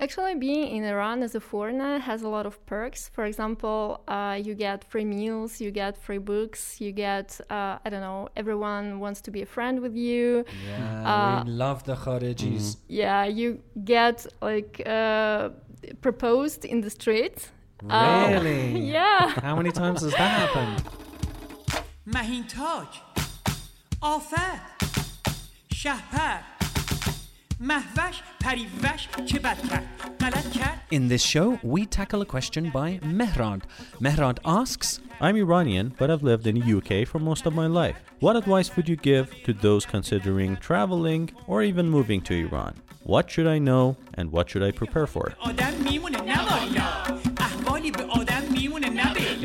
Actually, 0.00 0.36
being 0.36 0.68
in 0.76 0.84
Iran 0.84 1.24
as 1.24 1.34
a 1.34 1.40
foreigner 1.40 1.98
has 1.98 2.22
a 2.22 2.28
lot 2.28 2.46
of 2.46 2.64
perks. 2.66 3.08
For 3.08 3.24
example, 3.24 4.00
uh, 4.06 4.38
you 4.40 4.54
get 4.54 4.84
free 4.84 5.04
meals, 5.04 5.60
you 5.60 5.72
get 5.72 5.98
free 5.98 6.18
books, 6.18 6.80
you 6.80 6.92
get, 6.92 7.40
uh, 7.50 7.78
I 7.84 7.90
don't 7.90 8.02
know, 8.02 8.28
everyone 8.36 9.00
wants 9.00 9.20
to 9.22 9.32
be 9.32 9.42
a 9.42 9.46
friend 9.46 9.80
with 9.80 9.96
you. 9.96 10.44
Yeah, 10.68 11.40
uh, 11.40 11.44
we 11.44 11.50
love 11.50 11.82
the 11.82 11.96
Kharijis. 11.96 12.76
Mm-hmm. 12.76 12.92
Yeah, 13.00 13.24
you 13.24 13.60
get 13.84 14.24
like 14.40 14.80
uh, 14.86 15.48
proposed 16.00 16.64
in 16.64 16.80
the 16.80 16.90
street. 16.90 17.50
Uh, 17.90 18.28
really? 18.30 18.78
yeah. 18.92 19.30
How 19.30 19.56
many 19.56 19.72
times 19.72 20.02
has 20.02 20.12
that 20.12 20.30
happened? 20.42 20.84
Mahin 22.06 22.44
Taj, 22.48 22.86
Afat, 24.00 24.60
in 30.92 31.08
this 31.08 31.22
show, 31.22 31.58
we 31.64 31.86
tackle 31.86 32.22
a 32.22 32.24
question 32.24 32.70
by 32.70 33.00
Mehrad. 33.02 33.62
Mehrad 34.00 34.38
asks, 34.44 35.00
I'm 35.20 35.34
Iranian, 35.34 35.92
but 35.98 36.08
I've 36.08 36.22
lived 36.22 36.46
in 36.46 36.60
the 36.60 36.76
UK 36.76 37.06
for 37.06 37.18
most 37.18 37.46
of 37.46 37.54
my 37.54 37.66
life. 37.66 37.96
What 38.20 38.36
advice 38.36 38.76
would 38.76 38.88
you 38.88 38.94
give 38.94 39.34
to 39.42 39.52
those 39.52 39.84
considering 39.84 40.56
traveling 40.58 41.30
or 41.48 41.64
even 41.64 41.90
moving 41.90 42.20
to 42.22 42.34
Iran? 42.46 42.76
What 43.02 43.28
should 43.28 43.48
I 43.48 43.58
know 43.58 43.96
and 44.14 44.30
what 44.30 44.50
should 44.50 44.62
I 44.62 44.70
prepare 44.70 45.08
for? 45.08 45.34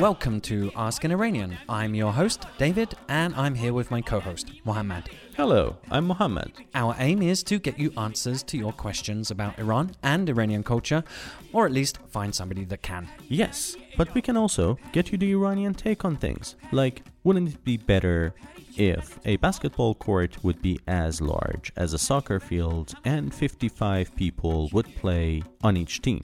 Welcome 0.04 0.42
to 0.42 0.70
Ask 0.76 1.06
an 1.06 1.14
Iranian. 1.14 1.58
I'm 1.70 1.96
your 1.96 2.12
host, 2.12 2.46
David, 2.58 2.94
and 3.08 3.34
I'm 3.36 3.56
here 3.56 3.72
with 3.72 3.90
my 3.90 4.02
co 4.02 4.20
host, 4.20 4.52
Mohammad. 4.66 5.10
Hello, 5.38 5.78
I'm 5.90 6.08
Mohammed. 6.08 6.52
Our 6.76 6.94
aim 7.00 7.22
is 7.22 7.42
to 7.44 7.58
get 7.58 7.80
you 7.80 7.94
answers 7.96 8.44
to 8.44 8.58
your 8.58 8.74
questions 8.74 9.32
about 9.32 9.58
Iran 9.58 9.92
and 10.04 10.28
Iranian 10.30 10.62
culture, 10.62 11.06
or 11.54 11.66
at 11.66 11.72
least 11.72 12.00
find 12.10 12.36
somebody 12.36 12.66
that 12.66 12.82
can. 12.82 13.08
Yes, 13.30 13.78
but 13.96 14.14
we 14.14 14.22
can 14.22 14.36
also 14.36 14.78
get 14.92 15.14
you 15.14 15.18
the 15.18 15.32
Iranian 15.32 15.74
take 15.74 16.04
on 16.04 16.18
things. 16.18 16.58
Like, 16.74 17.04
wouldn't 17.24 17.48
it 17.54 17.64
be 17.64 17.78
better 17.78 18.34
if 18.76 19.20
a 19.24 19.38
basketball 19.38 19.96
court 19.96 20.44
would 20.44 20.62
be 20.62 20.82
as 20.86 21.22
large 21.22 21.72
as 21.78 21.94
a 21.94 21.98
soccer 21.98 22.42
field 22.42 22.94
and 23.06 23.34
55 23.34 24.14
people 24.18 24.70
would 24.74 24.94
play 24.98 25.44
on 25.62 25.78
each 25.78 26.02
team? 26.02 26.24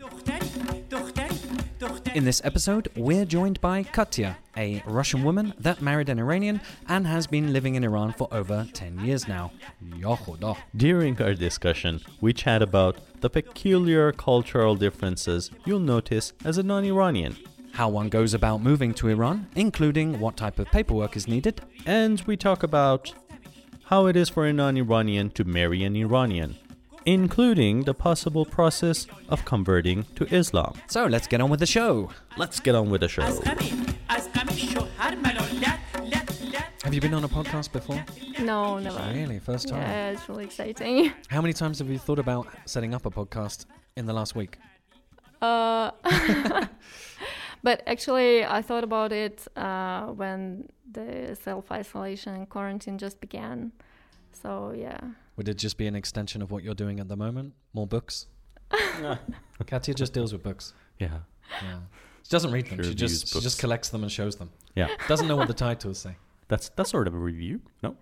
In 2.13 2.25
this 2.25 2.41
episode, 2.43 2.89
we're 2.97 3.23
joined 3.23 3.61
by 3.61 3.83
Katya, 3.83 4.37
a 4.57 4.83
Russian 4.85 5.23
woman 5.23 5.53
that 5.59 5.81
married 5.81 6.09
an 6.09 6.19
Iranian 6.19 6.59
and 6.89 7.07
has 7.07 7.25
been 7.25 7.53
living 7.53 7.75
in 7.75 7.85
Iran 7.85 8.11
for 8.11 8.27
over 8.33 8.67
10 8.73 8.99
years 9.05 9.29
now. 9.29 9.51
During 10.75 11.21
our 11.21 11.33
discussion, 11.33 12.01
we 12.19 12.33
chat 12.33 12.61
about 12.61 12.97
the 13.21 13.29
peculiar 13.29 14.11
cultural 14.11 14.75
differences 14.75 15.51
you'll 15.65 15.79
notice 15.79 16.33
as 16.43 16.57
a 16.57 16.63
non 16.63 16.83
Iranian. 16.83 17.37
How 17.71 17.87
one 17.87 18.09
goes 18.09 18.33
about 18.33 18.61
moving 18.61 18.93
to 18.95 19.07
Iran, 19.07 19.47
including 19.55 20.19
what 20.19 20.35
type 20.35 20.59
of 20.59 20.67
paperwork 20.67 21.15
is 21.15 21.29
needed. 21.29 21.61
And 21.85 22.19
we 22.21 22.35
talk 22.35 22.63
about 22.63 23.13
how 23.85 24.07
it 24.07 24.17
is 24.17 24.27
for 24.27 24.45
a 24.45 24.51
non 24.51 24.75
Iranian 24.75 25.29
to 25.31 25.45
marry 25.45 25.83
an 25.83 25.95
Iranian 25.95 26.57
including 27.05 27.83
the 27.83 27.93
possible 27.93 28.45
process 28.45 29.07
of 29.29 29.45
converting 29.45 30.05
to 30.15 30.25
Islam. 30.33 30.73
So 30.87 31.05
let's 31.05 31.27
get 31.27 31.41
on 31.41 31.49
with 31.49 31.59
the 31.59 31.65
show. 31.65 32.09
Let's 32.37 32.59
get 32.59 32.75
on 32.75 32.89
with 32.89 33.01
the 33.01 33.07
show. 33.07 33.23
Have 36.83 36.93
you 36.93 37.01
been 37.01 37.13
on 37.13 37.23
a 37.23 37.29
podcast 37.29 37.71
before? 37.71 38.03
No, 38.39 38.79
never. 38.79 39.11
Really, 39.13 39.37
first 39.37 39.67
time. 39.67 39.81
Yeah, 39.81 40.09
it's 40.09 40.27
really 40.27 40.45
exciting. 40.45 41.11
How 41.27 41.41
many 41.41 41.53
times 41.53 41.79
have 41.79 41.89
you 41.89 41.99
thought 41.99 42.19
about 42.19 42.47
setting 42.65 42.95
up 42.95 43.05
a 43.05 43.11
podcast 43.11 43.65
in 43.95 44.05
the 44.07 44.13
last 44.13 44.33
week? 44.33 44.57
Uh, 45.41 45.91
but 47.63 47.83
actually, 47.85 48.43
I 48.43 48.61
thought 48.61 48.83
about 48.83 49.11
it 49.11 49.47
uh, 49.55 50.07
when 50.07 50.67
the 50.91 51.37
self 51.39 51.71
isolation 51.71 52.33
and 52.33 52.49
quarantine 52.49 52.97
just 52.97 53.21
began. 53.21 53.71
So 54.31 54.73
yeah. 54.75 54.99
Would 55.39 55.47
it 55.47 55.57
just 55.57 55.77
be 55.77 55.87
an 55.87 55.95
extension 55.95 56.41
of 56.41 56.51
what 56.51 56.65
you're 56.65 56.75
doing 56.75 56.99
at 56.99 57.07
the 57.07 57.15
moment? 57.15 57.53
More 57.71 57.87
books? 57.87 58.25
Katya 59.67 59.93
just 59.93 60.11
deals 60.11 60.33
with 60.33 60.43
books. 60.43 60.73
Yeah. 60.99 61.19
Yeah. 61.63 61.79
She 62.23 62.29
doesn't 62.29 62.51
read 62.51 62.65
them. 62.67 62.79
She 62.79 62.83
She 62.83 62.89
reviews 62.89 63.21
just 63.23 63.33
she 63.33 63.39
just 63.39 63.57
collects 63.57 63.87
them 63.87 64.03
and 64.03 64.11
shows 64.11 64.35
them. 64.35 64.49
Yeah. 64.75 64.89
Doesn't 65.07 65.29
know 65.29 65.37
what 65.37 65.47
the 65.47 65.53
titles 65.53 65.97
say. 65.99 66.17
That's 66.49 66.67
that's 66.75 66.89
sort 66.89 67.07
of 67.07 67.13
a 67.13 67.17
review. 67.17 67.61
No? 67.81 67.95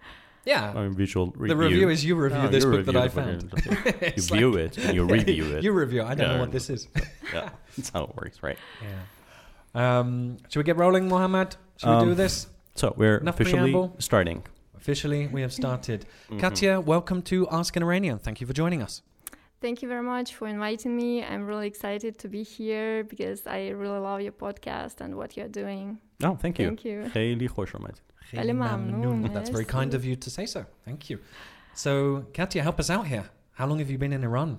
Yeah. 0.46 0.74
A 0.76 0.90
visual 0.90 1.28
review. 1.36 1.48
the 1.50 1.56
review 1.58 1.90
is 1.90 2.04
you 2.04 2.16
review 2.16 2.40
Oh, 2.42 2.48
this 2.48 2.64
you 2.64 2.72
book 2.72 2.86
that 2.88 2.96
I 2.96 3.08
the 3.08 3.10
found. 3.12 3.54
you 4.18 4.24
view 4.24 4.52
like- 4.54 4.78
it 4.78 4.78
and 4.80 4.96
you 4.96 5.04
review 5.06 5.46
it. 5.58 5.64
you 5.64 5.72
review. 5.74 6.02
I 6.02 6.16
don't 6.16 6.30
know 6.30 6.40
what 6.40 6.52
this 6.52 6.72
is. 6.72 6.88
yeah. 7.32 7.50
That's 7.78 7.90
how 7.92 8.06
it 8.06 8.16
works, 8.16 8.42
right? 8.42 8.58
Yeah. 9.76 10.00
Um, 10.00 10.38
should 10.50 10.58
we 10.58 10.64
get 10.64 10.78
rolling, 10.78 11.08
Mohammed? 11.08 11.56
Should 11.78 11.88
we 11.90 11.96
Um, 11.98 12.08
do 12.10 12.16
this? 12.16 12.48
So 12.74 12.96
we're 12.98 13.18
Enough 13.20 13.36
officially 13.36 13.60
preamble? 13.74 13.96
starting. 14.00 14.42
Officially, 14.87 15.29
we 15.29 15.41
have 15.43 15.53
started. 15.53 16.01
Mm-hmm. 16.05 16.39
Katya, 16.41 16.81
welcome 16.81 17.23
to 17.23 17.49
Ask 17.51 17.77
an 17.77 17.83
Iranian. 17.83 18.19
Thank 18.19 18.41
you 18.41 18.47
for 18.47 18.53
joining 18.53 18.83
us. 18.83 19.03
Thank 19.61 19.81
you 19.83 19.89
very 19.89 20.03
much 20.03 20.35
for 20.35 20.49
inviting 20.49 20.97
me. 20.97 21.23
I'm 21.23 21.47
really 21.47 21.69
excited 21.69 22.19
to 22.19 22.29
be 22.29 22.43
here 22.43 23.05
because 23.05 23.47
I 23.47 23.69
really 23.83 24.01
love 24.01 24.21
your 24.21 24.33
podcast 24.33 25.01
and 25.01 25.15
what 25.15 25.37
you're 25.37 25.55
doing. 25.63 25.99
Oh, 26.25 26.35
thank 26.35 26.59
you. 26.59 26.67
Thank 26.67 26.85
you. 26.85 27.09
خیلی 27.13 27.49
خوش 27.49 27.75
اومدید. 27.75 28.03
خیلی 28.19 28.53
ممنون. 28.53 29.23
That's 29.33 29.51
very 29.51 29.65
مرسی. 29.65 29.73
kind 29.81 29.95
of 29.95 30.05
you 30.05 30.17
to 30.17 30.31
say 30.31 30.47
so. 30.47 30.65
Thank 30.85 31.11
you. 31.11 31.19
So, 31.75 32.25
Katya, 32.37 32.63
help 32.63 32.81
us 32.81 32.91
out 32.91 33.07
here. 33.07 33.25
How 33.53 33.67
long 33.69 33.79
have 33.79 33.91
you 33.91 33.99
been 33.99 34.13
in 34.13 34.25
Iran? 34.25 34.59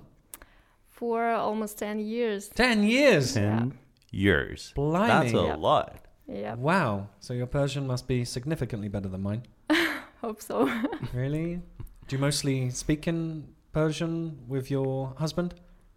For 0.88 1.20
almost 1.32 1.78
10 1.78 1.98
years. 1.98 2.48
Ten 2.48 2.82
years. 2.84 3.34
Ten 3.34 3.78
years. 4.10 4.72
Blimey. 4.76 5.08
That's 5.08 5.34
a 5.34 5.46
Yeah. 5.48 5.56
lot. 5.68 5.88
Yeah, 6.26 6.54
Wow. 6.54 6.92
So 7.20 7.30
your 7.34 7.46
Persian 7.58 7.84
must 7.92 8.04
be 8.08 8.24
significantly 8.24 8.88
better 8.88 9.10
than 9.14 9.22
mine. 9.30 9.42
hope 10.21 10.41
so. 10.41 10.69
Really? 11.13 11.61
Do 12.07 12.15
you 12.15 12.21
mostly 12.21 12.69
speak 12.71 13.07
in 13.07 13.47
Persian 13.71 14.39
with 14.47 14.69
your 14.71 15.13
husband? 15.17 15.53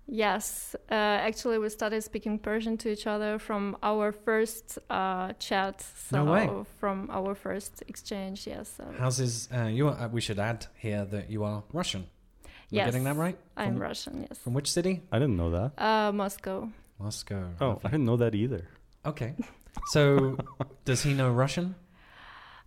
yes, 0.07 0.77
uh, 0.91 0.95
actually, 0.95 1.59
we 1.59 1.69
started 1.71 2.03
speaking 2.03 2.39
Persian 2.39 2.77
to 2.77 2.89
each 2.91 3.07
other 3.07 3.39
from 3.39 3.77
our 3.83 4.13
first 4.13 4.79
uh, 4.91 5.33
chat. 5.39 5.81
So, 5.81 6.25
No 6.25 6.33
way. 6.33 6.49
from 6.81 7.09
our 7.11 7.35
first 7.35 7.83
exchange, 7.89 8.47
yes. 8.47 8.75
So. 8.77 8.85
How's 8.99 9.17
his? 9.19 9.49
Uh, 9.51 9.67
you 9.79 9.89
are, 9.89 9.97
uh, 9.99 10.09
we 10.09 10.21
should 10.21 10.39
add 10.39 10.67
here 10.77 11.05
that 11.07 11.31
you 11.31 11.45
are 11.45 11.63
Russian. 11.73 12.03
Am 12.03 12.09
I 12.47 12.77
Yes, 12.77 12.87
getting 12.87 13.05
that 13.05 13.17
right? 13.17 13.39
I'm 13.57 13.79
Russian, 13.79 14.27
yes. 14.29 14.39
From 14.39 14.55
which 14.55 14.71
city? 14.71 15.01
I 15.13 15.19
didn't 15.19 15.37
know 15.37 15.51
that. 15.51 15.71
Uh, 15.79 16.13
Moscow. 16.13 16.69
Moscow. 16.99 17.49
Oh, 17.61 17.81
I 17.85 17.89
didn't 17.89 18.05
know 18.07 18.17
that 18.19 18.35
either. 18.35 18.67
Okay. 19.07 19.35
So, 19.93 20.37
does 20.85 21.03
he 21.03 21.15
know 21.15 21.31
Russian? 21.31 21.75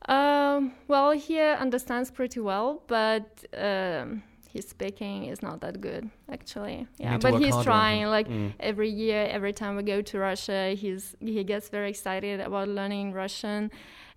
Um, 0.08 0.74
well, 0.88 1.12
he 1.12 1.40
understands 1.40 2.12
pretty 2.12 2.40
well, 2.40 2.84
but 2.88 3.44
um, 3.58 4.22
his 4.50 4.68
speaking 4.68 5.26
is 5.26 5.42
not 5.42 5.62
that 5.62 5.82
good, 5.82 6.10
actually. 6.32 6.88
Yeah, 6.98 7.18
but 7.18 7.40
he's 7.40 7.58
trying. 7.64 8.06
Like 8.06 8.28
Mm. 8.28 8.54
every 8.60 8.90
year, 8.90 9.28
every 9.30 9.54
time 9.54 9.76
we 9.76 9.84
go 9.84 10.02
to 10.02 10.20
Russia, 10.20 10.76
he's 10.76 11.16
he 11.20 11.44
gets 11.44 11.70
very 11.70 11.90
excited 11.90 12.40
about 12.40 12.68
learning 12.68 13.14
Russian 13.14 13.72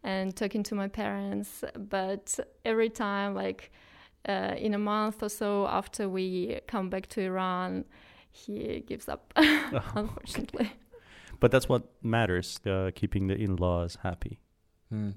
and 0.05 0.37
talking 0.37 0.63
to 0.65 0.75
my 0.75 0.89
parents. 0.89 1.65
But 1.77 2.39
every 2.65 2.91
time, 2.91 3.35
like 3.35 3.73
uh, 4.29 4.55
in 4.59 4.75
a 4.75 4.79
month 4.79 5.23
or 5.23 5.31
so 5.31 5.67
after 5.67 6.09
we 6.09 6.61
come 6.67 6.91
back 6.91 7.07
to 7.09 7.21
Iran, 7.23 7.85
he 8.31 8.85
gives 8.87 9.09
up. 9.09 9.33
unfortunately. 9.95 10.71
But 11.41 11.51
that's 11.51 11.69
what 11.69 11.83
matters, 12.03 12.61
uh, 12.67 12.91
keeping 12.95 13.29
the 13.29 13.37
in-laws 13.37 13.99
happy. 14.03 14.39
Hmm. 14.91 15.11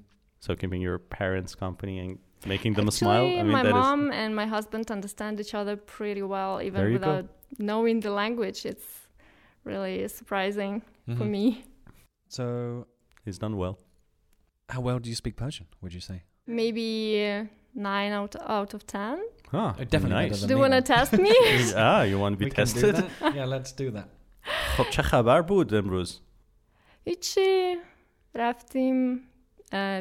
So 0.45 0.55
keeping 0.61 0.83
your 0.89 0.99
parents 0.99 1.53
company 1.65 1.95
and 2.03 2.11
making 2.55 2.73
them 2.75 2.87
Actually, 2.89 2.99
smile. 2.99 3.27
I 3.41 3.43
mean, 3.43 3.53
my 3.61 3.63
that 3.67 3.75
is 3.83 3.87
mom 3.87 4.01
and 4.23 4.31
my 4.43 4.47
husband 4.57 4.85
understand 4.91 5.35
each 5.43 5.55
other 5.61 5.75
pretty 5.97 6.23
well, 6.35 6.53
even 6.69 6.79
There 6.81 6.91
you 6.95 6.99
go. 6.99 7.05
without 7.07 7.27
knowing 7.71 7.97
the 8.07 8.13
language. 8.23 8.61
It's 8.73 8.89
really 9.71 9.97
surprising 10.09 10.75
for 11.19 11.25
Mhm. 11.27 11.31
me. 11.37 11.45
So, 12.37 12.45
he's 13.25 13.39
done 13.45 13.57
well. 13.65 13.77
how 14.75 14.81
well 14.89 14.99
do 15.05 15.09
you 15.13 15.19
speak 15.23 15.35
Persian? 15.45 15.67
Would 15.83 15.93
you 15.99 16.01
say? 16.11 16.19
Maybe 16.61 16.89
uh, 17.31 17.45
nine 17.91 18.13
out 18.21 18.35
out 18.59 18.71
of 18.77 18.83
ten. 18.97 19.17
Ah, 19.53 19.59
Uh, 19.59 19.85
definitely 19.95 20.15
better 20.15 20.29
nice. 20.31 20.41
than 20.41 20.49
Do 20.49 20.55
you 20.55 20.59
me 20.61 20.65
want 20.65 20.75
to 20.79 20.83
then. 20.83 20.97
test 20.97 21.13
me? 21.27 21.35
ah, 21.89 22.03
you 22.11 22.17
want 22.23 22.33
to 22.35 22.39
be 22.45 22.47
We 22.49 22.51
can 22.59 22.67
do 22.67 22.73
tested? 22.73 22.95
that? 22.97 23.11
Yeah, 23.39 23.47
let's 23.55 23.73
do 23.83 23.87
that. 23.97 24.09
خب 24.77 24.87
چه 24.91 25.03
خبر 25.03 25.43
بود 25.43 25.75
امروز؟ 25.75 26.21
هیچی 27.07 27.77
رفتیم 28.35 29.15
اه، 29.15 29.21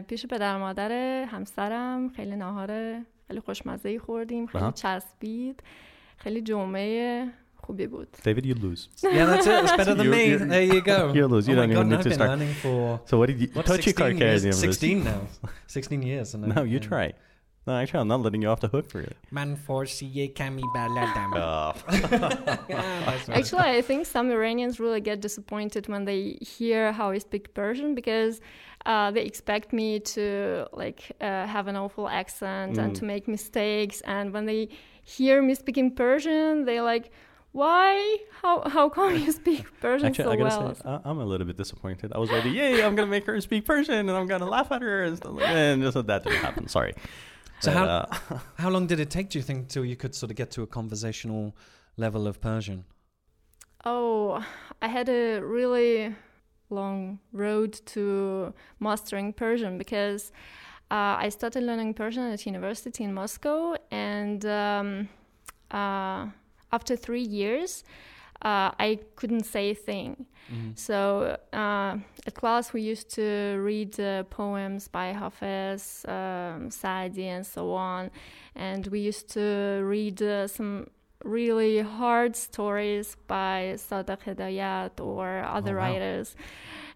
پیش 0.09 0.27
پدر 0.27 0.59
مادر 0.59 0.93
همسرم 1.25 2.09
خیلی 2.09 2.37
ناهار 2.37 2.99
خیلی 3.29 3.41
خوشمزه 3.41 3.99
خوردیم 3.99 4.47
خیلی. 4.47 4.73
چسبید 4.75 5.63
خیلی 6.17 6.41
جمعه 6.43 7.27
خوبی 7.57 7.87
بود 7.87 8.17
David, 8.25 8.45
you 8.45 8.55
lose. 8.55 8.89
Yeah, 9.03 9.27
that's 9.27 9.47
it. 9.47 9.65
That's 9.65 9.77
better 9.77 9.95
than 9.95 10.11
me. 10.11 10.35
There 10.37 10.63
you 10.75 10.81
go. 10.81 11.13
you 11.15 11.27
lose. 11.35 11.47
You 11.49 11.55
oh 11.55 11.59
don't 11.61 11.71
even 11.71 11.75
God, 11.75 11.87
need 11.87 11.99
I've 11.99 12.09
to 12.09 12.15
start. 12.15 12.41
for 12.63 13.01
So 13.11 13.15
what 13.19 13.29
did 13.31 13.39
you... 13.43 13.49
what, 13.55 13.67
تو 13.67 13.77
چی 13.77 13.83
16 13.91 13.93
کار 13.93 14.11
years? 14.13 14.19
کردی 14.19 14.47
امروز؟ 14.47 14.61
16 14.65 15.05
now. 15.05 15.47
16 15.67 16.03
years. 16.03 16.35
And 16.35 16.55
No, 16.55 16.63
you 16.65 16.79
try. 16.81 17.13
No, 17.71 17.77
actually, 17.77 18.01
I'm 18.01 18.09
not 18.09 18.21
letting 18.27 18.43
you 18.43 18.49
off 18.49 18.61
the 18.67 18.69
hook 18.77 18.87
for 18.91 19.01
it. 19.01 19.17
Man 19.31 19.55
for 19.67 19.85
siye 19.85 20.27
kami 20.35 20.63
baladam. 20.75 21.31
Actually, 23.39 23.69
I 23.79 23.83
think 23.83 24.07
some 24.07 24.31
Iranians 24.31 24.81
really 24.81 25.01
get 25.01 25.21
disappointed 25.21 25.87
when 25.89 26.05
they 26.05 26.37
hear 26.41 26.91
how 26.93 27.11
I 27.11 27.19
speak 27.19 27.55
Persian 27.55 27.95
because 27.95 28.41
uh, 28.87 29.11
they 29.15 29.23
expect 29.23 29.73
me 29.73 30.01
to 30.15 30.67
like 30.73 31.01
uh, 31.21 31.47
have 31.47 31.67
an 31.69 31.77
awful 31.77 32.09
accent 32.09 32.79
and 32.79 32.91
Mm. 32.93 32.99
to 32.99 33.05
make 33.05 33.29
mistakes. 33.29 34.01
And 34.17 34.33
when 34.35 34.45
they 34.51 34.63
hear 35.05 35.37
me 35.49 35.55
speaking 35.55 35.89
Persian, 35.95 36.65
they 36.69 36.81
like, 36.93 37.07
"Why? 37.53 37.93
How 38.43 38.55
how 38.77 38.89
come 38.89 39.15
you 39.25 39.31
speak 39.43 39.65
Persian 39.85 40.09
Actually, 40.09 40.25
so 40.25 40.33
I 40.35 40.37
gotta 40.43 40.65
well?" 40.65 40.75
say, 40.75 40.89
I- 40.95 41.03
I'm 41.09 41.19
a 41.27 41.29
little 41.33 41.47
bit 41.51 41.57
disappointed. 41.65 42.09
I 42.17 42.19
was 42.25 42.31
ready, 42.37 42.51
yay, 42.51 42.83
I'm 42.85 42.95
gonna 42.97 43.15
make 43.17 43.27
her 43.31 43.37
speak 43.49 43.63
Persian 43.73 44.09
and 44.09 44.17
I'm 44.19 44.27
gonna 44.33 44.51
laugh 44.57 44.69
at 44.77 44.83
her 44.83 44.99
and 45.07 45.15
stuff 45.21 45.33
like 45.37 45.45
that. 45.47 45.57
And 45.57 45.83
just 45.87 45.97
that 46.11 46.21
didn't 46.25 46.43
happen. 46.49 46.65
Sorry. 46.79 46.95
So 47.61 47.73
But, 47.73 47.77
how 47.77 47.85
uh, 47.85 48.39
how 48.59 48.71
long 48.71 48.87
did 48.87 49.01
it 49.01 49.11
take? 49.11 49.31
Do 49.31 49.39
you 49.39 49.43
think 49.43 49.69
till 49.69 49.85
you 49.85 49.97
could 49.97 50.15
sort 50.15 50.31
of 50.31 50.37
get 50.37 50.51
to 50.53 50.63
a 50.63 50.67
conversational 50.67 51.55
level 51.97 52.27
of 52.27 52.41
Persian? 52.41 52.85
Oh, 53.85 54.45
I 54.83 54.89
had 54.89 55.09
a 55.09 55.41
really 55.41 56.15
long 56.71 57.19
road 57.33 57.73
to 57.85 58.55
mastering 58.79 59.33
Persian 59.33 59.79
because 59.79 60.33
uh, 60.91 61.17
I 61.19 61.29
started 61.29 61.63
learning 61.63 61.95
Persian 61.95 62.25
at 62.25 62.47
university 62.47 63.05
in 63.05 63.13
Moscow, 63.15 63.77
and 63.91 64.45
um, 64.47 65.09
uh, 65.71 66.27
after 66.73 66.97
three 66.97 67.23
years, 67.23 67.85
uh, 68.43 68.71
I 68.79 68.99
couldn't 69.17 69.45
say 69.45 69.71
a 69.71 69.75
thing. 69.75 70.27
So 70.75 71.37
uh, 71.53 71.97
at 72.27 72.35
class, 72.35 72.73
we 72.73 72.83
used 72.83 73.09
to 73.15 73.57
read 73.63 74.01
uh, 74.01 74.25
poems 74.25 74.89
by 74.89 75.13
Hafez, 75.13 76.05
um, 76.09 76.71
Saadi, 76.73 77.29
and 77.29 77.47
so 77.47 77.73
on, 77.73 78.11
and 78.57 78.87
we 78.89 78.99
used 78.99 79.29
to 79.35 79.81
read 79.85 80.21
uh, 80.23 80.49
some 80.49 80.89
really 81.25 81.81
hard 81.81 82.35
stories 82.35 83.17
by 83.29 83.75
Sadegh 83.77 84.23
Hedayat 84.25 85.01
or 85.01 85.45
other 85.45 85.75
Oh, 85.75 85.79
wow. 85.79 85.87
writers. 85.93 86.35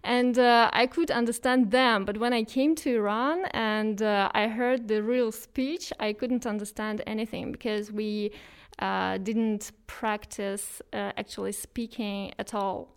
And 0.03 0.37
uh, 0.37 0.69
I 0.73 0.85
could 0.87 1.09
understand 1.11 1.71
them, 1.71 2.05
but 2.05 2.17
when 2.17 2.33
I 2.33 2.43
came 2.43 2.75
to 2.75 2.89
Iran 2.95 3.45
and 3.51 4.01
uh, 4.01 4.29
I 4.33 4.47
heard 4.47 4.87
the 4.87 5.01
real 5.01 5.31
speech, 5.31 5.93
I 5.99 6.11
couldn't 6.13 6.45
understand 6.45 7.01
anything 7.07 7.51
because 7.51 7.91
we 7.91 8.31
uh, 8.79 9.17
didn't 9.17 9.71
practice 9.87 10.81
uh, 10.93 11.11
actually 11.17 11.51
speaking 11.51 12.33
at 12.37 12.53
all. 12.53 12.95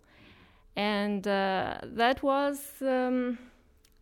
And 0.75 1.27
uh, 1.27 1.77
that 1.83 2.23
was, 2.23 2.59
um, 2.81 3.37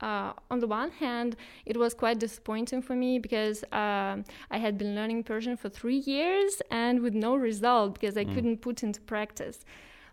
uh, 0.01 0.33
on 0.51 0.59
the 0.59 0.67
one 0.67 0.91
hand, 0.91 1.35
it 1.65 1.77
was 1.77 1.93
quite 1.93 2.19
disappointing 2.19 2.81
for 2.81 2.95
me 2.95 3.19
because 3.19 3.63
um, 3.71 4.25
I 4.51 4.57
had 4.57 4.77
been 4.77 4.95
learning 4.95 5.23
Persian 5.23 5.57
for 5.57 5.69
three 5.69 5.97
years 5.97 6.61
and 6.69 7.01
with 7.01 7.13
no 7.13 7.35
result 7.35 7.95
because 7.95 8.15
I 8.17 8.25
couldn't 8.25 8.57
put 8.57 8.83
into 8.83 9.01
practice. 9.01 9.65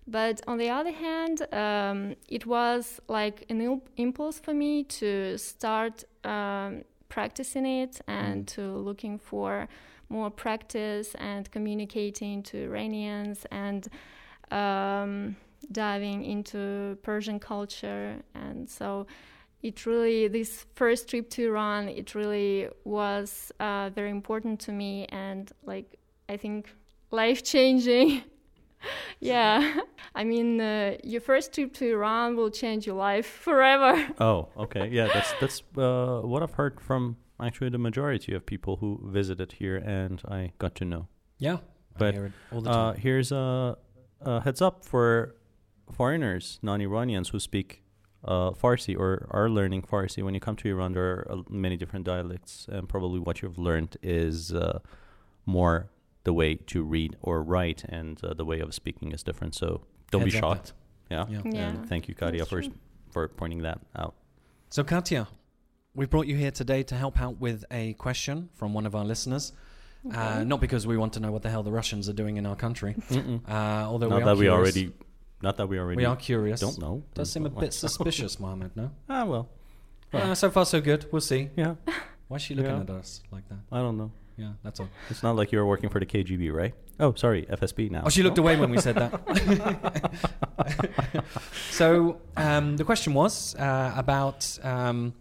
But 0.07 0.43
on 0.47 0.59
the 0.59 0.69
other 0.69 0.93
hand, 0.93 1.47
um, 1.53 2.17
it 2.29 2.47
was 2.47 3.01
like 3.09 3.47
an 3.49 3.61
il- 3.61 3.83
impulse 3.97 4.39
for 4.39 4.53
me 4.53 4.85
to 4.85 5.39
start 5.39 6.05
um, 6.25 6.85
practicing 7.09 7.65
it 7.65 8.01
and 8.07 8.47
to 8.49 8.63
looking 8.77 9.19
for 9.19 9.69
more 10.09 10.31
practice 10.31 11.15
and 11.17 11.51
communicating 11.51 12.43
to 12.45 12.65
Iranians 12.65 13.47
and 13.51 13.89
um, 14.51 15.37
diving 15.73 16.25
into 16.25 16.99
Persian 17.03 17.39
culture. 17.39 18.17
And 18.35 18.69
so 18.69 19.07
it 19.63 19.87
really, 19.87 20.29
this 20.29 20.67
first 20.75 21.09
trip 21.09 21.31
to 21.31 21.47
Iran, 21.47 21.89
it 21.89 22.15
really 22.15 22.69
was 22.85 23.53
uh, 23.61 23.91
very 23.95 24.11
important 24.11 24.61
to 24.61 24.73
me 24.73 25.07
and 25.07 25.51
like, 25.65 25.99
I 26.29 26.37
think 26.37 26.73
life 27.11 27.43
changing. 27.43 28.23
yeah. 29.21 29.81
I 30.15 30.25
mean, 30.25 30.61
uh, 30.61 30.97
your 31.03 31.21
first 31.21 31.55
trip 31.55 31.73
to 31.75 31.93
Iran 31.93 32.37
will 32.37 32.51
change 32.51 32.87
your 32.87 32.97
life 32.97 33.27
forever. 33.27 34.07
oh, 34.21 34.49
okay. 34.57 34.89
Yeah, 34.89 35.09
that's 35.13 35.33
that's 35.41 35.63
uh, 35.77 36.21
what 36.21 36.43
I've 36.43 36.53
heard 36.53 36.81
from 36.81 37.17
actually 37.41 37.71
the 37.71 37.79
majority 37.79 38.35
of 38.35 38.47
people 38.47 38.77
who 38.77 39.01
visited 39.05 39.53
here 39.53 39.77
and 39.77 40.23
I 40.29 40.53
got 40.59 40.75
to 40.77 40.85
know. 40.85 41.09
Yeah, 41.39 41.59
But, 41.99 42.15
I 42.15 42.19
hear 42.19 42.27
it 42.27 42.33
all 42.53 42.61
the 42.61 42.71
Uh, 42.71 42.93
here's 42.95 43.33
a, 43.33 43.77
a 44.21 44.41
heads 44.41 44.63
up 44.63 44.85
for 44.85 45.35
foreigners, 45.93 46.59
non-Iranians 46.63 47.31
who 47.31 47.41
speak 47.41 47.83
uh, 48.25 48.51
Farsi 48.53 48.97
or 48.99 49.27
are 49.31 49.51
learning 49.51 49.83
Farsi. 49.83 50.23
When 50.23 50.35
you 50.35 50.41
come 50.41 50.57
to 50.57 50.69
Iran, 50.69 50.93
there 50.93 51.05
are 51.05 51.27
uh, 51.31 51.43
many 51.51 51.77
different 51.77 52.07
dialects, 52.07 52.67
and 52.71 52.89
probably 52.89 53.21
what 53.21 53.43
you've 53.43 53.59
learned 53.59 53.97
is 54.03 54.53
uh, 54.53 54.79
more 55.45 55.91
the 56.25 56.33
way 56.33 56.55
to 56.55 56.83
read 56.83 57.17
or 57.21 57.43
write, 57.43 57.85
and 57.89 58.23
uh, 58.25 58.33
the 58.33 58.45
way 58.45 58.61
of 58.61 58.73
speaking 58.73 59.13
is 59.13 59.23
different. 59.23 59.55
So 59.55 59.83
don't 60.11 60.23
Heads 60.23 60.35
be 60.35 60.41
shocked. 60.41 60.73
Yeah. 61.11 61.27
Yeah. 61.29 61.43
Yeah. 61.45 61.69
And 61.69 61.89
thank 61.89 62.09
you, 62.09 62.15
Katya, 62.15 62.39
That's 62.39 62.51
for 62.51 62.63
for 63.11 63.29
pointing 63.29 63.63
that 63.63 63.81
out. 63.95 64.15
So, 64.71 64.83
Katya, 64.83 65.29
we 65.95 66.07
brought 66.07 66.27
you 66.27 66.37
here 66.37 66.51
today 66.51 66.83
to 66.85 66.95
help 66.97 67.21
out 67.21 67.41
with 67.41 67.65
a 67.71 67.93
question 67.95 68.49
from 68.55 68.75
one 68.75 68.87
of 68.87 68.95
our 68.95 69.05
listeners. 69.05 69.53
Uh, 70.13 70.45
not 70.45 70.61
because 70.61 70.87
we 70.87 70.99
want 70.99 71.15
to 71.15 71.21
know 71.21 71.33
what 71.33 71.41
the 71.43 71.49
hell 71.49 71.63
the 71.63 71.73
Russians 71.73 72.11
are 72.11 72.13
doing 72.13 72.37
in 72.37 72.45
our 72.45 72.57
country, 72.57 72.95
uh, 73.49 73.53
although 73.89 74.09
not 74.09 74.17
we 74.17 74.23
are 74.23 74.25
that 74.27 74.37
we 74.37 74.45
curious. 74.45 74.53
already, 74.77 74.93
not 75.41 75.57
that 75.57 75.67
we 75.67 75.79
already 75.79 75.97
we 75.97 76.05
are 76.05 76.17
curious. 76.17 76.61
don't 76.61 76.79
know. 76.79 77.03
Does 77.15 77.33
seem 77.33 77.47
a 77.47 77.49
bit 77.49 77.73
suspicious, 77.73 78.39
Mohammed. 78.39 78.73
No. 78.77 78.91
Ah, 79.09 79.25
well, 79.25 79.49
Uh, 80.13 80.35
so 80.35 80.51
far, 80.51 80.67
so 80.67 80.81
good. 80.83 81.07
We'll 81.11 81.23
see. 81.23 81.49
yeah. 81.57 81.77
Why 82.29 82.37
is 82.37 82.43
she 82.43 82.55
looking 82.55 82.73
Yeah. 82.73 82.81
at 82.83 82.91
us 82.91 83.23
like 83.31 83.49
that? 83.49 83.59
I 83.73 83.79
don't 83.79 83.97
know. 83.97 84.13
Yeah, 84.37 84.53
that's 84.63 84.79
all. 84.81 84.89
It's 85.09 85.23
not 85.23 85.37
like 85.37 85.53
you're 85.53 85.65
working 85.65 85.89
for 85.89 86.01
the 86.01 86.07
KGB, 86.07 86.53
right? 86.53 86.75
Oh, 87.01 87.15
sorry, 87.15 87.47
FSB 87.47 87.91
now. 87.91 88.03
Oh, 88.05 88.09
she 88.11 88.23
looked 88.23 88.39
away 88.39 88.57
when 88.57 88.71
we 88.71 88.79
said 88.81 88.97
that. 88.97 89.13
so 91.71 92.21
um, 92.37 92.77
the 92.77 92.85
question 92.85 93.15
was 93.15 93.55
uh, 93.57 93.93
about 93.97 94.59
um, 94.63 95.15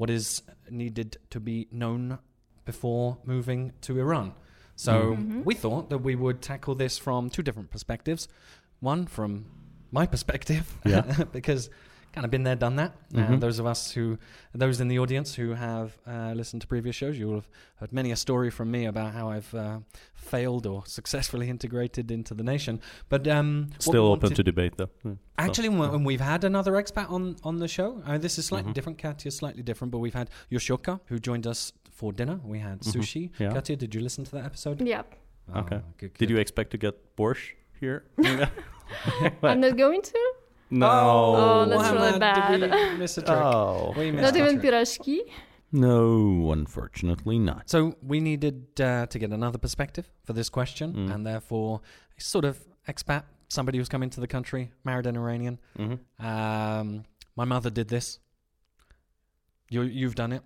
what 0.00 0.08
is 0.08 0.42
needed 0.70 1.18
to 1.28 1.38
be 1.38 1.68
known 1.70 2.18
before 2.64 3.18
moving 3.24 3.72
to 3.82 3.98
Iran. 4.00 4.32
So 4.74 4.92
Mhm. 5.14 5.44
we 5.44 5.54
thought 5.54 5.90
that 5.90 5.98
we 5.98 6.14
would 6.14 6.40
tackle 6.40 6.74
this 6.74 6.96
from 6.96 7.28
two 7.28 7.42
different 7.42 7.70
perspectives. 7.70 8.26
One 8.80 9.04
from 9.06 9.44
my 9.92 10.06
perspective, 10.06 10.78
Yeah. 10.86 11.02
because 11.38 11.68
kind 12.12 12.24
of 12.24 12.30
been 12.30 12.42
there, 12.42 12.56
done 12.56 12.76
that. 12.76 12.92
Mhm. 13.12 13.28
And 13.28 13.42
those 13.42 13.58
of 13.58 13.66
us 13.66 13.90
who, 13.92 14.18
those 14.54 14.80
in 14.80 14.88
the 14.88 14.98
audience 14.98 15.34
who 15.34 15.54
have 15.54 15.96
uh, 16.06 16.32
listened 16.34 16.62
to 16.62 16.68
previous 16.68 16.96
shows, 16.96 17.18
you 17.18 17.26
will 17.28 17.36
have 17.36 17.48
heard 17.76 17.92
many 17.92 18.10
a 18.12 18.16
story 18.16 18.50
from 18.50 18.70
me 18.70 18.86
about 18.86 19.12
how 19.12 19.30
I've 19.30 19.54
uh, 19.54 19.78
failed 20.14 20.66
or 20.66 20.84
successfully 20.86 21.48
integrated 21.56 22.10
into 22.10 22.34
the 22.34 22.42
nation. 22.42 22.80
But 23.08 23.26
um, 23.28 23.70
Still 23.78 24.06
open 24.06 24.22
wanted- 24.28 24.36
to 24.36 24.42
debate, 24.42 24.76
though. 24.76 24.90
Yeah, 25.04 25.12
so, 25.12 25.18
Actually, 25.38 25.68
when 25.70 25.90
when 25.92 26.04
we've 26.04 26.20
had 26.20 26.44
another 26.44 26.72
expat 26.72 27.10
on, 27.10 27.36
on 27.44 27.58
the 27.58 27.68
show, 27.68 28.02
uh, 28.06 28.18
this 28.18 28.38
is 28.38 28.46
slightly 28.46 28.70
Mhm. 28.72 28.74
different. 28.74 28.98
Katya's 28.98 29.36
slightly 29.36 29.62
different, 29.62 29.90
but 29.92 29.98
we've 29.98 30.14
had 30.22 30.28
Yoshoka, 30.50 31.00
who 31.06 31.18
joined 31.18 31.46
us 31.46 31.72
for 31.90 32.12
dinner. 32.12 32.40
We 32.44 32.58
had 32.58 32.80
Mhm. 32.80 32.92
sushi. 32.94 33.30
Yeah. 33.38 33.52
Katya, 33.52 33.76
did 33.76 33.94
you 33.94 34.00
listen 34.00 34.24
to 34.24 34.30
that 34.32 34.44
episode? 34.44 34.80
Yep. 34.80 35.14
Okay. 35.56 35.76
Oh, 35.76 35.92
good, 35.98 36.14
Did 36.14 36.30
you 36.30 36.38
expect 36.38 36.70
to 36.72 36.78
get 36.78 36.94
borscht 37.16 37.54
here? 37.80 38.04
I'm 39.42 39.60
not 39.60 39.76
going 39.76 40.02
to. 40.02 40.32
No. 40.70 40.86
Oh, 40.88 41.64
that's 41.68 41.82
Mohammed, 41.82 42.02
really 42.02 42.18
bad. 42.18 42.60
Did 42.60 42.70
we 42.70 42.98
miss 42.98 43.18
a 43.18 43.22
trick? 43.22 43.36
Oh. 43.36 43.92
We 43.96 44.10
missed 44.12 44.22
Not 44.22 44.36
a 44.36 44.38
even 44.38 44.60
trick. 44.60 44.72
piroshki. 44.72 45.18
No, 45.72 46.50
unfortunately 46.52 47.38
not. 47.38 47.70
So 47.70 47.94
we 48.02 48.20
needed 48.20 48.80
uh, 48.80 49.06
to 49.06 49.18
get 49.18 49.30
another 49.30 49.58
perspective 49.58 50.10
for 50.24 50.32
this 50.32 50.48
question, 50.48 50.92
Mm. 50.94 51.14
and 51.14 51.26
therefore, 51.26 51.80
a 52.18 52.20
sort 52.20 52.44
of 52.44 52.58
expat, 52.88 53.22
somebody 53.48 53.78
who's 53.78 53.88
come 53.88 54.02
into 54.02 54.20
the 54.20 54.26
country, 54.26 54.72
married 54.84 55.06
an 55.06 55.16
Iranian. 55.16 55.58
hmm 55.76 55.94
Um, 56.18 57.04
my 57.36 57.44
mother 57.44 57.70
did 57.70 57.88
this. 57.88 58.18
You, 59.70 59.82
you've 59.82 60.16
done 60.16 60.32
it. 60.32 60.42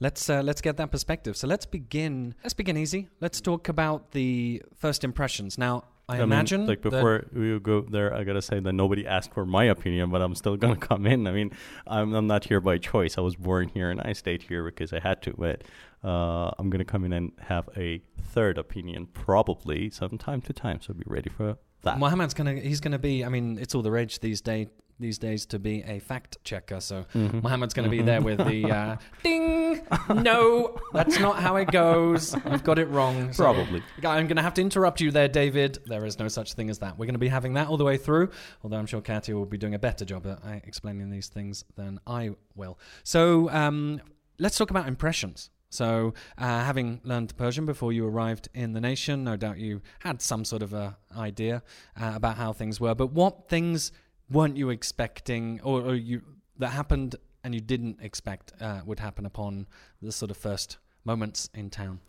Let's 0.00 0.28
uh, 0.30 0.42
let's 0.42 0.60
get 0.60 0.76
that 0.78 0.90
perspective. 0.90 1.36
So 1.36 1.46
let's 1.46 1.66
begin. 1.66 2.34
Let's 2.42 2.54
begin 2.54 2.76
easy. 2.76 3.08
Let's 3.20 3.40
talk 3.40 3.68
about 3.68 4.12
the 4.12 4.62
first 4.74 5.04
impressions. 5.04 5.58
Now, 5.58 5.84
I, 6.08 6.14
mean, 6.14 6.22
imagine 6.24 6.66
like 6.66 6.82
before 6.82 7.26
we 7.32 7.58
go 7.60 7.82
there, 7.82 8.12
I 8.14 8.24
gotta 8.24 8.42
say 8.42 8.60
that 8.60 8.72
nobody 8.72 9.06
asked 9.06 9.32
for 9.32 9.46
my 9.46 9.64
opinion, 9.64 10.10
but 10.10 10.20
I'm 10.20 10.34
still 10.34 10.56
gonna 10.56 10.76
come 10.90 11.06
in. 11.06 11.26
I 11.26 11.32
mean, 11.32 11.52
I'm 11.86 12.12
I'm 12.14 12.26
not 12.26 12.44
here 12.44 12.60
by 12.60 12.78
choice. 12.78 13.16
I 13.18 13.20
was 13.20 13.36
born 13.36 13.68
here 13.68 13.90
and 13.90 14.00
I 14.00 14.12
stayed 14.12 14.42
here 14.42 14.64
because 14.64 14.92
I 14.92 15.00
had 15.00 15.22
to. 15.22 15.34
But 15.36 15.62
uh, 16.04 16.50
I'm 16.58 16.70
gonna 16.70 16.84
come 16.84 17.04
in 17.04 17.12
and 17.12 17.32
have 17.40 17.68
a 17.76 18.02
third 18.20 18.58
opinion, 18.58 19.06
probably, 19.06 19.90
some 19.90 20.18
time 20.18 20.40
to 20.42 20.52
time. 20.52 20.80
So 20.80 20.92
be 20.92 21.04
ready 21.06 21.30
for 21.30 21.56
that. 21.82 21.98
Mohammed's 21.98 22.34
gonna 22.34 22.54
he's 22.54 22.80
gonna 22.80 22.98
be. 22.98 23.24
I 23.24 23.28
mean, 23.28 23.58
it's 23.58 23.74
all 23.74 23.82
the 23.82 23.92
rage 23.92 24.20
these 24.20 24.40
day 24.40 24.68
these 25.02 25.18
days 25.18 25.44
to 25.46 25.58
be 25.58 25.82
a 25.82 25.98
fact 25.98 26.38
checker. 26.44 26.80
So 26.80 27.04
Mhm. 27.14 27.42
Mohammed's 27.42 27.74
going 27.74 27.84
to 27.84 27.90
be 27.90 28.02
Mhm. 28.02 28.06
there 28.06 28.22
with 28.22 28.38
the 28.38 28.70
uh, 28.70 28.96
ding. 29.22 29.80
No, 30.08 30.78
that's 30.92 31.18
not 31.20 31.40
how 31.42 31.56
it 31.56 31.70
goes. 31.70 32.34
You've 32.50 32.64
got 32.64 32.78
it 32.78 32.86
wrong. 32.86 33.32
So- 33.32 33.44
Probably. 33.44 33.82
I'm 33.98 34.26
going 34.26 34.36
to 34.36 34.42
have 34.42 34.54
to 34.54 34.62
interrupt 34.62 35.00
you 35.00 35.10
there, 35.10 35.28
David. 35.28 35.78
There 35.86 36.04
is 36.06 36.18
no 36.18 36.28
such 36.28 36.54
thing 36.54 36.70
as 36.70 36.78
that. 36.78 36.98
We're 36.98 37.06
going 37.06 37.14
to 37.14 37.18
be 37.18 37.28
having 37.28 37.54
that 37.54 37.68
all 37.68 37.76
the 37.76 37.84
way 37.84 37.96
through, 37.96 38.30
although 38.62 38.78
I'm 38.78 38.86
sure 38.86 39.00
Katya 39.02 39.34
will 39.34 39.46
be 39.46 39.58
doing 39.58 39.74
a 39.74 39.78
better 39.78 40.04
job 40.04 40.26
at 40.26 40.38
uh, 40.44 40.60
explaining 40.64 41.10
these 41.10 41.28
things 41.28 41.64
than 41.76 41.98
I 42.06 42.30
will. 42.54 42.78
So 43.02 43.50
um, 43.50 44.00
let's 44.38 44.56
talk 44.56 44.70
about 44.70 44.86
impressions. 44.88 45.50
So, 45.70 46.12
uh, 46.36 46.44
having 46.64 47.00
learned 47.02 47.34
Persian 47.38 47.64
before 47.64 47.94
you 47.94 48.06
arrived 48.06 48.50
in 48.52 48.74
the 48.74 48.80
nation, 48.80 49.24
no 49.24 49.36
doubt 49.38 49.56
you 49.58 49.80
had 50.00 50.20
some 50.20 50.44
sort 50.44 50.62
of 50.62 50.74
a 50.74 50.98
idea 51.16 51.62
uh, 51.98 52.12
about 52.14 52.36
how 52.36 52.52
things 52.52 52.78
were. 52.78 52.94
But 52.94 53.12
what 53.12 53.48
things 53.48 53.90
weren't 54.32 54.56
you 54.56 54.70
expecting, 54.70 55.60
or, 55.62 55.80
or 55.82 55.94
you 55.94 56.22
that 56.58 56.68
happened 56.68 57.16
and 57.44 57.54
you 57.54 57.60
didn't 57.60 57.98
expect 58.00 58.52
uh, 58.60 58.80
would 58.86 59.00
happen 59.00 59.26
upon 59.26 59.66
the 60.00 60.12
sort 60.12 60.30
of 60.30 60.36
first 60.36 60.78
moments 61.04 61.50
in 61.54 61.70
town? 61.70 62.00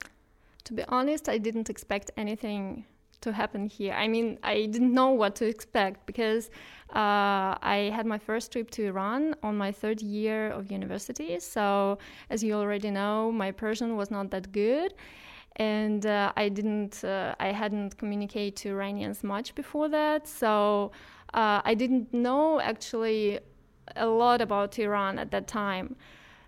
To 0.65 0.73
be 0.73 0.83
honest, 0.87 1.27
I 1.27 1.37
didn't 1.37 1.69
expect 1.69 2.11
anything 2.17 2.85
to 3.21 3.31
happen 3.31 3.67
here. 3.67 3.93
I 3.93 4.07
mean, 4.07 4.37
I 4.43 4.65
didn't 4.65 4.93
know 4.93 5.09
what 5.09 5.35
to 5.37 5.45
expect 5.45 6.05
because 6.05 6.49
uh, 6.89 7.55
I 7.75 7.91
had 7.95 8.05
my 8.05 8.17
first 8.17 8.51
trip 8.51 8.69
to 8.71 8.85
Iran 8.85 9.35
on 9.41 9.57
my 9.57 9.71
third 9.71 10.01
year 10.01 10.51
of 10.51 10.71
university. 10.71 11.39
So, 11.39 11.97
as 12.29 12.43
you 12.43 12.53
already 12.53 12.91
know, 12.91 13.31
my 13.31 13.51
Persian 13.51 13.95
was 13.95 14.11
not 14.11 14.29
that 14.31 14.51
good. 14.51 14.93
And 15.57 16.05
uh, 16.05 16.33
I 16.35 16.49
didn't, 16.49 17.03
uh, 17.03 17.35
I 17.39 17.51
hadn't 17.51 17.97
communicated 17.97 18.55
to 18.57 18.69
Iranians 18.69 19.23
much 19.23 19.55
before 19.55 19.87
that. 19.89 20.27
So, 20.27 20.91
uh, 21.33 21.61
I 21.63 21.73
didn't 21.73 22.13
know 22.13 22.59
actually 22.59 23.39
a 23.95 24.05
lot 24.05 24.41
about 24.41 24.77
Iran 24.79 25.19
at 25.19 25.31
that 25.31 25.47
time. 25.47 25.95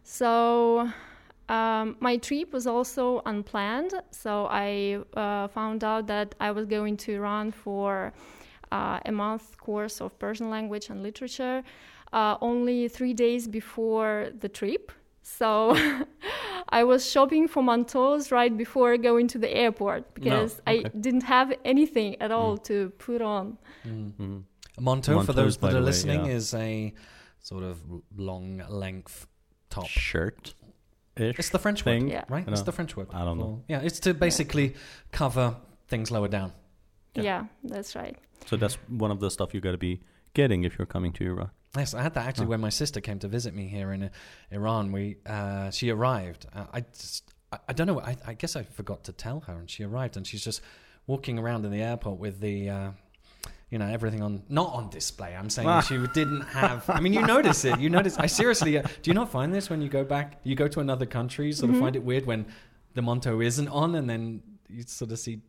So, 0.03 0.89
um, 1.49 1.97
my 1.99 2.17
trip 2.17 2.53
was 2.53 2.65
also 2.67 3.21
unplanned, 3.25 3.93
so 4.11 4.47
I 4.49 4.99
uh, 5.15 5.47
found 5.47 5.83
out 5.83 6.07
that 6.07 6.35
I 6.39 6.51
was 6.51 6.65
going 6.65 6.97
to 6.97 7.13
Iran 7.13 7.51
for 7.51 8.13
uh, 8.71 8.99
a 9.05 9.11
month 9.11 9.57
course 9.57 10.01
of 10.01 10.17
Persian 10.17 10.49
language 10.49 10.89
and 10.89 11.03
literature 11.03 11.63
uh, 12.13 12.37
only 12.41 12.87
three 12.87 13.13
days 13.13 13.47
before 13.47 14.29
the 14.39 14.49
trip. 14.49 14.91
So 15.21 15.75
I 16.69 16.83
was 16.83 17.09
shopping 17.09 17.47
for 17.47 17.61
manteaus 17.61 18.31
right 18.31 18.55
before 18.55 18.97
going 18.97 19.27
to 19.29 19.37
the 19.37 19.51
airport 19.55 20.13
because 20.13 20.59
okay. 20.59 20.85
I 20.85 20.89
didn't 20.99 21.23
have 21.23 21.53
anything 21.65 22.15
at 22.21 22.31
all 22.31 22.57
to 22.69 22.91
put 22.97 23.21
on. 23.21 23.57
Mhm. 23.85 24.43
A 24.77 24.81
manteau, 24.81 25.25
for 25.25 25.33
those 25.33 25.57
that 25.57 25.71
are 25.73 25.75
way, 25.75 25.81
listening, 25.81 26.25
yeah. 26.25 26.31
is 26.31 26.53
a 26.53 26.93
sort 27.39 27.63
of 27.63 27.79
long 28.15 28.63
length 28.69 29.27
top. 29.69 29.87
Shirt. 29.87 30.53
It's 31.17 31.49
the 31.49 31.59
French 31.59 31.83
thing. 31.83 32.03
word, 32.05 32.11
Yeah. 32.11 32.23
right? 32.27 32.45
It's 32.47 32.63
the 32.63 32.73
French 32.73 32.97
word. 32.97 33.07
I 33.13 33.23
don't 33.23 33.37
know. 33.37 33.63
Yeah, 33.69 33.79
it's 33.81 33.99
to 34.01 34.13
basically 34.13 34.75
cover 35.11 35.55
things 35.87 36.11
lower 36.11 36.27
down. 36.27 36.51
Yeah. 37.13 37.23
Yeah, 37.23 37.45
that's 37.63 37.95
right. 37.95 38.17
So 38.47 38.57
that's 38.57 38.75
one 38.89 39.11
of 39.11 39.19
the 39.21 39.31
stuff 39.31 39.53
you 39.53 39.61
got 39.61 39.71
to 39.71 39.77
be 39.77 40.01
getting 40.33 40.65
if 40.65 40.77
you're 40.77 40.85
coming 40.85 41.13
to 41.13 41.25
Iran. 41.25 41.51
Yes, 41.77 41.93
I 41.93 42.01
had 42.03 42.13
that 42.15 42.25
actually 42.27 42.47
Oh. 42.47 42.49
when 42.49 42.61
my 42.61 42.69
sister 42.69 42.99
came 42.99 43.19
to 43.19 43.27
visit 43.29 43.53
me 43.53 43.67
here 43.67 43.93
in 43.93 44.03
uh, 44.03 44.09
Iran. 44.51 44.91
We 44.91 45.17
uh, 45.25 45.71
she 45.71 45.89
arrived. 45.89 46.45
Uh, 46.53 46.65
I 46.73 46.81
just 46.81 47.33
I, 47.51 47.59
I 47.69 47.73
don't 47.73 47.87
know. 47.87 48.01
I, 48.01 48.17
I 48.25 48.33
guess 48.33 48.55
I 48.57 48.63
forgot 48.63 49.03
to 49.05 49.13
tell 49.13 49.39
her, 49.41 49.53
and 49.53 49.69
she 49.69 49.83
arrived, 49.83 50.17
and 50.17 50.25
she's 50.27 50.43
just 50.43 50.61
walking 51.07 51.37
around 51.39 51.63
in 51.65 51.71
the 51.71 51.81
airport 51.81 52.19
with 52.19 52.39
the. 52.41 52.69
You 53.71 53.79
know 53.79 53.87
everything 53.87 54.21
on 54.21 54.43
not 54.47 54.73
on 54.73 54.89
display. 54.89 55.35
I'm 55.35 55.49
saying 55.49 55.81
she 55.87 55.97
didn't 56.13 56.41
have. 56.41 56.87
I 56.89 56.99
mean, 56.99 57.13
you 57.13 57.25
notice 57.25 57.65
it. 57.65 57.79
You 57.79 57.89
notice. 57.89 58.17
I 58.17 58.27
seriously. 58.27 58.77
Uh, 58.77 58.83
do 59.01 59.09
you 59.09 59.13
not 59.15 59.31
find 59.31 59.53
this 59.53 59.69
when 59.69 59.81
you 59.81 59.89
go 59.89 60.03
back? 60.03 60.39
You 60.43 60.55
go 60.55 60.67
to 60.67 60.79
another 60.79 61.05
country. 61.05 61.51
Sort 61.51 61.71
of 61.73 61.79
find 61.79 61.95
it 61.95 62.03
weird 62.03 62.25
when 62.25 62.45
the 62.93 63.01
manteau 63.01 63.43
isn't 63.43 63.67
on, 63.67 63.95
and 63.95 64.09
then 64.09 64.41
you 64.69 64.83
sort 64.83 65.11
of 65.11 65.19
see. 65.19 65.41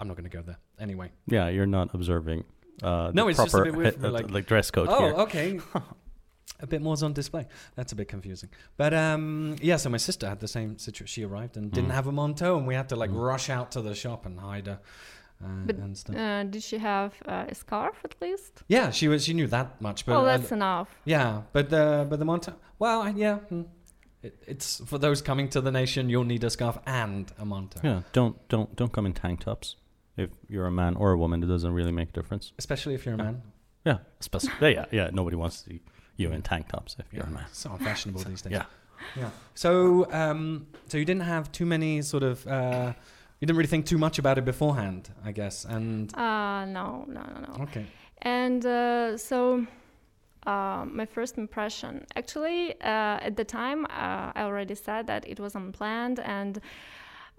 I'm 0.00 0.08
not 0.08 0.16
going 0.16 0.28
to 0.28 0.36
go 0.36 0.42
there 0.42 0.58
anyway. 0.78 1.10
Yeah, 1.26 1.48
you're 1.48 1.64
not 1.66 1.94
observing. 1.94 2.44
Uh, 2.82 3.10
No, 3.14 3.24
the 3.24 3.28
it's 3.30 3.38
just 3.38 3.48
a 3.54 3.56
proper 3.56 3.70
bit 3.72 3.76
weird 3.78 4.04
uh, 4.04 4.10
like- 4.16 4.30
like 4.30 4.46
dress 4.46 4.70
code 4.70 4.88
Oh, 4.90 5.00
here. 5.06 5.14
okay. 5.14 5.60
a 6.60 6.66
bit 6.66 6.82
more's 6.82 7.02
on 7.02 7.12
display. 7.14 7.46
That's 7.76 7.92
a 7.92 7.96
bit 7.96 8.08
confusing. 8.08 8.50
But 8.76 8.92
um, 8.92 9.56
yeah, 9.62 9.76
so 9.76 9.88
my 9.88 9.96
sister 9.96 10.28
had 10.28 10.40
the 10.40 10.48
same 10.48 10.76
situation. 10.78 11.06
She 11.06 11.22
arrived 11.24 11.56
and 11.56 11.70
didn't 11.72 11.90
Mm. 11.90 11.94
have 11.94 12.06
a 12.08 12.12
manteau, 12.12 12.58
and 12.58 12.66
we 12.66 12.74
had 12.74 12.88
to 12.90 12.96
like 12.96 13.10
Mm. 13.10 13.22
rush 13.26 13.48
out 13.48 13.70
to 13.72 13.80
the 13.80 13.94
shop 13.94 14.26
and 14.26 14.38
hide 14.40 14.66
her. 14.66 14.80
Uh, 15.44 15.48
But, 15.66 15.76
and 15.76 15.96
stuff. 15.96 16.16
Uh, 16.16 16.44
did 16.44 16.62
she 16.62 16.78
have 16.78 17.12
uh, 17.26 17.44
a 17.48 17.54
scarf 17.54 17.96
at 18.04 18.14
least? 18.22 18.62
yeah, 18.68 18.90
she 18.90 19.06
was. 19.08 19.24
She 19.24 19.34
knew 19.34 19.46
that 19.48 19.80
much. 19.80 20.06
But 20.06 20.16
oh, 20.16 20.22
I- 20.24 20.36
that's 20.38 20.52
enough. 20.52 20.88
yeah, 21.04 21.42
but 21.52 21.68
the 21.70 22.06
but 22.08 22.18
the 22.18 22.24
manteau. 22.24 22.54
Well, 22.78 23.08
yeah, 23.16 23.38
mm. 23.52 23.66
it, 24.22 24.34
it's 24.46 24.80
for 24.86 24.98
those 24.98 25.20
coming 25.22 25.48
to 25.50 25.60
the 25.60 25.70
nation. 25.70 26.08
You'll 26.08 26.24
need 26.24 26.42
a 26.44 26.50
scarf 26.50 26.78
and 26.86 27.30
a 27.38 27.44
manteau, 27.44 27.82
Yeah, 27.84 28.00
don't 28.12 28.36
don't 28.48 28.74
don't 28.76 28.92
come 28.92 29.06
in 29.06 29.12
tank 29.12 29.40
tops. 29.40 29.76
If 30.16 30.30
you're 30.48 30.66
a 30.66 30.70
man 30.72 30.96
or 30.96 31.12
a 31.12 31.18
woman, 31.18 31.42
it 31.42 31.46
doesn't 31.48 31.72
really 31.74 31.92
make 31.92 32.08
a 32.08 32.12
difference. 32.12 32.52
especially 32.58 32.94
if 32.94 33.04
you're 33.04 33.14
a 33.14 33.18
man. 33.18 33.42
Yeah, 33.84 33.98
especially, 34.20 34.52
yeah, 34.62 34.68
yeah, 34.70 34.86
yeah. 34.90 35.10
Nobody 35.12 35.36
wants 35.36 35.62
to 35.62 35.70
see 35.70 35.80
you 36.16 36.32
in 36.32 36.40
tank 36.42 36.68
tops 36.68 36.96
if 36.98 37.12
you're 37.12 37.26
a 37.26 37.30
man. 37.30 37.44
so 37.52 37.70
unfashionable 37.72 38.22
these 38.24 38.40
days. 38.42 38.52
Yeah. 38.52 38.64
Yeah. 39.14 39.30
So, 39.54 40.10
um, 40.10 40.66
so 40.88 40.96
you 40.96 41.04
didn't 41.04 41.22
have 41.24 41.52
too 41.52 41.66
many 41.66 42.00
sort 42.02 42.22
of. 42.22 42.46
You 43.40 43.46
didn't 43.46 43.58
really 43.58 43.68
think 43.68 43.86
too 43.86 43.98
much 43.98 44.18
about 44.18 44.38
it 44.38 44.44
beforehand, 44.44 45.10
I 45.24 45.32
guess. 45.32 45.64
And 45.64 46.12
Uh, 46.14 46.64
no, 46.64 47.04
no, 47.06 47.22
no, 47.34 47.40
no. 47.48 47.62
okay, 47.64 47.84
And 48.22 48.64
uh, 48.64 49.18
so, 49.18 49.66
uh, 50.46 50.84
my 50.86 51.04
first 51.04 51.36
impression 51.36 52.06
actually, 52.14 52.72
uh, 52.80 53.18
at 53.28 53.36
the 53.36 53.44
time, 53.44 53.84
uh, 53.86 54.32
I 54.34 54.42
already 54.42 54.74
said 54.74 55.06
that 55.08 55.28
it 55.28 55.38
was 55.38 55.54
unplanned 55.54 56.20
and 56.20 56.60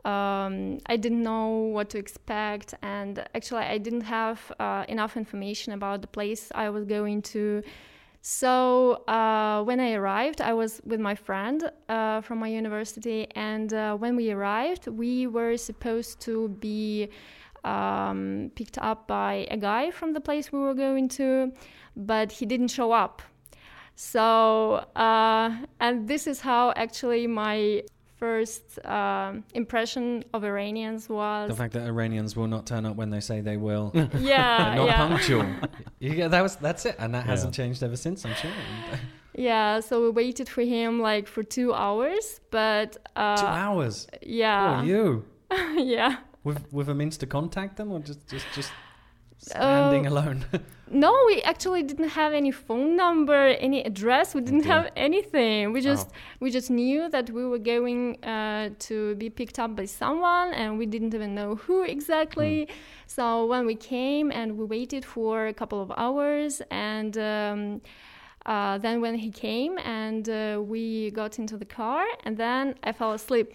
um, 0.05 0.77
I 0.85 0.97
didn't 0.97 1.23
know 1.23 1.47
what 1.49 1.89
to 1.89 1.97
expect. 1.97 2.75
And 2.81 3.25
actually, 3.33 3.63
I 3.63 3.77
didn't 3.79 4.01
have 4.01 4.51
uh, 4.59 4.85
enough 4.87 5.17
information 5.17 5.73
about 5.73 6.01
the 6.01 6.07
place 6.07 6.51
I 6.53 6.69
was 6.69 6.85
going 6.85 7.23
to. 7.33 7.63
So 8.29 9.03
uh, 9.07 9.63
when 9.63 9.79
I 9.79 9.93
arrived, 9.93 10.41
I 10.41 10.51
was 10.51 10.81
with 10.83 10.99
my 10.99 11.15
friend 11.15 11.71
uh, 11.87 12.19
from 12.19 12.39
my 12.39 12.49
university, 12.49 13.25
and 13.35 13.71
uh, 13.73 13.95
when 13.95 14.17
we 14.17 14.31
arrived, 14.31 14.87
we 14.87 15.27
were 15.27 15.55
supposed 15.55 16.19
to 16.27 16.49
be 16.49 17.07
um, 17.63 18.51
picked 18.53 18.77
up 18.79 19.07
by 19.07 19.47
a 19.49 19.55
guy 19.55 19.91
from 19.91 20.11
the 20.11 20.19
place 20.19 20.51
we 20.51 20.59
were 20.59 20.73
going 20.73 21.07
to, 21.19 21.53
but 21.95 22.33
he 22.33 22.45
didn't 22.45 22.67
show 22.67 22.91
up. 22.91 23.21
So, 23.95 24.85
uh, 24.97 25.59
and 25.79 26.05
this 26.09 26.27
is 26.27 26.41
how 26.41 26.73
actually 26.75 27.27
my 27.27 27.83
first 28.17 28.63
um 28.85 29.43
impression 29.53 30.23
of 30.33 30.43
Iranians 30.43 31.07
was. 31.09 31.49
the 31.49 31.55
fact 31.55 31.73
that 31.73 31.85
Iranians 31.87 32.35
will 32.35 32.47
not 32.47 32.65
turn 32.65 32.85
up 32.85 32.95
when 32.95 33.09
they 33.09 33.19
say 33.19 33.41
they 33.41 33.57
will, 33.57 33.91
yeah, 33.95 34.07
They're 34.09 34.75
not 34.75 34.85
yeah. 34.87 35.07
punctual. 35.07 35.45
You 35.99 36.09
get- 36.15 36.31
that 36.31 36.41
was 36.41 36.55
that's 36.57 36.85
it, 36.85 36.95
and 36.99 37.13
that 37.15 37.25
Yeah. 37.25 37.31
hasn't 37.31 37.53
changed 37.53 37.83
ever 37.83 37.95
since. 37.95 38.25
I'm 38.25 38.35
sure. 38.35 38.51
Yeah, 39.35 39.81
so 39.81 40.01
we 40.01 40.09
waited 40.09 40.49
for 40.49 40.63
him 40.63 40.99
like 40.99 41.27
for 41.27 41.43
two 41.43 41.71
hours, 41.73 42.39
but 42.49 42.97
uh, 43.15 43.37
Two 43.37 43.45
hours. 43.45 44.07
yeah, 44.23 44.79
Oh, 44.81 44.83
you 44.83 45.25
yeah. 45.95 46.17
with 46.43 46.65
with 46.73 46.89
a 46.89 46.95
means 46.95 47.17
to 47.17 47.27
contact 47.27 47.77
them, 47.77 47.91
or 47.91 47.99
just 47.99 48.27
just 48.27 48.45
just 48.55 48.71
standing 49.47 50.05
Uh, 50.07 50.11
alone. 50.11 50.45
No, 50.89 51.11
we 51.27 51.41
actually 51.41 51.83
didn't 51.83 52.11
have 52.21 52.31
any 52.41 52.49
phone 52.49 52.95
number, 52.95 53.33
any 53.67 53.79
address. 53.83 54.33
We 54.33 54.39
didn't 54.39 54.61
dear. 54.63 54.73
have 54.73 54.85
anything. 54.95 55.73
We 55.73 55.81
just 55.81 56.07
Oh. 56.09 56.15
we 56.43 56.49
just 56.49 56.69
knew 56.79 57.09
that 57.15 57.29
we 57.37 57.43
were 57.51 57.59
going 57.73 58.23
uh, 58.23 58.69
to 58.87 58.95
be 59.15 59.29
picked 59.29 59.59
up 59.59 59.71
by 59.75 59.85
someone, 60.01 60.53
and 60.61 60.69
we 60.79 60.85
didn't 60.85 61.13
even 61.13 61.31
know 61.39 61.55
who 61.63 61.77
exactly. 61.97 62.69
So 63.05 63.25
when 63.51 63.65
we 63.65 63.75
came 63.75 64.31
and 64.39 64.47
we 64.57 64.63
waited 64.77 65.03
for 65.03 65.47
a 65.47 65.53
couple 65.61 65.79
of 65.85 65.91
hours, 65.97 66.61
and 66.71 67.13
um, 67.17 67.81
uh, 68.45 68.77
then 68.77 69.01
when 69.01 69.15
he 69.15 69.29
came 69.29 69.73
and 69.83 70.23
uh, 70.29 70.61
we 70.73 71.11
got 71.11 71.37
into 71.37 71.57
the 71.57 71.65
car, 71.79 72.05
and 72.25 72.37
then 72.37 72.75
I 72.81 72.93
fell 72.93 73.11
asleep 73.11 73.49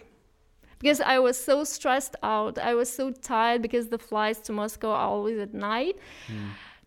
because 0.83 0.99
I 0.99 1.17
was 1.19 1.41
so 1.41 1.63
stressed 1.63 2.17
out. 2.23 2.59
I 2.59 2.73
was 2.75 2.91
so 2.91 3.11
tired 3.11 3.61
because 3.61 3.87
the 3.87 3.97
flights 3.97 4.41
to 4.41 4.51
Moscow 4.51 4.89
are 4.89 5.07
always 5.07 5.39
at 5.39 5.53
night 5.53 5.95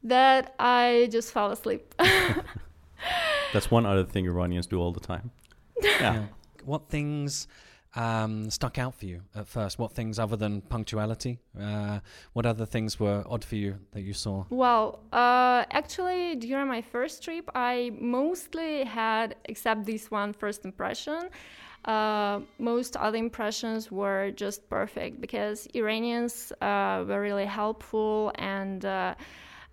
that 0.05 0.55
I 0.59 1.09
just 1.11 1.33
fell 1.33 1.51
asleep. 1.51 1.95
That's 3.55 3.71
one 3.71 3.87
other 3.87 4.05
thing 4.05 4.27
Iranians 4.27 4.67
do 4.67 4.79
all 4.79 4.93
the 4.93 5.01
time. 5.01 5.31
Yeah. 5.83 6.15
Yeah. 6.15 6.25
What 6.65 6.89
things 6.89 7.47
um, 7.95 8.51
stuck 8.51 8.79
out 8.79 8.95
for 8.95 9.05
you 9.07 9.21
at 9.35 9.47
first? 9.47 9.79
What 9.79 9.93
things 9.93 10.19
other 10.19 10.37
than 10.37 10.63
punctuality? 10.63 11.39
Uh, 11.59 12.01
what 12.33 12.47
other 12.47 12.65
things 12.65 12.99
were 12.99 13.23
odd 13.27 13.45
for 13.45 13.57
you 13.57 13.79
that 13.93 14.01
you 14.01 14.15
saw? 14.15 14.45
well, 14.49 15.01
uh, 15.13 15.65
actually, 15.71 16.37
during 16.37 16.67
my 16.67 16.81
first 16.81 17.23
trip, 17.23 17.51
I 17.55 17.93
mostly 18.01 18.85
had, 18.85 19.37
except 19.45 19.85
this 19.85 20.11
one 20.11 20.33
first 20.33 20.65
impression, 20.65 21.29
uh, 21.87 22.41
most 22.59 22.97
other 22.97 23.17
impressions 23.17 23.91
were 23.93 24.33
just 24.33 24.69
perfect 24.69 25.21
because 25.21 25.69
Iranians 25.75 26.53
uh, 26.61 27.05
were 27.07 27.21
really 27.21 27.47
helpful 27.47 28.33
and 28.37 28.85
uh, 28.85 29.15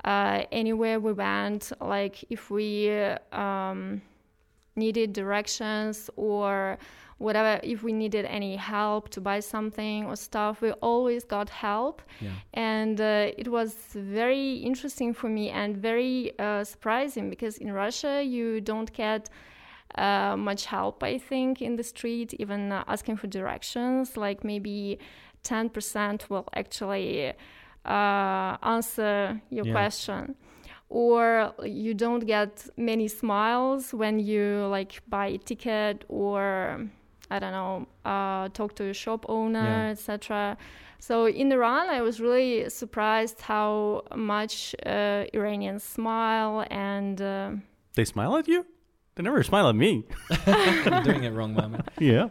uh, 0.05 0.43
anywhere 0.51 0.99
we 0.99 1.13
went, 1.13 1.71
like 1.81 2.23
if 2.29 2.51
we 2.51 2.91
um, 3.31 4.01
needed 4.75 5.13
directions 5.13 6.09
or 6.15 6.77
whatever, 7.17 7.59
if 7.63 7.83
we 7.83 7.93
needed 7.93 8.25
any 8.25 8.55
help 8.55 9.09
to 9.09 9.21
buy 9.21 9.39
something 9.39 10.05
or 10.05 10.15
stuff, 10.15 10.61
we 10.61 10.71
always 10.73 11.23
got 11.23 11.49
help. 11.49 12.01
Yeah. 12.19 12.31
And 12.53 12.99
uh, 12.99 13.31
it 13.37 13.47
was 13.47 13.75
very 13.93 14.55
interesting 14.55 15.13
for 15.13 15.29
me 15.29 15.49
and 15.49 15.77
very 15.77 16.37
uh, 16.37 16.63
surprising 16.63 17.29
because 17.29 17.57
in 17.57 17.71
Russia 17.71 18.21
you 18.21 18.59
don't 18.61 18.91
get 18.93 19.29
uh, 19.97 20.35
much 20.37 20.65
help, 20.65 21.03
I 21.03 21.17
think, 21.17 21.61
in 21.61 21.75
the 21.75 21.83
street, 21.83 22.33
even 22.39 22.71
uh, 22.71 22.83
asking 22.87 23.17
for 23.17 23.27
directions. 23.27 24.17
Like 24.17 24.43
maybe 24.43 24.99
10% 25.43 26.29
will 26.29 26.47
actually 26.55 27.33
uh, 27.85 28.57
answer 28.61 29.41
your 29.49 29.65
Yeah. 29.65 29.71
question. 29.73 30.35
Or 30.89 31.53
you 31.63 31.93
don't 31.93 32.25
get 32.25 32.67
many 32.77 33.07
smiles 33.07 33.93
when 33.93 34.19
you 34.19 34.67
like 34.69 35.01
buy 35.09 35.27
a 35.27 35.37
ticket 35.37 36.05
or 36.07 36.87
I 37.31 37.39
don't 37.39 37.51
know, 37.51 37.87
uh, 38.05 38.49
talk 38.49 38.75
to 38.75 38.89
a 38.89 38.93
shop 38.93 39.25
owner, 39.27 39.59
Yeah. 39.85 39.91
etc. 39.91 40.55
So 40.99 41.25
in 41.25 41.51
Iran, 41.51 41.89
I 41.89 42.01
was 42.01 42.19
really 42.21 42.69
surprised 42.69 43.41
how 43.41 44.03
much 44.15 44.75
uh, 44.85 45.25
Iranians 45.33 45.83
smile 45.83 46.65
and. 46.69 47.19
Uh, 47.21 47.51
They 47.95 48.05
smile 48.05 48.37
at 48.37 48.47
you? 48.47 48.65
They 49.15 49.23
never 49.23 49.43
smile 49.43 49.69
at 49.69 49.75
me. 49.75 50.03
You're 50.47 51.03
doing 51.03 51.23
it 51.23 51.31
wrong, 51.33 51.53
Mama. 51.59 51.83
yeah. 51.99 52.29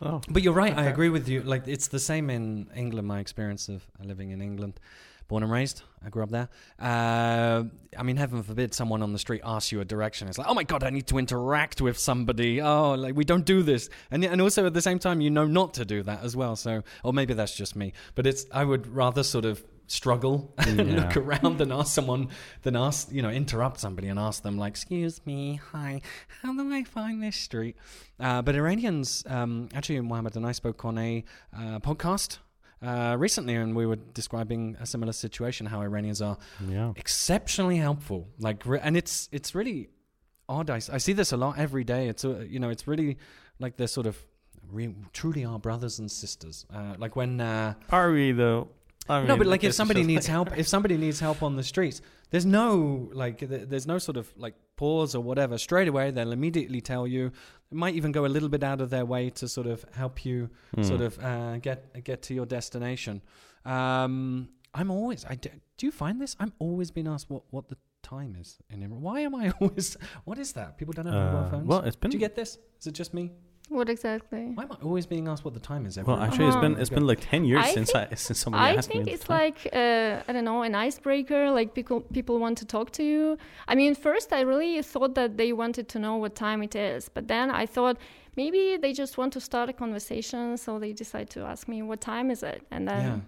Oh. 0.00 0.20
But 0.30 0.42
you're 0.44 0.52
right. 0.54 0.78
I 0.78 0.84
agree 0.84 1.08
with 1.08 1.28
you. 1.28 1.42
Like 1.42 1.66
it's 1.66 1.88
the 1.88 1.98
same 1.98 2.30
in 2.30 2.68
England. 2.76 3.08
My 3.08 3.18
experience 3.18 3.68
of 3.68 3.84
living 4.00 4.30
in 4.30 4.40
England, 4.40 4.78
born 5.26 5.42
and 5.42 5.50
raised. 5.50 5.82
I 6.06 6.08
grew 6.08 6.22
up 6.22 6.30
there. 6.30 6.48
Uh, 6.78 7.64
I 7.98 8.02
mean, 8.04 8.16
heaven 8.16 8.44
forbid 8.44 8.72
someone 8.74 9.02
on 9.02 9.12
the 9.12 9.18
street 9.18 9.40
asks 9.44 9.72
you 9.72 9.80
a 9.80 9.84
direction. 9.84 10.28
It's 10.28 10.38
like, 10.38 10.46
oh 10.46 10.54
my 10.54 10.62
god, 10.62 10.84
I 10.84 10.90
need 10.90 11.08
to 11.08 11.18
interact 11.18 11.80
with 11.80 11.98
somebody. 11.98 12.60
Oh, 12.60 12.94
like 12.94 13.16
we 13.16 13.24
don't 13.24 13.44
do 13.44 13.64
this. 13.64 13.90
And 14.12 14.24
and 14.24 14.40
also 14.40 14.66
at 14.66 14.72
the 14.72 14.82
same 14.82 15.00
time, 15.00 15.20
you 15.20 15.30
know 15.30 15.46
not 15.46 15.74
to 15.74 15.84
do 15.84 16.04
that 16.04 16.22
as 16.22 16.36
well. 16.36 16.54
So, 16.54 16.84
or 17.02 17.12
maybe 17.12 17.34
that's 17.34 17.56
just 17.56 17.74
me. 17.74 17.92
But 18.14 18.24
it's 18.28 18.46
I 18.52 18.62
would 18.64 18.86
rather 18.86 19.24
sort 19.24 19.44
of 19.44 19.64
struggle 19.90 20.54
and 20.58 20.78
Yeah. 20.78 21.00
look 21.00 21.16
around 21.16 21.58
than 21.58 21.72
ask 21.72 21.92
someone 21.94 22.28
then 22.62 22.76
ask 22.76 23.10
you 23.10 23.22
know 23.22 23.30
interrupt 23.30 23.80
somebody 23.80 24.08
and 24.08 24.18
ask 24.18 24.42
them 24.42 24.56
like 24.58 24.70
excuse 24.72 25.20
me 25.26 25.60
hi 25.72 26.00
how 26.42 26.52
do 26.54 26.72
i 26.72 26.84
find 26.84 27.22
this 27.22 27.36
street 27.36 27.74
uh, 28.20 28.40
but 28.42 28.54
iranians 28.54 29.24
um, 29.28 29.68
actually 29.74 30.00
mohammed 30.00 30.36
and 30.36 30.46
i 30.46 30.52
spoke 30.52 30.84
on 30.84 30.98
a 30.98 31.24
uh, 31.56 31.78
podcast 31.80 32.38
uh, 32.82 33.16
recently 33.18 33.54
and 33.56 33.74
we 33.74 33.86
were 33.86 33.96
describing 33.96 34.76
a 34.78 34.86
similar 34.86 35.12
situation 35.12 35.66
how 35.66 35.80
iranians 35.80 36.20
are 36.22 36.36
Yeah. 36.68 36.92
exceptionally 36.96 37.78
helpful 37.78 38.28
like 38.38 38.64
re- 38.66 38.80
and 38.82 38.96
it's 38.96 39.28
it's 39.32 39.54
really 39.54 39.88
odd 40.50 40.70
I 40.70 40.78
see 40.78 41.12
this 41.12 41.32
a 41.32 41.36
lot 41.36 41.58
every 41.58 41.84
day 41.84 42.08
it's 42.08 42.24
uh, 42.24 42.44
you 42.48 42.58
know 42.60 42.70
it's 42.70 42.86
really 42.86 43.16
like 43.58 43.76
they're 43.76 43.86
sort 43.98 44.06
of 44.06 44.16
re- 44.70 44.94
truly 45.12 45.44
our 45.44 45.58
brothers 45.58 45.98
and 45.98 46.10
sisters 46.10 46.66
uh, 46.72 46.94
like 46.98 47.16
when 47.16 47.40
uh, 47.40 47.74
Are 47.90 48.10
we 48.12 48.32
though? 48.32 48.68
I 49.08 49.24
no, 49.24 49.36
but 49.36 49.46
like 49.46 49.64
if 49.64 49.74
somebody 49.74 50.02
needs 50.02 50.26
help, 50.26 50.56
if 50.58 50.68
somebody 50.68 50.96
needs 50.96 51.18
help 51.20 51.42
on 51.42 51.56
the 51.56 51.62
streets, 51.62 52.00
there's 52.30 52.46
no 52.46 53.08
like, 53.12 53.38
th- 53.38 53.68
there's 53.68 53.86
no 53.86 53.98
sort 53.98 54.16
of 54.16 54.32
like 54.36 54.54
pause 54.76 55.14
or 55.14 55.22
whatever. 55.22 55.56
Straight 55.58 55.88
away, 55.88 56.10
they'll 56.10 56.32
immediately 56.32 56.80
tell 56.80 57.06
you. 57.06 57.30
They 57.70 57.76
might 57.76 57.94
even 57.94 58.12
go 58.12 58.24
a 58.26 58.32
little 58.36 58.48
bit 58.48 58.62
out 58.62 58.80
of 58.80 58.90
their 58.90 59.04
way 59.04 59.30
to 59.30 59.48
sort 59.48 59.66
of 59.66 59.84
help 59.94 60.24
you, 60.24 60.50
Hmm. 60.74 60.82
sort 60.82 61.00
of 61.00 61.18
uh, 61.18 61.56
get 61.58 62.04
get 62.04 62.22
to 62.22 62.34
your 62.34 62.46
destination. 62.46 63.22
Um, 63.64 64.48
I'm 64.74 64.90
always. 64.90 65.24
I 65.24 65.34
d- 65.34 65.50
do 65.76 65.86
you 65.86 65.92
find 65.92 66.20
this? 66.20 66.36
I'm 66.40 66.52
always 66.58 66.90
being 66.90 67.06
asked 67.08 67.28
what 67.30 67.42
what 67.50 67.68
the 67.68 67.76
time 68.02 68.36
is 68.40 68.58
in. 68.70 68.80
Why 69.00 69.20
am 69.20 69.34
I 69.34 69.50
always? 69.60 69.96
What 70.24 70.38
is 70.38 70.52
that? 70.52 70.78
People 70.78 70.92
don't 70.92 71.06
have 71.06 71.14
mobile 71.14 71.38
Uh, 71.46 71.50
phones. 71.50 71.66
well, 71.66 71.80
it's 71.80 71.96
been 71.96 72.10
do 72.10 72.16
you 72.16 72.20
get 72.20 72.34
this? 72.34 72.58
Is 72.80 72.86
it 72.86 72.92
just 72.92 73.12
me? 73.14 73.32
What 73.68 73.88
exactly? 73.88 74.44
Why 74.54 74.64
am 74.64 74.72
I 74.72 74.76
always 74.84 75.06
being 75.06 75.28
asked 75.28 75.44
what 75.44 75.54
the 75.54 75.60
time 75.60 75.84
is? 75.86 75.98
Every 75.98 76.12
Well, 76.12 76.22
actually, 76.22 76.46
it's 76.46 76.56
been 76.56 76.72
Uh-huh. 76.72 76.80
it's 76.82 76.90
been 76.90 77.06
like 77.06 77.20
ten 77.20 77.44
years 77.44 77.64
I 77.66 77.70
since 77.72 77.92
think- 77.92 78.12
I 78.12 78.14
since 78.26 78.38
somebody 78.44 78.64
I 78.64 78.74
asked 78.78 78.88
think 78.90 79.04
me. 79.06 79.12
it's 79.12 79.24
the 79.24 79.28
time. 79.28 79.38
like 79.44 79.58
uh, 79.72 80.28
I 80.28 80.32
don't 80.34 80.44
know 80.50 80.62
an 80.62 80.74
icebreaker. 80.74 81.42
Like 81.58 81.68
people 81.74 82.00
people 82.18 82.36
want 82.44 82.56
to 82.58 82.66
talk 82.76 82.90
to 82.92 83.02
you. 83.12 83.36
I 83.66 83.74
mean, 83.80 83.94
first 83.94 84.32
I 84.32 84.40
really 84.52 84.82
thought 84.82 85.14
that 85.20 85.30
they 85.40 85.52
wanted 85.52 85.86
to 85.92 85.98
know 85.98 86.16
what 86.16 86.34
time 86.34 86.60
it 86.68 86.74
is, 86.74 87.08
but 87.16 87.28
then 87.28 87.50
I 87.62 87.66
thought 87.66 87.96
maybe 88.36 88.62
they 88.84 88.92
just 89.02 89.18
want 89.18 89.32
to 89.34 89.40
start 89.40 89.68
a 89.68 89.72
conversation, 89.72 90.56
so 90.56 90.78
they 90.78 90.92
decide 90.92 91.28
to 91.30 91.40
ask 91.52 91.68
me 91.68 91.82
what 91.82 92.00
time 92.00 92.30
is 92.30 92.42
it, 92.42 92.62
and 92.70 92.82
then 92.88 93.04
Yeah. 93.06 93.20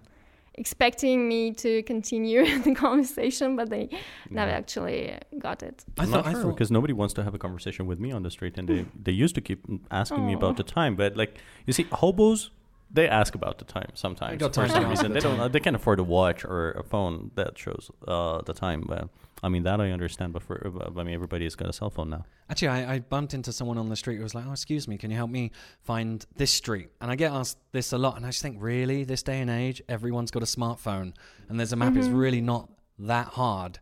Expecting 0.54 1.28
me 1.28 1.52
to 1.52 1.82
continue 1.84 2.44
the 2.66 2.74
conversation, 2.74 3.56
but 3.56 3.70
they 3.70 3.88
never 4.30 4.50
Yeah. 4.50 4.56
actually 4.58 5.18
got 5.38 5.62
it. 5.62 5.84
I 5.98 6.02
I'm 6.02 6.10
not 6.10 6.26
I 6.26 6.32
sure 6.32 6.42
thought. 6.42 6.54
because 6.56 6.70
nobody 6.70 6.92
wants 6.92 7.14
to 7.14 7.22
have 7.24 7.34
a 7.34 7.38
conversation 7.38 7.86
with 7.86 7.98
me 8.00 8.12
on 8.12 8.22
the 8.22 8.30
street, 8.30 8.58
and 8.58 8.68
they 8.68 8.84
they 9.06 9.12
used 9.12 9.34
to 9.36 9.40
keep 9.40 9.60
asking 9.90 10.26
me 10.26 10.34
about 10.34 10.50
Oh. 10.54 10.62
the 10.62 10.64
time. 10.64 10.96
But 10.96 11.16
like 11.16 11.38
you 11.66 11.72
see, 11.72 11.86
hobos 11.92 12.50
they 12.92 13.08
ask 13.08 13.34
about 13.34 13.58
the 13.58 13.64
time 13.64 13.90
sometimes. 13.94 14.40
got 14.40 14.54
for 14.54 14.66
time 14.66 14.68
to 14.68 14.74
some 14.74 14.84
ask 14.84 14.90
reason, 14.90 15.12
the 15.12 15.20
they 15.20 15.20
don't. 15.20 15.52
They 15.52 15.60
can't 15.60 15.76
afford 15.76 16.00
a 16.00 16.04
watch 16.04 16.44
or 16.44 16.72
a 16.72 16.82
phone 16.82 17.30
that 17.36 17.56
shows 17.56 17.90
uh, 18.06 18.42
the 18.42 18.52
time. 18.52 18.84
But 18.86 19.08
I 19.42 19.48
mean 19.48 19.62
that 19.62 19.80
I 19.80 19.90
understand. 19.90 20.32
But 20.32 20.42
for 20.42 20.72
I 20.96 21.02
mean 21.02 21.14
everybody's 21.14 21.54
got 21.54 21.68
a 21.68 21.72
cell 21.72 21.90
phone 21.90 22.10
now. 22.10 22.24
Actually, 22.48 22.68
I, 22.68 22.94
I 22.94 22.98
bumped 22.98 23.32
into 23.32 23.52
someone 23.52 23.78
on 23.78 23.88
the 23.88 23.96
street 23.96 24.16
who 24.16 24.22
was 24.22 24.34
like, 24.34 24.44
"Oh, 24.46 24.52
excuse 24.52 24.88
me, 24.88 24.98
can 24.98 25.10
you 25.10 25.16
help 25.16 25.30
me 25.30 25.52
find 25.82 26.24
this 26.36 26.50
street?" 26.50 26.88
And 27.00 27.10
I 27.10 27.16
get 27.16 27.32
asked 27.32 27.58
this 27.72 27.92
a 27.92 27.98
lot, 27.98 28.16
and 28.16 28.26
I 28.26 28.30
just 28.30 28.42
think, 28.42 28.56
really, 28.60 29.04
this 29.04 29.22
day 29.22 29.40
and 29.40 29.50
age, 29.50 29.80
everyone's 29.88 30.30
got 30.30 30.42
a 30.42 30.46
smartphone, 30.46 31.14
and 31.48 31.58
there's 31.58 31.72
a 31.72 31.76
map. 31.76 31.96
It's 31.96 32.08
really 32.08 32.40
not 32.40 32.68
that 32.98 33.28
hard. 33.28 33.78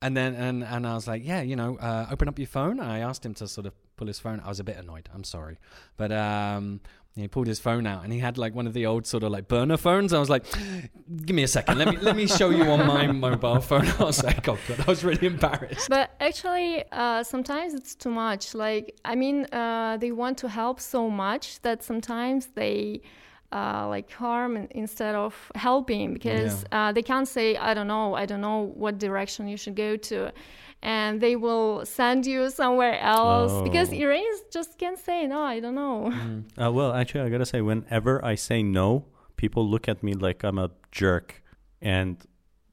And 0.00 0.16
then, 0.16 0.34
and 0.34 0.64
and 0.64 0.86
I 0.86 0.94
was 0.94 1.06
like, 1.06 1.24
"Yeah, 1.24 1.42
you 1.42 1.56
know, 1.56 1.76
uh, 1.78 2.06
open 2.10 2.28
up 2.28 2.38
your 2.38 2.48
phone." 2.48 2.80
I 2.80 3.00
asked 3.00 3.24
him 3.24 3.34
to 3.34 3.46
sort 3.46 3.66
of 3.66 3.74
pull 3.96 4.08
his 4.08 4.18
phone. 4.18 4.40
I 4.40 4.48
was 4.48 4.58
a 4.58 4.64
bit 4.64 4.76
annoyed. 4.76 5.08
I'm 5.14 5.22
sorry, 5.22 5.58
but 5.96 6.10
um, 6.10 6.80
he 7.14 7.28
pulled 7.28 7.46
his 7.46 7.60
phone 7.60 7.86
out, 7.86 8.04
and 8.04 8.12
he 8.12 8.18
had 8.20 8.38
like 8.38 8.54
one 8.54 8.66
of 8.66 8.72
the 8.72 8.86
old 8.86 9.06
sort 9.06 9.22
of 9.22 9.30
like 9.32 9.46
burner 9.48 9.76
phones. 9.76 10.12
I 10.12 10.18
was 10.18 10.30
like, 10.30 10.44
"Give 11.26 11.36
me 11.36 11.42
a 11.42 11.48
second. 11.48 11.78
Let 11.78 11.88
me 11.88 11.96
let 11.98 12.16
me 12.16 12.26
show 12.26 12.50
you 12.50 12.64
on 12.64 12.86
my 12.86 13.06
mobile 13.26 13.60
phone." 13.60 13.86
I 14.00 14.04
was 14.04 14.22
like, 14.24 14.48
"Oh 14.48 14.58
god," 14.68 14.80
I 14.80 14.84
was 14.90 15.04
really 15.04 15.26
embarrassed. 15.26 15.88
But 15.90 16.10
actually, 16.20 16.84
uh, 16.90 17.22
sometimes 17.22 17.74
it's 17.74 17.94
too 17.94 18.10
much. 18.10 18.54
Like, 18.54 18.96
I 19.04 19.14
mean, 19.14 19.46
uh, 19.52 19.98
they 19.98 20.12
want 20.12 20.38
to 20.38 20.48
help 20.48 20.80
so 20.80 21.10
much 21.10 21.60
that 21.62 21.82
sometimes 21.82 22.46
they 22.54 23.02
uh, 23.52 23.86
like 23.88 24.10
harm 24.10 24.66
instead 24.70 25.14
of 25.14 25.34
helping 25.54 26.14
because 26.14 26.64
Yeah. 26.72 26.88
uh, 26.88 26.92
they 26.92 27.02
can't 27.02 27.28
say, 27.28 27.56
I 27.58 27.74
don't 27.74 27.88
know, 27.88 28.14
I 28.14 28.24
don't 28.24 28.40
know 28.40 28.72
what 28.74 28.98
direction 28.98 29.46
you 29.48 29.58
should 29.58 29.76
go 29.76 29.96
to. 29.96 30.32
And 30.82 31.20
they 31.20 31.36
will 31.36 31.86
send 31.86 32.26
you 32.26 32.50
somewhere 32.50 32.98
else 33.00 33.62
because 33.62 33.90
Oh. 33.92 33.96
Iranians 33.96 34.40
just 34.52 34.78
can't 34.78 34.98
say, 34.98 35.26
no, 35.28 35.40
I 35.42 35.60
don't 35.60 35.76
know. 35.76 36.12
Uh, 36.62 36.70
well, 36.72 36.92
actually, 36.92 37.20
I 37.20 37.28
gotta 37.28 37.46
say, 37.46 37.60
whenever 37.60 38.24
I 38.24 38.34
say 38.34 38.62
no, 38.62 39.04
people 39.36 39.68
look 39.68 39.88
at 39.88 40.02
me 40.02 40.12
like 40.14 40.42
I'm 40.44 40.58
a 40.58 40.70
jerk, 40.90 41.42
and 41.80 42.16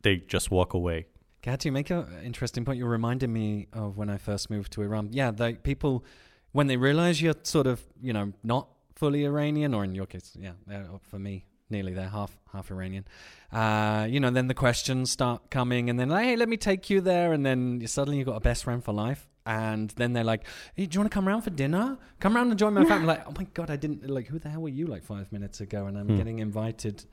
they 0.02 0.18
just 0.18 0.50
walk 0.52 0.74
away. 0.74 1.06
Kat, 1.42 1.64
you 1.66 1.72
make 1.72 1.90
an 1.92 2.06
interesting 2.24 2.66
point. 2.66 2.78
You're 2.80 2.90
reminding 2.90 3.32
me 3.32 3.68
of 3.74 3.96
when 3.98 4.10
I 4.10 4.18
first 4.18 4.50
moved 4.50 4.74
to 4.74 4.82
Iran. 4.82 5.10
Yeah, 5.12 5.32
they, 5.32 5.54
people, 5.54 6.04
when 6.52 6.68
they 6.68 6.78
realize 6.78 7.22
you're 7.22 7.36
sort 7.44 7.68
of, 7.68 7.82
you 8.02 8.12
know, 8.12 8.34
not 8.44 8.68
fully 8.96 9.24
Iranian, 9.24 9.74
or 9.74 9.84
in 9.84 9.94
your 9.96 10.06
case, 10.08 10.36
yeah, 10.38 10.54
for 11.02 11.20
me, 11.20 11.46
nearly 11.70 11.94
they're 11.94 12.10
half 12.10 12.38
half 12.54 12.72
Iranian. 12.72 13.06
Uh, 13.52 14.08
you 14.10 14.20
know, 14.20 14.30
then 14.30 14.48
the 14.48 14.54
questions 14.54 15.12
start 15.12 15.50
coming, 15.50 15.90
and 15.90 16.00
then 16.00 16.10
like, 16.10 16.26
hey, 16.26 16.36
let 16.36 16.50
me 16.50 16.58
take 16.58 16.90
you 16.90 17.02
there, 17.02 17.34
and 17.34 17.46
then 17.46 17.82
suddenly 17.88 18.18
you've 18.18 18.28
got 18.28 18.36
a 18.38 18.42
best 18.42 18.64
friend 18.64 18.84
for 18.84 18.94
life. 18.94 19.28
And 19.46 19.90
then 19.92 20.14
they're 20.14 20.24
like, 20.24 20.44
hey, 20.76 20.86
do 20.86 20.96
you 20.96 21.00
want 21.00 21.12
to 21.12 21.14
come 21.16 21.28
around 21.28 21.42
for 21.42 21.50
dinner? 21.50 21.98
Come 22.20 22.36
around 22.36 22.50
and 22.52 22.60
join 22.60 22.74
my 22.76 22.84
family. 22.84 23.08
Like, 23.08 23.24
oh 23.28 23.34
my 23.36 23.46
god, 23.56 23.72
I 23.72 23.78
didn't 23.78 24.08
like. 24.08 24.28
Who 24.28 24.38
the 24.38 24.50
hell 24.50 24.62
were 24.62 24.70
you 24.70 24.86
like 24.86 25.04
five 25.04 25.32
minutes 25.32 25.60
ago? 25.60 25.88
And 25.88 25.98
I'm 25.98 26.08
Hmm. 26.08 26.18
getting 26.18 26.40
invited 26.40 27.06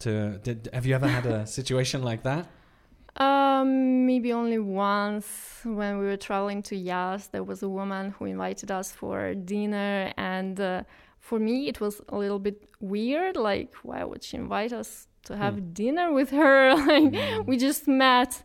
to. 0.00 0.38
Did, 0.42 0.70
have 0.72 0.86
you 0.86 0.94
ever 0.94 1.06
had 1.08 1.26
a 1.26 1.46
situation 1.46 2.02
like 2.02 2.22
that? 2.22 2.46
Um, 3.16 4.06
maybe 4.06 4.32
only 4.32 4.58
once 4.58 5.60
when 5.64 5.98
we 5.98 6.06
were 6.06 6.16
traveling 6.16 6.62
to 6.62 6.74
Yazd, 6.76 7.30
there 7.30 7.44
was 7.44 7.62
a 7.62 7.68
woman 7.68 8.14
who 8.18 8.24
invited 8.24 8.70
us 8.70 8.90
for 8.90 9.34
dinner, 9.34 10.14
and 10.16 10.58
uh, 10.58 10.82
for 11.28 11.38
me 11.38 11.56
it 11.70 11.78
was 11.80 11.94
a 12.08 12.16
little 12.22 12.38
bit 12.48 12.58
weird. 12.80 13.34
Like, 13.36 13.70
why 13.88 14.00
would 14.08 14.22
she 14.28 14.36
invite 14.44 14.72
us 14.82 14.90
to 15.26 15.32
have 15.42 15.54
dinner 15.82 16.06
with 16.18 16.30
her? 16.40 16.74
like, 16.90 17.12
we 17.48 17.54
just 17.68 17.84
met. 17.88 18.42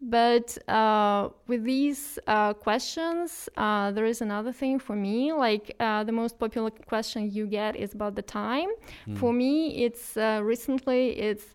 But 0.00 0.48
uh, 0.68 1.30
with 1.48 1.62
these 1.64 2.20
uh, 2.28 2.52
questions, 2.54 3.48
uh, 3.56 3.90
there 3.96 4.06
is 4.06 4.20
another 4.20 4.52
thing 4.52 4.78
for 4.78 4.94
me. 4.94 5.32
Like 5.32 5.74
uh, 5.80 6.04
the 6.04 6.12
most 6.12 6.38
popular 6.38 6.70
question 6.70 7.20
you 7.32 7.46
get 7.48 7.74
is 7.74 7.94
about 7.94 8.14
the 8.14 8.22
time. 8.22 8.68
For 9.16 9.32
me, 9.32 9.84
it's 9.86 10.16
uh, 10.16 10.40
recently 10.54 11.02
it's 11.18 11.46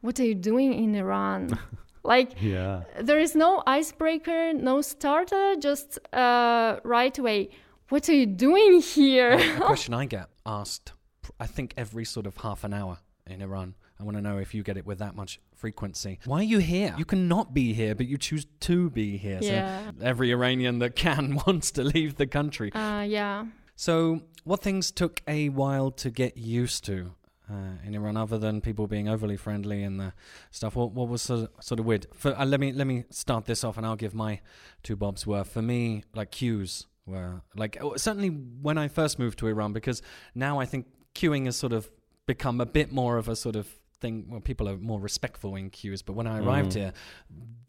what 0.00 0.18
are 0.20 0.24
you 0.24 0.34
doing 0.52 0.72
in 0.72 0.94
Iran? 0.94 1.42
like 2.14 2.30
Yeah. 2.40 2.84
there 3.08 3.20
is 3.20 3.34
no 3.34 3.62
icebreaker, 3.66 4.54
no 4.54 4.80
starter, 4.80 5.56
just 5.68 5.98
uh, 6.14 6.80
right 6.84 7.16
away. 7.18 7.50
What 7.90 8.08
are 8.08 8.14
you 8.14 8.26
doing 8.26 8.80
here? 8.80 9.32
a 9.32 9.60
question 9.60 9.94
I 9.94 10.04
get 10.04 10.28
asked, 10.46 10.92
I 11.40 11.46
think 11.46 11.74
every 11.76 12.04
sort 12.04 12.24
of 12.24 12.36
half 12.36 12.62
an 12.62 12.72
hour 12.72 12.98
in 13.26 13.42
Iran. 13.42 13.74
I 13.98 14.04
want 14.04 14.16
to 14.16 14.22
know 14.22 14.38
if 14.38 14.54
you 14.54 14.62
get 14.62 14.76
it 14.76 14.86
with 14.86 15.00
that 15.00 15.16
much 15.16 15.40
frequency. 15.56 16.20
Why 16.24 16.38
are 16.38 16.44
you 16.44 16.58
here? 16.58 16.94
You 16.96 17.04
cannot 17.04 17.52
be 17.52 17.72
here, 17.72 17.96
but 17.96 18.06
you 18.06 18.16
choose 18.16 18.46
to 18.60 18.90
be 18.90 19.16
here. 19.16 19.40
Yeah. 19.42 19.90
So 19.98 20.04
every 20.06 20.30
Iranian 20.30 20.78
that 20.78 20.94
can 20.94 21.40
wants 21.46 21.72
to 21.72 21.82
leave 21.82 22.14
the 22.14 22.28
country. 22.28 22.72
uh, 22.74 23.00
yeah. 23.02 23.46
So, 23.74 24.20
what 24.44 24.62
things 24.62 24.92
took 24.92 25.22
a 25.26 25.48
while 25.48 25.90
to 25.90 26.10
get 26.10 26.36
used 26.36 26.84
to 26.84 27.14
uh, 27.50 27.78
in 27.84 27.96
Iran, 27.96 28.16
other 28.16 28.38
than 28.38 28.60
people 28.60 28.86
being 28.86 29.08
overly 29.08 29.36
friendly 29.36 29.82
and 29.82 29.98
the 29.98 30.12
stuff? 30.52 30.76
What, 30.76 30.92
what 30.92 31.08
was 31.08 31.22
sort 31.22 31.40
of, 31.40 31.48
sort 31.64 31.80
of 31.80 31.86
weird? 31.86 32.06
For, 32.14 32.38
uh, 32.38 32.44
let 32.44 32.60
me 32.60 32.72
let 32.72 32.86
me 32.86 33.04
start 33.10 33.46
this 33.46 33.64
off, 33.64 33.78
and 33.78 33.84
I'll 33.84 33.96
give 33.96 34.14
my 34.14 34.40
two 34.84 34.94
bobs 34.96 35.26
worth. 35.26 35.50
For 35.50 35.62
me, 35.62 36.04
like 36.14 36.30
queues 36.30 36.86
were 37.10 37.42
like 37.56 37.76
oh, 37.80 37.96
certainly 37.96 38.28
when 38.28 38.78
I 38.78 38.88
first 38.88 39.18
moved 39.18 39.38
to 39.40 39.46
Iran 39.48 39.72
because 39.72 40.02
now 40.34 40.60
I 40.60 40.66
think 40.66 40.86
queuing 41.14 41.44
has 41.46 41.56
sort 41.56 41.72
of 41.72 41.90
become 42.26 42.60
a 42.60 42.66
bit 42.66 42.92
more 42.92 43.18
of 43.18 43.28
a 43.28 43.36
sort 43.36 43.56
of 43.56 43.66
thing 44.00 44.24
where 44.30 44.40
people 44.40 44.66
are 44.68 44.78
more 44.78 44.98
respectful 45.00 45.56
in 45.56 45.68
queues. 45.70 46.00
But 46.02 46.14
when 46.14 46.26
I 46.26 46.38
arrived 46.38 46.70
Mhm. 46.72 46.80
here, 46.80 46.92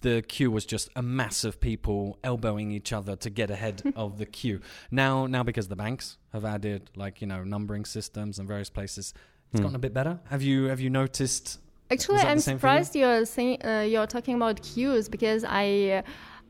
the 0.01 0.23
queue 0.27 0.49
was 0.49 0.65
just 0.65 0.89
a 0.95 1.01
mass 1.01 1.43
of 1.43 1.59
people 1.59 2.17
elbowing 2.23 2.71
each 2.71 2.93
other 2.93 3.15
to 3.17 3.29
get 3.29 3.49
ahead 3.51 3.81
of 3.95 4.17
the 4.17 4.25
queue. 4.25 4.61
Now, 4.89 5.25
now 5.27 5.43
because 5.43 5.67
the 5.67 5.75
banks 5.75 6.17
have 6.33 6.45
added 6.45 6.89
like 6.95 7.21
you 7.21 7.27
know 7.27 7.43
numbering 7.43 7.85
systems 7.85 8.39
and 8.39 8.47
various 8.47 8.69
places, 8.69 9.13
it's 9.51 9.59
Hmm. 9.59 9.63
gotten 9.63 9.75
a 9.75 9.79
bit 9.79 9.93
better. 9.93 10.19
Have 10.29 10.41
you 10.41 10.65
have 10.65 10.79
you 10.79 10.89
noticed? 10.89 11.59
Actually, 11.89 12.19
I'm 12.19 12.37
the 12.37 12.51
you? 12.51 12.57
surprised 12.57 12.95
you're 12.95 13.25
saying 13.25 13.57
uh, 13.65 13.81
you're 13.91 14.07
talking 14.07 14.35
about 14.35 14.61
queues 14.61 15.09
because 15.09 15.43
I 15.43 15.65
uh, 15.97 16.01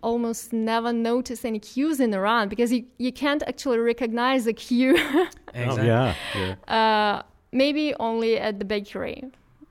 almost 0.02 0.52
never 0.54 0.92
notice 0.94 1.46
any 1.46 1.60
queues 1.60 2.00
in 2.00 2.14
Iran 2.14 2.50
because 2.50 2.72
you, 2.72 2.86
you 2.98 3.12
can't 3.12 3.44
actually 3.48 3.80
recognize 3.80 4.48
a 4.48 4.54
queue. 4.54 4.98
Oh, 5.54 5.76
yeah. 5.84 6.16
yeah. 6.34 6.56
uh, 6.74 7.24
maybe 7.52 7.94
only 8.00 8.38
at 8.40 8.58
the 8.60 8.66
bakery. 8.66 9.24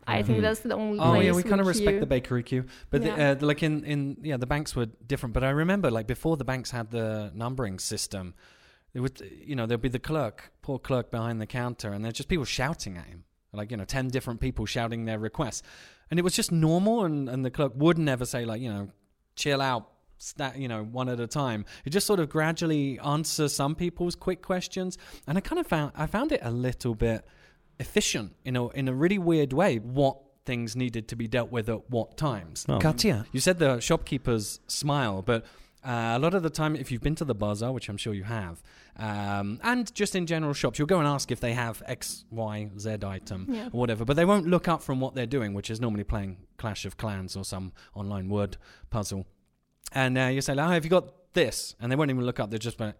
I 0.07 0.23
think 0.23 0.39
Mhm. 0.39 0.43
that's 0.43 0.61
the 0.61 0.75
only 0.75 0.99
Oh 0.99 1.13
place. 1.13 1.25
yeah, 1.27 1.33
we 1.33 1.43
kind 1.43 1.61
of 1.61 1.67
respect 1.67 1.93
queue. 1.93 2.01
the 2.01 2.07
bakery 2.07 2.43
queue, 2.43 2.65
but 2.91 3.03
the, 3.03 3.13
uh, 3.13 3.37
like 3.41 3.63
in 3.63 3.85
in 3.85 4.17
yeah, 4.23 4.37
the 4.37 4.47
banks 4.47 4.75
were 4.77 4.87
different. 5.07 5.33
But 5.35 5.45
I 5.45 5.51
remember 5.51 5.91
like 5.91 6.07
before 6.07 6.37
the 6.37 6.45
banks 6.45 6.71
had 6.71 6.91
the 6.91 7.31
numbering 7.35 7.79
system, 7.79 8.35
it 8.93 9.01
would 9.01 9.21
you 9.49 9.55
know 9.57 9.67
there'd 9.67 9.81
be 9.81 9.89
the 9.89 9.99
clerk, 10.11 10.53
poor 10.63 10.79
clerk 10.79 11.11
behind 11.11 11.41
the 11.41 11.47
counter, 11.47 11.93
and 11.93 12.05
there's 12.05 12.15
just 12.15 12.29
people 12.29 12.45
shouting 12.45 12.97
at 12.99 13.07
him, 13.07 13.25
like 13.53 13.71
you 13.71 13.77
know 13.77 13.85
ten 13.87 14.09
different 14.09 14.41
people 14.41 14.67
shouting 14.67 15.05
their 15.07 15.19
requests, 15.19 15.63
and 16.11 16.19
it 16.19 16.25
was 16.25 16.35
just 16.35 16.51
normal, 16.53 17.05
and 17.05 17.29
and 17.29 17.45
the 17.45 17.51
clerk 17.51 17.73
would 17.77 17.97
never 17.99 18.25
say 18.27 18.45
like 18.45 18.61
you 18.61 18.71
know, 18.73 18.89
chill 19.37 19.61
out. 19.63 19.85
Sta 20.23 20.53
you 20.55 20.69
know, 20.69 20.85
one 20.85 21.09
at 21.09 21.19
a 21.19 21.27
time. 21.27 21.65
It 21.87 21.91
just 21.91 22.07
sort 22.07 22.21
of 22.21 22.29
gradually 22.29 22.99
answer 23.01 23.49
some 23.49 23.75
people's 23.75 24.15
quick 24.15 24.43
questions, 24.43 24.99
and 25.27 25.39
I 25.39 25.41
kind 25.41 25.59
of 25.59 25.67
found 25.67 25.93
I 25.97 26.07
found 26.07 26.31
it 26.31 26.41
a 26.43 26.51
little 26.51 26.95
bit 26.95 27.25
efficient 27.79 28.37
in 28.45 28.55
a 28.55 28.69
in 28.69 28.87
a 28.87 28.93
really 28.95 29.19
weird 29.19 29.53
way. 29.55 29.79
What 29.79 30.19
things 30.45 30.77
needed 30.77 31.09
to 31.09 31.17
be 31.17 31.27
dealt 31.27 31.51
with 31.51 31.69
at 31.69 31.91
what 31.91 32.17
times. 32.17 32.67
Oh. 32.69 32.79
Katya, 32.79 33.27
you 33.33 33.41
said 33.41 33.59
the 33.59 33.81
shopkeepers 33.81 34.61
smile, 34.67 35.23
but 35.23 35.45
uh, 35.85 36.13
a 36.15 36.19
lot 36.19 36.35
of 36.35 36.43
the 36.43 36.51
time, 36.51 36.77
if 36.77 36.91
you've 36.93 37.03
been 37.03 37.15
to 37.15 37.25
the 37.25 37.35
bazaar, 37.35 37.73
which 37.73 37.89
I'm 37.89 37.97
sure 37.97 38.13
you 38.13 38.25
have, 38.25 38.63
um, 38.97 39.61
and 39.63 39.93
just 39.95 40.15
in 40.15 40.27
general 40.27 40.53
shops, 40.53 40.79
you'll 40.79 40.87
go 40.87 40.99
and 40.99 41.09
ask 41.09 41.31
if 41.31 41.41
they 41.41 41.55
have 41.55 41.83
X, 41.87 42.25
Y, 42.31 42.71
Z 42.79 42.97
item 43.05 43.47
Yeah. 43.51 43.67
or 43.73 43.81
whatever, 43.81 44.05
but 44.05 44.17
they 44.17 44.25
won't 44.27 44.47
look 44.47 44.69
up 44.69 44.83
from 44.83 45.01
what 45.01 45.15
they're 45.15 45.25
doing, 45.27 45.55
which 45.55 45.71
is 45.71 45.81
normally 45.81 46.05
playing 46.05 46.39
Clash 46.59 46.85
of 46.85 46.97
Clans 46.99 47.37
or 47.37 47.45
some 47.45 47.73
online 47.95 48.29
word 48.29 48.57
puzzle. 48.91 49.27
And 49.93 50.17
uh, 50.19 50.25
you 50.27 50.41
say, 50.41 50.55
like, 50.55 50.69
oh, 50.69 50.71
have 50.73 50.85
you 50.85 50.91
got 50.91 51.33
this? 51.33 51.75
And 51.81 51.91
they 51.91 51.97
won't 51.97 52.11
even 52.11 52.25
look 52.25 52.41
up. 52.41 52.51
They're 52.51 52.59
just 52.59 52.79
like, 52.81 52.95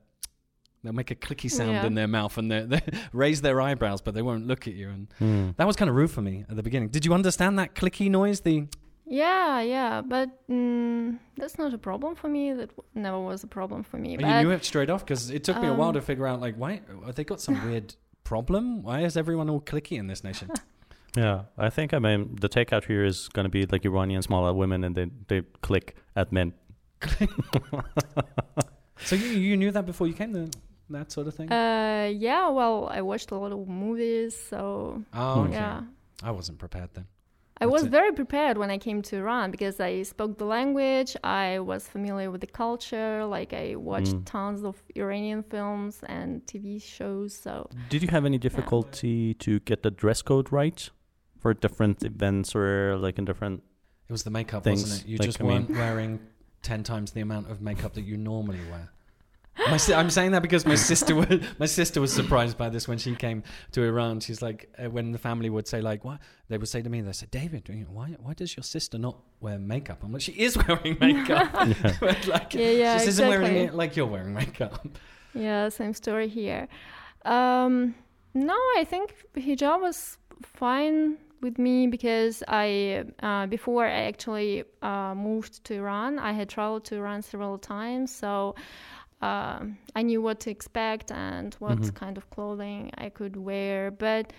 they'll 0.83 0.93
make 0.93 1.11
a 1.11 1.15
clicky 1.15 1.51
sound 1.51 1.73
Yeah. 1.73 1.87
in 1.87 1.95
their 1.95 2.09
mouth 2.09 2.37
and 2.39 2.51
they 2.51 2.63
they 2.63 2.81
raise 3.13 3.43
their 3.43 3.61
eyebrows, 3.61 4.01
but 4.01 4.15
they 4.15 4.23
won't 4.23 4.47
look 4.47 4.67
at 4.67 4.75
you. 4.75 4.89
And 4.89 5.09
Hmm. 5.19 5.51
that 5.57 5.67
was 5.67 5.77
kind 5.77 5.89
of 5.91 5.97
rude 5.97 6.11
for 6.11 6.23
me 6.23 6.45
at 6.49 6.57
the 6.57 6.63
beginning. 6.63 6.89
Did 6.89 7.05
you 7.05 7.13
understand 7.15 7.59
that 7.59 7.75
clicky 7.75 8.11
noise? 8.11 8.41
The 8.41 8.67
Yeah, 9.07 9.61
yeah, 9.61 10.01
but 10.03 10.29
mm, 10.49 11.19
that's 11.37 11.59
not 11.59 11.75
a 11.75 11.79
problem 11.79 12.15
for 12.15 12.29
me. 12.29 12.53
That 12.55 12.71
never 12.95 13.19
was 13.21 13.45
a 13.45 13.49
problem 13.49 13.83
for 13.83 13.99
me. 13.99 14.17
Oh, 14.17 14.27
you 14.27 14.45
knew 14.45 14.51
it 14.51 14.65
straight 14.65 14.89
off 14.91 15.05
because 15.05 15.31
it 15.31 15.43
took 15.45 15.61
me 15.61 15.69
a 15.69 15.75
while 15.75 15.89
um, 15.89 15.95
to 15.95 16.01
figure 16.01 16.27
out 16.27 16.41
like 16.41 16.55
why 16.57 16.81
have 17.07 17.15
they 17.17 17.25
got 17.25 17.41
some 17.41 17.57
weird 17.67 17.95
problem? 18.25 18.83
Why 18.83 19.01
is 19.05 19.17
everyone 19.17 19.51
all 19.51 19.61
clicky 19.61 19.99
in 19.99 20.07
this 20.07 20.25
nation? 20.25 20.51
Yeah, 21.17 21.47
I 21.59 21.71
think 21.71 21.93
I 21.93 21.99
mean 21.99 22.37
the 22.41 22.49
takeout 22.49 22.85
here 22.85 23.05
is 23.05 23.29
going 23.35 23.43
to 23.45 23.51
be 23.51 23.67
like 23.67 23.85
Iranian 23.85 24.23
small 24.23 24.55
women, 24.55 24.85
and 24.85 24.95
they 24.95 25.07
they 25.27 25.43
click 25.61 25.97
at 26.15 26.31
men. 26.31 26.53
so 29.05 29.17
you, 29.17 29.27
you 29.29 29.57
knew 29.57 29.71
that 29.71 29.87
before 29.87 30.07
you 30.07 30.15
came, 30.15 30.33
the, 30.33 30.51
that 30.91 31.13
sort 31.13 31.27
of 31.27 31.35
thing. 31.35 31.51
Uh, 31.51 32.11
yeah, 32.15 32.49
well, 32.49 32.89
I 32.91 33.03
watched 33.03 33.31
a 33.31 33.37
lot 33.37 33.53
of 33.53 33.69
movies, 33.69 34.37
so 34.39 35.03
oh, 35.15 35.43
okay. 35.43 35.53
yeah. 35.53 35.83
I 36.23 36.31
wasn't 36.31 36.59
prepared 36.59 36.91
then. 36.95 37.07
I 37.63 37.67
That's 37.67 37.73
was 37.73 37.83
it. 37.85 37.91
very 37.91 38.13
prepared 38.13 38.57
when 38.57 38.71
I 38.71 38.79
came 38.79 39.03
to 39.03 39.17
Iran 39.19 39.51
because 39.51 39.81
I 39.81 40.03
spoke 40.03 40.39
the 40.39 40.47
language, 40.47 41.15
I 41.23 41.59
was 41.59 41.87
familiar 41.87 42.31
with 42.31 42.41
the 42.41 42.47
culture, 42.47 43.25
like 43.27 43.53
I 43.53 43.77
watched 43.77 44.15
Mm. 44.17 44.25
tons 44.25 44.65
of 44.65 44.83
Iranian 44.97 45.43
films 45.43 46.01
and 46.07 46.45
TV 46.47 46.83
shows, 46.83 47.35
so 47.35 47.69
Did 47.91 48.03
you 48.03 48.09
have 48.09 48.25
any 48.25 48.39
difficulty 48.39 49.35
to 49.35 49.61
get 49.61 49.83
the 49.83 49.91
dress 49.91 50.23
code 50.23 50.51
right 50.51 50.89
for 51.39 51.53
different 51.53 52.03
events 52.03 52.55
or 52.55 52.97
like 52.97 53.19
in 53.19 53.27
different? 53.27 53.63
It 54.09 54.13
was 54.13 54.23
the 54.23 54.31
makeup, 54.31 54.65
Things, 54.65 54.83
wasn't 54.83 55.03
it? 55.05 55.09
You 55.09 55.19
like, 55.19 55.27
just 55.29 55.41
I 55.41 55.45
weren't 55.45 55.71
wearing 55.71 56.19
ten 56.63 56.83
times 56.83 57.13
the 57.13 57.21
amount 57.21 57.51
of 57.51 57.61
makeup 57.61 57.95
that 57.95 58.03
you 58.03 58.17
normally 58.17 58.61
wear. 58.71 58.91
Si- 59.79 59.93
I'm 59.93 60.09
saying 60.09 60.31
that 60.33 60.41
because 60.41 60.65
my 60.65 60.75
sister 60.75 61.15
was 61.15 61.27
my 61.59 61.67
sister 61.67 62.01
was 62.01 62.13
surprised 62.13 62.57
by 62.57 62.71
this 62.71 62.89
when 62.89 62.97
she 62.99 63.15
came 63.15 63.43
to 63.73 63.83
Iran. 63.83 64.21
She's 64.21 64.41
like, 64.41 64.73
uh, 64.79 64.89
when 64.89 65.13
the 65.13 65.19
family 65.19 65.51
would 65.51 65.69
say 65.69 65.83
like, 65.83 66.03
what 66.05 66.19
they 66.49 66.57
would 66.57 66.69
say 66.69 66.81
to 66.81 66.89
me, 66.89 67.03
they 67.03 67.13
said, 67.13 67.31
David, 67.31 67.69
you 67.69 67.75
know, 67.85 67.91
why 67.93 68.17
why 68.21 68.33
does 68.33 68.57
your 68.57 68.65
sister 68.65 68.97
not 68.97 69.17
wear 69.41 69.59
makeup? 69.59 70.03
I'm 70.03 70.13
like, 70.13 70.23
she 70.23 70.33
is 70.33 70.57
wearing 70.69 70.97
makeup, 71.01 71.53
but 72.01 72.27
like, 72.27 72.55
Yeah, 72.55 72.71
yeah, 72.71 72.99
she 72.99 73.09
isn't 73.09 73.29
wearing 73.29 73.57
it 73.57 73.75
like 73.75 73.97
you're 73.97 74.07
wearing 74.07 74.33
makeup. 74.33 74.87
yeah, 75.35 75.69
same 75.69 75.93
story 75.93 76.29
here. 76.29 76.67
Um, 77.27 77.95
no, 78.33 78.55
I 78.79 78.85
think 78.89 79.15
hijab 79.37 79.81
was 79.83 80.17
fine 80.43 81.19
with 81.41 81.59
me 81.59 81.87
because 81.87 82.43
I, 82.49 83.05
uh, 83.23 83.47
before 83.47 83.85
I 83.87 84.03
actually 84.09 84.65
uh, 84.83 85.15
moved 85.15 85.65
to 85.65 85.75
Iran, 85.75 86.19
I 86.19 86.33
had 86.33 86.49
traveled 86.49 86.85
to 86.87 86.97
Iran 86.97 87.23
several 87.23 87.59
times, 87.59 88.11
so 88.15 88.55
um 89.23 89.77
I 89.95 90.03
knew 90.03 90.23
what 90.23 90.41
to 90.41 90.51
expect 90.51 91.13
and 91.13 91.55
what 91.59 91.79
Mhm. 91.79 91.95
kind 91.95 92.17
of 92.17 92.25
clothing 92.31 92.91
I 92.97 93.11
could 93.11 93.37
wear. 93.37 93.91
But 93.91 94.33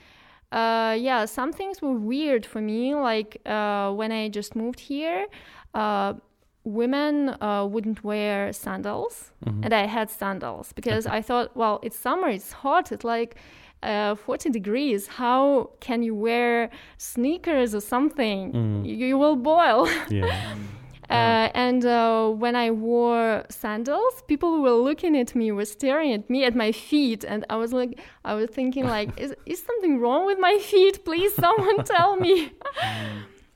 uh, 0.51 0.95
yeah, 0.99 1.25
some 1.25 1.51
things 1.53 1.81
were 1.81 1.93
weird 1.93 2.45
for 2.45 2.61
me. 2.61 2.95
Like 2.95 3.41
uh, 3.45 3.93
when 3.99 4.11
I 4.11 4.29
just 4.29 4.55
moved 4.55 4.79
here, 4.79 5.27
uh, 5.73 6.13
women 6.63 7.29
uh, 7.41 7.65
wouldn't 7.73 8.03
wear 8.03 8.51
sandals, 8.53 9.31
Mhm. 9.45 9.63
and 9.65 9.73
I 9.73 9.85
had 9.85 10.09
sandals 10.09 10.73
because 10.73 11.05
I 11.17 11.21
thought, 11.21 11.55
well, 11.55 11.79
it's 11.83 11.97
summer, 11.97 12.29
it's 12.29 12.51
hot, 12.51 12.91
it's 12.91 13.03
like 13.05 13.35
uh, 13.83 14.15
40 14.15 14.49
degrees. 14.49 15.07
How 15.07 15.69
can 15.79 16.03
you 16.03 16.13
wear 16.15 16.69
sneakers 16.97 17.73
or 17.75 17.81
something? 17.81 18.51
Mm. 18.53 18.85
You, 18.85 19.07
you 19.07 19.17
will 19.17 19.35
boil. 19.35 19.87
Yeah. 20.09 20.55
Uh, 21.09 21.49
and 21.55 21.85
uh, 21.85 22.29
when 22.29 22.55
I 22.55 22.71
wore 22.71 23.43
sandals, 23.49 24.23
people 24.29 24.61
were 24.61 24.71
looking 24.71 25.17
at 25.17 25.35
me, 25.35 25.51
were 25.51 25.65
staring 25.65 26.13
at 26.13 26.29
me 26.29 26.45
at 26.45 26.55
my 26.55 26.71
feet, 26.71 27.25
and 27.25 27.43
I 27.49 27.57
was 27.57 27.73
like, 27.73 27.99
I 28.23 28.33
was 28.33 28.49
thinking 28.49 28.85
like, 28.85 29.09
is 29.19 29.33
is 29.45 29.61
something 29.61 29.99
wrong 29.99 30.25
with 30.25 30.39
my 30.39 30.57
feet? 30.59 31.03
Please, 31.03 31.33
someone 31.35 31.83
tell 31.95 32.15
me. 32.15 32.53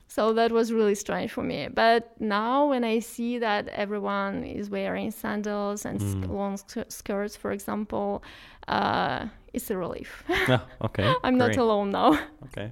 so 0.10 0.34
that 0.34 0.52
was 0.52 0.74
really 0.74 0.96
strange 0.96 1.32
for 1.32 1.44
me. 1.44 1.70
But 1.74 2.12
now 2.20 2.68
when 2.70 2.84
I 2.84 3.00
see 3.00 3.40
that 3.40 3.70
everyone 3.70 4.44
is 4.44 4.70
wearing 4.70 5.12
sandals 5.12 5.86
and 5.86 6.02
sk- 6.02 6.18
Mm. 6.28 6.30
long 6.36 6.58
sk- 6.58 6.90
skirts, 6.90 7.38
for 7.38 7.52
example, 7.54 8.22
uh, 8.68 9.28
it's 9.56 9.70
a 9.72 9.78
relief. 9.78 10.24
yeah. 10.30 10.60
Okay. 10.82 11.14
I'm 11.24 11.38
not 11.38 11.56
alone 11.58 11.92
now. 11.92 12.20
Okay. 12.46 12.72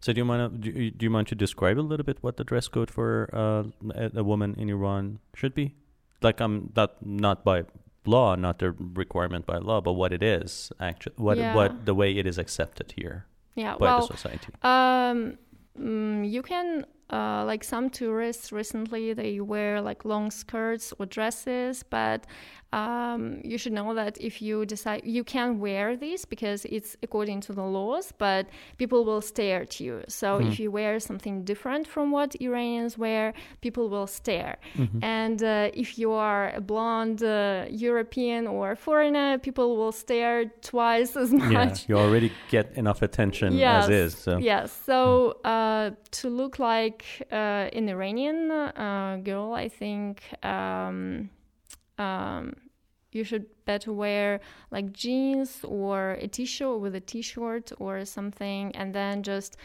So 0.00 0.12
do 0.12 0.20
you 0.20 0.24
mind 0.24 0.60
do 0.60 0.70
you, 0.70 0.90
do 0.90 1.04
you 1.06 1.10
mind 1.10 1.28
to 1.28 1.34
describe 1.34 1.78
a 1.78 1.86
little 1.90 2.04
bit 2.04 2.18
what 2.20 2.36
the 2.36 2.44
dress 2.44 2.68
code 2.68 2.90
for 2.90 3.30
uh, 3.32 3.62
a, 3.94 4.20
a 4.20 4.24
woman 4.24 4.54
in 4.58 4.68
Iran 4.68 5.18
should 5.34 5.54
be? 5.54 5.74
Like 6.20 6.40
I'm 6.40 6.72
not 6.76 6.90
not 7.00 7.44
by 7.44 7.64
law, 8.04 8.34
not 8.36 8.58
the 8.58 8.72
requirement 8.72 9.46
by 9.46 9.58
law, 9.58 9.80
but 9.80 9.94
what 9.94 10.12
it 10.12 10.22
is 10.22 10.72
actually, 10.78 11.14
what 11.16 11.38
Yeah. 11.38 11.54
what 11.54 11.86
the 11.86 11.94
way 11.94 12.12
it 12.18 12.26
is 12.26 12.38
accepted 12.38 12.92
here 12.96 13.24
Yeah. 13.54 13.76
by 13.78 13.86
well, 13.86 14.00
the 14.06 14.16
society. 14.16 14.52
Um, 14.62 15.38
mm, 15.78 16.30
you 16.30 16.42
can 16.42 16.84
uh, 17.10 17.44
like 17.44 17.64
some 17.64 17.88
tourists 17.90 18.52
recently 18.52 19.14
they 19.14 19.40
wear 19.40 19.80
like 19.80 20.04
long 20.04 20.30
skirts 20.30 20.92
or 20.98 21.06
dresses, 21.06 21.82
but 21.82 22.26
um, 22.80 23.20
you 23.50 23.56
should 23.62 23.74
know 23.78 23.90
that 23.94 24.14
if 24.28 24.34
you 24.46 24.56
decide 24.74 25.00
you 25.16 25.22
can 25.34 25.48
wear 25.66 25.86
these 26.04 26.22
because 26.34 26.60
it's 26.76 26.90
according 27.06 27.38
to 27.46 27.52
the 27.60 27.66
laws, 27.78 28.06
but 28.26 28.42
people 28.82 29.00
will 29.08 29.20
stare 29.32 29.60
at 29.66 29.74
you. 29.84 29.94
So 30.20 30.26
Mhm. 30.38 30.46
if 30.48 30.54
you 30.62 30.68
wear 30.78 30.92
something 31.08 31.36
different 31.50 31.84
from 31.94 32.06
what 32.16 32.30
Iranians 32.48 32.92
wear, 33.04 33.24
people 33.66 33.86
will 33.94 34.08
stare. 34.20 34.56
Mhm. 34.82 34.98
And 35.20 35.38
uh, 35.42 35.82
if 35.82 35.88
you 36.00 36.10
are 36.28 36.44
a 36.60 36.62
blonde 36.70 37.22
uh, 37.22 37.34
European 37.88 38.42
or 38.56 38.66
foreigner, 38.86 39.38
people 39.46 39.68
will 39.80 39.92
stare 40.04 40.38
twice 40.72 41.12
as 41.22 41.30
much. 41.48 41.76
Yeah, 41.78 41.88
you 41.88 41.96
already 42.04 42.30
get 42.50 42.66
enough 42.82 43.00
attention 43.08 43.50
as 43.82 43.88
is. 43.88 44.12
So. 44.26 44.32
Yes. 44.52 44.66
So 44.88 44.96
uh, 45.54 45.86
to 46.18 46.26
look 46.40 46.54
like 46.58 47.04
uh, 47.40 47.78
an 47.78 47.84
Iranian 47.88 48.38
uh, 48.50 49.18
girl, 49.28 49.48
I 49.64 49.68
think 49.80 50.12
um, 50.54 51.30
um, 51.98 52.46
you 53.14 53.24
should 53.24 53.46
better 53.64 53.92
wear 53.92 54.40
like 54.70 54.92
jeans 54.92 55.60
or 55.64 56.12
a 56.20 56.26
t-shirt 56.26 56.80
with 56.80 56.94
a 56.94 57.00
t-shirt 57.00 57.72
or 57.78 58.04
something, 58.04 58.74
and 58.76 58.94
then 58.94 59.22
just 59.22 59.56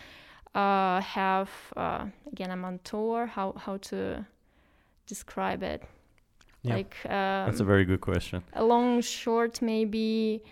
uh, 0.56 1.02
have 1.02 1.50
uh, 1.76 2.06
again 2.32 2.52
I'm 2.52 2.64
on 2.66 2.80
tour. 2.84 3.26
How 3.26 3.54
how 3.58 3.78
to 3.78 4.26
describe 5.08 5.64
it? 5.64 5.84
Yeah. 6.64 6.76
Like 6.76 6.96
um, 7.06 7.46
That's 7.48 7.60
a 7.62 7.66
very 7.66 7.86
good 7.86 8.02
question. 8.02 8.44
a 8.54 8.64
long 8.64 9.02
short 9.02 9.62
maybe, 9.62 10.44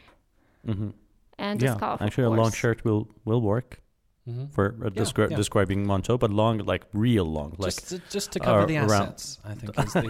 hmm 0.65 0.89
and 1.38 1.62
Yeah, 1.62 1.73
a 1.73 1.77
scarf. 1.77 2.01
actually, 2.01 2.23
a 2.25 2.29
long 2.41 2.51
shirt 2.51 2.83
will 2.83 3.07
will 3.25 3.41
work 3.41 3.79
hmm 4.28 4.46
for 4.56 4.66
uh, 4.84 4.90
Yeah, 4.94 5.02
descri- 5.02 5.30
yeah. 5.32 5.38
describing 5.38 5.86
manteau, 5.88 6.20
but 6.20 6.32
long, 6.32 6.58
like 6.60 6.84
real 6.94 7.26
long, 7.26 7.56
like 7.58 7.74
just, 7.76 7.88
to, 7.90 8.00
just 8.16 8.32
to 8.34 8.40
cover 8.40 8.62
uh, 8.62 8.66
the 8.72 8.78
around- 8.78 9.13
assets, 9.13 9.40
I 9.46 9.54
think 9.56 9.72
is 9.80 9.94
the, 9.94 10.08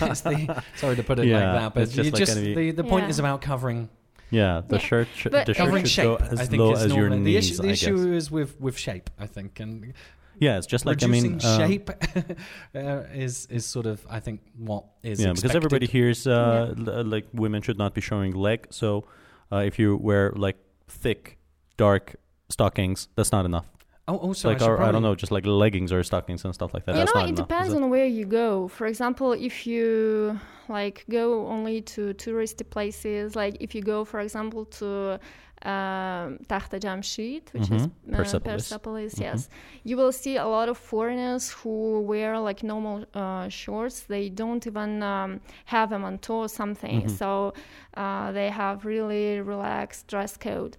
uh, 0.00 0.06
is 0.14 0.20
the 0.22 0.62
sorry 0.76 0.96
to 0.96 1.02
put 1.02 1.18
it 1.18 1.26
Yeah, 1.26 1.34
like 1.38 1.60
that, 1.60 1.74
but 1.74 1.84
just 1.90 1.96
you 1.96 2.02
like 2.12 2.14
just 2.22 2.34
gonna 2.34 2.46
be- 2.46 2.54
the, 2.54 2.82
the 2.82 2.84
point 2.92 3.04
Yeah. 3.04 3.10
is 3.10 3.18
about 3.18 3.42
covering 3.42 3.88
yeah, 4.30 4.62
the 4.66 4.76
Yeah, 4.76 4.88
shirt 4.88 5.08
sh- 5.14 5.26
the 5.30 5.52
shirt 5.54 5.78
should 5.80 5.88
shape. 5.88 6.04
go 6.04 6.16
as 6.32 6.38
I 6.40 6.46
think 6.46 6.60
low 6.60 6.72
as 6.72 6.86
your 6.94 7.10
normally 7.10 7.24
the 7.24 7.34
knees. 7.40 7.50
issue. 7.50 7.62
The 7.62 7.68
I 7.68 7.72
issue 7.72 7.96
guess. 7.96 8.22
is 8.22 8.30
with 8.30 8.50
with 8.60 8.76
shape, 8.78 9.10
I 9.18 9.26
think, 9.26 9.60
and 9.60 9.92
Yeah, 10.40 10.56
it's 10.58 10.66
just 10.74 10.86
like 10.86 11.02
I 11.02 11.06
mean, 11.08 11.36
uh, 11.44 11.58
shape 11.60 11.90
uh, 12.74 13.02
is 13.26 13.46
is 13.50 13.66
sort 13.66 13.86
of 13.86 14.06
I 14.08 14.20
think 14.20 14.40
what 14.56 14.84
is 15.02 15.20
yeah, 15.20 15.32
because 15.36 15.54
everybody 15.54 15.86
hears 15.86 16.26
uh, 16.26 16.74
l- 16.78 16.88
uh, 16.90 17.04
like 17.04 17.26
women 17.34 17.60
should 17.62 17.78
not 17.78 17.92
be 17.94 18.00
showing 18.00 18.32
leg. 18.34 18.66
So 18.70 19.04
uh, 19.52 19.58
if 19.70 19.78
you 19.78 19.96
wear 19.96 20.32
like 20.34 20.56
thick, 20.88 21.36
dark 21.76 22.16
stockings, 22.52 23.08
that's 23.16 23.32
not 23.32 23.44
enough. 23.46 23.66
Oh, 24.08 24.16
also 24.16 24.48
like 24.48 24.60
I, 24.60 24.64
should 24.64 24.70
or, 24.72 24.82
I 24.82 24.90
don't 24.92 25.02
know, 25.02 25.14
just 25.14 25.30
like 25.32 25.46
leggings 25.46 25.92
or 25.92 26.02
stockings 26.02 26.44
and 26.44 26.52
stuff 26.52 26.74
like 26.74 26.84
that. 26.86 26.92
you 26.94 26.98
that's 27.00 27.14
know, 27.14 27.20
not 27.20 27.28
it 27.28 27.34
enough. 27.34 27.48
depends 27.48 27.72
it? 27.72 27.76
on 27.82 27.88
where 27.88 28.04
you 28.18 28.24
go. 28.26 28.68
For 28.68 28.86
example, 28.86 29.32
if 29.32 29.64
you 29.66 30.38
like 30.68 31.04
go 31.08 31.46
only 31.46 31.80
to 31.82 32.12
touristy 32.14 32.68
places, 32.68 33.36
like 33.36 33.54
if 33.60 33.74
you 33.76 33.82
go, 33.82 34.04
for 34.04 34.18
example, 34.20 34.64
to 34.78 35.20
um, 35.64 36.38
Takht-e 36.50 36.80
Jamshid, 36.80 37.42
which 37.52 37.70
is 37.70 37.82
Mhm. 37.86 37.90
uh, 38.12 38.16
Persepolis. 38.16 38.62
Persepolis, 38.68 39.14
Mhm. 39.14 39.20
yes, 39.20 39.48
you 39.84 39.96
will 39.96 40.10
see 40.10 40.34
a 40.36 40.48
lot 40.56 40.68
of 40.68 40.76
foreigners 40.76 41.44
who 41.58 42.00
wear 42.00 42.36
like 42.40 42.64
normal 42.64 43.04
uh, 43.14 43.48
shorts. 43.48 44.00
They 44.14 44.28
don't 44.28 44.66
even 44.66 44.90
um, 45.04 45.40
have 45.66 45.92
a 45.92 45.98
manteau 46.04 46.38
or 46.46 46.48
something, 46.48 47.02
Mhm. 47.02 47.10
so 47.20 47.54
uh, 48.02 48.32
they 48.32 48.50
have 48.50 48.84
really 48.84 49.40
relaxed 49.40 50.08
dress 50.08 50.36
code. 50.36 50.76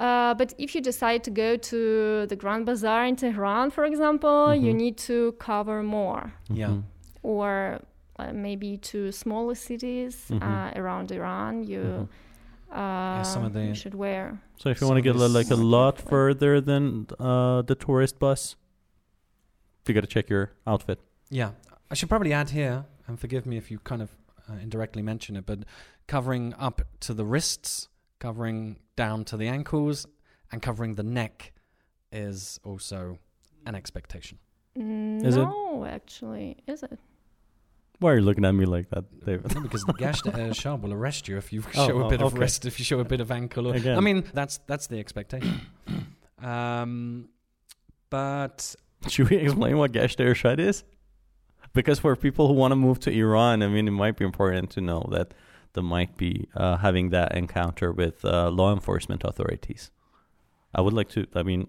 Uh, 0.00 0.32
but 0.40 0.54
if 0.56 0.74
you 0.74 0.80
decide 0.80 1.22
to 1.24 1.30
go 1.30 1.56
to 1.72 2.26
the 2.26 2.36
Grand 2.42 2.64
Bazaar 2.64 3.04
in 3.10 3.16
Tehran, 3.16 3.70
for 3.70 3.84
example, 3.84 4.54
you 4.54 4.72
Mhm. 4.72 4.76
need 4.84 4.96
to 5.10 5.16
cover 5.48 5.82
more, 5.82 6.22
Yeah. 6.48 6.68
Mhm. 6.70 6.82
or 7.22 7.80
uh, 8.18 8.32
maybe 8.34 8.76
to 8.92 9.12
smaller 9.12 9.54
cities 9.54 10.14
Mhm. 10.30 10.42
uh, 10.42 10.80
around 10.80 11.10
Iran. 11.18 11.52
You, 11.72 11.82
Mhm. 12.72 12.76
uh, 12.80 13.22
some 13.24 13.44
of 13.44 13.52
the- 13.54 13.66
you 13.66 13.74
should 13.74 13.94
wear. 13.94 14.24
So 14.56 14.68
if 14.70 14.80
you 14.80 14.86
want 14.86 14.98
to 14.98 15.02
get 15.02 15.16
li- 15.16 15.22
this- 15.26 15.34
like 15.40 15.50
a 15.50 15.62
lot 15.78 15.94
further 15.98 16.60
than 16.60 17.06
uh, 17.18 17.62
the 17.70 17.74
tourist 17.74 18.18
bus, 18.18 18.56
you 19.86 19.94
got 19.94 20.02
to 20.02 20.06
check 20.16 20.28
your 20.30 20.52
outfit. 20.66 20.98
Yeah, 21.30 21.50
I 21.90 21.94
should 21.94 22.08
probably 22.08 22.32
add 22.32 22.50
here, 22.50 22.84
and 23.06 23.18
forgive 23.18 23.44
me 23.46 23.56
if 23.56 23.70
you 23.70 23.78
kind 23.80 24.02
of 24.02 24.10
uh, 24.48 24.54
indirectly 24.62 25.02
mention 25.02 25.36
it, 25.36 25.44
but 25.46 25.58
covering 26.06 26.54
up 26.58 26.82
to 27.00 27.14
the 27.14 27.24
wrists, 27.24 27.88
covering 28.18 28.76
down 29.00 29.24
to 29.24 29.36
the 29.38 29.48
ankles, 29.48 30.06
and 30.52 30.60
covering 30.60 30.94
the 30.94 31.02
neck 31.20 31.52
is 32.12 32.60
also 32.64 33.00
an 33.64 33.74
expectation. 33.74 34.36
Is 34.76 35.36
it? 35.36 35.40
no, 35.40 35.86
actually, 35.86 36.58
is 36.66 36.82
it? 36.82 36.98
Why 37.98 38.12
are 38.12 38.16
you 38.16 38.26
looking 38.28 38.44
at 38.44 38.52
me 38.52 38.66
like 38.66 38.90
that, 38.90 39.04
David? 39.24 39.54
No, 39.54 39.62
because 39.62 39.84
the 39.90 39.94
gash 39.94 40.20
uh, 40.26 40.52
Shah 40.52 40.74
will 40.74 40.92
arrest 40.92 41.28
you 41.28 41.38
if 41.38 41.50
you 41.52 41.62
Oh, 41.76 41.86
show 41.86 41.98
a 42.00 42.04
oh, 42.04 42.10
bit 42.10 42.20
of 42.20 42.34
wrist, 42.34 42.66
if 42.66 42.78
you 42.78 42.84
show 42.84 43.00
a 43.00 43.04
bit 43.04 43.22
of 43.22 43.30
ankle. 43.30 43.68
Or, 43.68 43.74
Again. 43.74 43.96
I 43.96 44.00
mean, 44.00 44.18
that's 44.34 44.60
that's 44.66 44.86
the 44.86 44.98
expectation. 44.98 45.60
um, 46.52 47.28
but 48.10 48.74
Should 49.08 49.30
we 49.30 49.36
explain 49.36 49.78
what 49.78 49.92
Gasht 49.92 50.18
Irshad 50.18 50.58
is? 50.58 50.84
Because 51.72 51.98
for 51.98 52.14
people 52.16 52.48
who 52.48 52.54
want 52.62 52.72
to 52.72 52.76
move 52.76 52.98
to 53.00 53.10
Iran, 53.10 53.62
I 53.62 53.68
mean, 53.68 53.86
it 53.88 53.96
might 54.04 54.16
be 54.16 54.24
important 54.24 54.70
to 54.76 54.80
know 54.82 55.02
that 55.10 55.32
they 55.74 55.82
might 55.82 56.16
be 56.16 56.48
uh, 56.54 56.76
having 56.78 57.10
that 57.10 57.34
encounter 57.36 57.92
with 57.92 58.24
uh, 58.24 58.50
law 58.50 58.72
enforcement 58.72 59.22
authorities. 59.24 59.90
I 60.74 60.80
would 60.80 60.92
like 60.94 61.08
to. 61.10 61.26
I 61.34 61.42
mean, 61.42 61.68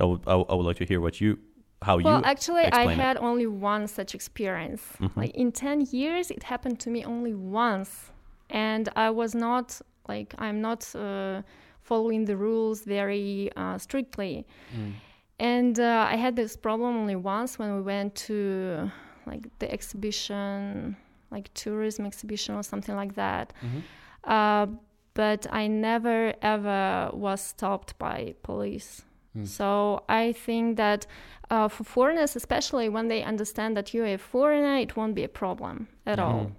I 0.00 0.04
would. 0.04 0.20
I, 0.26 0.34
would- 0.36 0.66
like 0.66 0.76
to 0.78 0.84
hear 0.84 1.00
what 1.00 1.20
you, 1.20 1.38
how 1.82 1.98
you 1.98 2.04
well, 2.04 2.18
you. 2.18 2.24
actually, 2.24 2.62
I 2.62 2.68
explain 2.68 3.00
it. 3.00 3.02
had 3.02 3.16
only 3.18 3.46
one 3.46 3.86
such 3.86 4.14
experience. 4.14 4.82
Mhm. 5.00 5.16
Like 5.16 5.34
in 5.34 5.52
10 5.52 5.86
years, 5.92 6.30
it 6.30 6.42
happened 6.42 6.78
to 6.80 6.90
me 6.90 7.04
only 7.04 7.34
once. 7.34 8.10
And 8.50 8.88
I 8.96 9.10
was 9.10 9.34
not, 9.34 9.80
like, 10.08 10.34
I'm 10.38 10.60
not 10.60 10.80
uh, 10.94 11.42
following 11.82 12.24
the 12.24 12.36
rules 12.36 12.82
very 12.82 13.50
uh, 13.56 13.76
strictly. 13.78 14.46
mm, 14.74 14.92
And 15.38 15.78
uh, 15.78 16.06
I 16.12 16.16
had 16.16 16.34
this 16.34 16.56
problem 16.56 16.96
only 16.96 17.14
once 17.16 17.58
when 17.58 17.76
we 17.76 17.82
went 17.82 18.14
to, 18.26 18.90
like, 19.26 19.44
the 19.58 19.70
exhibition, 19.70 20.96
like, 21.30 21.52
tourism 21.54 22.06
exhibition 22.06 22.54
or 22.54 22.62
something 22.62 22.96
like 22.96 23.14
that. 23.14 23.52
mhm. 23.62 23.82
Uh, 24.24 24.66
but 25.14 25.46
I 25.50 25.66
never 25.66 26.32
ever 26.42 27.10
was 27.12 27.40
stopped 27.40 27.98
by 27.98 28.34
police. 28.42 29.02
Mm. 29.36 29.46
So 29.46 30.02
I 30.08 30.32
think 30.32 30.76
that 30.76 31.06
uh, 31.50 31.68
for 31.68 31.84
foreigners, 31.84 32.36
especially 32.36 32.88
when 32.88 33.08
they 33.08 33.22
understand 33.22 33.76
that 33.76 33.92
you're 33.94 34.06
a 34.06 34.18
foreigner, 34.18 34.76
it 34.76 34.96
won't 34.96 35.14
be 35.14 35.24
a 35.24 35.28
problem 35.28 35.88
at 36.06 36.18
all. 36.18 36.40
Mhm. 36.44 36.52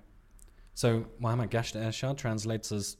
So 0.73 1.05
Muhammad 1.19 1.49
Gash 1.49 1.73
Shah 1.91 2.13
translates 2.13 2.71
as 2.71 2.97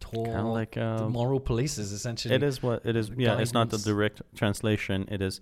tall, 0.00 0.26
kind 0.26 0.38
of 0.38 0.54
like 0.60 0.72
the 0.72 1.04
um, 1.04 1.12
moral 1.12 1.40
police 1.40 1.78
is 1.78 1.92
essentially. 1.92 2.34
it 2.34 2.42
is 2.42 2.62
what 2.62 2.84
it 2.84 2.96
is. 2.96 3.10
Yeah, 3.16 3.38
it's 3.38 3.52
not 3.52 3.70
the 3.70 3.78
direct 3.78 4.22
translation. 4.34 5.06
It 5.10 5.20
is. 5.20 5.40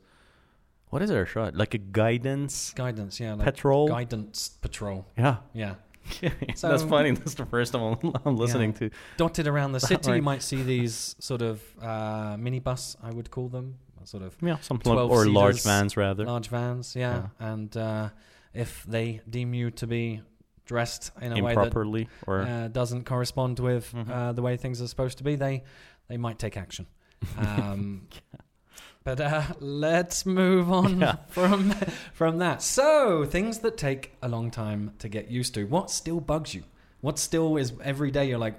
What 0.90 1.02
is 1.02 1.10
Irshad? 1.10 1.56
Like 1.56 1.74
a 1.74 1.78
guidance 1.78 2.72
guidance, 2.74 3.20
yeah, 3.20 3.34
like 3.34 3.44
patrol. 3.44 3.88
guidance 3.88 4.48
patrol, 4.60 5.06
yeah, 5.16 5.36
yeah. 5.52 5.74
that's 6.62 6.82
funny. 6.84 7.10
That's 7.10 7.34
the 7.34 7.44
first 7.44 7.72
time 7.74 7.82
I'm, 8.02 8.12
I'm 8.24 8.36
listening 8.36 8.72
to. 8.74 8.88
Dotted 9.18 9.46
around 9.46 9.72
the 9.72 9.80
city, 9.90 10.08
you 10.08 10.12
Right. 10.14 10.22
might 10.22 10.42
see 10.42 10.62
these 10.62 11.14
sort 11.18 11.42
of 11.42 11.62
uh, 11.82 12.36
minibus, 12.36 12.96
I 13.02 13.10
would 13.10 13.30
call 13.30 13.48
them, 13.50 13.74
sort 14.04 14.22
of 14.22 14.34
Yeah, 14.40 14.56
some 14.60 14.78
12 14.78 15.10
or 15.10 15.26
large 15.26 15.56
seaters, 15.56 15.66
vans 15.66 15.96
rather. 15.98 16.24
large 16.24 16.48
vans, 16.48 16.96
yeah. 16.96 17.26
And 17.38 17.76
uh, 17.76 18.08
if 18.54 18.84
they 18.88 19.20
deem 19.28 19.52
you 19.52 19.70
to 19.72 19.86
be 19.86 20.22
dressed 20.64 21.10
in 21.20 21.32
a 21.32 21.42
way 21.42 21.54
that 21.54 21.60
improperly 21.66 22.08
or 22.26 22.40
uh, 22.40 22.68
doesn't 22.68 23.04
correspond 23.04 23.58
with 23.58 23.92
Mhm. 23.92 24.10
uh, 24.10 24.32
the 24.32 24.40
way 24.42 24.56
things 24.56 24.80
are 24.80 24.88
supposed 24.88 25.18
to 25.18 25.24
be, 25.24 25.36
they 25.36 25.62
they 26.08 26.16
might 26.16 26.38
take 26.38 26.56
action. 26.56 26.86
Um, 27.36 28.08
But 29.08 29.20
uh, 29.22 29.42
let's 29.60 30.26
move 30.26 30.70
on 30.70 31.00
Yeah. 31.00 31.16
from 31.28 31.70
from 32.12 32.38
that. 32.38 32.60
So 32.62 33.24
things 33.24 33.60
that 33.60 33.78
take 33.78 34.12
a 34.20 34.28
long 34.28 34.50
time 34.50 34.92
to 34.98 35.08
get 35.08 35.30
used 35.30 35.54
to. 35.54 35.64
What 35.64 35.90
still 35.90 36.20
bugs 36.20 36.54
you? 36.54 36.64
What 37.00 37.18
still 37.18 37.56
is 37.56 37.72
every 37.82 38.10
day? 38.10 38.28
You're 38.28 38.38
like, 38.46 38.56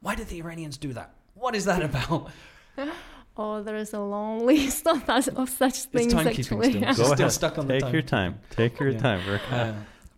why 0.00 0.16
did 0.16 0.26
the 0.28 0.38
Iranians 0.38 0.76
do 0.78 0.92
that? 0.94 1.14
What 1.34 1.54
is 1.54 1.64
that 1.66 1.82
about? 1.90 2.30
Oh, 3.36 3.64
there 3.64 3.74
is 3.76 3.92
a 3.92 3.98
long 4.00 4.46
list 4.46 4.86
of, 4.86 5.10
us- 5.10 5.26
of 5.26 5.48
such 5.50 5.70
It's 5.76 5.86
things 5.86 6.14
timekeeping 6.14 6.28
actually. 6.38 6.70
still. 6.70 6.82
Yeah. 6.82 6.92
Still 6.92 7.06
Go 7.08 7.12
ahead. 7.14 7.32
stuck 7.32 7.58
on 7.58 7.66
the 7.66 7.72
take 7.74 7.82
time. 7.82 7.92
your 7.92 8.02
time. 8.02 8.32
Take 8.50 8.78
your 8.78 8.90
Yeah. 8.90 8.98
time. 9.06 9.20
Rick. 9.28 9.42
Uh, 9.50 9.72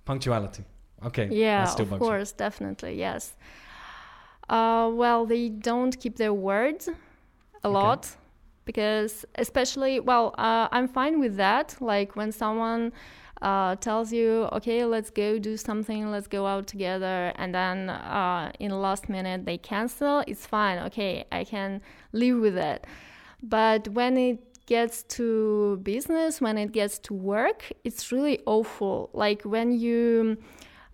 punctuality. 0.05 0.65
Okay. 1.03 1.29
Yeah, 1.33 1.65
still 1.65 1.85
of 1.85 1.91
bugs 1.91 2.01
you. 2.03 2.07
course, 2.09 2.33
definitely, 2.33 2.99
yes. 2.99 3.35
Uh, 4.51 4.91
well, 4.93 5.25
they 5.25 5.49
don't 5.49 5.99
keep 5.99 6.17
their 6.17 6.35
words 6.35 6.89
a 6.89 6.93
Okay. 7.69 7.69
lot 7.69 8.15
because, 8.67 9.25
especially, 9.37 10.01
well, 10.01 10.35
uh, 10.37 10.69
I'm 10.71 10.89
fine 10.89 11.19
with 11.19 11.37
that. 11.37 11.77
Like 11.81 12.17
when 12.17 12.31
someone 12.33 12.93
uh, 13.41 13.77
tells 13.77 14.13
you, 14.13 14.49
okay, 14.53 14.85
let's 14.85 15.09
go 15.09 15.39
do 15.39 15.57
something, 15.57 16.11
let's 16.11 16.27
go 16.27 16.47
out 16.47 16.67
together, 16.67 17.33
and 17.37 17.55
then 17.55 17.89
uh, 17.89 18.53
in 18.61 18.71
the 18.71 18.77
last 18.77 19.09
minute 19.09 19.47
they 19.47 19.57
cancel, 19.57 20.23
it's 20.27 20.45
fine. 20.45 20.79
Okay, 20.87 21.25
I 21.33 21.45
can 21.45 21.81
live 22.13 22.41
with 22.41 22.59
it. 22.59 22.87
But 23.43 23.89
when 23.89 24.17
it 24.17 24.67
gets 24.67 25.05
to 25.05 25.79
business, 25.83 26.41
when 26.41 26.59
it 26.59 26.73
gets 26.73 26.99
to 26.99 27.15
work, 27.15 27.73
it's 27.85 28.11
really 28.11 28.41
awful. 28.47 29.11
Like 29.13 29.43
when 29.43 29.73
you 29.79 30.39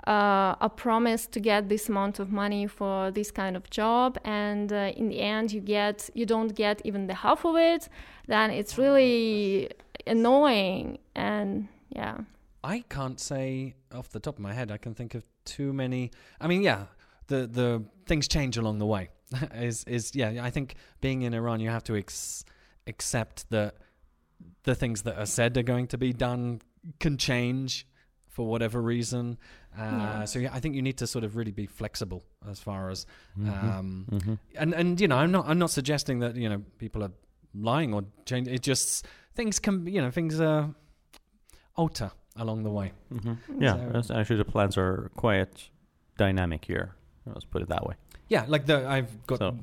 uh, 0.06 0.56
are 0.60 0.70
promised 0.70 1.32
to 1.32 1.40
get 1.40 1.68
this 1.68 1.88
amount 1.88 2.18
of 2.18 2.32
money 2.32 2.66
for 2.66 3.10
this 3.10 3.30
kind 3.30 3.56
of 3.56 3.70
job, 3.70 4.18
and 4.24 4.72
uh, 4.72 4.92
in 4.96 5.08
the 5.08 5.20
end 5.20 5.52
you 5.52 5.60
get 5.60 6.10
you 6.14 6.26
don't 6.26 6.54
get 6.54 6.80
even 6.84 7.06
the 7.06 7.14
half 7.14 7.44
of 7.44 7.56
it, 7.56 7.88
then 8.26 8.50
it's 8.50 8.76
really 8.78 9.70
annoying. 10.06 10.98
And 11.14 11.68
yeah, 11.90 12.18
I 12.64 12.84
can't 12.88 13.20
say 13.20 13.74
off 13.94 14.08
the 14.10 14.20
top 14.20 14.36
of 14.36 14.40
my 14.40 14.52
head. 14.52 14.70
I 14.70 14.78
can 14.78 14.94
think 14.94 15.14
of 15.14 15.24
too 15.44 15.72
many. 15.72 16.10
I 16.40 16.46
mean, 16.48 16.62
yeah, 16.62 16.86
the 17.28 17.46
the 17.46 17.84
things 18.06 18.28
change 18.28 18.56
along 18.56 18.78
the 18.78 18.86
way. 18.86 19.10
is 19.54 19.84
is 19.84 20.14
yeah? 20.14 20.44
I 20.44 20.50
think 20.50 20.74
being 21.00 21.22
in 21.22 21.34
Iran, 21.34 21.60
you 21.60 21.70
have 21.70 21.84
to 21.84 21.96
ex- 21.96 22.44
accept 22.86 23.48
that 23.50 23.76
the 24.64 24.74
things 24.74 25.02
that 25.02 25.18
are 25.18 25.26
said 25.26 25.56
are 25.56 25.62
going 25.62 25.86
to 25.88 25.98
be 25.98 26.12
done 26.12 26.60
can 26.98 27.16
change 27.16 27.86
for 28.32 28.46
whatever 28.48 28.80
reason. 28.82 29.36
Uh, 29.78 29.82
Yeah. 29.82 30.24
So 30.24 30.38
yeah, 30.38 30.56
I 30.56 30.60
think 30.60 30.74
you 30.74 30.82
need 30.82 30.96
to 30.98 31.06
sort 31.06 31.24
of 31.24 31.36
really 31.36 31.52
be 31.52 31.66
flexible 31.66 32.22
as 32.50 32.58
far 32.60 32.90
as 32.90 33.06
Mhm. 33.38 33.48
um, 33.78 34.06
Mhm. 34.10 34.38
and 34.60 34.74
and 34.74 35.00
you 35.00 35.08
know 35.08 35.16
I'm 35.22 35.30
not 35.30 35.44
I'm 35.48 35.58
not 35.58 35.70
suggesting 35.70 36.20
that 36.20 36.34
you 36.36 36.48
know 36.48 36.62
people 36.78 37.02
are 37.04 37.12
lying 37.54 37.94
or 37.94 38.02
change. 38.24 38.48
It 38.48 38.62
just 38.68 39.06
things 39.34 39.60
can 39.60 39.86
you 39.86 40.00
know 40.02 40.10
things 40.10 40.40
uh, 40.40 40.68
alter 41.76 42.10
along 42.36 42.62
the 42.64 42.70
way. 42.70 42.92
hmm 43.10 43.34
Yeah, 43.60 44.00
So- 44.02 44.14
actually 44.14 44.38
the 44.38 44.50
plans 44.52 44.76
are 44.78 45.10
quite 45.16 45.70
dynamic 46.18 46.64
here. 46.64 46.94
Let's 47.26 47.44
put 47.44 47.62
it 47.62 47.68
that 47.68 47.86
way. 47.86 47.94
Yeah, 48.28 48.44
like 48.48 48.64
the 48.66 48.76
I've 48.88 49.26
got. 49.26 49.38
So- 49.38 49.58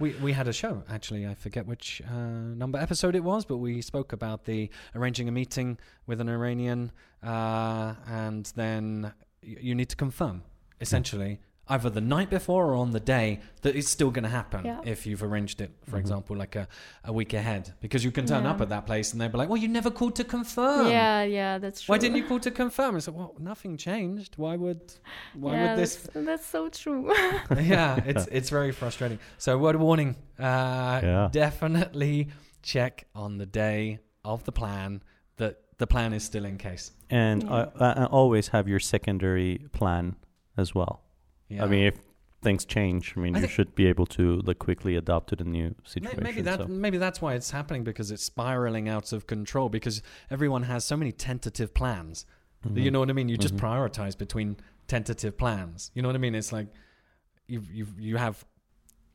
We 0.00 0.12
we 0.22 0.32
had 0.32 0.48
a 0.48 0.52
show 0.52 0.82
actually. 0.88 1.26
I 1.26 1.34
forget 1.34 1.66
which 1.66 2.00
uh, 2.10 2.14
number 2.62 2.78
episode 2.78 3.14
it 3.14 3.22
was, 3.22 3.44
but 3.44 3.58
we 3.58 3.82
spoke 3.82 4.12
about 4.12 4.44
the 4.46 4.70
arranging 4.94 5.28
a 5.28 5.32
meeting 5.32 5.78
with 6.06 6.20
an 6.20 6.28
Iranian, 6.28 6.90
uh, 7.22 7.94
and 8.08 8.50
then 8.56 9.12
y- 9.46 9.56
you 9.60 9.74
need 9.74 9.88
to 9.90 9.96
confirm 9.96 10.42
essentially 10.80 11.38
either 11.70 11.88
the 11.88 12.00
night 12.16 12.28
before 12.30 12.62
or 12.70 12.74
on 12.74 12.90
the 12.90 13.00
day 13.00 13.40
that 13.62 13.74
it's 13.76 13.88
still 13.88 14.10
going 14.10 14.24
to 14.24 14.28
happen 14.40 14.64
Yeah. 14.64 14.80
if 14.84 15.06
you've 15.06 15.22
arranged 15.22 15.60
it, 15.60 15.70
for 15.88 15.96
Mhm. 15.96 16.00
example, 16.00 16.36
like 16.36 16.54
a, 16.56 16.66
a 17.04 17.12
week 17.12 17.32
ahead, 17.32 17.72
because 17.80 18.04
you 18.04 18.10
can 18.10 18.26
turn 18.26 18.44
Yeah. 18.44 18.50
up 18.52 18.60
at 18.60 18.68
that 18.70 18.84
place 18.86 19.12
and 19.12 19.20
they'll 19.20 19.28
be 19.28 19.38
like, 19.38 19.48
"Well, 19.48 19.62
you 19.64 19.68
never 19.68 19.90
called 19.90 20.16
to 20.16 20.24
confirm." 20.24 20.88
yeah, 20.90 21.22
yeah, 21.22 21.58
that's 21.58 21.80
true. 21.82 21.92
Why 21.92 21.98
didn't 21.98 22.16
you 22.16 22.24
call 22.30 22.40
to 22.40 22.50
confirm? 22.50 22.96
I 22.96 22.98
said, 22.98 23.14
"Well, 23.14 23.34
nothing 23.38 23.76
changed. 23.76 24.32
Why 24.36 24.56
would 24.56 24.82
why 25.34 25.52
yeah, 25.54 25.62
would 25.74 25.78
this 25.82 25.96
That's, 25.96 26.26
that's 26.26 26.46
so 26.46 26.68
true. 26.68 27.02
yeah, 27.74 28.02
it's 28.10 28.26
it's 28.38 28.50
very 28.50 28.72
frustrating. 28.72 29.18
So, 29.38 29.56
word 29.58 29.76
of 29.76 29.80
warning: 29.80 30.16
uh, 30.38 31.00
Yeah. 31.02 31.28
definitely 31.32 32.28
check 32.62 33.06
on 33.14 33.38
the 33.38 33.46
day 33.46 34.00
of 34.24 34.44
the 34.44 34.52
plan 34.52 35.02
that 35.36 35.54
the 35.78 35.86
plan 35.86 36.12
is 36.12 36.24
still 36.24 36.44
in 36.44 36.58
case. 36.58 36.92
And 37.08 37.42
Yeah. 37.44 37.50
uh, 37.80 37.84
uh, 38.02 38.08
always 38.10 38.48
have 38.48 38.68
your 38.68 38.80
secondary 38.80 39.66
plan 39.72 40.16
as 40.56 40.74
well. 40.74 41.02
Yeah. 41.50 41.64
I 41.64 41.66
mean, 41.68 41.84
if 41.86 41.96
things 42.42 42.64
change, 42.64 43.14
I 43.16 43.20
mean, 43.20 43.36
I 43.36 43.40
you 43.40 43.48
should 43.48 43.74
be 43.74 43.86
able 43.86 44.06
to 44.06 44.40
like 44.48 44.58
quickly 44.58 44.96
adapt 44.96 45.28
to 45.30 45.36
the 45.36 45.44
new 45.44 45.74
situation. 45.84 46.22
maybe 46.22 46.40
that 46.42 46.60
so. 46.60 46.66
maybe 46.68 46.96
that's 46.96 47.20
why 47.20 47.34
it's 47.34 47.50
happening 47.50 47.84
because 47.84 48.10
it's 48.10 48.24
spiraling 48.24 48.88
out 48.88 49.12
of 49.12 49.26
control 49.26 49.68
because 49.68 50.00
everyone 50.30 50.62
has 50.64 50.84
so 50.84 50.96
many 50.96 51.12
tentative 51.12 51.74
plans. 51.74 52.24
that 52.62 52.80
You 52.80 52.90
know 52.90 53.00
what 53.00 53.10
I 53.10 53.14
mean? 53.14 53.28
You 53.28 53.36
just 53.36 53.56
Mhm. 53.56 53.60
prioritize 53.60 54.16
between 54.16 54.56
tentative 54.86 55.36
plans. 55.36 55.90
You 55.94 56.02
know 56.02 56.08
what 56.08 56.14
I 56.16 56.18
mean? 56.26 56.34
It's 56.34 56.52
like 56.52 56.68
you 57.46 57.62
you 57.70 57.86
you 57.98 58.16
have 58.16 58.44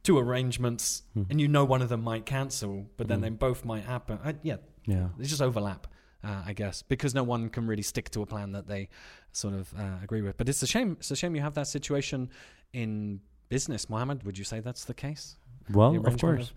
two 0.04 0.18
arrangements 0.20 1.04
Mhm. 1.18 1.26
and 1.32 1.42
you 1.42 1.48
know 1.48 1.64
one 1.66 1.82
of 1.82 1.90
them 1.90 2.04
might 2.04 2.26
cancel, 2.28 2.86
but 2.98 3.08
then 3.08 3.20
Mhm. 3.20 3.24
they 3.24 3.30
both 3.30 3.66
might 3.66 3.84
happen. 3.86 4.20
Uh, 4.24 4.34
yeah, 4.44 4.58
Yeah. 4.86 5.10
They 5.18 5.26
just 5.26 5.42
overlap, 5.42 5.88
uh, 6.26 6.42
I 6.46 6.54
guess, 6.54 6.82
because 6.82 7.14
no 7.14 7.24
one 7.24 7.50
can 7.50 7.68
really 7.68 7.84
stick 7.84 8.10
to 8.12 8.22
a 8.22 8.26
plan 8.26 8.52
that 8.54 8.68
they 8.68 8.90
sort 9.32 9.54
of 9.54 9.72
uh, 9.78 9.98
agree 10.04 10.22
with. 10.22 10.38
But 10.38 10.50
it's 10.50 10.64
a 10.64 10.68
shame. 10.68 10.98
It's 11.00 11.12
a 11.12 11.16
shame 11.16 11.36
you 11.36 11.42
have 11.42 11.54
that 11.56 11.68
situation 11.68 12.30
in 12.74 13.22
business, 13.50 13.90
Mohammed. 13.90 14.24
Would 14.24 14.38
you 14.38 14.44
say 14.44 14.60
that's 14.60 14.86
the 14.86 14.94
case? 14.94 15.38
Well, 15.72 15.94
The 15.94 16.08
of 16.10 16.20
course. 16.20 16.54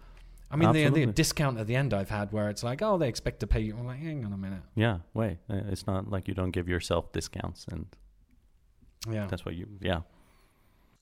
I 0.50 0.56
mean, 0.56 0.72
the, 0.72 0.88
the 0.88 1.06
discount 1.06 1.58
at 1.58 1.66
the 1.66 1.76
end 1.76 1.92
I've 1.92 2.08
had 2.08 2.32
where 2.32 2.48
it's 2.48 2.62
like, 2.62 2.80
oh, 2.80 2.96
they 2.96 3.08
expect 3.08 3.40
to 3.40 3.46
pay 3.46 3.60
you. 3.60 3.76
I'm 3.78 3.86
like, 3.86 3.98
hang 3.98 4.24
on 4.24 4.32
a 4.32 4.36
minute. 4.38 4.62
Yeah. 4.74 4.98
Wait. 5.12 5.36
uh, 5.50 5.60
It's 5.68 5.86
not 5.86 6.08
like 6.10 6.26
you 6.26 6.32
don't 6.34 6.52
give 6.52 6.68
yourself 6.70 7.12
discounts, 7.12 7.66
and 7.70 7.84
Yeah. 9.10 9.26
that's 9.26 9.44
what 9.44 9.54
you. 9.54 9.66
Yeah. 9.80 10.00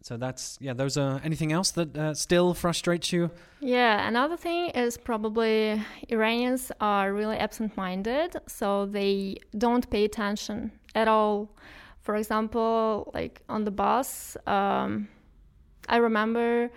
So 0.07 0.17
that's 0.17 0.57
yeah. 0.61 0.73
Those 0.73 0.97
are 0.97 1.21
anything 1.25 1.51
else 1.51 1.73
that 1.73 1.97
uh, 1.97 2.15
still 2.15 2.55
frustrates 2.55 3.13
you? 3.13 3.29
Yeah, 3.59 4.07
another 4.07 4.37
thing 4.37 4.71
is 4.71 4.97
probably 4.97 5.83
Iranians 6.09 6.71
are 6.81 7.13
really 7.13 7.37
absent 7.39 7.77
minded, 7.77 8.37
so 8.47 8.87
they 8.87 9.39
don't 9.59 9.91
pay 9.91 10.05
attention 10.05 10.71
at 10.95 11.09
all. 11.09 11.51
For 12.03 12.15
example, 12.15 13.11
like 13.15 13.43
on 13.49 13.65
the 13.65 13.73
bus, 13.73 14.37
um, 14.47 15.09
I 15.89 15.97
remember 15.97 16.71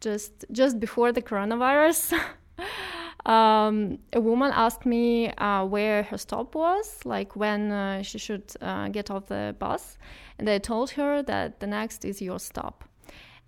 just 0.00 0.44
just 0.50 0.80
before 0.80 1.12
the 1.12 1.22
coronavirus, 1.22 2.18
um, 3.26 3.98
a 4.12 4.20
woman 4.20 4.50
asked 4.52 4.84
me 4.84 5.30
uh, 5.32 5.64
where 5.64 6.02
her 6.04 6.18
stop 6.18 6.54
was, 6.54 7.00
like 7.04 7.36
when 7.36 7.70
uh, 7.70 8.02
she 8.02 8.18
should 8.18 8.52
uh, 8.60 8.88
get 8.88 9.10
off 9.10 9.26
the 9.26 9.54
bus, 9.58 9.98
and 10.38 10.48
I 10.48 10.58
told 10.58 10.90
her 10.92 11.22
that 11.22 11.60
the 11.60 11.66
next 11.66 12.04
is 12.04 12.20
your 12.20 12.40
stop. 12.40 12.84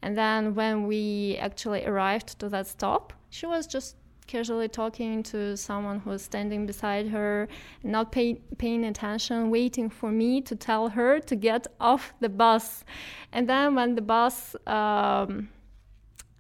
And 0.02 0.16
then 0.16 0.54
when 0.54 0.87
we 0.87 1.38
actually 1.40 1.84
arrived 1.87 2.38
to 2.40 2.48
that 2.50 2.66
stop, 2.66 3.12
she 3.30 3.46
was 3.46 3.66
just 3.66 3.96
casually 4.26 4.68
talking 4.68 5.22
to 5.22 5.56
someone 5.56 5.98
who 6.00 6.10
was 6.10 6.22
standing 6.22 6.66
beside 6.66 7.08
her, 7.08 7.48
not 7.82 8.12
pay, 8.12 8.34
paying 8.58 8.84
attention, 8.84 9.50
waiting 9.50 9.90
for 9.90 10.10
me 10.10 10.40
to 10.42 10.56
tell 10.56 10.88
her 10.88 11.20
to 11.20 11.37
get 11.37 11.66
off 11.80 12.14
the 12.20 12.28
bus. 12.28 12.84
And 13.32 13.48
then 13.48 13.74
when 13.74 13.94
the 13.94 14.02
bus 14.02 14.56
um, 14.66 15.48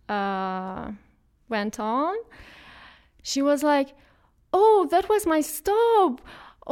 uh, 0.08 0.92
went 1.48 1.80
on, 1.80 2.14
she 3.30 3.40
was 3.50 3.60
like, 3.72 3.88
"Oh, 4.52 4.86
that 4.92 5.06
was 5.08 5.22
my 5.34 5.40
stop." 5.42 6.20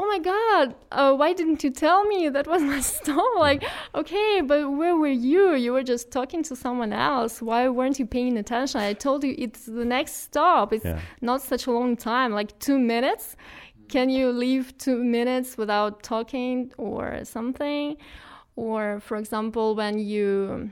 Oh 0.00 0.06
my 0.14 0.20
god, 0.32 0.66
uh, 0.98 1.12
why 1.20 1.30
didn't 1.40 1.60
you 1.64 1.70
tell 1.70 2.00
me 2.12 2.20
that 2.36 2.46
was 2.46 2.62
my 2.62 2.80
stop? 2.96 3.30
Like, 3.48 3.62
okay, 4.00 4.40
but 4.50 4.60
where 4.80 4.96
were 5.02 5.16
you? 5.30 5.44
You 5.64 5.70
were 5.76 5.82
just 5.94 6.10
talking 6.18 6.42
to 6.44 6.54
someone 6.64 6.92
else. 7.12 7.42
Why 7.42 7.68
weren't 7.68 7.98
you 7.98 8.06
paying 8.06 8.38
attention? 8.38 8.80
I 8.80 8.94
told 9.06 9.22
you 9.26 9.32
it's 9.36 9.62
the 9.66 9.84
next 9.96 10.14
stop. 10.28 10.72
It's 10.72 10.84
Yeah. 10.90 11.00
not 11.20 11.42
such 11.52 11.64
a 11.66 11.72
long 11.78 11.92
time, 12.10 12.30
like 12.40 12.50
two 12.66 12.78
minutes. 12.94 13.36
Can 13.94 14.08
you 14.18 14.32
leave 14.44 14.64
two 14.78 14.98
minutes 15.18 15.58
without 15.62 16.02
talking 16.02 16.72
or 16.78 17.04
something? 17.36 17.96
Or, 18.56 18.82
for 19.06 19.16
example, 19.22 19.74
when 19.80 19.98
you, 19.98 20.70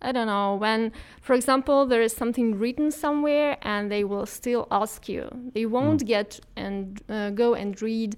I 0.00 0.12
don't 0.12 0.26
know, 0.28 0.54
when, 0.54 0.92
for 1.20 1.34
example, 1.34 1.84
there 1.86 2.02
is 2.02 2.14
something 2.14 2.58
written 2.58 2.90
somewhere 2.90 3.56
and 3.62 3.90
they 3.90 4.04
will 4.04 4.26
still 4.26 4.68
ask 4.70 5.08
you. 5.08 5.28
They 5.54 5.66
won't 5.66 6.04
get 6.06 6.38
and 6.56 7.00
uh, 7.08 7.30
go 7.30 7.54
and 7.54 7.80
read 7.82 8.16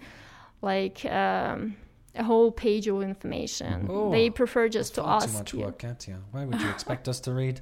like 0.62 1.04
um, 1.06 1.76
a 2.14 2.22
whole 2.24 2.50
page 2.52 2.86
of 2.86 3.02
information. 3.02 3.86
Oh, 3.88 4.10
they 4.10 4.28
prefer 4.30 4.68
just 4.68 4.94
to 4.96 5.02
Far 5.02 5.16
ask 5.16 5.28
too 5.30 5.38
much 5.38 5.52
you. 5.54 5.60
work, 5.60 5.78
Katya. 5.78 6.18
Why 6.32 6.44
would 6.44 6.60
you 6.60 6.68
expect 6.68 7.08
us 7.08 7.18
to 7.20 7.32
read 7.32 7.60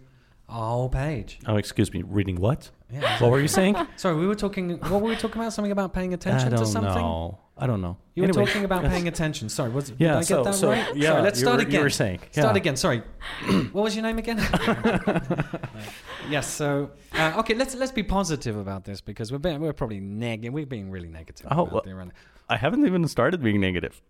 a 0.48 0.52
whole 0.52 0.88
page? 0.88 1.38
Oh, 1.46 1.56
excuse 1.56 1.92
me. 1.92 2.02
Reading 2.02 2.40
what? 2.40 2.70
Yeah. 2.92 3.20
What 3.20 3.30
were 3.30 3.40
you 3.40 3.48
saying? 3.48 3.76
Sorry, 3.96 4.16
we 4.16 4.26
were 4.26 4.34
talking. 4.34 4.78
What 4.78 5.00
were 5.02 5.10
we 5.10 5.16
talking 5.16 5.40
about? 5.40 5.52
Something 5.52 5.72
about 5.72 5.92
paying 5.92 6.12
attention 6.14 6.48
I 6.48 6.56
don't 6.56 6.60
to 6.60 6.66
something. 6.66 6.92
know. 6.94 7.38
I 7.60 7.66
don't 7.66 7.80
know. 7.80 7.96
You 8.14 8.22
were 8.22 8.28
Anyway. 8.28 8.46
talking 8.46 8.64
about 8.64 8.84
paying 8.92 9.08
attention. 9.08 9.48
Sorry, 9.48 9.70
was 9.70 9.90
did 9.90 10.00
Yeah. 10.00 10.18
I 10.18 10.22
get 10.22 10.44
that 10.44 10.54
so 10.54 10.70
right? 10.70 10.94
yeah. 10.96 11.08
Sorry, 11.10 11.22
let's 11.22 11.40
start 11.40 11.56
were, 11.56 11.62
again. 11.62 11.74
You 11.74 11.80
were 11.82 11.90
saying. 11.90 12.20
Start 12.30 12.56
again. 12.56 12.76
Sorry. 12.76 13.02
what 13.72 13.82
was 13.84 13.94
your 13.96 14.02
name 14.04 14.18
again? 14.18 14.38
yes. 16.30 16.46
So 16.48 16.90
uh, 17.14 17.34
okay, 17.40 17.54
let's 17.54 17.74
let's 17.74 17.92
be 17.92 18.02
positive 18.02 18.56
about 18.56 18.84
this 18.84 19.00
because 19.00 19.32
we're 19.32 19.38
being, 19.38 19.60
we're 19.60 19.72
probably 19.72 20.00
negative. 20.00 20.52
We're 20.52 20.66
being 20.66 20.90
really 20.90 21.08
negative. 21.08 21.46
Oh, 21.50 21.62
about 21.62 21.72
well- 21.72 21.82
the 21.84 21.90
Iran- 21.90 22.12
I 22.48 22.56
haven't 22.56 22.86
even 22.86 23.06
started 23.08 23.42
being 23.42 23.60
negative. 23.60 24.00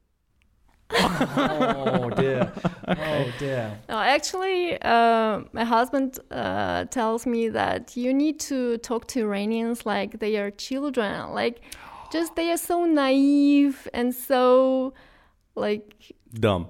oh 0.91 2.11
dear. 2.17 2.53
Oh 2.89 3.31
dear. 3.39 3.79
No, 3.91 3.99
actually, 3.99 4.81
uh, 4.81 5.41
my 5.53 5.65
husband 5.65 6.19
uh, 6.31 6.85
tells 6.87 7.27
me 7.27 7.51
that 7.51 7.95
you 7.97 8.15
need 8.15 8.41
to 8.41 8.79
talk 8.79 9.07
to 9.09 9.21
Iranians 9.21 9.85
like 9.85 10.19
they 10.21 10.37
are 10.39 10.51
children. 10.51 11.35
Like, 11.35 11.61
just 12.13 12.35
they 12.37 12.51
are 12.51 12.57
so 12.57 12.85
naive 12.85 13.89
and 13.93 14.15
so, 14.15 14.95
like, 15.55 16.13
Dumb. 16.33 16.69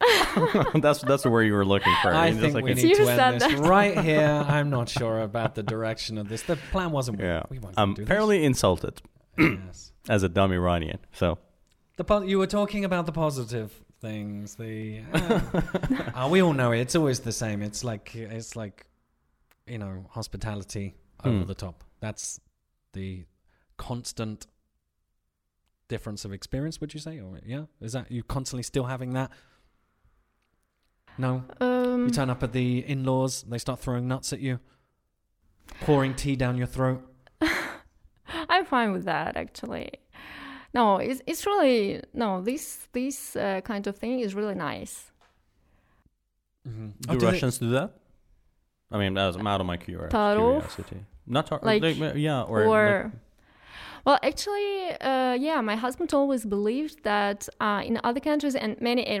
that's 0.74 1.00
that's 1.02 1.22
the 1.22 1.30
word 1.30 1.42
you 1.44 1.52
were 1.52 1.64
looking 1.64 1.92
for. 2.02 2.12
I 2.12 2.30
mean, 2.30 2.32
just 2.34 2.42
think 2.42 2.54
like 2.54 2.64
we 2.64 2.74
need 2.74 2.82
You 2.88 2.96
to 2.96 3.04
said 3.06 3.18
end 3.20 3.40
this 3.40 3.52
that. 3.60 3.68
right 3.68 3.96
here. 4.04 4.44
I'm 4.48 4.68
not 4.70 4.88
sure 4.88 5.20
about 5.20 5.54
the 5.54 5.62
direction 5.62 6.18
of 6.18 6.28
this. 6.28 6.42
The 6.42 6.56
plan 6.56 6.90
wasn't. 6.90 7.20
Yeah. 7.20 7.42
We 7.50 7.58
weren't 7.60 7.78
I'm 7.78 7.94
gonna 7.94 8.06
do 8.06 8.12
fairly 8.12 8.44
insulted. 8.44 9.00
Yes. 9.38 9.92
as 10.08 10.22
a 10.24 10.28
dumb 10.28 10.50
Iranian. 10.52 10.98
So 11.12 11.38
The 11.96 12.04
po- 12.04 12.22
you 12.22 12.38
were 12.38 12.48
talking 12.48 12.84
about 12.84 13.06
the 13.06 13.12
positive 13.12 13.72
things. 14.00 14.56
The 14.56 15.02
uh, 15.12 15.40
uh, 16.24 16.28
we 16.28 16.42
all 16.42 16.52
know 16.52 16.72
it. 16.72 16.80
It's 16.80 16.96
always 16.96 17.20
the 17.20 17.30
same. 17.32 17.62
It's 17.62 17.84
like 17.84 18.14
it's 18.16 18.56
like 18.56 18.86
you 19.68 19.78
know 19.78 20.06
hospitality 20.10 20.96
over 21.24 21.38
Hmm. 21.42 21.46
the 21.46 21.54
top. 21.54 21.84
That's 22.00 22.40
the 22.92 23.24
constant 23.76 24.46
difference 25.94 26.24
of 26.26 26.32
experience. 26.32 26.80
Would 26.80 26.92
you 26.94 27.00
say? 27.00 27.14
Or 27.20 27.38
yeah, 27.54 27.64
is 27.86 27.92
that 27.96 28.10
you 28.10 28.22
constantly 28.36 28.62
still 28.72 28.84
having 28.94 29.10
that? 29.18 29.30
No, 31.18 31.44
um, 31.60 32.06
you 32.06 32.10
turn 32.10 32.30
up 32.30 32.42
at 32.42 32.52
the 32.52 32.68
in-laws. 32.94 33.44
They 33.52 33.58
start 33.58 33.78
throwing 33.80 34.08
nuts 34.08 34.32
at 34.32 34.40
you, 34.40 34.58
pouring 35.82 36.14
tea 36.14 36.36
down 36.36 36.56
your 36.56 36.66
throat. 36.76 37.00
I'm 38.52 38.64
fine 38.64 38.92
with 38.92 39.04
that, 39.04 39.36
actually. 39.36 39.90
No, 40.74 40.96
it's, 40.96 41.20
it's 41.26 41.44
really, 41.44 42.00
no, 42.14 42.40
this, 42.40 42.88
this 42.92 43.36
uh, 43.36 43.60
kind 43.62 43.86
of 43.86 43.94
thing 43.98 44.20
is 44.20 44.34
really 44.34 44.54
nice. 44.54 45.12
Mm-hmm. 46.66 47.18
do 47.18 47.26
Russians 47.26 47.58
do 47.58 47.68
that? 47.70 47.90
I 48.90 48.96
mean, 48.98 49.18
as 49.18 49.36
I'm 49.36 49.46
out 49.46 49.60
of 49.60 49.66
my 49.66 49.76
curi- 49.76 50.08
Tarov? 50.08 50.60
curiosity. 50.62 51.00
Not 51.26 51.46
tar- 51.46 51.60
Like- 51.62 51.82
like, 51.82 52.14
yeah, 52.16 52.42
or, 52.42 52.62
or 52.64 53.02
like- 53.04 53.12
well 54.04 54.18
actually 54.22 54.90
uh, 55.00 55.34
yeah 55.34 55.60
my 55.60 55.76
husband 55.76 56.12
always 56.14 56.44
believed 56.44 57.02
that 57.04 57.48
uh, 57.60 57.82
in 57.84 58.00
other 58.04 58.20
countries 58.20 58.54
and 58.54 58.80
many 58.80 59.02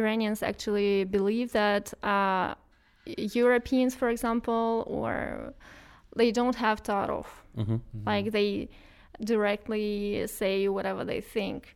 iranians 0.00 0.42
actually 0.42 1.04
believe 1.04 1.52
that 1.52 1.92
uh, 2.02 2.54
europeans 3.04 3.94
for 3.94 4.08
example 4.08 4.84
or 4.86 5.54
they 6.16 6.30
don't 6.32 6.56
have 6.56 6.82
tarov 6.82 7.26
Mhm. 7.56 7.80
like 8.04 8.30
they 8.32 8.68
directly 9.24 10.26
say 10.26 10.68
whatever 10.68 11.04
they 11.04 11.20
think 11.20 11.74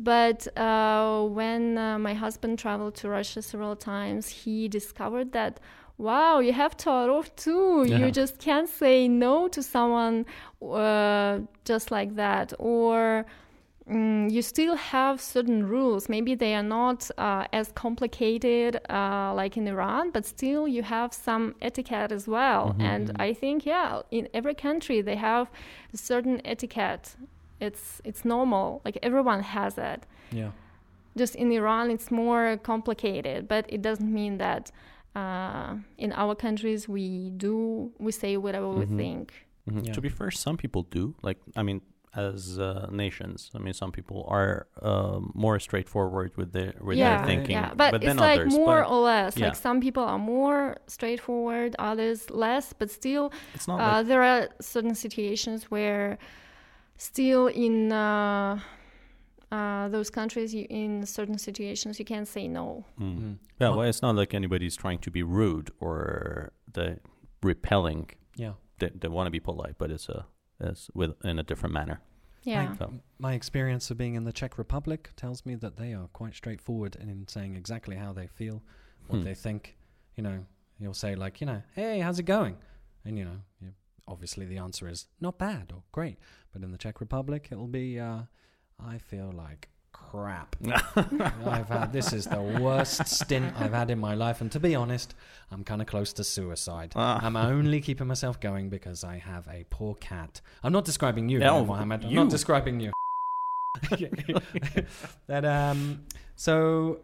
But 0.00 0.40
uh, 0.56 1.26
when 1.38 1.76
uh, 1.76 1.98
my 1.98 2.14
husband 2.14 2.58
traveled 2.64 2.94
to 3.00 3.08
Russia 3.08 3.42
several 3.42 3.74
times, 3.74 4.24
he 4.44 4.68
discovered 4.68 5.32
that 5.32 5.58
wow, 5.98 6.38
you 6.38 6.52
have 6.52 6.76
Tarov 6.76 7.34
too. 7.36 7.84
Yeah. 7.86 7.98
You 7.98 8.10
just 8.12 8.38
can't 8.38 8.68
say 8.68 9.08
no 9.08 9.48
to 9.48 9.62
someone 9.62 10.24
uh, 10.62 11.40
just 11.64 11.90
like 11.90 12.14
that. 12.16 12.52
Or 12.58 13.26
mm, 13.90 14.30
you 14.30 14.42
still 14.42 14.76
have 14.76 15.20
certain 15.20 15.68
rules. 15.68 16.08
Maybe 16.08 16.34
they 16.34 16.54
are 16.54 16.62
not 16.62 17.10
uh, 17.18 17.46
as 17.52 17.72
complicated 17.72 18.80
uh, 18.88 19.32
like 19.34 19.56
in 19.56 19.66
Iran, 19.66 20.10
but 20.10 20.24
still 20.24 20.68
you 20.68 20.82
have 20.82 21.12
some 21.12 21.54
etiquette 21.60 22.12
as 22.12 22.28
well. 22.28 22.76
And 22.78 23.10
I 23.18 23.34
think, 23.34 23.66
yeah, 23.66 24.02
in 24.10 24.28
every 24.32 24.54
country 24.54 25.00
they 25.02 25.16
have 25.16 25.50
a 25.92 25.96
certain 25.96 26.40
etiquette. 26.44 27.16
It's 27.60 28.00
it's 28.04 28.24
normal. 28.24 28.80
Like 28.84 28.98
everyone 29.02 29.42
has 29.42 29.78
it 29.78 30.06
Yeah. 30.30 30.50
just 31.16 31.34
in 31.34 31.50
Iran 31.50 31.90
it's 31.90 32.08
more 32.12 32.56
complicated, 32.62 33.48
but 33.48 33.64
it 33.68 33.82
doesn't 33.82 34.12
mean 34.12 34.38
that 34.38 34.70
uh, 35.18 35.70
in 36.04 36.10
our 36.22 36.34
countries 36.44 36.80
we 36.96 37.04
do 37.44 37.52
we 38.06 38.12
say 38.22 38.32
whatever 38.44 38.68
we 38.80 38.86
Mhm. 38.86 38.96
think. 39.02 39.24
Mhm. 39.68 39.86
Yeah. 39.86 39.92
To 39.96 40.00
be 40.06 40.10
fair, 40.18 40.30
some 40.46 40.56
people 40.62 40.82
do. 40.98 41.04
Like, 41.28 41.38
I 41.60 41.62
mean, 41.68 41.80
as 42.30 42.58
uh, 42.58 42.88
nations, 43.04 43.38
I 43.56 43.58
mean, 43.64 43.74
some 43.82 43.92
people 43.98 44.20
are 44.38 44.54
um, 44.90 45.22
more 45.44 45.56
straightforward 45.68 46.30
with 46.38 46.50
their 46.56 46.72
with 46.86 46.96
yeah, 46.98 47.08
their 47.10 47.26
thinking. 47.30 47.56
yeah, 47.58 47.70
but, 47.82 47.90
then 48.00 48.16
it's 48.16 48.20
like 48.28 48.40
others, 48.40 48.54
more 48.60 48.80
but 48.82 48.90
or 48.92 49.00
less. 49.12 49.32
yeah. 49.36 49.46
Like 49.46 49.56
some 49.66 49.78
people 49.86 50.04
are 50.12 50.18
more 50.36 50.60
straightforward, 50.96 51.70
others 51.90 52.18
less, 52.44 52.66
but 52.80 52.88
still 53.00 53.26
it's 53.56 53.68
not 53.68 53.76
uh, 53.80 53.84
like 53.98 54.06
there 54.10 54.22
are 54.32 54.42
certain 54.74 54.94
situations 55.06 55.60
where 55.74 56.18
still 56.96 57.46
in 57.66 57.92
uh, 59.50 59.88
those 59.88 60.10
countries 60.10 60.54
you, 60.54 60.66
in 60.68 61.06
certain 61.06 61.38
situations 61.38 61.98
you 61.98 62.04
can't 62.04 62.28
say 62.28 62.48
no. 62.48 62.84
Mm. 63.00 63.18
Mm. 63.18 63.38
Yeah, 63.60 63.68
Well- 63.68 63.78
well, 63.78 63.88
it's 63.88 64.02
not 64.02 64.14
like 64.16 64.34
anybody's 64.34 64.76
trying 64.76 64.98
to 65.00 65.10
be 65.10 65.22
rude 65.22 65.70
or 65.80 66.52
the 66.72 66.98
repelling. 67.42 68.10
Yeah. 68.36 68.52
They, 68.78 68.90
they 68.94 69.08
want 69.08 69.26
to 69.26 69.30
be 69.30 69.40
polite, 69.40 69.76
but 69.78 69.90
it's 69.90 70.08
a 70.08 70.26
it's 70.60 70.90
with 70.94 71.12
in 71.24 71.38
a 71.38 71.42
different 71.42 71.72
manner. 71.72 72.00
Yeah. 72.42 72.74
So, 72.76 72.92
My 73.18 73.34
experience 73.34 73.90
of 73.90 73.96
being 73.98 74.14
in 74.14 74.24
the 74.24 74.32
Czech 74.32 74.58
Republic 74.58 75.10
tells 75.16 75.44
me 75.46 75.54
that 75.56 75.76
they 75.76 75.92
are 75.94 76.08
quite 76.12 76.34
straightforward 76.34 76.96
in 76.96 77.26
saying 77.28 77.56
exactly 77.56 77.96
how 77.96 78.12
they 78.12 78.26
feel, 78.26 78.62
what 79.08 79.18
Hmm. 79.20 79.24
they 79.24 79.34
think. 79.34 79.76
You 80.16 80.22
know, 80.24 80.44
you'll 80.78 80.94
say 80.94 81.14
like, 81.14 81.40
you 81.40 81.46
know, 81.46 81.62
hey, 81.74 82.00
how's 82.00 82.18
it 82.18 82.24
going? 82.24 82.56
And 83.04 83.16
you 83.18 83.24
know, 83.24 83.40
you, 83.60 83.72
obviously 84.06 84.46
the 84.46 84.58
answer 84.58 84.88
is 84.88 85.08
not 85.20 85.38
bad 85.38 85.72
or 85.74 85.82
great. 85.92 86.18
But 86.52 86.62
in 86.62 86.70
the 86.72 86.78
Czech 86.78 87.00
Republic, 87.00 87.48
it'll 87.52 87.68
be, 87.68 87.98
uh, 88.00 88.22
I 88.84 88.98
feel 88.98 89.32
like 89.36 89.68
crap. 89.92 90.56
I've 90.66 91.68
had 91.68 91.92
this 91.92 92.12
is 92.12 92.26
the 92.26 92.40
worst 92.40 93.06
stint 93.06 93.52
I've 93.58 93.72
had 93.72 93.90
in 93.90 93.98
my 93.98 94.14
life, 94.14 94.40
and 94.40 94.50
to 94.52 94.60
be 94.60 94.74
honest, 94.74 95.14
I'm 95.50 95.64
kind 95.64 95.80
of 95.82 95.86
close 95.86 96.12
to 96.14 96.24
suicide. 96.24 96.92
Ah. 96.96 97.18
I'm 97.22 97.36
only 97.36 97.80
keeping 97.80 98.06
myself 98.06 98.40
going 98.40 98.68
because 98.68 99.04
I 99.04 99.18
have 99.18 99.46
a 99.48 99.64
poor 99.70 99.94
cat. 99.96 100.40
I'm 100.62 100.72
not 100.72 100.84
describing 100.84 101.28
you, 101.28 101.38
No, 101.40 101.64
Mohammed. 101.64 102.04
I'm 102.04 102.14
not 102.14 102.30
describing 102.30 102.80
you. 102.80 102.92
that 105.26 105.44
um. 105.44 106.04
So, 106.36 107.00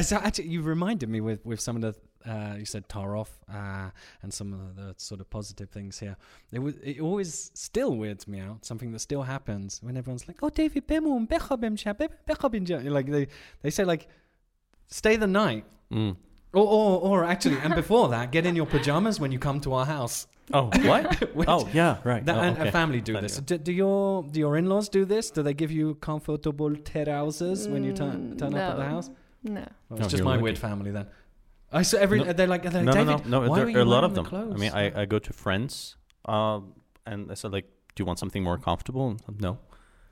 so 0.00 0.16
actually, 0.16 0.48
you 0.48 0.62
reminded 0.62 1.08
me 1.08 1.20
with 1.20 1.44
with 1.44 1.60
some 1.60 1.76
of 1.76 1.82
the. 1.82 1.94
Uh, 2.26 2.54
you 2.58 2.64
said 2.64 2.88
Tarov 2.88 3.28
uh, 3.52 3.90
and 4.22 4.32
some 4.32 4.52
of 4.52 4.76
the 4.76 4.94
sort 4.96 5.20
of 5.20 5.28
positive 5.30 5.70
things 5.70 5.98
here. 5.98 6.16
It 6.52 6.60
was 6.60 6.76
it 6.82 7.00
always 7.00 7.50
still 7.54 7.96
weirds 7.96 8.26
me 8.28 8.40
out. 8.40 8.64
Something 8.64 8.92
that 8.92 9.00
still 9.00 9.22
happens 9.22 9.80
when 9.82 9.96
everyone's 9.96 10.28
like, 10.28 10.38
"Oh, 10.42 10.50
David 10.50 10.86
Bimum, 10.86 11.26
like 11.30 13.06
they 13.06 13.26
they 13.62 13.70
say 13.70 13.84
like, 13.84 14.08
stay 14.86 15.16
the 15.16 15.26
night, 15.26 15.64
mm. 15.92 16.16
or, 16.52 16.66
or 16.66 17.00
or 17.00 17.24
actually, 17.24 17.56
and 17.58 17.74
before 17.74 18.08
that, 18.10 18.30
get 18.32 18.46
in 18.46 18.54
your 18.56 18.66
pajamas 18.66 19.18
when 19.20 19.32
you 19.32 19.38
come 19.38 19.60
to 19.60 19.72
our 19.74 19.86
house. 19.86 20.26
Oh, 20.52 20.70
what? 20.82 21.34
Which- 21.34 21.48
oh, 21.48 21.68
yeah, 21.72 21.98
right. 22.04 22.24
that, 22.26 22.36
oh, 22.36 22.40
and 22.40 22.58
okay. 22.58 22.68
a 22.68 22.72
family 22.72 23.00
do 23.00 23.18
this. 23.20 23.38
Do, 23.38 23.58
do 23.58 23.72
your 23.72 24.22
do 24.24 24.40
your 24.40 24.56
in-laws 24.56 24.88
do 24.88 25.04
this? 25.04 25.30
Do 25.30 25.42
they 25.42 25.54
give 25.54 25.70
you 25.70 25.94
comfortable 25.96 26.74
trousers 26.76 27.68
when 27.68 27.84
you 27.84 27.92
turn 27.92 28.34
Mm, 28.34 28.38
turn 28.38 28.54
up 28.54 28.72
at 28.72 28.76
the 28.76 28.84
house? 28.84 29.10
No. 29.44 29.54
Well, 29.88 29.98
No, 29.98 30.04
it's 30.04 30.08
just 30.08 30.22
my 30.22 30.32
lucky. 30.32 30.42
weird 30.42 30.58
family 30.58 30.90
then. 30.90 31.06
I 31.72 31.82
saw 31.82 31.96
every 31.98 32.18
No. 32.22 32.32
they're 32.32 32.46
like 32.46 32.62
they're 32.62 32.82
no, 32.82 32.92
like, 32.92 33.06
no, 33.06 33.12
David, 33.16 33.26
no, 33.30 33.40
no. 33.40 33.48
why 33.50 33.56
There 33.56 33.64
were 33.66 33.70
are 33.70 33.74
you 33.78 33.82
a 33.82 33.84
lot 33.84 34.02
wearing 34.02 34.18
of 34.18 34.30
the 34.30 34.36
them. 34.36 34.52
I 34.52 34.56
mean, 34.56 34.72
I, 34.72 35.02
I 35.02 35.04
go 35.06 35.18
to 35.18 35.32
friends, 35.32 35.96
um, 36.26 36.74
and 37.06 37.30
I 37.30 37.34
said 37.34 37.52
like, 37.52 37.66
"Do 37.94 38.02
you 38.02 38.06
want 38.06 38.18
something 38.18 38.42
more 38.42 38.58
comfortable?" 38.58 39.16
No. 39.40 39.58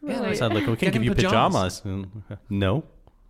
Yeah, 0.03 0.23
I 0.23 0.35
said 0.35 0.53
like, 0.55 0.67
"We 0.67 0.77
can 0.77 0.87
Get 0.87 0.93
give 0.95 1.05
you 1.05 1.15
pajamas. 1.15 1.81
pajamas." 1.81 1.83
Mm, 1.85 2.39
No, 2.49 2.85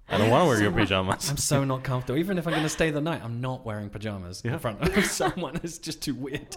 I 0.08 0.18
don't 0.18 0.30
want 0.30 0.42
to 0.44 0.48
wear 0.48 0.62
your 0.62 0.70
pajamas. 0.82 1.28
I'm 1.30 1.36
so 1.36 1.64
not 1.64 1.82
comfortable. 1.82 2.18
Even 2.18 2.38
if 2.38 2.46
I'm 2.46 2.52
going 2.52 2.62
to 2.62 2.68
stay 2.68 2.90
the 2.92 3.00
night, 3.00 3.20
I'm 3.24 3.40
not 3.40 3.66
wearing 3.66 3.90
pajamas 3.90 4.42
Yeah. 4.44 4.52
in 4.54 4.58
front 4.60 4.80
of 4.80 5.04
someone. 5.22 5.58
It's 5.64 5.78
just 5.78 6.00
too 6.00 6.14
weird. 6.14 6.54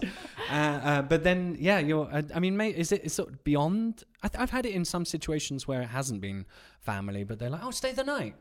Uh, 0.50 0.54
uh, 0.54 1.02
but 1.02 1.24
then, 1.24 1.56
yeah, 1.58 1.78
you're. 1.80 2.08
Uh, 2.12 2.22
I 2.34 2.38
mean, 2.38 2.56
mate, 2.56 2.76
is 2.76 2.92
it 2.92 3.02
is 3.04 3.12
sort 3.14 3.42
beyond? 3.42 4.04
I 4.22 4.28
th- 4.28 4.40
I've 4.40 4.50
had 4.50 4.64
it 4.66 4.72
in 4.74 4.84
some 4.84 5.04
situations 5.04 5.66
where 5.66 5.82
it 5.82 5.88
hasn't 5.88 6.20
been 6.20 6.46
family, 6.80 7.24
but 7.24 7.38
they're 7.40 7.50
like, 7.50 7.64
"Oh, 7.64 7.72
stay 7.72 7.92
the 7.92 8.04
night." 8.04 8.36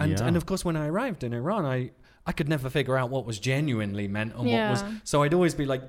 And 0.00 0.12
Yeah. 0.12 0.26
and 0.26 0.36
of 0.38 0.46
course, 0.46 0.64
when 0.64 0.76
I 0.76 0.86
arrived 0.86 1.22
in 1.24 1.34
Iran, 1.34 1.66
I 1.66 1.90
I 2.26 2.32
could 2.32 2.48
never 2.48 2.70
figure 2.70 2.96
out 2.96 3.10
what 3.10 3.26
was 3.26 3.38
genuinely 3.38 4.06
meant 4.08 4.34
and 4.34 4.44
what 4.46 4.70
was. 4.70 4.84
So 5.04 5.22
I'd 5.22 5.34
always 5.34 5.54
be 5.54 5.64
like. 5.66 5.82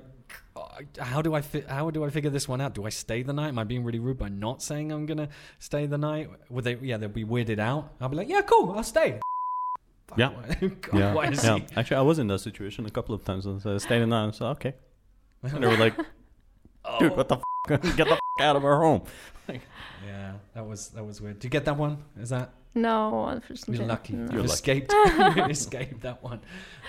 "Oh, 0.56 0.68
How 1.00 1.20
do 1.22 1.34
I 1.34 1.40
fi- 1.40 1.64
how 1.68 1.90
do 1.90 2.04
I 2.04 2.10
figure 2.10 2.30
this 2.30 2.48
one 2.48 2.60
out? 2.60 2.74
Do 2.74 2.84
I 2.86 2.90
stay 2.90 3.22
the 3.22 3.32
night? 3.32 3.48
Am 3.48 3.58
I 3.58 3.64
being 3.64 3.84
really 3.84 3.98
rude 3.98 4.18
by 4.18 4.28
not 4.28 4.62
saying 4.62 4.92
I'm 4.92 5.04
gonna 5.06 5.28
stay 5.58 5.86
the 5.86 5.98
night? 5.98 6.28
Would 6.50 6.64
they? 6.64 6.74
Yeah, 6.76 6.96
they'll 6.98 7.08
be 7.08 7.24
weirded 7.24 7.58
out. 7.58 7.92
I'll 8.00 8.08
be 8.08 8.16
like, 8.16 8.28
yeah, 8.28 8.40
cool, 8.42 8.72
I'll 8.76 8.84
stay. 8.84 9.20
Yeah. 10.16 10.30
God, 10.60 10.94
yeah, 11.00 11.12
why 11.14 11.24
is 11.28 11.42
yeah. 11.44 11.58
he- 11.58 11.64
Actually, 11.76 11.96
I 11.96 12.02
was 12.02 12.18
in 12.20 12.28
that 12.28 12.38
situation 12.38 12.86
a 12.86 12.90
couple 12.90 13.14
of 13.16 13.24
times. 13.24 13.46
and 13.46 13.60
So 13.60 13.74
I 13.74 13.78
stayed 13.78 14.02
in 14.02 14.10
that. 14.10 14.24
and 14.24 14.34
So 14.34 14.46
okay, 14.48 14.74
and 15.42 15.62
they 15.62 15.66
were 15.66 15.76
like, 15.76 15.94
oh. 16.84 16.98
"Dude, 17.00 17.16
what 17.16 17.28
the 17.28 17.36
f- 17.36 17.96
get 17.96 18.06
the 18.06 18.12
f- 18.14 18.20
out 18.40 18.54
of 18.56 18.64
our 18.64 18.78
home." 18.80 19.02
Yeah, 20.06 20.32
that 20.54 20.64
was 20.66 20.88
that 20.90 21.04
was 21.04 21.20
weird. 21.20 21.38
Do 21.40 21.46
you 21.46 21.50
get 21.50 21.64
that 21.64 21.76
one? 21.76 21.98
Is 22.20 22.30
that 22.30 22.50
No, 22.74 23.26
unfortunately. 23.26 23.78
you're 23.78 23.86
lucky? 23.86 24.12
No. 24.14 24.30
You 24.32 24.36
You're 24.38 24.44
escaped. 24.46 24.92
you 25.36 25.44
escaped 25.44 26.00
that 26.02 26.22
one. 26.22 26.40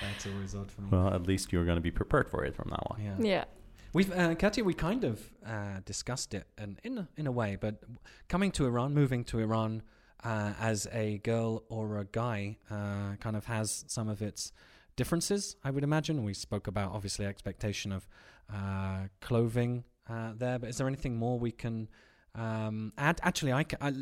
That's 0.02 0.26
always 0.28 0.56
odd 0.56 0.72
for 0.72 0.82
me. 0.82 0.90
Well, 0.92 1.14
at 1.14 1.28
least 1.28 1.54
you're 1.54 1.66
going 1.66 1.78
to 1.78 1.82
be 1.82 1.92
prepared 1.92 2.30
for 2.30 2.44
it 2.44 2.56
from 2.56 2.70
now 2.70 2.88
on. 2.92 3.02
yeah. 3.04 3.16
Yeah. 3.20 3.46
We've 3.94 4.12
uh, 4.12 4.36
Katya, 4.36 4.64
we 4.66 4.74
kind 4.74 5.06
of 5.06 5.32
uh, 5.46 5.80
discussed 5.86 6.34
it, 6.34 6.48
and 6.58 6.82
in 6.84 6.98
a, 6.98 7.08
in 7.16 7.28
a 7.28 7.32
way, 7.32 7.56
but 7.56 7.82
coming 8.28 8.52
to 8.52 8.66
Iran, 8.66 8.94
moving 8.94 9.24
to 9.26 9.40
Iran 9.40 9.84
uh, 10.22 10.52
as 10.60 10.86
a 10.92 11.20
girl 11.20 11.64
or 11.70 12.00
a 12.00 12.04
guy, 12.04 12.58
uh, 12.70 13.16
kind 13.22 13.38
of 13.38 13.46
has 13.46 13.86
some 13.88 14.10
of 14.10 14.22
its 14.22 14.52
differences. 14.98 15.56
I 15.64 15.72
would 15.72 15.84
imagine. 15.86 16.26
We 16.26 16.34
spoke 16.34 16.68
about 16.68 16.92
obviously 16.92 17.26
expectation 17.26 17.94
of 17.94 18.06
uh, 18.54 19.08
clothing 19.22 19.86
uh, 20.10 20.34
there, 20.36 20.60
but 20.60 20.70
is 20.70 20.78
there 20.78 20.88
anything 20.88 21.16
more 21.16 21.40
we 21.40 21.52
can 21.52 21.88
um, 22.34 22.92
add? 22.98 23.22
Actually, 23.24 23.54
I, 23.54 23.64
ca- 23.64 23.78
I 23.80 23.94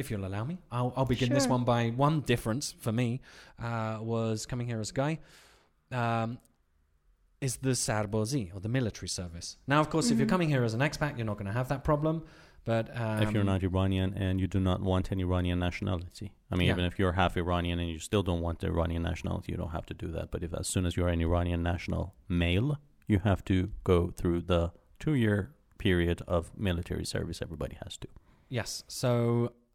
if 0.00 0.10
you'll 0.10 0.26
allow 0.26 0.44
me, 0.44 0.58
I'll, 0.72 0.92
I'll 0.96 1.04
begin 1.04 1.30
this 1.32 1.46
one 1.46 1.62
by 1.64 1.90
one 1.90 2.20
difference 2.22 2.74
for 2.84 2.90
me 2.92 3.20
uh, 3.62 3.98
was 4.00 4.46
coming 4.46 4.66
here 4.66 4.80
as 4.80 4.90
a 4.90 4.94
guy. 4.94 5.12
Um, 5.92 6.38
is 7.40 7.56
the 7.56 7.70
Sarbozi 7.70 8.54
or 8.54 8.60
the 8.60 8.68
military 8.68 9.08
service. 9.08 9.56
Now, 9.66 9.80
of 9.80 9.88
course, 9.88 10.10
if 10.10 10.18
you're 10.18 10.26
Mhm. 10.26 10.30
coming 10.36 10.48
here 10.54 10.62
as 10.62 10.74
an 10.74 10.80
expat, 10.80 11.16
you're 11.16 11.24
not 11.32 11.38
going 11.40 11.46
to 11.54 11.58
have 11.60 11.68
that 11.68 11.82
problem. 11.84 12.16
But 12.66 12.84
um, 12.94 13.22
if 13.22 13.32
you're 13.32 13.50
not 13.54 13.62
Iranian 13.62 14.12
and 14.24 14.38
you 14.42 14.46
do 14.46 14.60
not 14.60 14.82
want 14.82 15.10
an 15.10 15.18
Iranian 15.20 15.58
nationality, 15.58 16.28
I 16.50 16.56
mean, 16.56 16.66
Yeah. 16.66 16.74
even 16.74 16.84
if 16.90 16.98
you're 16.98 17.12
half 17.22 17.32
Iranian 17.38 17.78
and 17.82 17.88
you 17.94 17.98
still 17.98 18.22
don't 18.22 18.42
want 18.46 18.58
the 18.62 18.66
Iranian 18.66 19.02
nationality, 19.02 19.48
you 19.52 19.58
don't 19.62 19.70
have 19.78 19.86
to 19.86 19.94
do 19.94 20.08
that. 20.16 20.30
But 20.32 20.42
if 20.42 20.52
as 20.52 20.66
soon 20.68 20.84
as 20.84 20.92
you're 20.96 21.08
an 21.16 21.22
Iranian 21.28 21.62
national 21.62 22.02
male, 22.28 22.70
you 23.12 23.18
have 23.30 23.42
to 23.46 23.56
go 23.84 23.98
through 24.18 24.40
the 24.42 24.62
two-year 24.98 25.38
period 25.78 26.18
of 26.36 26.40
military 26.68 27.06
service. 27.14 27.40
Everybody 27.40 27.76
has 27.84 27.96
to. 28.02 28.08
Yes. 28.50 28.84
So 28.86 29.12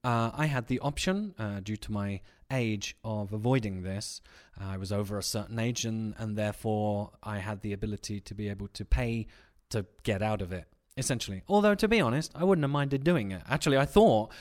uh, 0.06 0.30
I 0.36 0.45
had 0.45 0.68
the 0.68 0.80
option, 0.82 1.34
uh, 1.39 1.62
due 1.62 1.78
to 1.78 1.91
my 1.91 2.22
age, 2.51 2.95
of 3.03 3.34
avoiding 3.34 3.82
this. 3.82 4.22
Uh, 4.62 4.66
I 4.66 4.78
was 4.78 4.91
over 4.91 5.18
a 5.18 5.24
certain 5.24 5.58
age, 5.58 5.84
and, 5.84 6.14
and 6.20 6.38
therefore 6.38 7.12
I 7.24 7.39
had 7.39 7.62
the 7.62 7.74
ability 7.74 8.20
to 8.20 8.36
be 8.36 8.47
able 8.47 8.68
to 8.68 8.86
pay 8.86 9.26
to 9.72 9.88
get 10.03 10.22
out 10.22 10.43
of 10.43 10.53
it, 10.53 10.66
essentially. 10.95 11.41
Although, 11.47 11.74
to 11.74 11.88
be 11.88 11.99
honest, 11.99 12.32
I 12.36 12.43
wouldn't 12.43 12.64
have 12.64 12.70
minded 12.72 13.03
doing 13.03 13.32
it. 13.32 13.41
Actually, 13.49 13.78
I 13.80 13.86
thought, 13.86 14.32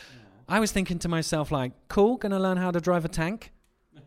I 0.46 0.60
was 0.60 0.70
thinking 0.70 0.98
to 0.98 1.08
myself, 1.08 1.50
like, 1.50 1.72
cool, 1.88 2.18
gonna 2.18 2.38
learn 2.38 2.58
how 2.58 2.70
to 2.70 2.78
drive 2.78 3.06
a 3.06 3.08
tank. 3.08 3.50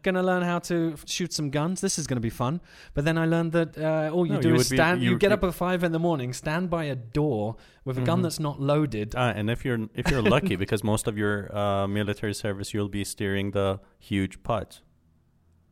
Gonna 0.03 0.23
learn 0.23 0.43
how 0.43 0.59
to 0.59 0.95
shoot 1.05 1.33
some 1.33 1.49
guns. 1.49 1.81
This 1.81 1.97
is 1.99 2.07
gonna 2.07 2.21
be 2.21 2.29
fun. 2.29 2.61
But 2.93 3.05
then 3.05 3.17
I 3.17 3.25
learned 3.25 3.51
that 3.53 3.77
uh, 3.77 4.09
all 4.13 4.25
you 4.25 4.33
No, 4.33 4.41
do 4.41 4.49
you 4.49 4.55
is 4.55 4.59
would 4.69 4.69
be- 4.75 4.77
stand. 4.77 5.01
you 5.01 5.11
you 5.11 5.17
get 5.17 5.31
up 5.31 5.43
at 5.43 5.53
five 5.53 5.83
in 5.83 5.91
the 5.91 5.99
morning, 5.99 6.33
stand 6.33 6.69
by 6.69 6.85
a 6.85 6.95
door 6.95 7.55
with 7.85 7.97
a 7.97 8.01
gun 8.01 8.19
Mhm. 8.19 8.23
that's 8.23 8.39
not 8.39 8.59
loaded. 8.61 9.13
Ah, 9.15 9.29
and 9.35 9.49
if 9.49 9.63
you're 9.65 9.87
if 9.95 10.09
you're 10.11 10.21
lucky, 10.21 10.55
because 10.63 10.83
most 10.83 11.07
of 11.07 11.17
your 11.17 11.55
uh, 11.55 11.87
military 11.87 12.33
service, 12.33 12.73
you'll 12.73 12.89
be 12.89 13.03
steering 13.03 13.51
the 13.51 13.79
huge 13.99 14.41
pots. 14.43 14.81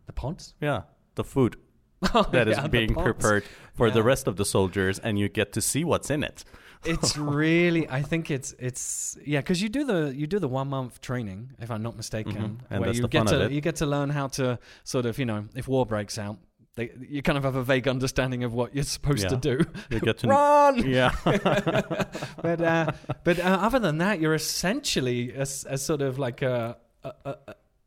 The 0.07 0.13
pods. 0.13 0.53
Yeah, 0.61 0.81
the 1.15 1.23
food. 1.23 1.55
that 2.31 2.47
is 2.47 2.57
Yeah, 2.57 2.67
being 2.67 2.93
prepared 2.93 3.43
for 3.73 3.89
the 3.89 4.03
rest 4.03 4.27
of 4.27 4.35
the 4.35 4.45
soldiers, 4.45 4.99
and 4.99 5.17
you 5.17 5.27
get 5.29 5.51
to 5.53 5.61
see 5.61 5.83
what's 5.83 6.09
in 6.09 6.23
it. 6.23 6.43
It's 6.85 7.17
really 7.41 7.89
i 7.89 8.01
think 8.01 8.29
it's 8.31 8.53
it's 8.59 9.17
yeah 9.25 9.39
because 9.39 9.61
you 9.61 9.69
do 9.69 9.83
the 9.83 10.13
you 10.15 10.27
do 10.27 10.39
the 10.39 10.47
one 10.47 10.67
month 10.69 11.01
training 11.01 11.51
if 11.59 11.69
i'm 11.71 11.81
not 11.83 11.95
mistaken 11.95 12.33
Mhm. 12.35 12.57
And 12.69 12.81
where 12.81 12.91
you 12.93 13.07
get 13.07 13.27
to 13.27 13.51
you 13.51 13.61
get 13.61 13.77
to 13.77 13.85
learn 13.85 14.09
how 14.09 14.27
to 14.39 14.59
sort 14.83 15.05
of 15.05 15.17
you 15.19 15.25
know 15.25 15.45
if 15.55 15.67
war 15.67 15.85
breaks 15.85 16.17
out 16.17 16.37
they, 16.75 16.91
you 17.09 17.21
kind 17.21 17.37
of 17.37 17.43
have 17.45 17.55
a 17.55 17.63
vague 17.63 17.87
understanding 17.87 18.43
of 18.43 18.53
what 18.53 18.75
you're 18.75 18.83
supposed 18.83 19.29
to 19.29 19.37
do 19.37 19.61
You 19.89 19.99
get 20.01 20.17
to 20.19 20.27
run 20.35 20.85
yeah. 20.97 21.11
but 21.23 22.61
uh, 22.61 22.91
but 23.23 23.39
uh, 23.39 23.43
other 23.61 23.79
than 23.79 23.97
that, 23.99 24.19
you're 24.19 24.33
essentially 24.33 25.31
a, 25.33 25.41
a 25.43 25.77
sort 25.77 26.01
of 26.01 26.19
like 26.19 26.41
a 26.41 26.77
a, 27.03 27.35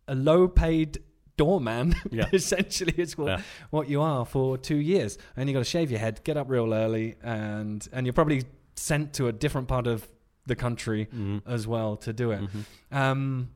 a, 0.07 0.15
low 0.15 0.49
paid 0.49 1.03
doorman. 1.37 1.95
Yeah. 2.11 2.29
essentially, 2.33 2.95
it's 2.97 3.19
what 3.19 3.27
Yeah. 3.29 3.41
what 3.71 3.89
you 3.91 4.01
are 4.01 4.25
for 4.25 4.57
two 4.57 4.77
years, 4.79 5.19
and 5.37 5.49
you 5.49 5.53
got 5.53 5.61
to 5.61 5.65
shave 5.65 5.91
your 5.91 6.01
head, 6.01 6.23
get 6.25 6.37
up 6.37 6.49
real 6.49 6.73
early, 6.73 7.17
and 7.23 7.87
and 7.93 8.07
you're 8.07 8.13
probably 8.15 8.45
sent 8.79 9.12
to 9.14 9.29
a 9.29 9.33
different 9.33 9.68
part 9.68 9.87
of 9.87 10.09
the 10.47 10.57
country 10.57 11.07
Mhm. 11.12 11.43
as 11.47 11.66
well 11.66 11.97
to 11.99 12.12
do 12.12 12.31
it. 12.31 12.41
Mhm. 12.41 12.64
Um, 12.97 13.51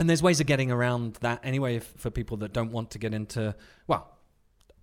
and 0.00 0.08
there's 0.08 0.22
ways 0.22 0.40
of 0.40 0.46
getting 0.46 0.70
around 0.72 1.14
that 1.20 1.40
anyway 1.44 1.76
if, 1.76 1.84
for 1.96 2.10
people 2.10 2.36
that 2.38 2.52
don't 2.52 2.72
want 2.72 2.90
to 2.92 2.98
get 2.98 3.14
into, 3.14 3.54
well, 3.86 4.08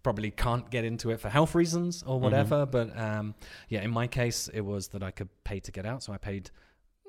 probably 0.03 0.31
can't 0.31 0.69
get 0.71 0.85
into 0.85 1.09
it 1.11 1.19
for 1.19 1.27
health 1.29 1.53
reasons 1.55 2.03
or 2.03 2.19
whatever. 2.19 2.65
But 2.65 2.97
um, 2.97 3.35
yeah, 3.67 3.81
in 3.81 3.91
my 3.91 4.07
case, 4.07 4.47
it 4.53 4.61
was 4.61 4.89
that 4.89 5.03
I 5.03 5.11
could 5.11 5.27
pay 5.43 5.59
to 5.59 5.71
get 5.71 5.85
out. 5.85 6.03
So 6.03 6.13
I 6.13 6.17
paid 6.17 6.51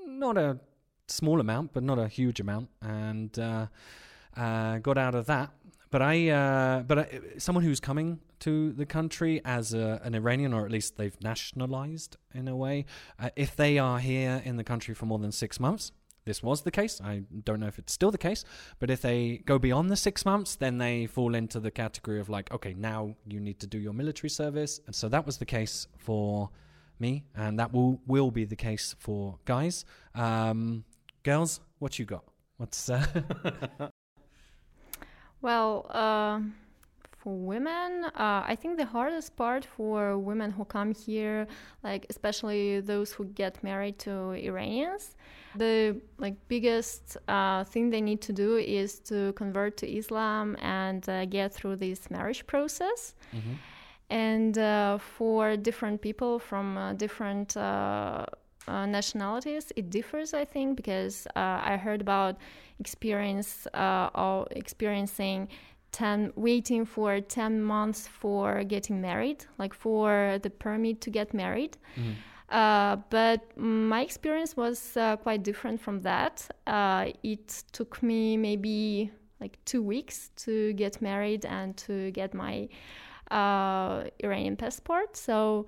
not 0.05 0.37
a 0.37 0.59
small 1.07 1.41
amount, 1.41 1.73
but 1.73 1.83
not 1.85 1.99
a 1.99 2.09
huge 2.09 2.41
amount, 2.41 2.69
and 2.83 3.39
uh, 3.39 3.67
uh, 4.37 4.79
got 4.79 4.99
out 4.99 5.15
of 5.15 5.27
that. 5.27 5.51
But 5.91 6.03
I, 6.03 6.29
uh, 6.31 6.83
but 6.83 6.99
I, 6.99 7.21
someone 7.39 7.63
who's 7.65 7.81
coming 7.81 8.21
to 8.41 8.73
the 8.73 8.87
country 8.87 9.41
as 9.45 9.73
a, 9.75 10.01
an 10.05 10.15
Iranian, 10.15 10.53
or 10.53 10.65
at 10.65 10.71
least 10.71 10.97
they've 10.97 11.21
nationalized 11.23 12.17
in 12.35 12.49
a 12.49 12.57
way, 12.57 12.87
uh, 13.19 13.31
if 13.37 13.57
they 13.57 13.79
are 13.79 13.99
here 13.99 14.43
in 14.45 14.57
the 14.57 14.65
country 14.65 14.95
for 14.95 15.07
more 15.07 15.19
than 15.19 15.33
six 15.33 15.61
months, 15.61 15.93
this 16.25 16.43
was 16.43 16.63
the 16.63 16.71
case. 16.71 17.01
I 17.03 17.23
don't 17.45 17.61
know 17.61 17.67
if 17.67 17.79
it's 17.79 17.93
still 17.93 18.11
the 18.11 18.19
case, 18.19 18.45
but 18.79 18.91
if 18.91 19.01
they 19.01 19.39
go 19.47 19.59
beyond 19.59 19.91
the 19.91 19.97
six 19.97 20.25
months, 20.25 20.55
then 20.55 20.79
they 20.79 21.07
fall 21.07 21.35
into 21.35 21.61
the 21.61 21.71
category 21.71 22.21
of 22.21 22.29
like, 22.29 22.53
okay, 22.53 22.75
now 22.75 23.17
you 23.27 23.41
need 23.41 23.59
to 23.61 23.67
do 23.67 23.79
your 23.79 23.93
military 23.95 24.31
service. 24.31 24.81
And 24.87 24.95
so 24.95 25.09
that 25.09 25.25
was 25.27 25.39
the 25.39 25.47
case 25.47 25.87
for 25.99 26.51
me, 26.99 27.25
and 27.35 27.59
that 27.59 27.73
will 27.73 28.01
will 28.07 28.31
be 28.31 28.45
the 28.45 28.57
case 28.57 28.95
for 28.99 29.39
guys. 29.47 29.85
Um, 30.15 30.85
girls, 31.23 31.61
what 31.79 31.99
you 31.99 32.05
got? 32.05 32.25
What's 32.59 32.91
uh, 32.91 33.07
Well, 35.43 35.87
uh, 35.89 36.41
for 37.23 37.37
women, 37.37 38.05
uh, 38.05 38.43
I 38.53 38.57
think 38.61 38.79
the 38.79 38.87
hardest 38.87 39.37
part 39.37 39.65
for 39.65 40.19
women 40.19 40.51
who 40.51 40.65
come 40.65 40.95
here, 40.95 41.47
like 41.85 42.07
especially 42.09 42.81
those 42.81 43.13
who 43.13 43.27
get 43.27 43.63
married 43.63 43.99
to 44.01 44.13
Iranians, 44.33 45.17
the 45.55 46.01
like 46.19 46.37
biggest 46.49 47.19
uh, 47.29 47.65
thing 47.65 47.91
they 47.91 48.01
need 48.01 48.21
to 48.23 48.33
do 48.33 48.57
is 48.57 49.01
to 49.01 49.33
convert 49.35 49.77
to 49.79 49.87
Islam 50.01 50.57
and 50.63 51.07
uh, 51.09 51.27
get 51.27 51.53
through 51.53 51.77
this 51.77 52.11
marriage 52.11 52.47
process. 52.47 53.15
And 54.09 54.57
uh, 54.59 54.99
for 54.99 55.57
different 55.57 56.01
people 56.01 56.39
from 56.39 56.77
uh, 56.77 56.95
different 56.95 57.57
uh, 57.57 58.25
uh, 58.67 58.87
nationalities, 58.87 59.73
it 59.77 59.91
differs, 59.91 60.33
I 60.35 60.45
think, 60.45 60.77
because 60.77 61.27
uh, 61.37 61.61
I 61.73 61.77
heard 61.77 62.01
about 62.01 62.37
experience 62.79 63.67
uh, 63.75 64.45
experiencing 64.53 65.49
10 65.93 66.33
waiting 66.37 66.85
for 66.85 67.21
10 67.21 67.63
months 67.63 68.07
for 68.07 68.63
getting 68.65 69.01
married 69.01 69.45
like 69.59 69.75
for 69.75 70.39
the 70.43 70.51
permit 70.51 71.01
to 71.01 71.11
get 71.11 71.35
married. 71.35 71.77
Uh, 72.51 72.97
but 73.11 73.57
my 73.57 74.03
experience 74.03 74.57
was 74.57 74.97
uh, 74.97 75.17
quite 75.17 75.43
different 75.43 75.81
from 75.81 76.01
that. 76.03 76.49
Uh, 76.67 77.07
it 77.23 77.63
took 77.73 78.03
me 78.03 78.37
maybe 78.37 79.11
like 79.41 79.59
two 79.65 79.83
weeks 79.83 80.31
to 80.37 80.73
get 80.75 81.01
married 81.01 81.45
and 81.47 81.77
to 81.77 82.11
get 82.11 82.35
my 82.35 82.69
uh, 83.31 84.05
iranian 84.23 84.57
passport. 84.57 85.17
So 85.17 85.67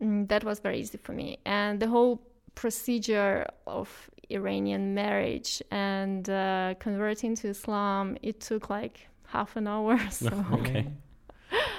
mm, 0.00 0.28
that 0.28 0.44
was 0.44 0.60
very 0.60 0.80
easy 0.80 0.98
for 0.98 1.12
me. 1.12 1.38
And 1.46 1.80
the 1.80 1.88
whole 1.88 2.20
procedure 2.54 3.46
of 3.66 4.10
Iranian 4.30 4.94
marriage 4.94 5.62
and 5.70 6.28
uh, 6.28 6.74
converting 6.78 7.34
to 7.36 7.48
Islam, 7.48 8.18
it 8.22 8.40
took 8.40 8.68
like 8.68 9.08
half 9.36 9.56
an 9.56 9.66
hour. 9.66 9.98
So 10.10 10.30
Okay. 10.60 10.86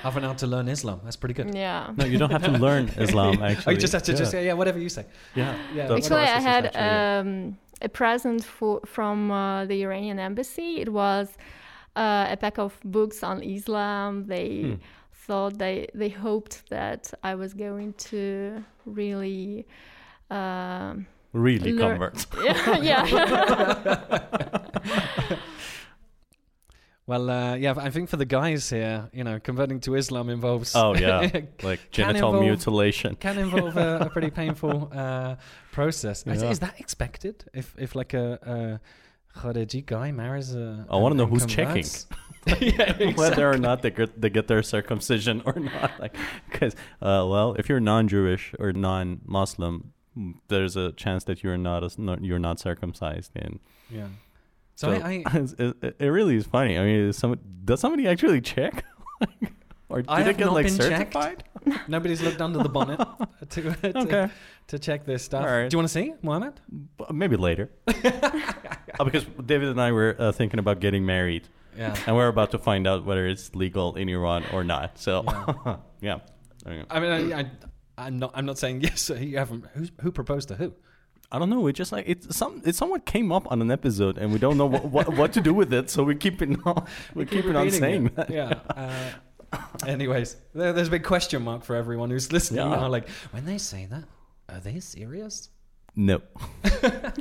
Half 0.04 0.16
an 0.18 0.24
hour 0.26 0.36
to 0.36 0.48
learn 0.48 0.68
Islam. 0.68 0.98
That's 1.04 1.16
pretty 1.22 1.36
good. 1.40 1.54
yeah. 1.54 1.92
No, 2.00 2.06
you 2.06 2.18
don't 2.18 2.32
have 2.32 2.44
to 2.52 2.52
learn 2.68 2.84
Islam. 3.06 3.34
Actually, 3.44 3.64
Oh, 3.68 3.72
you 3.76 3.82
just 3.86 3.94
have 3.94 4.04
to 4.10 4.12
yeah. 4.14 4.18
just 4.22 4.32
say, 4.32 4.46
yeah, 4.48 4.54
whatever 4.60 4.80
you 4.80 4.90
say. 4.98 5.06
yeah. 5.36 5.56
Yeah. 5.76 5.88
That's- 5.88 6.06
Actually, 6.06 6.28
I 6.40 6.42
had 6.52 6.66
actually- 6.66 7.22
um, 7.52 7.58
a 7.82 7.90
present 7.90 8.42
for, 8.44 8.80
from 8.96 9.18
uh, 9.32 9.66
the 9.66 9.78
Iranian 9.88 10.18
embassy. 10.20 10.70
It 10.84 10.90
was 11.02 11.28
uh, 11.96 12.28
a 12.36 12.38
pack 12.38 12.58
of 12.60 12.72
books 12.84 13.24
on 13.24 13.38
Islam. 13.58 14.12
They 14.36 14.50
Hmm. 14.62 14.74
thought 15.26 15.54
they 15.66 15.78
they 16.02 16.10
hoped 16.28 16.56
that 16.76 17.02
I 17.30 17.36
was 17.36 17.52
going 17.66 17.94
to 18.10 18.64
really. 18.86 19.66
Um, 20.32 21.06
really 21.34 21.72
lear- 21.74 21.90
convert. 21.90 22.18
yeah, 22.44 22.78
yeah. 22.90 23.04
Well, 27.10 27.26
uh, 27.30 27.56
yeah, 27.56 27.74
I 27.88 27.90
think 27.90 28.08
for 28.10 28.18
the 28.18 28.26
guys 28.40 28.70
here, 28.70 29.10
you 29.18 29.24
know, 29.24 29.40
converting 29.50 29.80
to 29.82 29.96
Islam 29.96 30.30
involves 30.30 30.76
Oh 30.76 30.94
yeah, 30.96 31.22
like 31.64 31.82
genital 31.92 32.30
involve- 32.30 32.46
mutilation. 32.46 33.16
can 33.16 33.38
involve 33.40 33.76
a, 33.78 33.90
a 34.08 34.10
pretty 34.16 34.30
painful 34.42 34.76
uh, 35.04 35.36
process. 35.72 36.18
Is, 36.28 36.44
Yeah. 36.44 36.52
is 36.52 36.60
that 36.60 36.76
expected? 36.80 37.36
If 37.62 37.68
if 37.86 37.96
like 37.96 38.14
a, 38.14 38.28
a 38.56 39.40
Khareji 39.40 39.82
guy 39.86 40.12
marries 40.12 40.50
a, 40.56 40.86
I 40.90 40.98
wanna 41.02 41.16
know 41.16 41.24
and 41.24 41.34
who's 41.34 41.46
checking. 41.48 41.84
converts? 41.84 42.08
yeah, 42.78 43.12
Whether 43.22 43.46
or 43.54 43.58
not 43.58 43.82
they 43.82 43.92
get, 43.92 44.22
they 44.22 44.30
get 44.30 44.48
their 44.48 44.64
circumcision 44.64 45.42
or 45.46 45.56
not, 45.60 45.92
like, 46.00 46.16
because 46.50 46.74
uh, 47.02 47.26
well, 47.32 47.54
if 47.60 47.68
you're 47.70 47.82
non-Jewish 47.94 48.54
or 48.60 48.72
non-Muslim, 48.72 49.94
mm, 50.18 50.34
there's 50.48 50.76
a 50.78 50.92
chance 50.94 51.24
that 51.26 51.44
you're 51.44 51.58
not, 51.70 51.84
a, 51.84 51.90
you're 52.22 52.40
not 52.50 52.60
circumcised, 52.60 53.32
and 53.36 53.60
yeah. 53.90 54.08
So, 54.80 54.98
so, 54.98 55.06
I, 55.06 55.24
I 55.26 55.40
it, 55.60 55.76
it- 55.82 55.96
it 56.00 56.08
really 56.08 56.38
is 56.38 56.46
funny. 56.46 56.78
I 56.78 56.84
mean, 56.86 56.96
is 57.10 57.18
some, 57.18 57.38
does 57.66 57.82
somebody 57.82 58.08
actually 58.08 58.40
check, 58.40 58.86
or 59.90 60.02
did 60.04 60.10
I 60.10 60.22
it 60.22 60.38
get 60.38 60.46
not 60.46 60.54
like 60.54 60.68
been 60.68 60.78
checked. 60.78 61.14
certified? 61.14 61.44
nobody's 61.90 62.22
looked 62.22 62.40
under 62.42 62.60
the 62.64 62.70
bonnet 62.70 62.98
to, 63.50 63.62
to, 63.62 63.98
Okay, 64.00 64.30
to 64.68 64.80
check 64.80 65.06
this 65.06 65.22
stuff. 65.24 65.44
All 65.44 65.52
right. 65.52 65.70
Do 65.70 65.76
you 65.76 65.80
want 65.80 65.90
to 65.90 65.94
see, 65.94 66.14
Mohammed? 66.22 66.62
But 66.96 67.14
maybe 67.14 67.36
later. 67.36 67.70
Uh, 67.88 69.04
because 69.04 69.26
David 69.46 69.68
and 69.68 69.82
I 69.82 69.92
were 69.92 70.16
uh, 70.18 70.32
thinking 70.32 70.60
about 70.60 70.80
getting 70.80 71.06
married, 71.06 71.50
Yeah. 71.78 71.94
and 72.08 72.16
we're 72.16 72.30
about 72.30 72.52
to 72.52 72.58
find 72.60 72.88
out 72.88 73.04
whether 73.04 73.28
it's 73.28 73.54
legal 73.56 73.96
in 73.96 74.08
Iran 74.08 74.46
or 74.54 74.64
not. 74.64 74.98
So, 74.98 75.26
Yeah. 76.02 76.20
yeah. 76.66 76.84
I 76.90 77.00
mean, 77.02 77.12
I, 77.34 77.40
I, 77.42 77.52
I'm 77.98 78.18
not. 78.20 78.32
I'm 78.34 78.46
not 78.46 78.58
saying 78.58 78.80
yes. 78.82 79.10
You 79.10 79.38
haven't. 79.40 79.66
Who's, 79.74 79.92
who 80.02 80.12
proposed 80.14 80.48
to 80.50 80.56
who? 80.56 80.74
I 81.32 81.38
don't 81.38 81.50
know. 81.50 81.68
It 81.68 81.74
just 81.74 81.92
like 81.92 82.06
it's 82.08 82.36
some. 82.36 82.62
It 82.66 82.76
somewhat 82.76 83.06
came 83.06 83.32
up 83.32 83.52
on 83.52 83.62
an 83.62 83.70
episode, 83.70 84.18
and 84.18 84.34
we 84.34 84.40
don't 84.40 84.58
know 84.58 84.66
what 84.66 84.86
what, 84.86 85.16
what 85.16 85.34
to 85.34 85.42
do 85.42 85.54
with 85.54 85.72
it. 85.74 85.90
So 85.90 86.04
we 86.04 86.16
keep 86.16 86.42
it 86.42 86.58
on. 86.66 86.86
We 87.14 87.26
keep 87.26 87.46
it 87.46 87.56
on 87.56 87.70
saying 87.70 88.12
it. 88.18 88.30
Yeah. 88.30 88.60
Uh, 88.76 89.12
anyways, 89.88 90.38
there, 90.54 90.74
there's 90.74 90.88
a 90.88 90.92
big 90.92 91.04
question 91.04 91.44
mark 91.44 91.64
for 91.64 91.76
everyone 91.76 92.10
who's 92.10 92.32
listening. 92.32 92.70
Yeah. 92.70 92.76
Now, 92.78 92.88
like, 92.90 93.08
when 93.32 93.46
they 93.46 93.58
say 93.58 93.86
that, 93.92 94.06
are 94.48 94.60
they 94.60 94.80
serious? 94.80 95.50
No. 95.96 96.22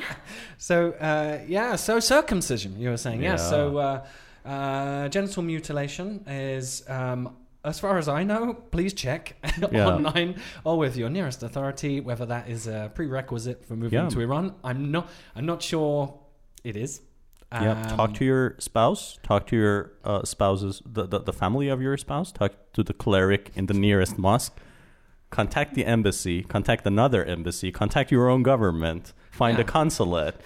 So, 0.58 0.92
uh, 0.92 1.40
yeah. 1.46 1.76
So 1.76 2.00
circumcision, 2.00 2.78
you 2.78 2.90
were 2.90 2.96
saying, 2.96 3.22
yeah. 3.22 3.30
Yeah. 3.30 3.36
So, 3.36 3.76
uh, 3.78 4.06
uh, 4.48 5.08
genital 5.08 5.42
mutilation 5.42 6.24
is. 6.26 6.82
Um, 6.88 7.36
as 7.68 7.78
far 7.80 7.98
as 7.98 8.08
I 8.08 8.22
know, 8.24 8.54
please 8.54 8.92
check 8.94 9.36
Yeah. 9.72 9.86
online 9.88 10.36
or 10.64 10.78
with 10.78 10.96
your 10.96 11.10
nearest 11.10 11.42
authority 11.42 12.00
whether 12.00 12.26
that 12.26 12.48
is 12.48 12.66
a 12.66 12.90
prerequisite 12.94 13.64
for 13.66 13.76
moving 13.76 13.98
Yeah. 13.98 14.08
to 14.08 14.20
Iran. 14.20 14.54
I'm 14.64 14.90
not. 14.90 15.08
I'm 15.36 15.46
not 15.46 15.62
sure 15.62 16.18
it 16.64 16.76
is. 16.76 17.00
yeah. 17.52 17.74
Talk 17.96 18.08
Um, 18.10 18.14
to 18.14 18.24
your 18.24 18.56
spouse. 18.58 19.18
Talk 19.22 19.46
to 19.50 19.56
your 19.56 19.92
uh, 20.04 20.22
spouse's 20.24 20.82
the, 20.96 21.04
the 21.12 21.18
the 21.20 21.32
family 21.32 21.68
of 21.74 21.80
your 21.80 21.96
spouse. 21.96 22.32
Talk 22.32 22.52
to 22.76 22.82
the 22.82 22.92
cleric 23.04 23.50
in 23.54 23.66
the 23.66 23.74
nearest 23.86 24.18
mosque. 24.18 24.56
Contact 25.30 25.74
the 25.74 25.84
embassy. 25.84 26.42
Contact 26.42 26.86
another 26.86 27.22
embassy. 27.24 27.70
Contact 27.72 28.10
your 28.10 28.28
own 28.30 28.42
government. 28.42 29.12
Find 29.30 29.58
a 29.58 29.64
consulate. 29.64 30.36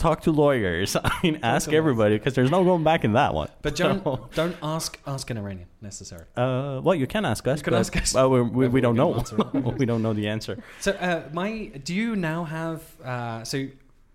Talk 0.00 0.22
to 0.22 0.32
lawyers. 0.32 0.96
I 1.04 1.10
mean, 1.22 1.38
ask 1.42 1.68
to 1.70 1.76
everybody 1.76 2.14
because 2.18 2.34
there's 2.34 2.50
no 2.50 2.64
going 2.64 2.84
back 2.90 3.04
in 3.04 3.12
that 3.20 3.34
one. 3.40 3.48
But 3.62 3.76
don't 3.76 4.00
don't 4.40 4.56
ask 4.62 4.98
ask 5.06 5.28
an 5.30 5.36
Iranian 5.42 5.68
necessarily. 5.88 6.26
Uh, 6.36 6.80
well, 6.84 6.94
you 7.02 7.06
can 7.14 7.24
ask 7.32 7.46
us. 7.46 7.58
You 7.60 7.64
can 7.68 7.74
ask 7.74 7.92
us. 8.02 8.16
uh, 8.16 8.28
we, 8.32 8.40
we, 8.58 8.68
we 8.76 8.80
don't 8.80 8.96
know. 9.02 9.10
we 9.80 9.84
don't 9.90 10.02
know 10.02 10.14
the 10.20 10.26
answer. 10.34 10.54
So 10.80 10.90
uh, 10.92 11.28
my 11.40 11.50
do 11.88 11.92
you 11.94 12.16
now 12.16 12.40
have 12.44 12.80
uh, 13.04 13.44
so 13.44 13.56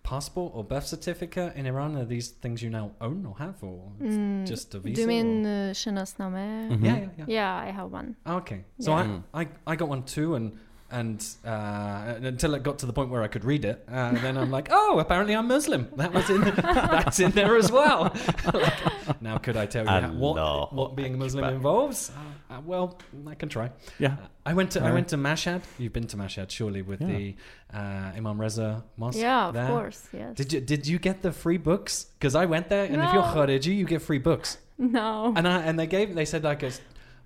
passport 0.02 0.52
or 0.56 0.64
birth 0.64 0.88
certificate 0.88 1.56
in 1.56 1.64
Iran? 1.68 1.96
Are 1.98 2.06
these 2.16 2.30
things 2.30 2.62
you 2.64 2.70
now 2.70 2.92
own 3.02 3.26
or 3.30 3.36
have, 3.38 3.58
or 3.64 3.92
Mm, 4.02 4.46
just 4.48 4.74
a 4.76 4.80
visa? 4.80 4.96
Do 4.96 5.02
you 5.02 5.08
mean 5.08 5.46
or- 5.46 5.70
uh, 5.70 5.74
Shinasname? 5.74 6.72
Mhm. 6.72 6.86
Yeah, 6.86 6.98
yeah, 6.98 7.08
yeah. 7.20 7.26
Yeah, 7.28 7.56
I 7.68 7.72
have 7.80 7.92
one. 7.92 8.16
Okay, 8.40 8.60
so 8.80 8.90
Yeah. 8.92 9.20
I, 9.34 9.42
I 9.42 9.48
I 9.72 9.76
got 9.76 9.88
one 9.96 10.04
too, 10.04 10.36
and 10.36 10.46
and 10.92 11.26
uh, 11.46 12.14
until 12.22 12.54
it 12.54 12.64
got 12.64 12.80
to 12.80 12.86
the 12.86 12.94
point 12.94 13.10
where 13.10 13.24
I 13.24 13.28
could 13.28 13.44
read 13.44 13.66
it, 13.66 13.84
uh, 13.92 14.12
then 14.14 14.38
I'm 14.38 14.52
like, 14.52 14.68
oh, 14.72 15.00
apparently 15.00 15.36
I'm 15.36 15.48
Muslim. 15.48 15.88
That 15.98 16.14
was 16.14 16.30
in 16.30 16.42
that's 17.02 17.20
in 17.20 17.32
there 17.32 17.58
as 17.58 17.72
well. 17.72 18.14
Like, 18.54 19.22
now, 19.22 19.38
could 19.38 19.56
I 19.58 19.66
tell 19.68 19.84
you 19.84 19.90
how, 19.90 20.10
what 20.12 20.74
what 20.74 20.96
being 20.96 21.14
a 21.16 21.18
Muslim 21.18 21.46
involves? 21.46 22.12
Uh, 22.12 22.54
uh, 22.56 22.62
well, 22.66 22.98
I 23.28 23.36
can 23.36 23.50
try. 23.50 23.72
Yeah. 24.00 24.14
Uh, 24.14 24.28
I 24.48 24.54
went 24.54 24.72
to 24.72 24.82
I 24.84 24.92
went 24.92 25.08
to 25.10 25.18
Mashhad. 25.18 25.62
You've 25.78 25.94
been 25.94 26.08
to 26.08 26.18
Mashhad 26.18 26.50
surely 26.50 26.82
with 26.82 27.02
Yeah. 27.02 27.08
the 27.08 27.36
uh, 27.74 28.18
Imam 28.18 28.40
Reza 28.42 28.84
Mosque. 28.98 29.20
yeah, 29.20 29.48
of 29.48 29.54
there. 29.54 29.68
course. 29.68 30.08
Yes. 30.14 30.36
Did 30.36 30.54
you 30.54 30.62
did 30.62 30.88
you 30.88 30.98
get 31.00 31.22
the 31.22 31.32
free 31.32 31.58
books? 31.58 32.06
Because 32.18 32.36
I 32.36 32.46
went 32.46 32.70
there, 32.70 32.86
and 32.86 32.96
if 32.96 33.14
you're 33.14 33.22
No. 33.24 33.34
Khariji, 33.36 33.76
you 33.76 33.86
get 33.86 34.02
free 34.02 34.20
books. 34.20 34.58
no. 34.78 35.34
And 35.36 35.48
I 35.48 35.62
and 35.62 35.78
they 35.80 35.88
gave 35.88 36.14
they 36.16 36.26
said 36.26 36.44
like 36.44 36.64
a, 36.64 36.72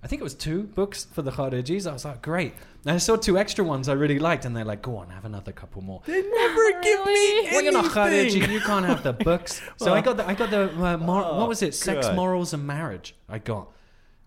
I 0.02 0.06
think 0.06 0.20
it 0.20 0.24
was 0.24 0.34
two 0.34 0.64
books 0.64 1.06
for 1.12 1.22
the 1.22 1.30
Kharijis. 1.30 1.86
I 1.88 1.92
was 1.92 2.04
like, 2.04 2.20
great. 2.22 2.54
And 2.84 2.94
I 2.94 2.98
saw 2.98 3.16
two 3.16 3.36
extra 3.36 3.62
ones 3.64 3.88
I 3.88 3.92
really 3.92 4.18
liked, 4.18 4.44
and 4.46 4.56
they're 4.56 4.64
like, 4.64 4.80
go 4.82 4.96
on, 4.96 5.10
have 5.10 5.24
another 5.26 5.52
couple 5.52 5.82
more. 5.82 6.00
They 6.06 6.22
never 6.22 6.80
give 6.82 7.04
me 7.04 7.48
Well, 7.52 7.62
you're 7.62 7.72
not 7.72 7.94
anything. 7.96 8.42
Khariji, 8.42 8.52
you 8.52 8.60
can't 8.60 8.86
have 8.86 9.02
the 9.02 9.12
books. 9.12 9.60
So 9.76 9.92
I 9.92 10.00
got 10.00 10.16
the 10.16 10.26
I 10.26 10.34
got 10.34 10.50
the 10.50 10.62
uh, 10.82 10.96
mor- 10.96 11.24
Oh, 11.24 11.38
what 11.38 11.48
was 11.48 11.62
it? 11.62 11.74
Sex, 11.74 12.06
God. 12.06 12.16
morals, 12.16 12.54
and 12.54 12.66
marriage. 12.66 13.14
I 13.28 13.38
got, 13.38 13.68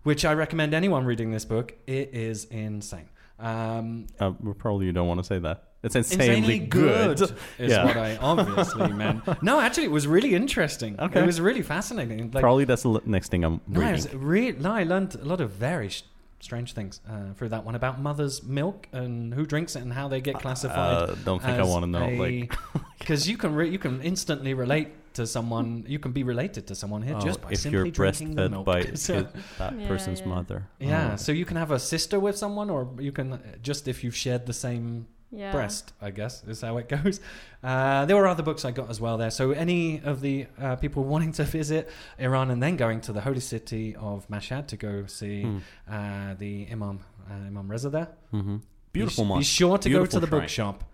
which 0.04 0.24
I 0.24 0.34
recommend 0.34 0.72
anyone 0.74 1.04
reading 1.04 1.30
this 1.32 1.44
book. 1.44 1.74
It 1.86 2.10
is 2.14 2.44
insane. 2.46 3.08
Um, 3.40 4.06
Uh, 4.20 4.30
probably 4.58 4.86
you 4.86 4.92
don't 4.92 5.08
want 5.08 5.18
to 5.20 5.24
say 5.24 5.38
that. 5.40 5.64
It's 5.82 5.96
insanely, 5.96 6.60
good, 6.60 7.20
is 7.20 7.32
Yeah. 7.58 7.84
what 7.84 7.96
I 7.98 8.16
obviously 8.16 8.90
meant. 9.02 9.42
No, 9.42 9.60
actually, 9.60 9.84
it 9.84 9.90
was 9.90 10.06
really 10.06 10.34
interesting. 10.34 10.98
Okay. 10.98 11.20
It 11.20 11.26
was 11.26 11.40
really 11.42 11.60
fascinating. 11.60 12.30
Like, 12.30 12.40
probably 12.40 12.64
that's 12.64 12.84
the 12.84 13.02
next 13.04 13.28
thing 13.30 13.44
I'm 13.44 13.60
No, 13.68 13.80
I, 13.80 13.90
reading. 13.90 13.92
was 13.92 14.14
re- 14.14 14.52
no, 14.52 14.72
I 14.72 14.84
learned 14.84 15.14
a 15.16 15.24
lot 15.24 15.40
of 15.42 15.50
very 15.50 15.90
sh- 15.90 16.04
strange 16.44 16.72
things 16.74 17.00
uh, 17.10 17.32
through 17.36 17.48
that 17.48 17.64
one 17.64 17.74
about 17.74 18.00
mother's 18.00 18.42
milk 18.42 18.86
and 18.92 19.32
who 19.34 19.44
drinks 19.46 19.74
it 19.76 19.82
and 19.82 19.92
how 19.92 20.06
they 20.08 20.20
get 20.20 20.36
classified. 20.38 21.10
Uh, 21.10 21.14
don't 21.24 21.42
think 21.42 21.58
I 21.58 21.64
want 21.64 21.82
to 21.84 21.90
know. 21.90 22.06
like, 22.08 22.54
because 22.98 23.28
you 23.28 23.36
can 23.36 23.54
re- 23.54 23.68
you 23.70 23.78
can 23.78 24.00
instantly 24.02 24.54
relate 24.54 24.88
to 25.14 25.26
someone. 25.26 25.84
You 25.88 25.98
can 25.98 26.12
be 26.12 26.22
related 26.22 26.66
to 26.68 26.74
someone 26.74 27.02
here 27.02 27.16
oh, 27.16 27.20
just 27.20 27.40
by 27.40 27.50
if 27.50 27.58
simply 27.60 27.78
you're 27.78 27.90
drinking 27.90 28.34
the 28.36 28.48
milk. 28.50 28.66
by 28.66 28.82
So- 28.94 29.14
his- 29.24 29.26
that 29.58 29.78
Yeah, 29.78 29.88
person's 29.88 30.20
yeah. 30.20 30.26
mother. 30.26 30.68
yeah, 30.78 31.10
Oh. 31.12 31.16
so 31.16 31.32
you 31.32 31.44
can 31.44 31.56
have 31.56 31.70
a 31.70 31.78
sister 31.78 32.20
with 32.20 32.36
someone, 32.36 32.68
or 32.70 32.88
you 33.00 33.12
can 33.12 33.32
uh, 33.34 33.38
just 33.62 33.88
if 33.88 34.04
you've 34.04 34.16
shared 34.16 34.46
the 34.46 34.52
same 34.52 35.06
yeah. 35.34 35.52
breast, 35.52 35.92
I 36.00 36.10
guess, 36.10 36.42
is 36.44 36.60
how 36.60 36.76
it 36.78 36.88
goes. 36.96 37.20
Uh, 37.62 38.04
there 38.06 38.16
were 38.16 38.26
other 38.26 38.42
books 38.42 38.64
I 38.64 38.70
got 38.70 38.88
as 38.90 39.00
well 39.00 39.16
there. 39.18 39.30
So, 39.30 39.50
any 39.52 40.00
of 40.04 40.20
the 40.20 40.46
uh, 40.60 40.76
people 40.76 41.02
wanting 41.14 41.32
to 41.32 41.44
visit 41.44 41.90
Iran 42.18 42.50
and 42.50 42.62
then 42.62 42.76
going 42.76 43.00
to 43.02 43.12
the 43.12 43.20
holy 43.20 43.40
city 43.40 43.94
of 43.96 44.26
Mashhad 44.28 44.66
to 44.68 44.76
go 44.76 45.06
see 45.06 45.42
Hmm. 45.42 45.58
uh, 45.90 46.34
the 46.38 46.68
Imam 46.70 47.00
uh, 47.30 47.46
Imam 47.46 47.70
Reza 47.70 47.90
there, 47.90 48.08
Mhm. 48.32 48.60
Beautiful 48.92 49.24
be, 49.24 49.28
mosque. 49.28 49.40
Be 49.40 49.44
sure 49.44 49.78
to 49.78 49.88
go 49.90 50.06
to 50.06 50.20
the 50.20 50.26
shrine. 50.26 50.40
bookshop. 50.40 50.84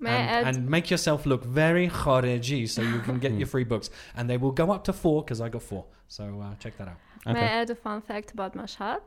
And, 0.00 0.08
add? 0.08 0.46
and 0.56 0.68
make 0.70 0.90
yourself 0.90 1.26
look 1.26 1.44
very 1.44 1.88
khariji 1.88 2.68
so 2.68 2.82
you 2.82 3.00
can 3.00 3.18
get 3.18 3.30
Hmm. 3.32 3.38
your 3.38 3.46
free 3.48 3.64
books. 3.64 3.90
And 4.16 4.28
they 4.30 4.36
will 4.36 4.52
go 4.52 4.70
up 4.70 4.84
to 4.84 4.92
four 4.92 5.22
because 5.24 5.40
I 5.40 5.48
got 5.48 5.62
four. 5.62 5.86
So 6.08 6.24
uh, 6.40 6.54
check 6.60 6.76
that 6.78 6.88
out. 6.88 6.98
May 7.26 7.32
I 7.32 7.34
Okay. 7.34 7.46
add 7.60 7.70
a 7.70 7.74
fun 7.74 8.00
fact 8.00 8.30
about 8.32 8.54
Mashhad? 8.54 9.00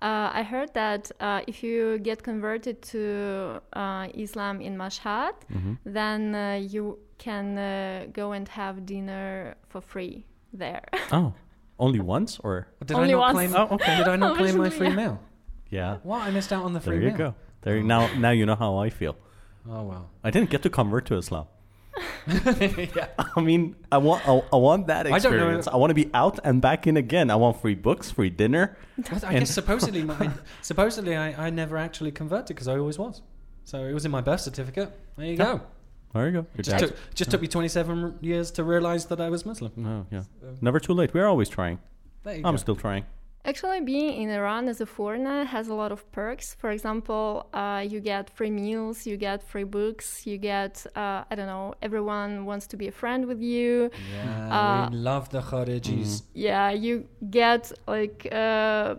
Uh, 0.00 0.30
I 0.32 0.42
heard 0.44 0.72
that 0.74 1.10
uh, 1.20 1.40
if 1.48 1.62
you 1.62 1.98
get 1.98 2.22
converted 2.22 2.82
to 2.92 3.60
uh, 3.72 4.06
Islam 4.14 4.60
in 4.60 4.76
Mashhad, 4.76 5.34
Mhm. 5.52 5.78
then 5.84 6.34
uh, 6.34 6.54
you 6.74 6.98
can 7.18 7.58
uh, 7.58 8.06
go 8.12 8.32
and 8.32 8.46
have 8.48 8.86
dinner 8.86 9.54
for 9.68 9.80
free 9.80 10.24
there. 10.52 10.84
Oh, 11.12 11.32
only 11.78 12.00
once 12.00 12.38
or 12.44 12.68
Did 12.86 12.96
Only 12.96 13.08
I 13.10 13.12
not 13.12 13.20
once. 13.20 13.34
claim? 13.36 13.50
Oh, 13.56 13.74
okay. 13.74 13.96
Did 13.98 14.08
I 14.08 14.16
not 14.16 14.36
claim 14.40 14.56
my 14.58 14.70
free 14.70 14.88
yeah. 14.88 14.94
meal? 14.96 15.16
yeah. 15.70 15.96
What? 16.02 16.20
I 16.26 16.30
missed 16.30 16.52
out 16.52 16.64
on 16.64 16.72
the 16.74 16.80
free 16.80 16.98
meal. 16.98 17.00
There 17.00 17.10
you 17.10 17.18
meal. 17.18 17.30
go. 17.32 17.34
There 17.62 17.82
now 17.82 18.02
now 18.26 18.30
you 18.38 18.46
know 18.46 18.54
how 18.64 18.76
I 18.86 18.90
feel. 18.90 19.16
Oh 19.68 19.82
well. 19.90 20.04
I 20.22 20.30
didn't 20.30 20.50
get 20.50 20.62
to 20.62 20.70
convert 20.70 21.06
to 21.06 21.14
Islam. 21.16 21.46
yeah. 22.96 23.08
I 23.36 23.40
mean, 23.40 23.76
I 23.90 23.98
want 23.98 24.26
I, 24.28 24.42
I 24.52 24.56
want 24.56 24.86
that 24.88 25.06
I 25.06 25.16
experience. 25.16 25.66
I, 25.66 25.76
want 25.76 25.90
to 25.90 25.94
be 25.94 26.10
out 26.14 26.38
and 26.44 26.60
back 26.60 26.86
in 26.86 26.96
again. 26.96 27.30
I 27.30 27.36
want 27.36 27.60
free 27.60 27.74
books, 27.74 28.10
free 28.10 28.30
dinner. 28.30 28.76
Well, 29.10 29.20
I 29.24 29.30
And- 29.30 29.38
guess 29.40 29.50
supposedly, 29.54 30.02
my, 30.02 30.30
supposedly 30.62 31.16
I, 31.16 31.46
I 31.46 31.50
never 31.50 31.76
actually 31.76 32.10
converted 32.12 32.48
because 32.48 32.68
I 32.68 32.76
always 32.78 32.98
was. 32.98 33.22
So 33.64 33.84
it 33.84 33.92
was 33.92 34.04
in 34.04 34.10
my 34.10 34.20
birth 34.20 34.40
certificate. 34.40 34.92
There 35.16 35.26
you 35.26 35.36
go. 35.36 35.60
There 36.14 36.26
you 36.26 36.32
go. 36.32 36.46
Just 36.62 36.78
took, 36.78 36.96
just 37.14 37.30
took 37.30 37.42
me 37.42 37.48
27 37.48 38.18
years 38.22 38.50
to 38.52 38.64
realize 38.64 39.06
that 39.06 39.20
I 39.20 39.28
was 39.28 39.44
Muslim. 39.44 39.72
No, 39.76 40.06
yeah. 40.10 40.22
Never 40.62 40.80
too 40.80 40.94
late. 40.94 41.12
We're 41.12 41.26
always 41.26 41.48
trying. 41.50 41.78
There 42.24 42.34
you 42.34 42.42
I'm 42.44 42.54
go. 42.54 42.56
still 42.56 42.76
trying. 42.76 43.04
Actually, 43.44 43.80
being 43.80 44.12
in 44.22 44.28
Iran 44.30 44.68
as 44.68 44.80
a 44.80 44.86
foreigner 44.86 45.44
has 45.44 45.68
a 45.68 45.74
lot 45.74 45.90
of 45.92 46.10
perks. 46.12 46.54
For 46.54 46.70
example, 46.70 47.46
uh, 47.54 47.82
you 47.88 48.00
get 48.00 48.28
free 48.30 48.50
meals, 48.50 49.06
you 49.06 49.16
get 49.16 49.42
free 49.42 49.64
books, 49.64 50.26
you 50.26 50.36
get, 50.38 50.84
uh, 50.96 51.24
I 51.30 51.34
don't 51.34 51.46
know, 51.46 51.74
everyone 51.80 52.44
wants 52.44 52.66
to 52.68 52.76
be 52.76 52.88
a 52.88 52.92
friend 52.92 53.24
with 53.26 53.40
you. 53.40 53.90
Yeah, 54.12 54.56
Uh, 54.58 54.88
we 54.90 54.96
love 54.96 55.30
the 55.30 55.40
Kharijis. 55.40 56.22
Yeah, 56.34 56.70
you 56.70 57.06
get 57.30 57.72
like 57.86 58.28
uh, 58.32 58.96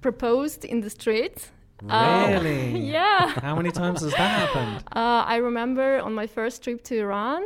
proposed 0.00 0.64
in 0.64 0.80
the 0.80 0.90
street. 0.90 1.50
Uh, 1.88 2.26
Really? 2.28 2.78
yeah. 2.98 3.28
How 3.42 3.54
many 3.56 3.70
times 3.70 4.00
has 4.02 4.12
that 4.12 4.30
happened? 4.40 4.84
Uh, 4.96 5.22
I 5.34 5.36
remember 5.36 6.00
on 6.00 6.12
my 6.14 6.26
first 6.26 6.64
trip 6.64 6.82
to 6.84 6.94
Iran, 6.98 7.42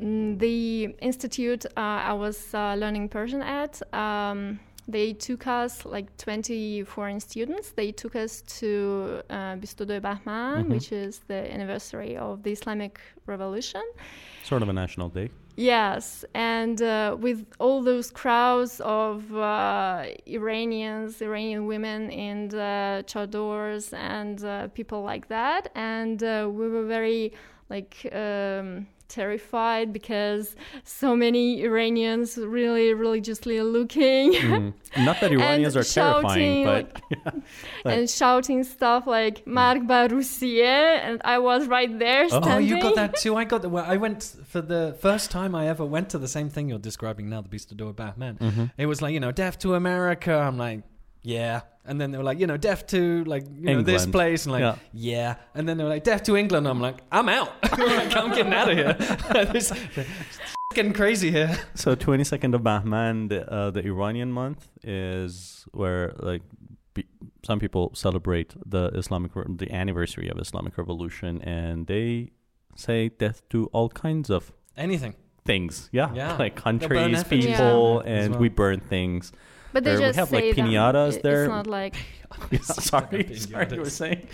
the 0.00 0.94
institute 1.00 1.66
uh, 1.76 1.80
I 1.80 2.12
was 2.14 2.54
uh, 2.54 2.74
learning 2.74 3.08
Persian 3.10 3.42
at, 3.42 3.80
um, 3.94 4.58
they 4.88 5.12
took 5.12 5.46
us, 5.46 5.84
like 5.84 6.16
20 6.16 6.84
foreign 6.84 7.20
students, 7.20 7.70
they 7.72 7.92
took 7.92 8.16
us 8.16 8.42
to 8.60 9.22
uh, 9.30 9.54
Bistodoy 9.56 10.00
Bahman, 10.00 10.64
Mhm. 10.64 10.68
which 10.70 10.90
is 10.90 11.20
the 11.28 11.52
anniversary 11.52 12.16
of 12.16 12.42
the 12.42 12.50
Islamic 12.52 12.98
Revolution. 13.26 13.82
Sort 14.42 14.62
of 14.62 14.68
a 14.68 14.72
national 14.72 15.08
day. 15.10 15.30
Yes, 15.56 16.24
and 16.34 16.80
uh, 16.80 17.16
with 17.20 17.44
all 17.58 17.82
those 17.82 18.10
crowds 18.10 18.80
of 18.80 19.32
uh, 19.36 20.04
Iranians, 20.26 21.20
Iranian 21.20 21.66
women 21.66 22.10
in 22.10 22.48
uh, 22.54 23.02
chadors 23.06 23.92
and 23.92 24.42
uh, 24.42 24.68
people 24.68 25.02
like 25.02 25.28
that, 25.28 25.70
and 25.74 26.22
uh, 26.22 26.48
we 26.50 26.68
were 26.68 26.86
very 26.86 27.32
like 27.68 27.94
um, 28.12 28.86
terrified 29.10 29.92
because 29.92 30.54
so 30.84 31.14
many 31.14 31.62
Iranians 31.68 32.38
really 32.38 32.94
religiously 32.94 33.60
looking 33.60 34.32
Mm. 34.32 34.72
Not 35.08 35.20
that 35.20 35.30
Iranians 35.38 35.76
are 35.76 35.84
terrifying, 35.84 36.64
shouting, 36.64 36.64
but 36.64 36.84
Like- 37.24 37.34
and 37.96 38.08
shouting 38.08 38.64
stuff 38.64 39.06
like 39.06 39.46
"Mark 39.46 39.86
ba 39.86 40.08
and 41.06 41.20
I 41.24 41.38
was 41.38 41.66
right 41.76 41.92
there 41.98 42.24
Oh, 42.32 42.40
Oh, 42.42 42.58
you 42.58 42.80
got 42.80 42.94
that 42.96 43.16
too. 43.16 43.36
I 43.36 43.44
got 43.44 43.62
the. 43.62 43.68
Well, 43.68 43.84
I 43.86 43.96
went 43.96 44.22
for 44.52 44.60
the 44.60 44.96
first 45.00 45.30
time 45.30 45.54
I 45.54 45.68
ever 45.68 45.84
went 45.84 46.10
to 46.10 46.18
the 46.18 46.28
same 46.28 46.48
thing 46.48 46.68
you're 46.68 46.78
describing 46.78 47.28
now, 47.28 47.40
the 47.42 47.48
Bistodoy 47.48 47.94
Bahman. 47.94 48.34
Mhm. 48.38 48.70
It 48.78 48.86
was 48.86 48.98
like 49.02 49.12
you 49.14 49.20
know, 49.20 49.32
deaf 49.32 49.58
to 49.60 49.74
America. 49.74 50.34
I'm 50.34 50.58
like, 50.58 50.80
yeah. 51.22 51.60
And 51.90 52.00
then 52.00 52.08
they 52.12 52.18
were 52.18 52.28
like, 52.30 52.38
you 52.42 52.46
know, 52.46 52.56
deaf 52.56 52.86
to 52.94 53.24
like 53.24 53.44
you 53.62 53.74
know 53.74 53.82
this 53.82 54.06
place, 54.06 54.40
and 54.46 54.52
like, 54.52 54.60
Yeah. 54.60 54.76
yeah. 55.12 55.34
And 55.56 55.62
then 55.68 55.74
they 55.76 55.84
were 55.86 55.90
like, 55.96 56.04
deaf 56.04 56.22
to 56.28 56.36
England. 56.36 56.64
I'm 56.68 56.80
like, 56.88 56.98
I'm 57.10 57.28
out. 57.28 57.50
like, 57.78 58.16
I'm 58.16 58.30
getting 58.38 58.54
out 58.60 58.68
of 58.70 58.76
here. 58.80 58.92
this, 59.52 59.72
it's 59.72 60.74
getting 60.78 60.92
crazy 60.92 61.30
here. 61.38 61.50
So 61.74 61.96
22nd 61.96 62.54
of 62.54 62.62
Bahman, 62.62 63.28
the, 63.32 63.40
uh, 63.52 63.70
the 63.76 63.82
Iranian 63.92 64.30
month, 64.30 64.68
is 64.84 65.66
where 65.72 66.12
like 66.30 66.42
be, 66.94 67.02
some 67.48 67.58
people 67.58 67.90
celebrate 67.94 68.54
the 68.64 68.84
Islamic 68.94 69.32
the 69.62 69.68
anniversary 69.82 70.28
of 70.28 70.38
Islamic 70.38 70.78
Revolution, 70.78 71.42
and 71.42 71.86
they 71.88 72.30
say 72.76 73.08
death 73.08 73.42
to 73.50 73.66
all 73.72 73.88
kinds 73.88 74.30
of 74.30 74.52
Anything. 74.76 75.14
things. 75.44 75.88
Yeah, 75.92 76.14
Yeah. 76.14 76.36
like 76.44 76.54
countries, 76.54 77.24
people, 77.24 78.02
Yeah. 78.04 78.12
and 78.14 78.30
well. 78.34 78.40
we 78.42 78.48
burn 78.48 78.78
things. 78.78 79.32
But 79.72 79.84
they 79.84 79.92
Or 79.94 79.98
we 79.98 80.04
just 80.06 80.18
have, 80.18 80.32
like, 80.32 80.42
say 80.44 80.52
them. 80.52 80.68
piñatas 80.68 81.16
It- 81.16 81.22
there. 81.22 81.44
It's 81.44 81.50
not 81.50 81.66
like 81.66 81.94
sorry, 82.62 83.22
Being 83.24 83.36
sorry, 83.36 83.66
you 83.72 83.80
were 83.80 83.90
saying. 83.90 84.26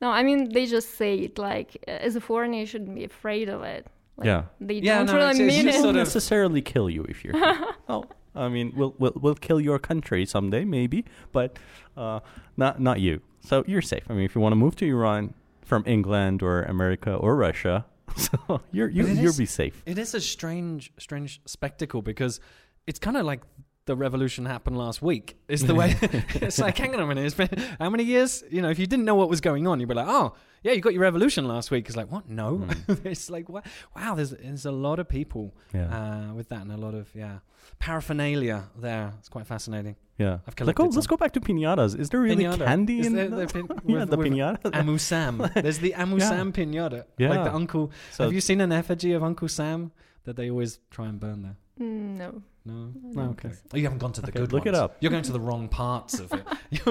no. 0.00 0.10
I 0.10 0.22
mean, 0.22 0.52
they 0.52 0.66
just 0.66 0.96
say 0.96 1.14
it. 1.16 1.38
Like 1.38 1.82
as 1.86 2.16
a 2.16 2.20
foreigner, 2.20 2.58
you 2.58 2.66
shouldn't 2.66 2.94
be 2.94 3.04
afraid 3.04 3.48
of 3.48 3.62
it. 3.62 3.86
Like, 4.16 4.26
Yeah. 4.26 4.42
They 4.60 4.74
Yeah, 4.74 4.98
don't 4.98 5.06
no, 5.06 5.12
really 5.14 5.30
it's- 5.30 5.40
it's 5.40 5.56
mean 5.56 5.64
just 5.66 5.78
it. 5.78 5.82
sort 5.82 5.84
Won't 5.94 5.96
of- 5.98 6.06
necessarily 6.08 6.62
kill 6.62 6.88
you 6.90 7.04
if 7.08 7.24
you're. 7.24 7.34
oh, 7.88 8.04
I 8.34 8.48
mean, 8.48 8.72
we'll 8.76 8.94
we'll 8.98 9.12
we'll 9.22 9.34
kill 9.34 9.60
your 9.60 9.78
country 9.78 10.24
someday, 10.26 10.64
maybe, 10.64 11.04
but 11.32 11.58
uh, 11.96 12.20
not 12.56 12.80
not 12.80 13.00
you. 13.00 13.20
So 13.40 13.64
you're 13.66 13.82
safe. 13.82 14.04
I 14.10 14.12
mean, 14.14 14.24
if 14.24 14.34
you 14.34 14.40
want 14.40 14.52
to 14.52 14.56
move 14.56 14.74
to 14.76 14.86
Iran 14.86 15.34
from 15.64 15.82
England 15.86 16.42
or 16.42 16.62
America 16.64 17.14
or 17.14 17.36
Russia, 17.36 17.84
so 18.16 18.60
you're 18.72 18.88
you, 18.88 19.06
you'll 19.06 19.26
is- 19.30 19.38
be 19.38 19.46
safe. 19.46 19.82
It 19.86 19.98
is 19.98 20.14
a 20.14 20.20
strange, 20.20 20.92
strange 20.98 21.40
spectacle 21.46 22.02
because 22.02 22.40
it's 22.86 22.98
kind 22.98 23.16
of 23.16 23.24
like 23.26 23.40
the 23.88 23.96
revolution 23.96 24.46
happened 24.46 24.78
last 24.78 25.02
week. 25.02 25.36
Is 25.48 25.62
the 25.66 25.74
way. 25.80 25.96
it's 26.46 26.58
like, 26.60 26.78
hang 26.78 26.94
on 26.94 27.00
a 27.00 27.06
minute. 27.06 27.24
It's 27.26 27.34
been 27.34 27.48
how 27.80 27.90
many 27.90 28.04
years? 28.04 28.44
You 28.50 28.62
know, 28.62 28.70
if 28.70 28.78
you 28.78 28.86
didn't 28.86 29.04
know 29.04 29.16
what 29.16 29.28
was 29.28 29.40
going 29.40 29.66
on, 29.66 29.80
you'd 29.80 29.88
be 29.88 29.94
like, 29.94 30.06
oh, 30.08 30.34
yeah, 30.62 30.72
you 30.72 30.80
got 30.80 30.92
your 30.92 31.02
revolution 31.02 31.48
last 31.48 31.70
week. 31.72 31.86
It's 31.88 31.96
like, 31.96 32.10
what? 32.12 32.28
No. 32.28 32.64
it's 33.04 33.28
like, 33.30 33.48
what? 33.48 33.66
Wow, 33.96 34.14
there's 34.14 34.30
there's 34.30 34.66
a 34.66 34.70
lot 34.86 34.98
of 35.00 35.08
people 35.08 35.54
Yeah. 35.74 35.88
uh, 35.98 36.34
with 36.34 36.48
that 36.50 36.62
and 36.62 36.70
a 36.72 36.76
lot 36.76 36.94
of 36.94 37.08
yeah 37.14 37.38
paraphernalia 37.80 38.64
there. 38.76 39.12
It's 39.18 39.28
quite 39.28 39.46
fascinating. 39.46 39.96
yeah. 40.18 40.34
I've 40.34 40.46
Like, 40.48 40.56
collected 40.56 40.82
oh, 40.82 40.88
let's 40.96 41.06
go 41.06 41.16
back 41.16 41.32
to 41.32 41.40
pinatas. 41.40 41.98
Is 41.98 42.10
there 42.10 42.20
really 42.20 42.44
Pinata. 42.44 42.64
candy 42.66 43.00
Is 43.00 43.06
in 43.06 43.14
there- 43.14 43.28
the, 43.28 43.36
there 43.36 43.46
pin- 43.46 43.68
yeah, 43.86 44.04
the 44.04 44.18
pinata? 44.18 44.74
Amu 44.74 44.98
Sam. 44.98 45.34
There's 45.54 45.78
the 45.78 45.94
Amu 45.94 46.16
Yeah. 46.18 46.28
Sam 46.28 46.52
pinata. 46.52 47.04
Yeah. 47.18 47.30
Like 47.30 47.44
the 47.44 47.54
uncle. 47.54 47.90
So- 48.12 48.24
Have 48.24 48.32
you 48.32 48.40
seen 48.40 48.60
an 48.60 48.72
effigy 48.72 49.12
of 49.12 49.22
Uncle 49.22 49.48
Sam 49.48 49.92
that 50.24 50.36
they 50.36 50.50
always 50.50 50.80
try 50.90 51.06
and 51.06 51.18
burn 51.20 51.42
there? 51.42 51.56
Mm, 51.80 52.42
no. 52.68 52.92
No. 53.02 53.22
Oh, 53.22 53.30
okay. 53.30 53.50
Oh, 53.72 53.76
you 53.76 53.84
haven't 53.84 53.98
gone 53.98 54.12
to 54.12 54.20
the 54.20 54.28
Okay, 54.28 54.40
good 54.40 54.52
look 54.52 54.66
it 54.66 54.74
up. 54.74 54.96
You're 55.00 55.10
going 55.10 55.22
to 55.24 55.32
the 55.32 55.40
wrong 55.40 55.68
parts 55.68 56.18
of 56.20 56.32
it. 56.32 56.44
You've 56.70 56.84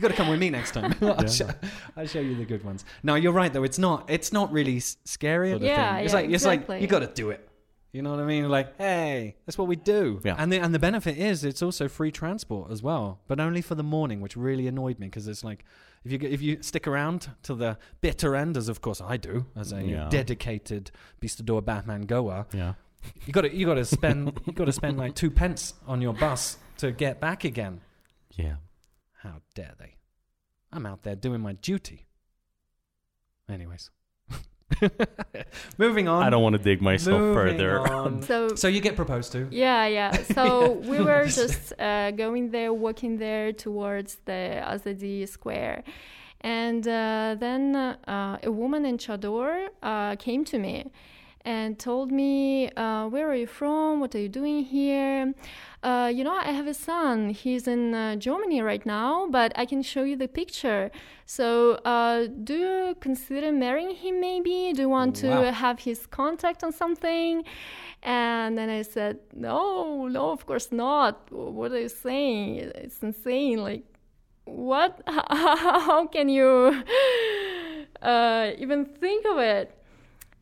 got 0.00 0.08
to 0.08 0.14
come 0.14 0.28
with 0.28 0.38
me 0.40 0.50
next 0.50 0.72
time. 0.72 0.94
I'll, 1.02 1.22
Yeah. 1.22 1.26
show, 1.28 1.50
I'll 1.96 2.06
show 2.06 2.20
you 2.20 2.34
the 2.36 2.44
good 2.44 2.64
ones. 2.64 2.84
No, 3.02 3.14
you're 3.14 3.32
right 3.32 3.52
though. 3.52 3.64
It's 3.64 3.78
not. 3.78 4.10
It's 4.10 4.32
not 4.32 4.52
really 4.52 4.80
scary. 4.80 5.50
Sort 5.50 5.62
of 5.62 5.66
Yeah, 5.68 5.98
It's 5.98 6.12
yeah, 6.12 6.20
like 6.20 6.30
it's 6.30 6.44
like 6.44 6.80
you 6.80 6.86
got 6.86 7.00
to 7.00 7.06
do 7.06 7.30
it. 7.30 7.48
You 7.92 8.00
know 8.00 8.10
what 8.12 8.20
I 8.20 8.24
mean? 8.24 8.48
Like, 8.48 8.78
hey, 8.78 9.36
that's 9.44 9.58
what 9.58 9.68
we 9.68 9.76
do. 9.76 10.18
Yeah. 10.24 10.34
And 10.38 10.50
the 10.50 10.58
and 10.58 10.74
the 10.74 10.78
benefit 10.78 11.18
is 11.18 11.44
it's 11.44 11.62
also 11.62 11.88
free 11.88 12.10
transport 12.10 12.70
as 12.72 12.82
well, 12.82 13.20
but 13.28 13.38
only 13.38 13.60
for 13.60 13.74
the 13.74 13.82
morning, 13.82 14.22
which 14.22 14.34
really 14.34 14.66
annoyed 14.66 14.98
me 14.98 15.08
because 15.08 15.28
it's 15.28 15.44
like 15.44 15.64
if 16.02 16.10
you 16.10 16.18
if 16.22 16.40
you 16.40 16.62
stick 16.62 16.86
around 16.88 17.28
to 17.42 17.54
the 17.54 17.76
bitter 18.00 18.34
end, 18.34 18.56
as 18.56 18.70
of 18.70 18.80
course 18.80 19.02
I 19.02 19.18
do, 19.18 19.44
as 19.54 19.72
a 19.72 19.82
Yeah. 19.82 20.08
dedicated 20.08 20.90
Bistodoy 21.20 21.62
Bahman 21.66 22.06
goer, 22.06 22.46
Yeah. 22.54 22.74
You 23.26 23.32
got 23.32 23.42
to 23.42 23.54
you 23.54 23.66
got 23.66 23.74
to 23.74 23.84
spend 23.84 24.40
you 24.46 24.52
got 24.52 24.66
to 24.66 24.72
spend 24.72 24.98
like 24.98 25.14
two 25.14 25.30
pence 25.30 25.74
on 25.86 26.00
your 26.00 26.12
bus 26.12 26.58
to 26.78 26.92
get 26.92 27.20
back 27.20 27.44
again. 27.44 27.80
Yeah. 28.32 28.56
How 29.22 29.40
dare 29.54 29.74
they? 29.78 29.94
I'm 30.72 30.86
out 30.86 31.02
there 31.02 31.14
doing 31.14 31.40
my 31.40 31.52
duty. 31.52 32.06
Anyways, 33.48 33.90
moving 35.78 36.08
on. 36.08 36.22
I 36.22 36.30
don't 36.30 36.42
want 36.42 36.54
to 36.54 36.62
dig 36.62 36.80
myself 36.80 37.20
Moving 37.20 37.34
further. 37.34 38.22
So 38.22 38.54
So 38.54 38.68
you 38.68 38.80
get 38.80 38.96
proposed 38.96 39.32
to. 39.32 39.48
Yeah, 39.50 39.86
yeah. 39.86 40.12
So 40.34 40.72
we 40.90 41.00
were 41.00 41.26
just 41.26 41.72
uh, 41.78 42.10
going 42.12 42.50
there, 42.50 42.72
walking 42.72 43.18
there 43.18 43.52
towards 43.52 44.16
the 44.24 44.62
Azadi 44.64 45.28
Square. 45.28 45.84
And 46.40 46.86
uh, 46.88 47.36
then 47.38 47.76
uh, 47.76 48.38
a 48.42 48.50
woman 48.50 48.84
in 48.84 48.98
Chador 48.98 49.68
uh, 49.82 50.16
came 50.16 50.44
to 50.46 50.58
me 50.58 50.90
and 51.44 51.78
told 51.78 52.10
me, 52.12 52.70
uh, 52.76 53.08
Where 53.08 53.28
are 53.30 53.34
you 53.34 53.46
from? 53.46 54.00
What 54.00 54.14
are 54.14 54.20
you 54.20 54.28
doing 54.28 54.64
here? 54.64 55.34
Uh, 55.82 56.10
you 56.14 56.22
know, 56.22 56.34
I 56.34 56.52
have 56.52 56.68
a 56.68 56.74
son. 56.74 57.30
He's 57.30 57.66
in 57.66 57.92
uh, 57.94 58.14
Germany 58.16 58.60
right 58.62 58.84
now, 58.86 59.26
but 59.28 59.52
I 59.56 59.64
can 59.66 59.82
show 59.82 60.04
you 60.04 60.16
the 60.16 60.28
picture. 60.28 60.92
So, 61.26 61.72
uh, 61.84 62.28
do 62.44 62.54
you 62.54 62.96
consider 63.00 63.50
marrying 63.50 63.94
him 63.96 64.20
maybe? 64.20 64.72
Do 64.74 64.82
you 64.82 64.88
want 64.88 65.16
to 65.16 65.28
Wow. 65.28 65.50
have 65.52 65.80
his 65.80 66.06
contact 66.06 66.62
on 66.62 66.72
something? 66.72 67.42
And 68.04 68.56
then 68.56 68.68
I 68.70 68.82
said, 68.82 69.18
No, 69.34 70.06
no, 70.08 70.30
of 70.30 70.46
course 70.46 70.70
not. 70.70 71.30
What 71.32 71.72
are 71.72 71.80
you 71.80 71.88
saying? 71.88 72.58
It's 72.76 73.00
insane. 73.02 73.58
Like, 73.58 73.84
what? 74.44 75.00
How 75.06 76.06
can 76.06 76.28
you 76.28 76.82
uh, 78.02 78.50
even 78.58 78.84
think 78.84 79.24
of 79.26 79.38
it? 79.38 79.76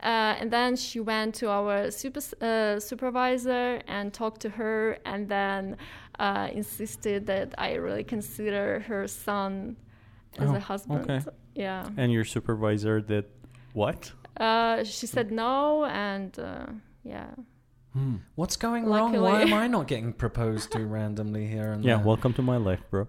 Uh, 0.03 0.35
and 0.41 0.51
then 0.51 0.77
she 0.77 0.99
went 1.01 1.35
to 1.37 1.49
our 1.51 1.91
super, 1.91 2.21
uh, 2.41 2.81
supervisor 2.81 3.81
and 3.87 4.13
talked 4.13 4.41
to 4.43 4.49
her, 4.51 4.99
and 5.05 5.29
then 5.29 5.77
uh, 6.19 6.49
insisted 6.53 7.27
that 7.27 7.55
I 7.59 7.75
really 7.75 8.05
consider 8.05 8.81
her 8.81 9.07
son 9.09 9.77
as 10.39 10.49
Oh, 10.51 10.55
a 10.55 10.61
husband. 10.61 11.11
okay. 11.11 11.21
Yeah. 11.55 11.87
and 11.97 12.11
your 12.13 12.25
supervisor 12.25 13.01
did 13.01 13.25
what? 13.75 14.13
Uh, 14.39 14.85
she 14.85 15.07
said 15.07 15.31
no, 15.31 15.85
and 15.85 16.39
uh, 16.39 16.67
yeah. 17.05 17.31
What's 18.37 18.57
going 18.57 18.87
wrong? 18.87 19.13
Why 19.21 19.43
am 19.43 19.53
I 19.53 19.67
not 19.77 19.89
getting 19.89 20.13
proposed 20.13 20.71
to 20.73 20.87
randomly 20.87 21.47
here 21.49 21.73
and 21.73 21.85
Yeah, 21.85 21.97
there? 21.97 22.07
welcome 22.07 22.33
to 22.35 22.43
my 22.43 22.57
life, 22.57 22.81
bro. 22.91 23.09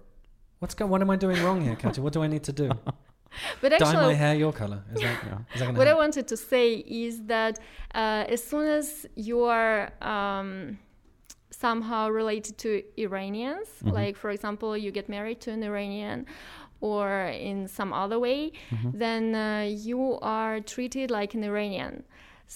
What's 0.58 0.74
going? 0.74 0.90
What 0.90 1.00
am 1.00 1.08
I 1.10 1.16
doing 1.16 1.42
wrong 1.42 1.60
here, 1.62 1.76
Katya? 1.76 2.02
What 2.02 2.12
do 2.12 2.22
I 2.22 2.26
need 2.26 2.42
to 2.44 2.52
do? 2.52 2.70
But 3.60 3.70
Dye 3.70 3.78
my 3.78 3.88
actually, 3.88 4.14
hair 4.14 4.34
your 4.34 4.52
color. 4.52 4.82
Is 4.94 5.00
that? 5.00 5.18
Yeah. 5.26 5.38
Is 5.54 5.60
that 5.60 5.74
what 5.74 5.88
I 5.88 5.94
wanted 5.94 6.28
to 6.28 6.36
say 6.36 6.74
is 6.74 7.22
that 7.24 7.58
uh, 7.94 8.24
as 8.28 8.42
soon 8.42 8.66
as 8.66 9.06
you 9.14 9.44
are 9.44 9.92
um, 10.02 10.78
somehow 11.50 12.08
related 12.08 12.58
to 12.58 12.82
Iranians, 12.96 13.68
like 13.82 14.16
for 14.16 14.30
example, 14.30 14.76
you 14.76 14.90
get 14.90 15.08
married 15.08 15.40
to 15.42 15.50
an 15.50 15.62
Iranian 15.62 16.26
or 16.80 17.26
in 17.26 17.68
some 17.68 17.92
other 17.92 18.18
way, 18.18 18.52
then 18.92 19.34
uh, 19.34 19.62
you 19.68 20.18
are 20.20 20.60
treated 20.60 21.10
like 21.10 21.34
an 21.34 21.44
Iranian. 21.44 22.04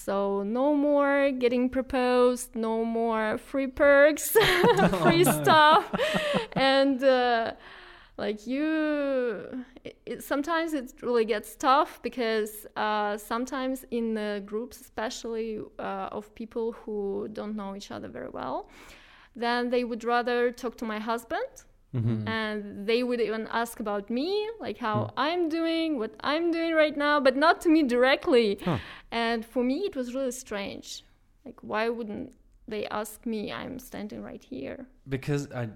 So 0.05 0.43
no 0.43 0.75
more 0.75 1.31
getting 1.31 1.69
proposed, 1.69 2.55
no 2.55 2.85
more 2.85 3.37
free 3.37 3.67
perks, 3.67 4.29
free 5.01 5.23
stuff, 5.23 5.89
and 6.53 7.03
uh, 7.03 7.53
like 8.17 8.47
you, 8.47 9.63
it, 9.83 9.97
it, 10.05 10.23
sometimes 10.23 10.73
it 10.73 10.93
really 11.01 11.25
gets 11.25 11.55
tough 11.55 12.01
because 12.01 12.65
uh, 12.75 13.17
sometimes 13.17 13.85
in 13.91 14.13
the 14.15 14.41
groups, 14.45 14.81
especially 14.81 15.59
uh, 15.79 16.09
of 16.11 16.33
people 16.33 16.71
who 16.71 17.27
don't 17.31 17.55
know 17.55 17.75
each 17.75 17.91
other 17.91 18.07
very 18.07 18.29
well, 18.29 18.69
then 19.35 19.69
they 19.69 19.83
would 19.83 20.03
rather 20.03 20.51
talk 20.51 20.77
to 20.77 20.85
my 20.85 20.99
husband 20.99 21.63
Mm-hmm. 21.95 22.27
and 22.27 22.85
they 22.85 23.01
would 23.01 23.21
even 23.21 23.47
ask 23.49 23.79
about 23.79 24.09
me 24.09 24.49
like 24.59 24.77
how 24.77 25.09
i'm 25.15 25.47
doing 25.47 25.97
what 25.97 26.13
i'm 26.19 26.51
doing 26.51 26.73
right 26.73 26.97
now 26.97 27.17
but 27.21 27.37
not 27.37 27.61
to 27.61 27.69
me 27.69 27.81
directly. 27.81 28.59
Huh. 28.63 28.77
and 29.09 29.45
for 29.45 29.63
me 29.63 29.77
it 29.85 29.95
was 29.95 30.13
really 30.13 30.31
strange. 30.31 31.05
Like 31.45 31.59
why 31.61 31.87
wouldn't 31.87 32.33
they 32.67 32.87
ask 32.87 33.25
me? 33.25 33.53
I'm 33.53 33.79
standing 33.79 34.21
right 34.21 34.43
here. 34.43 34.85
Because 35.07 35.49
I, 35.53 35.69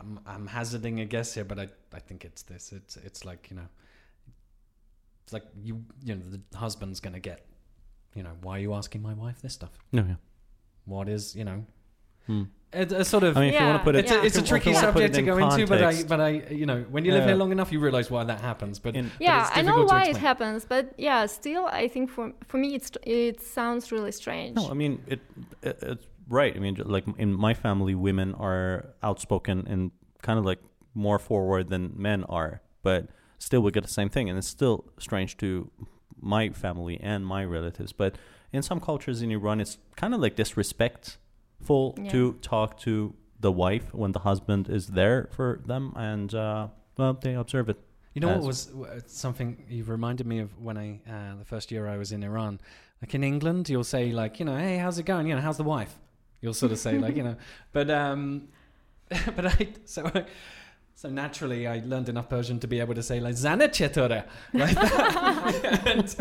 I'm, 0.00 0.20
I'm 0.26 0.46
hazarding 0.46 1.00
a 1.00 1.04
guess 1.04 1.34
here, 1.34 1.44
but 1.44 1.58
I, 1.58 1.68
I 1.94 1.98
think 2.00 2.24
it's 2.24 2.42
this. 2.42 2.72
It's, 2.72 2.96
it's 2.96 3.24
like 3.24 3.48
you 3.50 3.56
know, 3.56 3.68
it's 5.24 5.32
like 5.32 5.44
you, 5.62 5.84
you 6.04 6.14
know, 6.14 6.22
the 6.30 6.58
husband's 6.58 7.00
gonna 7.00 7.20
get, 7.20 7.46
you 8.14 8.22
know, 8.22 8.32
why 8.42 8.56
are 8.58 8.60
you 8.60 8.74
asking 8.74 9.02
my 9.02 9.14
wife 9.14 9.40
this 9.42 9.54
stuff? 9.54 9.72
No, 9.92 10.04
yeah. 10.06 10.14
What 10.84 11.08
is, 11.08 11.34
you 11.34 11.44
know, 11.44 11.64
Hmm. 12.26 12.42
it's 12.72 12.92
a 12.92 13.04
sort 13.04 13.22
of. 13.22 13.36
I 13.36 13.40
mean, 13.40 13.54
if 13.54 13.60
you 13.60 13.66
want 13.66 13.78
to 13.78 13.84
put 13.84 13.94
it, 13.94 14.00
it's, 14.00 14.10
a, 14.10 14.24
it's 14.24 14.36
a 14.36 14.42
tricky 14.42 14.70
wanna 14.72 14.80
subject 14.86 15.14
to 15.14 15.20
in 15.20 15.26
go 15.26 15.38
into, 15.38 15.64
but 15.68 15.82
I, 15.84 16.02
but 16.02 16.20
I, 16.20 16.28
you 16.50 16.66
know, 16.66 16.82
when 16.90 17.04
you 17.04 17.12
live 17.12 17.20
Yeah. 17.22 17.26
here 17.28 17.36
long 17.36 17.52
enough, 17.52 17.70
you 17.70 17.78
realize 17.78 18.10
why 18.10 18.24
that 18.24 18.40
happens. 18.40 18.80
But, 18.80 18.96
in- 18.96 19.08
but 19.10 19.20
yeah 19.20 19.42
it's 19.46 19.56
i 19.56 19.62
know 19.62 19.76
difficult 19.76 19.90
why 19.90 20.04
it 20.10 20.16
happens 20.16 20.64
but 20.64 20.92
yeah 20.98 21.24
still 21.26 21.66
i 21.66 21.86
think 21.86 22.10
for 22.10 22.32
for 22.48 22.58
me 22.58 22.74
it's 22.74 22.90
it 23.04 23.40
sounds 23.40 23.92
really 23.92 24.10
strange 24.10 24.56
No, 24.56 24.68
I 24.70 24.74
mean 24.74 25.00
it, 25.06 25.20
it. 25.62 25.78
It's 25.82 26.06
right. 26.28 26.54
I 26.56 26.58
mean, 26.58 26.76
like 26.84 27.04
in 27.18 27.32
my 27.32 27.54
family, 27.54 27.94
women 27.94 28.34
are 28.34 28.94
outspoken 29.02 29.66
and 29.68 29.90
kind 30.22 30.38
of 30.38 30.44
like 30.44 30.58
more 30.94 31.18
forward 31.18 31.68
than 31.68 31.92
men 31.96 32.24
are, 32.24 32.60
but 32.82 33.08
still 33.38 33.60
we 33.60 33.70
get 33.70 33.82
the 33.82 33.88
same 34.00 34.08
thing, 34.08 34.28
and 34.28 34.38
it's 34.38 34.48
still 34.48 34.84
strange 34.98 35.36
to 35.38 35.70
my 36.20 36.48
family 36.50 36.98
and 37.02 37.26
my 37.26 37.44
relatives. 37.44 37.92
But 37.92 38.16
in 38.52 38.62
some 38.62 38.80
cultures 38.80 39.22
in 39.22 39.30
Iran, 39.30 39.60
it's 39.60 39.78
kind 39.96 40.14
of 40.14 40.20
like 40.20 40.34
disrespectful 40.36 41.94
Yeah. 41.98 42.10
to 42.10 42.32
talk 42.40 42.78
to 42.80 43.14
the 43.40 43.52
wife 43.52 43.92
when 43.94 44.12
the 44.12 44.20
husband 44.20 44.68
is 44.68 44.86
there 44.88 45.28
for 45.32 45.60
them, 45.66 45.92
and 45.96 46.34
uh, 46.34 46.68
well, 46.96 47.14
they 47.14 47.34
observe 47.34 47.68
it. 47.68 47.78
You 48.14 48.20
know 48.20 48.28
what 48.28 48.44
was 48.44 48.72
something 49.06 49.62
you've 49.68 49.90
reminded 49.90 50.26
me 50.26 50.38
of 50.38 50.58
when 50.58 50.78
I 50.78 51.00
uh, 51.06 51.36
the 51.38 51.44
first 51.44 51.70
year 51.70 51.86
I 51.86 51.98
was 51.98 52.12
in 52.12 52.22
Iran. 52.22 52.60
Like 53.02 53.14
in 53.14 53.22
England, 53.22 53.68
you'll 53.68 53.84
say 53.84 54.10
like, 54.12 54.38
you 54.38 54.46
know, 54.46 54.56
hey, 54.56 54.78
how's 54.78 54.98
it 54.98 55.04
going? 55.04 55.26
You 55.26 55.34
know, 55.34 55.42
how's 55.42 55.58
the 55.58 55.64
wife? 55.64 55.98
You'll 56.46 56.54
sort 56.54 56.72
of 56.72 56.78
say 56.78 56.96
like, 56.98 57.16
you 57.16 57.22
know, 57.28 57.36
but 57.72 57.90
um, 57.90 58.48
but 59.36 59.46
I 59.46 59.68
so 59.84 60.10
so 60.94 61.08
naturally 61.10 61.66
I 61.66 61.82
learned 61.84 62.08
enough 62.08 62.28
Persian 62.30 62.58
to 62.60 62.66
be 62.68 62.78
able 62.80 62.94
to 62.94 63.02
say 63.02 63.18
like 63.20 63.34
Zana 63.34 63.70
chetore 63.72 64.24
like 64.54 64.74
that. 64.76 66.16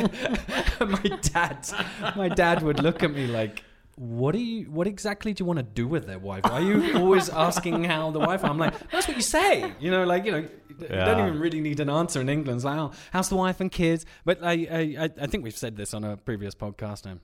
and 0.79 0.91
my 0.91 1.17
dad, 1.21 1.67
my 2.15 2.29
dad 2.29 2.63
would 2.63 2.81
look 2.81 3.03
at 3.03 3.11
me 3.11 3.27
like. 3.27 3.63
What 3.97 4.33
do 4.33 4.39
you? 4.39 4.69
What 4.69 4.87
exactly 4.87 5.33
do 5.33 5.41
you 5.41 5.45
want 5.45 5.59
to 5.59 5.63
do 5.63 5.87
with 5.87 6.05
their 6.05 6.19
wife? 6.19 6.43
Why 6.43 6.59
are 6.59 6.61
you 6.61 6.97
always 6.97 7.29
asking 7.29 7.85
how 7.85 8.11
the 8.11 8.19
wife? 8.19 8.43
I'm 8.43 8.57
like, 8.57 8.73
that's 8.91 9.07
what 9.07 9.15
you 9.15 9.23
say. 9.23 9.71
You 9.79 9.89
know, 9.89 10.03
like 10.03 10.25
you 10.25 10.31
know, 10.33 10.39
you 10.67 10.75
don't 10.89 11.27
even 11.29 11.39
really 11.39 11.61
need 11.61 11.79
an 11.79 11.89
answer 11.89 12.19
in 12.19 12.27
England. 12.27 12.57
It's 12.57 12.65
like, 12.65 12.77
oh, 12.77 12.91
how's 13.13 13.29
the 13.29 13.37
wife 13.37 13.61
and 13.61 13.71
kids? 13.71 14.05
But 14.25 14.43
I, 14.43 14.51
I, 14.69 15.03
I- 15.05 15.09
I 15.23 15.27
think 15.27 15.45
we've 15.45 15.55
said 15.57 15.77
this 15.77 15.93
on 15.93 16.03
a 16.03 16.17
previous 16.17 16.53
podcast. 16.53 17.09
Um, 17.09 17.13
d- 17.13 17.21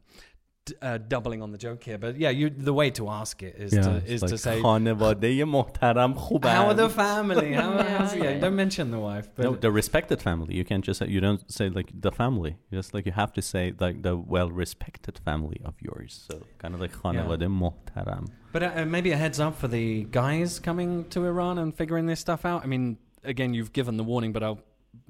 uh, 0.83 0.99
doubling 0.99 1.43
on 1.43 1.53
the 1.53 1.59
joke 1.59 1.85
here, 1.85 1.97
but 1.97 2.17
yeah, 2.19 2.31
you 2.31 2.51
the 2.51 2.73
way 2.75 2.91
to 2.91 3.09
ask 3.09 3.41
it 3.49 3.55
is 3.57 3.73
Yeah, 3.73 3.83
to 3.83 3.97
it's 3.99 4.11
is 4.11 4.23
like 4.23 4.31
to 4.33 4.39
say 4.39 4.61
خانواده 4.63 5.45
محترم 5.45 6.15
خوبن. 6.15 6.49
how 6.51 6.67
are 6.67 6.75
the 6.75 6.89
family? 6.89 7.53
How, 7.53 7.71
Yeah, 7.77 7.99
how's- 7.99 8.17
yeah, 8.17 8.25
yeah. 8.31 8.39
don't 8.41 8.57
mention 8.57 8.91
the 8.91 8.99
wife, 8.99 9.29
but 9.37 9.45
no, 9.45 9.55
the 9.55 9.71
respected 9.71 10.21
family. 10.21 10.57
You 10.57 10.65
can't 10.65 10.85
just 10.85 10.99
say, 11.01 11.07
you 11.07 11.21
don't 11.21 11.49
say 11.59 11.69
like 11.69 11.93
the 12.07 12.11
family. 12.11 12.57
You 12.71 12.79
just 12.79 12.93
like 12.95 13.07
you 13.07 13.13
have 13.13 13.33
to 13.35 13.43
say 13.43 13.65
like 13.79 14.03
the 14.03 14.17
well-respected 14.17 15.19
family 15.25 15.61
of 15.65 15.75
yours. 15.81 16.11
So 16.29 16.35
kind 16.59 16.75
of 16.75 16.81
like 16.81 16.93
خانواده 16.93 17.49
محترم. 17.49 18.25
But 18.53 18.63
uh, 18.65 18.85
maybe 18.87 19.13
a 19.13 19.17
heads 19.17 19.39
up 19.39 19.55
for 19.57 19.69
the 19.69 20.05
guys 20.23 20.59
coming 20.59 21.05
to 21.11 21.25
Iran 21.27 21.59
and 21.59 21.69
figuring 21.77 22.07
this 22.07 22.19
stuff 22.27 22.45
out. 22.45 22.65
I 22.65 22.67
mean, 22.67 22.97
again, 23.23 23.55
you've 23.55 23.73
given 23.73 23.97
the 23.99 24.05
warning, 24.13 24.33
but 24.33 24.43
I'll 24.43 24.61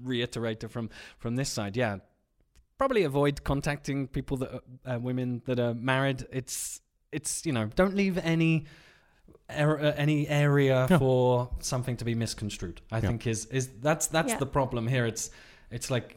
reiterate 0.02 0.62
it 0.64 0.70
from 0.70 0.90
from 1.18 1.36
this 1.36 1.48
side. 1.48 1.76
Yeah, 1.76 1.98
probably 2.81 3.03
avoid 3.03 3.43
contacting 3.43 4.07
people 4.07 4.37
that 4.37 4.51
are, 4.55 4.95
uh, 4.95 4.99
women 4.99 5.39
that 5.45 5.59
are 5.59 5.75
married. 5.75 6.25
It's 6.31 6.81
it's 7.11 7.45
you 7.45 7.53
know 7.53 7.65
don't 7.75 7.95
leave 7.95 8.17
any. 8.17 8.65
er- 9.59 9.79
uh, 9.79 9.93
Any 10.05 10.27
area 10.27 10.87
Yeah. 10.89 10.97
for 10.99 11.49
something 11.59 11.97
to 11.97 12.05
be 12.05 12.15
misconstrued, 12.15 12.81
I 12.91 12.97
Yeah. 12.97 13.07
think 13.09 13.27
is 13.27 13.45
is 13.51 13.67
that's 13.87 14.07
that's 14.07 14.31
Yeah. 14.31 14.39
the 14.39 14.45
problem 14.47 14.87
here. 14.87 15.05
It's 15.11 15.29
it's 15.71 15.91
like 15.91 16.07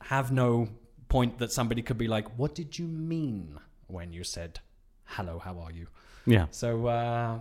have 0.00 0.30
no 0.32 0.68
point 1.08 1.38
that 1.38 1.50
somebody 1.52 1.82
could 1.82 1.98
be 1.98 2.06
like, 2.16 2.28
"What 2.38 2.54
did 2.54 2.78
you 2.78 2.86
mean 2.86 3.58
when 3.88 4.12
you 4.12 4.24
said 4.24 4.60
hello? 5.04 5.38
How 5.38 5.58
are 5.64 5.72
you?" 5.72 5.86
Yeah. 6.26 6.46
So 6.50 6.68
uh, 6.86 7.40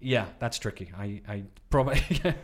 yeah, 0.00 0.26
that's 0.40 0.58
tricky. 0.58 0.88
I 1.04 1.22
I 1.34 1.44
probably. 1.70 2.02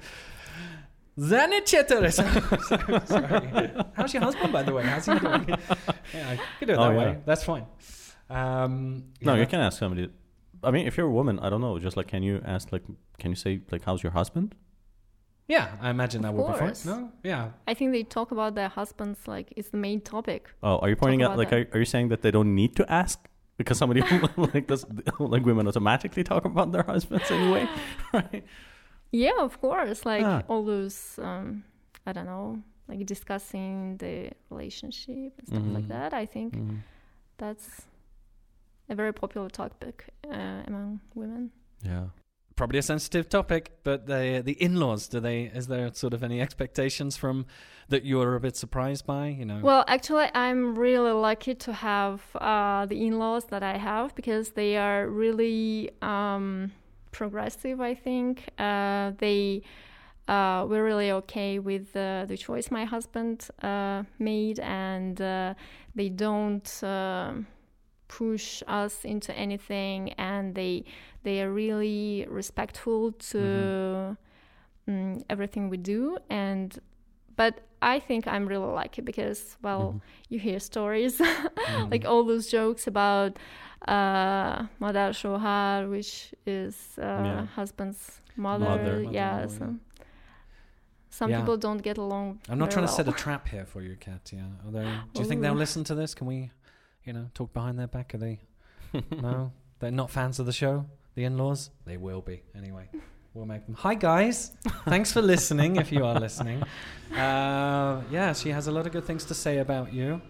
Zanichetere. 1.18 2.10
Sorry. 3.06 3.70
How's 3.94 4.14
your 4.14 4.22
husband, 4.22 4.52
by 4.52 4.62
the 4.62 4.72
way? 4.72 4.82
How's 4.84 5.06
he 5.06 5.18
doing? 5.18 5.46
yeah, 6.14 6.30
I 6.30 6.40
could 6.58 6.68
do 6.68 6.72
it 6.74 6.78
Oh, 6.78 6.88
that 6.88 6.92
yeah. 6.92 6.98
way. 6.98 7.18
That's 7.26 7.44
fine. 7.44 7.66
Um, 8.30 9.04
No, 9.20 9.34
yeah. 9.34 9.40
you 9.40 9.46
can 9.46 9.60
ask 9.60 9.78
somebody. 9.78 10.08
I 10.64 10.70
mean, 10.70 10.86
if 10.86 10.96
you're 10.96 11.06
a 11.06 11.10
woman, 11.10 11.38
I 11.40 11.50
don't 11.50 11.60
know. 11.60 11.78
Just 11.78 11.96
like, 11.96 12.08
can 12.08 12.22
you 12.22 12.40
ask 12.44 12.72
like, 12.72 12.82
can 13.18 13.30
you 13.30 13.36
say 13.36 13.60
like, 13.70 13.82
how's 13.84 14.02
your 14.02 14.12
husband? 14.12 14.54
Yeah, 15.48 15.68
I 15.82 15.90
imagine 15.90 16.22
that 16.22 16.28
Of 16.28 16.34
would 16.36 16.52
be 16.52 16.58
fine. 16.58 16.74
No, 16.86 17.12
yeah. 17.24 17.50
I 17.66 17.74
think 17.74 17.92
they 17.92 18.04
talk 18.04 18.30
about 18.30 18.54
their 18.54 18.68
husbands 18.68 19.18
like 19.26 19.52
it's 19.56 19.68
the 19.70 19.76
main 19.76 20.00
topic. 20.00 20.48
Oh, 20.62 20.78
are 20.78 20.88
you 20.88 20.96
pointing 20.96 21.22
out 21.22 21.36
like, 21.36 21.52
are, 21.52 21.66
are 21.72 21.78
you 21.80 21.84
saying 21.84 22.08
that 22.08 22.22
they 22.22 22.30
don't 22.30 22.54
need 22.54 22.74
to 22.76 22.90
ask 22.90 23.18
because 23.58 23.76
somebody 23.76 24.02
like 24.36 24.66
does 24.68 24.86
like 25.18 25.44
women 25.44 25.66
automatically 25.68 26.24
talk 26.24 26.44
about 26.46 26.72
their 26.72 26.84
husbands 26.84 27.30
anyway, 27.30 27.68
right? 28.14 28.44
Yeah, 29.12 29.38
of 29.40 29.60
course. 29.60 30.04
Like 30.06 30.24
Ah. 30.24 30.42
all 30.48 30.64
those, 30.64 31.18
um, 31.22 31.64
I 32.06 32.12
don't 32.12 32.26
know, 32.26 32.62
like 32.88 33.04
discussing 33.06 33.96
the 33.98 34.30
relationship 34.50 35.32
and 35.38 35.46
stuff 35.48 35.62
like 35.74 35.84
Mhm. 35.84 35.88
that. 35.88 36.12
I 36.14 36.26
think 36.26 36.54
Mm-hmm. 36.54 36.76
that's 37.38 37.86
a 38.88 38.94
very 38.94 39.12
popular 39.12 39.48
topic 39.50 40.06
uh, 40.30 40.62
among 40.66 41.00
women. 41.14 41.50
Yeah. 41.84 42.06
Probably 42.56 42.78
a 42.78 42.82
sensitive 42.82 43.28
topic, 43.28 43.70
but 43.82 44.06
the 44.06 44.42
the 44.44 44.52
in-laws. 44.62 45.08
Do 45.08 45.20
they? 45.20 45.44
Is 45.54 45.66
there 45.66 45.92
sort 45.94 46.14
of 46.14 46.22
any 46.22 46.40
expectations 46.40 47.16
from 47.16 47.46
that 47.88 48.02
you 48.04 48.20
are 48.20 48.34
a 48.36 48.40
bit 48.40 48.56
surprised 48.56 49.06
by? 49.06 49.28
You 49.28 49.44
know. 49.46 49.60
Well, 49.62 49.84
actually, 49.88 50.28
I'm 50.34 50.78
really 50.78 51.12
lucky 51.12 51.54
to 51.54 51.72
have 51.72 52.20
uh, 52.36 52.86
the 52.86 53.06
in-laws 53.06 53.44
that 53.46 53.62
I 53.62 53.78
have 53.78 54.14
because 54.14 54.50
they 54.52 54.76
are 54.76 55.08
really 55.08 55.90
um, 56.02 56.72
progressive. 57.12 57.80
I 57.80 57.94
think 57.94 58.48
uh, 58.58 59.12
they 59.18 59.62
uh, 60.28 60.66
were 60.68 60.84
really 60.84 61.10
okay 61.12 61.58
with 61.58 61.94
uh, 61.96 62.24
the 62.26 62.36
choice 62.36 62.70
my 62.70 62.84
husband 62.84 63.48
uh, 63.62 64.04
made, 64.18 64.60
and 64.60 65.20
uh, 65.20 65.54
they 65.94 66.08
don't 66.08 66.70
um 66.84 67.46
push 68.08 68.62
us 68.68 69.04
into 69.04 69.32
anything, 69.36 70.12
and 70.14 70.54
they 70.54 70.84
they 71.24 71.42
are 71.42 71.50
really 71.52 72.26
respectful 72.28 73.12
to 73.12 74.16
mm, 74.88 75.22
everything 75.30 75.68
we 75.68 75.76
do, 75.76 76.18
and 76.30 76.78
but 77.36 77.60
I 77.80 77.98
think 77.98 78.26
I'm 78.26 78.46
really 78.46 78.66
lucky 78.72 79.02
because 79.02 79.56
well 79.62 79.94
Mhm. 79.94 80.00
you 80.28 80.38
hear 80.38 80.60
stories 80.60 81.20
Mm. 81.68 81.90
like 81.92 82.04
all 82.04 82.24
those 82.24 82.48
jokes 82.50 82.86
about 82.86 83.38
uh 83.88 84.66
madar 84.78 85.10
shohar 85.10 85.88
which 85.90 86.34
is 86.46 86.76
uh, 86.98 87.02
Yeah. 87.02 87.46
husband's 87.56 88.20
mother, 88.36 88.64
Mother. 88.64 89.02
yeah 89.10 89.32
Mother-in-law, 89.32 89.58
some 89.58 89.80
some 91.10 91.30
Yeah. 91.30 91.40
people 91.40 91.56
don't 91.56 91.82
get 91.82 91.98
along 91.98 92.40
I'm 92.48 92.58
not 92.58 92.66
very 92.72 92.74
trying 92.74 92.86
to 92.86 92.92
set 92.92 93.08
a 93.08 93.12
trap 93.24 93.48
here 93.48 93.66
for 93.66 93.82
you, 93.82 93.96
Katya. 94.00 94.44
Are 94.64 94.70
they, 94.72 94.88
do 95.12 95.20
you 95.22 95.28
think 95.28 95.42
they'll 95.42 95.52
listen 95.64 95.84
to 95.84 95.94
this? 95.94 96.14
Can 96.14 96.26
we, 96.26 96.50
you 97.04 97.12
know, 97.12 97.26
talk 97.34 97.52
behind 97.52 97.78
their 97.78 97.86
back? 97.86 98.14
Are 98.14 98.18
they? 98.18 98.40
no, 99.10 99.52
they're 99.78 99.90
not 99.90 100.10
fans 100.10 100.38
of 100.38 100.46
the 100.46 100.52
show. 100.54 100.86
The 101.14 101.24
in-laws, 101.24 101.70
they 101.84 101.98
will 101.98 102.22
be 102.22 102.42
anyway. 102.56 102.88
We'll 103.34 103.44
make 103.46 103.66
them. 103.66 103.74
Hi 103.74 103.94
guys, 103.94 104.52
thanks 104.86 105.12
for 105.12 105.20
listening. 105.20 105.76
if 105.76 105.92
you 105.92 106.04
are 106.06 106.18
listening, 106.18 106.62
uh, 107.12 108.00
yeah, 108.10 108.32
she 108.32 108.48
has 108.50 108.66
a 108.68 108.72
lot 108.72 108.86
of 108.86 108.92
good 108.92 109.04
things 109.04 109.24
to 109.26 109.34
say 109.34 109.58
about 109.58 109.92
you. 109.92 110.20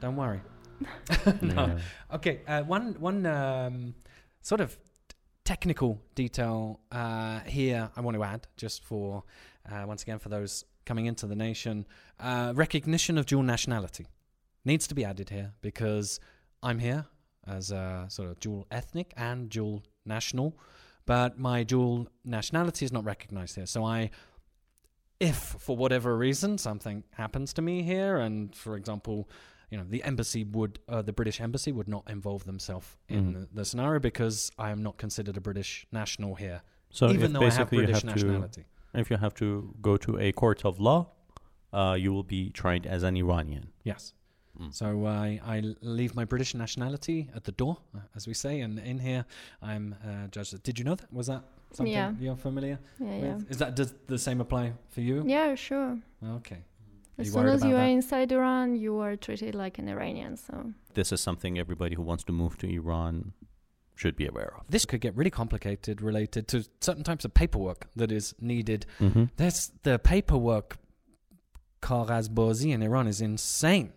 Don't 0.00 0.14
worry. 0.16 0.40
no. 1.40 1.76
Okay, 2.12 2.40
uh, 2.46 2.62
one 2.62 2.94
one 3.00 3.26
um, 3.26 3.94
sort 4.42 4.60
of 4.60 4.76
technical 5.44 6.00
detail 6.14 6.80
uh, 6.90 7.40
here 7.40 7.90
I 7.96 8.00
want 8.00 8.16
to 8.16 8.22
add, 8.22 8.46
just 8.56 8.84
for 8.84 9.22
uh, 9.70 9.84
once 9.86 10.02
again 10.02 10.18
for 10.18 10.28
those 10.28 10.64
coming 10.84 11.06
into 11.06 11.26
the 11.26 11.36
nation, 11.36 11.86
uh, 12.20 12.52
recognition 12.54 13.18
of 13.18 13.26
dual 13.26 13.42
nationality 13.42 14.06
needs 14.64 14.86
to 14.88 14.94
be 14.94 15.04
added 15.04 15.30
here 15.30 15.52
because 15.62 16.20
I'm 16.62 16.78
here 16.78 17.06
as 17.46 17.70
a 17.70 18.06
sort 18.08 18.28
of 18.28 18.40
dual 18.40 18.66
ethnic 18.70 19.12
and 19.16 19.48
dual 19.48 19.82
national, 20.04 20.58
but 21.06 21.38
my 21.38 21.62
dual 21.62 22.08
nationality 22.24 22.84
is 22.84 22.92
not 22.92 23.04
recognized 23.04 23.54
here. 23.56 23.66
So 23.66 23.84
I. 23.84 24.10
If 25.18 25.36
for 25.38 25.74
whatever 25.74 26.14
reason 26.14 26.58
something 26.58 27.02
happens 27.12 27.54
to 27.54 27.62
me 27.62 27.82
here, 27.82 28.18
and 28.18 28.54
for 28.54 28.76
example, 28.76 29.26
you 29.70 29.76
know, 29.78 29.84
the 29.88 30.02
embassy 30.04 30.44
would, 30.44 30.78
uh, 30.88 31.02
the 31.02 31.12
British 31.12 31.40
embassy 31.40 31.72
would 31.72 31.88
not 31.88 32.04
involve 32.08 32.44
themselves 32.44 32.86
in 33.08 33.20
Mhm. 33.24 33.32
the, 33.34 33.48
the 33.54 33.64
scenario 33.64 33.98
because 34.00 34.50
I 34.58 34.70
am 34.70 34.82
not 34.82 34.96
considered 34.96 35.36
a 35.36 35.40
British 35.40 35.86
national 35.92 36.34
here, 36.36 36.62
So 36.90 37.10
even 37.10 37.26
if 37.26 37.32
though 37.32 37.46
I 37.46 37.50
have 37.50 37.70
British 37.70 37.92
have 37.94 38.02
to, 38.02 38.06
nationality. 38.08 38.64
if 38.94 39.10
you 39.10 39.16
have 39.16 39.34
to 39.34 39.74
go 39.82 39.96
to 39.96 40.18
a 40.18 40.32
court 40.32 40.64
of 40.64 40.78
law, 40.78 41.00
uh, 41.72 41.96
you 41.98 42.12
will 42.12 42.22
be 42.24 42.50
tried 42.50 42.86
as 42.86 43.02
an 43.02 43.16
Iranian. 43.16 43.64
Yes. 43.84 44.12
Mm. 44.58 44.72
So 44.72 45.04
I, 45.04 45.40
I 45.44 45.60
leave 45.82 46.14
my 46.14 46.24
British 46.24 46.54
nationality 46.54 47.28
at 47.34 47.44
the 47.44 47.52
door, 47.52 47.76
uh, 47.94 47.98
as 48.14 48.26
we 48.26 48.32
say, 48.34 48.60
and 48.60 48.78
in 48.78 48.98
here 49.00 49.26
I'm 49.60 49.94
uh, 50.02 50.28
judged. 50.28 50.62
Did 50.62 50.78
you 50.78 50.84
know 50.84 50.94
that? 50.94 51.12
Was 51.12 51.26
that 51.26 51.42
something 51.72 51.92
Yeah. 51.92 52.14
you're 52.18 52.36
familiar 52.36 52.78
yeah 52.98 53.16
yeah 53.18 53.34
with? 53.34 53.50
Is 53.50 53.58
that 53.58 53.74
does 53.76 53.92
the 54.06 54.18
same 54.18 54.40
apply 54.40 54.72
for 54.88 55.02
you? 55.02 55.24
yeah 55.26 55.54
sure 55.56 55.98
Okay. 56.38 56.60
Are 57.18 57.22
as 57.22 57.32
soon 57.32 57.46
as 57.46 57.64
you 57.64 57.76
are 57.76 57.86
inside 57.86 58.30
iran 58.32 58.76
you 58.76 58.98
are 58.98 59.16
treated 59.16 59.54
like 59.54 59.78
an 59.78 59.88
iranian 59.88 60.36
so 60.36 60.72
This 60.94 61.12
is 61.12 61.20
something 61.20 61.58
everybody 61.58 61.94
who 61.94 62.02
wants 62.02 62.24
to 62.24 62.32
move 62.32 62.56
to 62.58 62.66
Iran 62.66 63.32
should 63.94 64.16
be 64.16 64.26
aware 64.26 64.52
of. 64.58 64.64
This 64.68 64.84
could 64.84 65.00
get 65.00 65.16
really 65.16 65.30
complicated 65.30 66.02
related 66.02 66.48
to 66.48 66.64
certain 66.80 67.02
types 67.02 67.24
of 67.24 67.32
paperwork 67.32 67.88
that 67.96 68.12
is 68.12 68.34
needed 68.40 68.84
Mm-hmm. 69.00 69.24
There's 69.36 69.72
the 69.82 69.98
paperwork 69.98 70.76
Karazbozi 71.82 72.72
in 72.72 72.82
Iran 72.82 73.06
is 73.06 73.20
insane. 73.20 73.92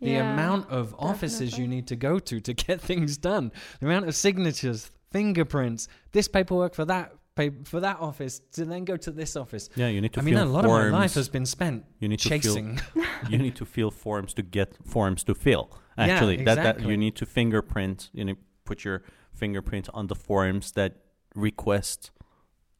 The 0.00 0.10
yeah, 0.12 0.32
amount 0.32 0.70
of 0.70 0.94
offices 0.98 1.58
you 1.58 1.66
need 1.66 1.86
to 1.88 1.96
go 1.96 2.18
to 2.20 2.40
to 2.40 2.52
get 2.66 2.80
things 2.80 3.16
done, 3.16 3.50
the 3.80 3.86
amount 3.86 4.06
of 4.06 4.14
signatures, 4.14 4.90
fingerprints, 5.10 5.88
this 6.12 6.28
paperwork 6.28 6.74
for 6.74 6.84
that 6.84 7.12
pa- 7.38 7.56
for 7.72 7.78
that 7.86 7.98
office 8.08 8.34
to 8.56 8.64
then 8.72 8.82
go 8.84 8.96
to 9.06 9.10
this 9.20 9.32
office. 9.42 9.64
Yeah, 9.82 9.88
you 9.94 10.00
need 10.04 10.12
to 10.14 10.20
I 10.20 10.22
mean, 10.28 10.36
a 10.36 10.44
lot 10.56 10.64
forms. 10.64 10.86
of 10.86 10.92
my 10.92 10.98
life 11.04 11.14
has 11.20 11.28
been 11.36 11.46
spent 11.46 11.78
you 12.00 12.08
need 12.12 12.20
to 12.20 12.28
fill, 12.28 12.38
chasing. 12.38 12.80
you 13.32 13.38
need 13.46 13.56
to 13.56 13.64
fill 13.64 13.90
forms 13.90 14.30
to 14.34 14.42
get 14.42 14.68
forms 14.94 15.20
to 15.24 15.34
fill. 15.34 15.66
Yeah, 15.70 16.04
Actually, 16.04 16.36
that 16.48 16.56
that 16.66 16.76
you 16.88 16.96
need 17.04 17.14
to 17.16 17.26
fingerprint. 17.26 18.10
You 18.18 18.24
know, 18.26 18.34
put 18.64 18.78
your 18.86 18.98
fingerprint 19.32 19.88
on 19.94 20.06
the 20.08 20.14
forms 20.28 20.72
that 20.72 20.92
request 21.34 22.10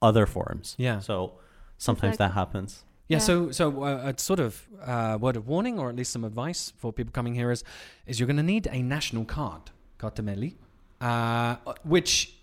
other 0.01 0.27
forms. 0.27 0.75
Yeah. 0.79 1.01
So 1.01 1.15
sometimes 1.77 2.17
that 2.19 2.33
happens. 2.33 2.85
Yeah, 3.09 3.17
Yeah. 3.17 3.25
so 3.29 3.51
so 3.51 3.65
uh, 3.85 4.13
a 4.15 4.21
sort 4.21 4.41
of 4.41 4.53
uh, 4.85 5.19
word 5.21 5.37
of 5.37 5.45
warning, 5.49 5.79
or 5.81 5.89
at 5.89 5.97
least 5.97 6.13
some 6.13 6.25
advice 6.27 6.73
for 6.77 6.93
people 6.93 7.13
coming 7.13 7.35
here 7.35 7.51
is, 7.53 7.65
is 8.07 8.19
you're 8.19 8.27
going 8.33 8.37
to 8.47 8.53
need 8.55 8.69
a 8.71 8.83
national 8.83 9.25
card, 9.25 9.63
kartameli, 9.99 10.55
uh, 11.01 11.57
which 11.85 12.35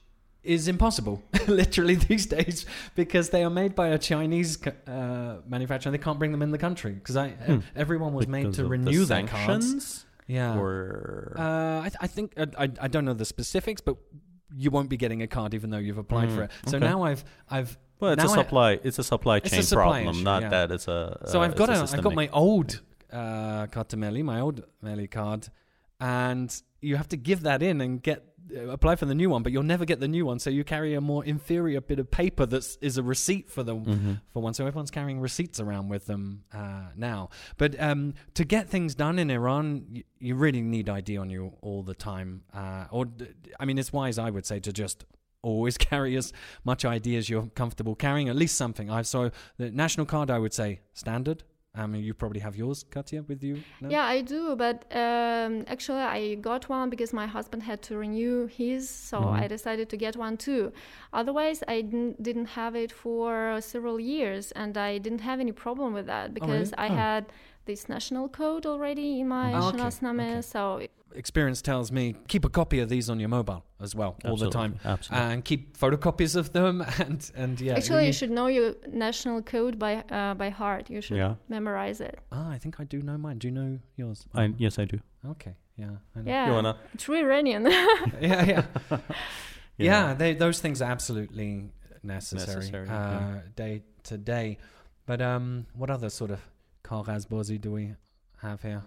is 0.45 0.67
impossible, 0.67 1.21
literally 1.47 1.95
these 1.95 2.25
days, 2.25 2.65
because 2.95 3.29
they 3.29 3.43
are 3.43 3.49
made 3.49 3.73
by 3.75 3.87
a 3.89 3.97
Chinese 3.97 4.57
uh, 4.67 5.37
manufacturer. 5.47 5.89
and 5.89 5.93
They 5.99 6.03
can't 6.03 6.19
bring 6.19 6.31
them 6.31 6.41
in 6.41 6.51
the 6.51 6.57
country 6.57 6.91
because 6.93 7.17
I 7.17 7.29
Hmm. 7.29 7.59
everyone 7.75 8.13
was 8.13 8.27
made 8.27 8.43
Because 8.43 8.55
to 8.57 8.61
of 8.63 8.67
the 8.69 8.77
renew 8.77 9.05
their 9.05 9.27
cards. 9.27 10.05
Yeah, 10.27 10.57
or 10.57 11.35
uh, 11.37 11.79
I, 11.85 11.89
th- 11.89 11.97
I 12.01 12.07
think 12.07 12.33
I, 12.37 12.47
I 12.63 12.69
I 12.85 12.87
don't 12.87 13.05
know 13.05 13.13
the 13.13 13.25
specifics, 13.25 13.79
but 13.81 13.95
you 14.55 14.71
won't 14.71 14.89
be 14.89 14.97
getting 14.97 15.21
a 15.21 15.27
card 15.27 15.53
even 15.53 15.69
though 15.69 15.77
you've 15.77 15.99
applied 15.99 16.31
for 16.31 16.41
Mm, 16.41 16.45
it. 16.45 16.51
So 16.71 16.77
okay. 16.77 16.85
now 16.87 17.03
I've 17.03 17.23
I've 17.49 17.77
well, 17.99 18.13
it's 18.13 18.23
a 18.23 18.27
now 18.27 18.33
I- 18.33 18.35
supply. 18.43 18.69
it's 18.83 18.97
a 18.99 19.03
supply 19.03 19.37
It's 19.37 19.47
a 19.47 19.55
chain 19.57 19.63
supply 19.63 19.83
problem, 20.03 20.15
issue, 20.15 20.23
not 20.23 20.41
yeah. 20.41 20.49
that 20.49 20.71
it's 20.71 20.87
a. 20.87 20.99
So 21.27 21.39
uh, 21.41 21.45
I've 21.45 21.55
got 21.55 21.69
it's 21.69 21.93
a, 21.93 21.97
I've 21.97 22.03
got 22.03 22.15
my 22.15 22.29
old 22.29 22.81
uh, 23.13 23.67
Kartameli, 23.67 24.23
my 24.23 24.39
old 24.39 24.63
Meli 24.81 25.07
card, 25.07 25.47
and 25.99 26.49
you 26.81 26.95
have 26.97 27.07
to 27.09 27.17
give 27.17 27.41
that 27.43 27.61
in 27.61 27.79
and 27.81 28.01
get 28.01 28.19
uh, 28.19 28.34
apply 28.69 28.95
for 28.95 29.05
the 29.05 29.15
new 29.15 29.29
one, 29.29 29.43
but 29.43 29.51
you'll 29.51 29.63
never 29.63 29.85
get 29.85 29.99
the 29.99 30.07
new 30.07 30.25
one. 30.25 30.39
So 30.39 30.49
you 30.49 30.63
carry 30.63 30.93
a 30.93 31.01
more 31.01 31.23
inferior 31.25 31.81
bit 31.81 31.99
of 31.99 32.11
paper 32.11 32.45
that 32.45 32.77
is 32.81 32.97
a 32.97 33.03
receipt 33.03 33.49
for 33.49 33.63
them 33.63 33.85
Mhm. 33.85 34.21
for 34.33 34.41
one. 34.41 34.53
So 34.53 34.65
everyone's 34.65 34.91
carrying 34.91 35.19
receipts 35.19 35.59
around 35.59 35.89
with 35.89 36.05
them 36.05 36.43
uh, 36.53 36.87
now. 36.95 37.29
But 37.57 37.79
um, 37.81 38.13
to 38.35 38.45
get 38.45 38.69
things 38.69 38.95
done 38.95 39.19
in 39.19 39.29
Iran, 39.31 39.85
you, 39.89 40.03
you 40.19 40.35
really 40.35 40.61
need 40.61 40.89
ID 40.89 41.17
on 41.17 41.29
you 41.29 41.53
all 41.61 41.83
the 41.83 41.95
time. 41.95 42.41
Uh, 42.53 42.85
or, 42.91 43.05
I 43.59 43.65
mean, 43.65 43.77
it's 43.77 43.91
wise, 43.93 44.17
I 44.17 44.29
would 44.29 44.45
say, 44.45 44.59
to 44.59 44.71
just 44.73 45.05
always 45.41 45.77
carry 45.91 46.15
as 46.15 46.33
much 46.63 46.85
ID 46.85 47.15
as 47.17 47.29
you're 47.29 47.47
comfortable 47.47 47.95
carrying. 47.95 48.29
At 48.29 48.35
least 48.35 48.55
something. 48.55 48.89
I 48.89 49.01
so 49.03 49.31
the 49.57 49.71
national 49.71 50.05
card, 50.05 50.29
I 50.31 50.39
would 50.39 50.53
say, 50.53 50.79
standard. 50.93 51.43
I 51.77 51.85
mean, 51.87 52.03
you 52.03 52.13
probably 52.13 52.39
have 52.39 52.55
yours, 52.55 52.85
Katya, 52.89 53.23
with 53.23 53.43
you. 53.43 53.61
No? 53.81 53.89
Yeah, 53.89 54.03
I 54.05 54.21
do, 54.21 54.55
but 54.55 54.85
um, 54.95 55.65
actually, 55.67 56.01
I 56.01 56.35
got 56.35 56.69
one 56.69 56.89
because 56.89 57.11
my 57.13 57.27
husband 57.27 57.63
had 57.63 57.81
to 57.83 57.97
renew 57.97 58.47
his, 58.47 58.89
so. 58.89 59.17
Mhm. 59.19 59.39
I 59.43 59.47
decided 59.47 59.89
to 59.89 59.97
get 59.97 60.15
one 60.15 60.37
too. 60.37 60.71
Otherwise, 61.13 61.63
I 61.67 61.81
didn't, 61.81 62.21
didn't 62.23 62.49
have 62.59 62.75
it 62.75 62.91
for 62.91 63.57
several 63.61 63.99
years, 63.99 64.51
and 64.53 64.77
I 64.77 64.97
didn't 64.99 65.21
have 65.29 65.39
any 65.39 65.51
problem 65.51 65.93
with 65.93 66.05
that 66.07 66.33
because 66.33 66.73
I 66.77 66.87
Oh. 66.87 66.93
had 66.95 67.25
this 67.65 67.89
national 67.89 68.29
code 68.29 68.65
already 68.65 69.19
in 69.19 69.27
my 69.27 69.53
Oh, 69.53 69.69
okay, 69.69 69.83
okay. 69.83 70.41
so 70.41 70.81
Experience 71.13 71.61
tells 71.61 71.91
me 71.91 72.15
keep 72.27 72.43
a 72.43 72.49
copy 72.49 72.79
of 72.79 72.89
these 72.89 73.09
on 73.09 73.19
your 73.19 73.29
mobile 73.29 73.63
as 73.79 73.95
well 73.95 74.17
all 74.25 74.35
the 74.35 74.49
time. 74.49 74.73
Absolutely, 74.73 74.91
Absolutely. 74.91 75.33
And 75.33 75.45
keep 75.45 75.77
photocopies 75.77 76.35
of 76.35 76.51
them, 76.51 76.81
and 76.99 77.31
and 77.35 77.61
yeah. 77.61 77.75
actually, 77.75 78.01
you 78.01 78.07
you 78.07 78.13
should 78.13 78.31
know 78.31 78.47
your 78.47 78.75
national 78.91 79.41
code 79.41 79.79
by 79.79 80.03
uh, 80.11 80.33
by 80.33 80.49
heart. 80.49 80.89
You 80.89 80.99
should 81.01 81.17
yeah. 81.17 81.35
memorize 81.47 82.01
it. 82.01 82.19
Ah, 82.33 82.51
I 82.51 82.57
think 82.57 82.79
I 82.81 82.83
do 82.83 83.01
know 83.01 83.17
mine. 83.17 83.37
Do 83.37 83.47
you 83.47 83.53
know 83.53 83.79
yours? 83.95 84.25
I, 84.33 84.53
yes, 84.57 84.77
I 84.77 84.85
do. 84.85 84.99
Okay. 85.25 85.55
Yeah. 85.77 85.85
I 86.15 86.19
know. 86.19 86.31
Yeah, 86.31 86.47
You 86.47 86.53
wanna? 86.53 86.77
it's 86.93 87.07
Iranian. 87.09 87.63
yeah. 88.21 88.45
Yeah. 88.45 88.99
Yeah. 89.77 90.13
They, 90.13 90.33
those 90.33 90.59
things 90.59 90.81
are 90.81 90.89
absolutely 90.91 91.71
necessary, 92.03 92.55
Necessary, 92.57 92.89
uh, 92.89 92.91
yeah. 92.91 93.39
day 93.55 93.83
to 94.03 94.17
day. 94.17 94.57
But 95.05 95.21
um, 95.21 95.65
what 95.73 95.89
other 95.89 96.09
sort 96.09 96.31
of 96.31 96.39
kaghazbozi 96.89 97.57
do 97.59 97.71
we 97.71 97.85
have 98.41 98.61
here? 98.61 98.83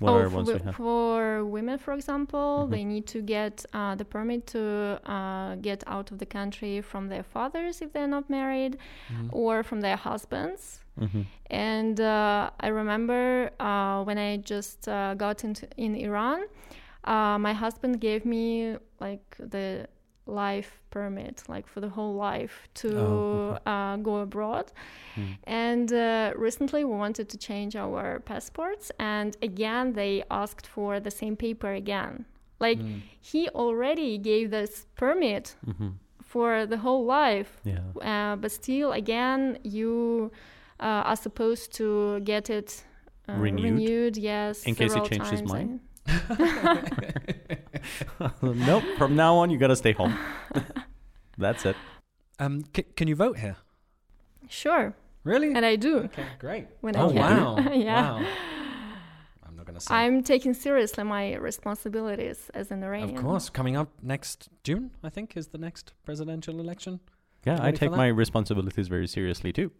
What 0.00 0.10
oh, 0.10 0.28
for, 0.28 0.36
ones 0.36 0.48
we 0.52 0.58
have? 0.58 0.74
for 0.74 1.44
women, 1.56 1.78
for 1.78 1.92
example, 1.94 2.48
Mhm. 2.66 2.70
they 2.74 2.84
need 2.84 3.06
to 3.14 3.18
get 3.22 3.64
uh, 3.72 3.94
the 4.00 4.04
permit 4.04 4.40
to 4.54 4.60
uh, 5.16 5.54
get 5.68 5.80
out 5.86 6.10
of 6.12 6.16
the 6.18 6.26
country 6.26 6.80
from 6.90 7.08
their 7.08 7.22
fathers 7.22 7.80
if 7.80 7.88
they're 7.92 8.08
not 8.16 8.28
married, 8.28 8.74
Mhm. 9.12 9.28
or 9.32 9.62
from 9.62 9.80
their 9.86 9.96
husbands. 10.08 10.80
hmm 10.98 11.22
And 11.50 11.96
uh, 12.00 12.50
I 12.66 12.68
remember 12.82 13.50
uh, 13.60 14.02
when 14.06 14.18
I 14.18 14.30
just 14.54 14.88
uh, 14.88 15.14
got 15.24 15.44
into 15.44 15.66
in 15.76 15.94
Iran, 15.94 16.40
uh, 17.04 17.36
my 17.38 17.52
husband 17.64 18.00
gave 18.00 18.22
me 18.24 18.76
like 19.06 19.26
the 19.38 19.86
life 20.26 20.80
permit, 20.90 21.42
like 21.48 21.66
for 21.66 21.80
the 21.80 21.88
whole 21.88 22.14
life 22.14 22.68
to 22.74 22.88
Oh, 22.98 23.58
uh, 23.66 23.96
go 23.96 24.16
abroad. 24.18 24.72
Mm. 25.16 25.36
And 25.44 25.92
uh, 25.92 26.32
recently 26.36 26.84
we 26.84 26.96
wanted 26.96 27.28
to 27.28 27.36
change 27.38 27.76
our 27.76 28.20
passports, 28.20 28.90
and 28.98 29.36
again 29.42 29.92
they 29.92 30.22
asked 30.30 30.66
for 30.66 31.00
the 31.00 31.10
same 31.10 31.36
paper 31.36 31.72
again. 31.72 32.24
Like 32.60 32.78
Mm. 32.78 33.00
he 33.20 33.48
already 33.50 34.18
gave 34.18 34.50
this 34.50 34.86
permit 34.96 35.56
hmm 35.64 35.90
for 36.22 36.66
the 36.66 36.78
whole 36.78 37.04
life, 37.04 37.60
Yeah. 37.64 37.78
uh, 38.02 38.36
but 38.36 38.50
still, 38.50 38.90
again, 38.92 39.58
you 39.62 40.30
uh, 40.80 41.02
are 41.10 41.16
supposed 41.16 41.72
to 41.76 42.18
get 42.24 42.50
it 42.50 42.84
uh, 43.28 43.34
Renewed? 43.38 44.16
yes, 44.16 44.64
In 44.66 44.74
case 44.74 44.94
he 44.94 45.00
changed 45.00 45.30
his 45.30 45.42
mind? 45.44 45.80
And- 46.06 47.10
nope. 48.66 48.84
From 48.98 49.16
now 49.16 49.36
on, 49.36 49.50
you 49.50 49.58
gotta 49.58 49.76
stay 49.76 49.92
home. 49.92 50.16
That's 51.38 51.64
it. 51.66 51.76
Um, 52.38 52.64
c- 52.74 52.84
can 52.96 53.08
you 53.08 53.16
vote 53.16 53.38
here? 53.38 53.56
Sure, 54.48 54.94
Really? 55.24 55.52
and 55.54 55.64
I 55.64 55.76
do. 55.76 55.98
okay, 55.98 56.26
great. 56.38 56.66
When 56.80 56.96
oh 56.96 57.08
I 57.08 57.12
can. 57.12 57.16
wow! 57.20 57.58
Yeah. 57.72 58.12
Wow. 58.20 58.26
I'm 59.46 59.56
not 59.56 59.66
gonna 59.66 59.80
say. 59.80 59.94
I'm 59.94 60.22
taking 60.22 60.54
seriously 60.54 61.04
my 61.04 61.34
responsibilities 61.36 62.50
as 62.54 62.70
an 62.70 62.82
Iranian. 62.84 63.16
Of 63.16 63.22
course, 63.22 63.48
coming 63.50 63.76
up 63.76 63.88
next 64.02 64.48
June, 64.64 64.90
I 65.02 65.08
think, 65.10 65.36
is 65.36 65.48
the 65.48 65.58
next 65.58 65.92
presidential 66.04 66.60
election. 66.60 67.00
Yeah, 67.46 67.58
I 67.60 67.72
take 67.72 67.90
my 67.90 68.08
responsibilities 68.08 68.88
very 68.88 69.06
seriously 69.06 69.52
too. 69.52 69.70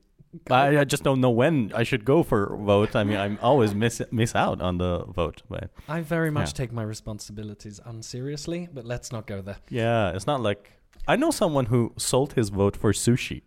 I, 0.50 0.78
I 0.80 0.84
just 0.84 1.02
don't 1.04 1.20
know 1.20 1.30
when 1.30 1.72
I 1.74 1.82
should 1.84 2.04
go 2.04 2.22
for 2.22 2.56
vote. 2.56 2.94
I 2.96 3.04
mean, 3.04 3.16
I'm 3.18 3.38
always 3.42 3.74
miss 3.74 4.00
miss 4.10 4.34
out 4.34 4.60
on 4.60 4.78
the 4.78 5.04
vote, 5.06 5.42
but 5.48 5.70
I 5.88 6.00
very 6.02 6.30
much 6.30 6.48
Yeah. 6.50 6.58
take 6.64 6.72
my 6.72 6.82
responsibilities 6.82 7.80
unseriously, 7.84 8.68
but 8.72 8.84
let's 8.84 9.10
not 9.12 9.26
go 9.26 9.40
there. 9.42 9.56
yeah, 9.70 10.10
it's 10.14 10.26
not 10.26 10.40
like 10.40 10.72
I 11.06 11.16
know 11.16 11.30
someone 11.30 11.66
who 11.66 11.92
sold 11.96 12.32
his 12.34 12.48
vote 12.50 12.76
for 12.76 12.92
sushi. 12.92 13.42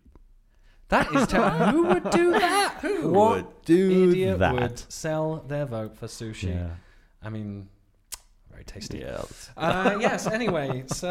That 0.88 1.12
is 1.14 1.26
terrible. 1.26 1.66
Who 1.74 1.82
would 1.84 2.10
do 2.10 2.30
that? 2.32 2.78
Who 2.80 3.10
would 3.10 3.46
do 3.66 4.08
idiot 4.08 4.38
that? 4.38 4.54
would 4.54 4.78
sell 4.90 5.44
their 5.46 5.66
vote 5.66 5.94
for 5.98 6.06
sushi? 6.06 6.54
Yeah, 6.54 6.70
I 7.22 7.28
mean, 7.28 7.68
very 8.50 8.64
tasty. 8.64 8.98
yeah, 9.00 9.22
Uh, 9.56 9.98
yes. 10.00 10.26
Anyway, 10.26 10.84
so 10.86 11.10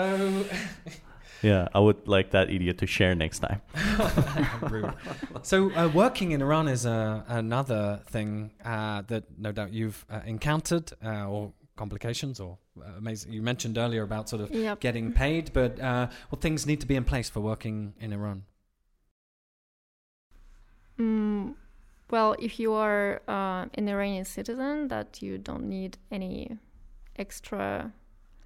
yeah. 1.42 1.68
I 1.74 1.80
would 1.80 2.08
like 2.08 2.32
that 2.32 2.50
idiot 2.50 2.78
to 2.80 2.88
share 2.88 3.16
next 3.16 3.40
time. 3.40 3.62
Rude. 4.70 4.94
So, 5.44 5.72
uh, 5.74 5.90
working 5.94 6.32
in 6.32 6.42
Iran 6.42 6.68
is 6.68 6.86
uh, 6.86 7.24
another 7.28 8.02
thing 8.10 8.52
uh, 8.64 9.04
that 9.08 9.24
no 9.38 9.52
doubt 9.52 9.72
you've 9.74 10.06
uh, 10.10 10.22
encountered, 10.26 10.92
uh, 11.04 11.28
or 11.30 11.54
complications, 11.76 12.40
or 12.40 12.58
uh, 12.80 12.84
amazing. 12.98 13.32
You 13.34 13.42
mentioned 13.42 13.78
earlier 13.78 14.04
about 14.04 14.30
sort 14.30 14.42
of 14.42 14.52
Yep. 14.52 14.80
getting 14.80 15.12
paid, 15.14 15.52
but 15.54 15.80
uh, 15.80 16.08
what 16.30 16.42
things 16.42 16.66
need 16.66 16.82
to 16.82 16.88
be 16.88 16.96
in 16.96 17.04
place 17.04 17.30
for 17.30 17.40
working 17.42 17.94
in 18.00 18.14
Iran? 18.14 18.44
Mm, 21.00 21.54
well, 22.10 22.36
if 22.40 22.60
you 22.60 22.74
are 22.74 23.22
uh, 23.28 23.66
an 23.76 23.88
Iranian 23.88 24.26
citizen, 24.26 24.88
that 24.88 25.22
you 25.22 25.38
don't 25.38 25.70
need 25.70 25.98
any 26.12 26.58
extra 27.18 27.92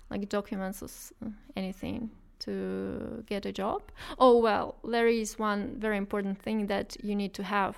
like 0.10 0.28
documents 0.28 0.82
or 1.22 1.32
anything 1.56 2.10
to 2.46 3.24
get 3.28 3.46
a 3.46 3.52
job. 3.52 3.82
Oh 4.20 4.39
well, 4.39 4.76
there 4.84 5.08
is 5.08 5.39
one 5.39 5.76
very 5.80 5.98
important 5.98 6.42
thing 6.42 6.68
that 6.68 6.98
you 7.04 7.16
need 7.16 7.34
to 7.34 7.44
have. 7.44 7.76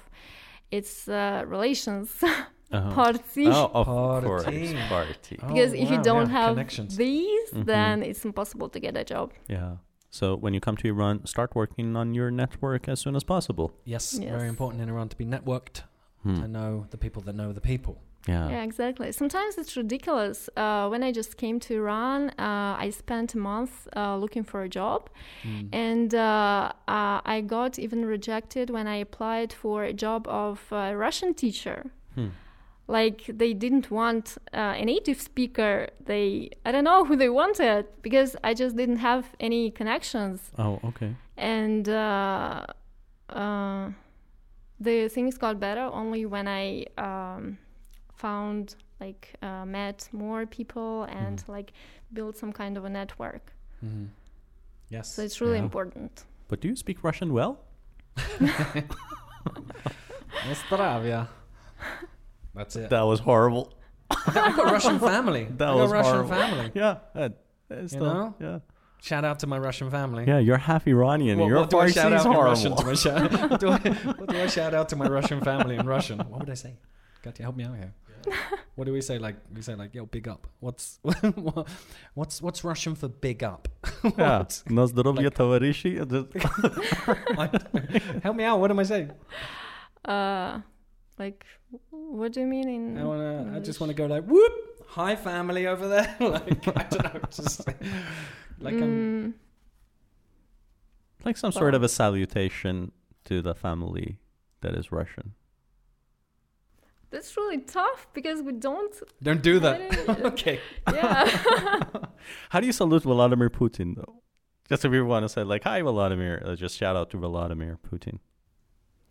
It's 0.72 1.08
uh, 1.08 1.44
relations 1.48 2.10
Uh-huh. 2.74 2.92
party. 2.96 3.46
Oh, 3.48 3.70
of 3.74 3.86
course, 3.86 4.44
Party. 4.46 4.74
party. 4.90 5.36
because 5.48 5.72
Oh, 5.74 5.84
if 5.84 5.92
you 5.92 6.02
don't 6.02 6.28
yeah, 6.28 6.38
have 6.40 6.50
connections. 6.56 6.98
these, 6.98 7.50
Mhm. 7.54 7.66
then 7.66 8.02
it's 8.02 8.26
impossible 8.26 8.68
to 8.70 8.80
get 8.80 8.98
a 8.98 9.04
job. 9.04 9.28
Yeah. 9.48 9.74
So 10.10 10.26
when 10.44 10.54
you 10.56 10.60
come 10.60 10.78
to 10.78 10.88
Iran, 10.88 11.16
start 11.26 11.54
working 11.56 11.96
on 11.96 12.16
your 12.16 12.32
network 12.32 12.88
as 12.90 13.00
soon 13.00 13.16
as 13.16 13.24
possible. 13.24 13.68
Yes, 13.86 14.18
Yes. 14.20 14.32
very 14.38 14.50
important 14.50 14.82
in 14.82 14.90
Iran 14.90 15.08
to 15.10 15.16
be 15.16 15.26
networked, 15.36 15.84
Hmm. 16.24 16.36
to 16.42 16.48
know 16.48 16.72
the 16.90 16.98
people 16.98 17.22
that 17.26 17.36
know 17.36 17.54
the 17.54 17.62
people. 17.62 17.96
Yeah. 18.28 18.50
Yeah, 18.50 18.64
exactly. 18.64 19.12
Sometimes 19.12 19.58
it's 19.58 19.76
ridiculous. 19.76 20.50
Uh, 20.56 20.88
when 20.88 21.04
I 21.04 21.12
just 21.12 21.36
came 21.38 21.60
to 21.62 21.74
Iran, 21.76 22.30
uh, 22.40 22.76
I 22.86 22.90
spent 22.92 23.34
a 23.36 23.38
month 23.38 23.88
uh, 23.98 24.16
looking 24.18 24.44
for 24.46 24.62
a 24.64 24.70
job, 24.70 25.10
Mm. 25.44 25.68
and 25.74 26.16
uh, 26.16 26.72
uh, 26.88 27.20
I 27.26 27.42
got 27.46 27.78
even 27.80 28.06
rejected 28.06 28.70
when 28.70 28.88
I 28.88 28.96
applied 29.02 29.52
for 29.52 29.84
a 29.84 29.94
job 29.94 30.26
of 30.28 30.60
a 30.72 30.96
Russian 30.96 31.34
teacher. 31.34 31.92
Hmm. 32.16 32.30
Like 32.88 33.24
they 33.28 33.54
didn't 33.54 33.90
want 33.92 34.38
uh, 34.54 34.76
a 34.82 34.86
native 34.86 35.20
speaker. 35.20 35.88
They 36.06 36.50
I 36.66 36.72
don't 36.72 36.84
know 36.84 37.04
who 37.06 37.16
they 37.16 37.30
wanted 37.30 37.86
because 38.02 38.36
I 38.44 38.54
just 38.54 38.76
didn't 38.78 38.98
have 39.00 39.26
any 39.40 39.72
connections, 39.72 40.52
Oh, 40.58 40.80
okay. 40.90 41.16
and 41.38 41.88
uh, 41.90 42.66
uh, 43.30 43.90
the 44.80 45.08
things 45.10 45.38
got 45.38 45.60
better 45.60 45.90
only 45.94 46.26
when 46.26 46.48
I 46.48 46.86
um, 46.98 47.58
found 48.16 48.76
like 49.00 49.34
uh, 49.42 49.66
met 49.66 50.08
more 50.12 50.46
people 50.46 51.04
and 51.04 51.40
Mhm. 51.40 51.48
like 51.50 51.74
built 52.14 52.38
some 52.38 52.54
kind 52.54 52.78
of 52.78 52.86
a 52.86 52.90
network. 52.90 53.54
Mhm. 53.84 54.08
Yes. 54.90 55.14
So 55.14 55.22
it's 55.24 55.42
really 55.42 55.58
Yeah. 55.58 55.64
important. 55.64 56.26
But 56.48 56.62
do 56.62 56.68
you 56.68 56.76
speak 56.76 57.04
Russian 57.04 57.34
well? 57.34 57.60
Ostravia. 60.50 61.28
That's 62.56 62.76
it. 62.76 62.90
That 62.90 63.02
was 63.02 63.20
horrible. 63.20 63.74
I've 64.12 64.34
got 64.34 64.60
a 64.60 64.72
Russian 64.72 65.00
family. 65.00 65.46
That 65.58 65.70
I've 65.70 65.76
was 65.76 65.92
a 65.92 65.94
Russian 65.94 66.12
horrible. 66.14 66.30
family. 66.36 66.72
Yeah. 66.76 66.98
Uh, 67.16 67.30
uh, 67.72 67.88
still, 67.88 68.04
know? 68.06 68.36
Yeah. 68.40 68.60
Shout 69.02 69.26
out 69.26 69.40
to 69.40 69.48
my 69.48 69.58
Russian 69.58 69.90
family. 69.90 70.24
Yeah, 70.28 70.38
you're 70.40 70.58
half 70.58 70.88
Iranian. 70.88 71.40
What, 71.40 71.48
your 71.48 71.60
what 71.62 71.70
do 71.70 71.80
I 71.80 71.90
shout 71.92 72.14
is 72.14 72.22
out 72.22 72.26
in 72.28 72.32
horrible. 72.34 72.52
Russian 72.52 72.76
to 72.78 72.86
my 72.86 72.94
shout? 73.06 73.50
what, 73.52 73.60
do 73.60 73.70
I, 73.70 73.78
what 74.20 74.30
do 74.30 74.38
I 74.42 74.48
shout 74.48 74.74
out 74.74 74.88
to 74.90 74.96
my 74.96 75.08
Russian 75.08 75.42
family 75.42 75.76
in 75.76 75.86
Russian? 75.86 76.20
What 76.20 76.40
would 76.42 76.50
I 76.50 76.54
say? 76.54 76.76
Got 77.24 77.36
to 77.36 77.44
help 77.44 77.56
me 77.58 77.64
out 77.66 77.76
here. 77.76 77.94
What 78.75 78.85
do 78.87 78.93
we 78.93 79.01
say? 79.01 79.19
Like 79.19 79.37
we 79.55 79.63
say 79.63 79.75
like 79.75 79.95
yo, 79.95 80.05
big 80.07 80.29
up. 80.29 80.47
What's 80.61 80.99
what's 82.15 82.43
what's 82.43 82.65
Russian 82.65 82.95
for 82.95 83.09
big 83.09 83.43
up? 83.43 83.69
yeah. 84.05 84.39
What? 84.39 84.63
На 84.69 84.87
здоровье, 84.87 85.31
товарищи. 85.31 85.99
Like, 87.37 88.23
help 88.23 88.37
me 88.37 88.45
out. 88.45 88.61
What 88.61 88.71
am 88.71 88.79
I 88.79 88.83
saying? 88.85 89.11
Uh, 90.05 90.61
like, 91.19 91.45
what 91.91 92.33
do 92.33 92.41
you 92.41 92.47
mean 92.47 92.69
in? 92.69 92.99
I 92.99 93.05
wanna. 93.05 93.53
I 93.55 93.59
just 93.61 93.81
English? 93.81 93.81
want 93.81 93.91
to 93.91 93.95
go 93.95 94.07
like 94.07 94.25
whoop 94.25 94.53
hi 94.89 95.17
family 95.17 95.67
over 95.67 95.87
there. 95.89 96.17
like 96.21 96.67
I 96.77 96.83
don't 96.85 97.05
know, 97.15 97.21
just 97.31 97.67
like 98.61 98.75
um, 98.75 98.83
Mm, 98.83 99.33
Like 101.25 101.37
some 101.37 101.53
sort 101.53 101.75
of 101.75 101.83
a 101.83 101.89
salutation 101.89 102.93
to 103.25 103.43
the 103.43 103.55
family 103.55 104.19
that 104.61 104.75
is 104.75 104.91
Russian. 104.93 105.35
that's 107.14 107.38
really 107.38 107.60
tough 107.60 108.08
because 108.14 108.42
we 108.42 108.52
don't. 108.68 108.94
don't 109.28 109.44
do 109.52 109.60
that. 109.60 109.80
Okay. 110.32 110.60
Yeah. 110.92 111.30
How 112.50 112.60
do 112.60 112.66
you 112.66 112.74
salute 112.74 113.04
Vladimir 113.04 113.50
Putin, 113.50 113.96
though? 113.96 114.16
Just 114.70 114.84
if 114.86 114.92
you 114.92 115.06
want 115.06 115.24
to 115.24 115.30
say, 115.30 115.44
like, 115.44 115.64
hi, 115.64 115.82
Vladimir, 115.82 116.42
uh, 116.46 116.56
just 116.56 116.76
shout 116.78 116.96
out 116.96 117.10
to 117.12 117.18
Vladimir 117.18 117.78
Putin. 117.90 118.20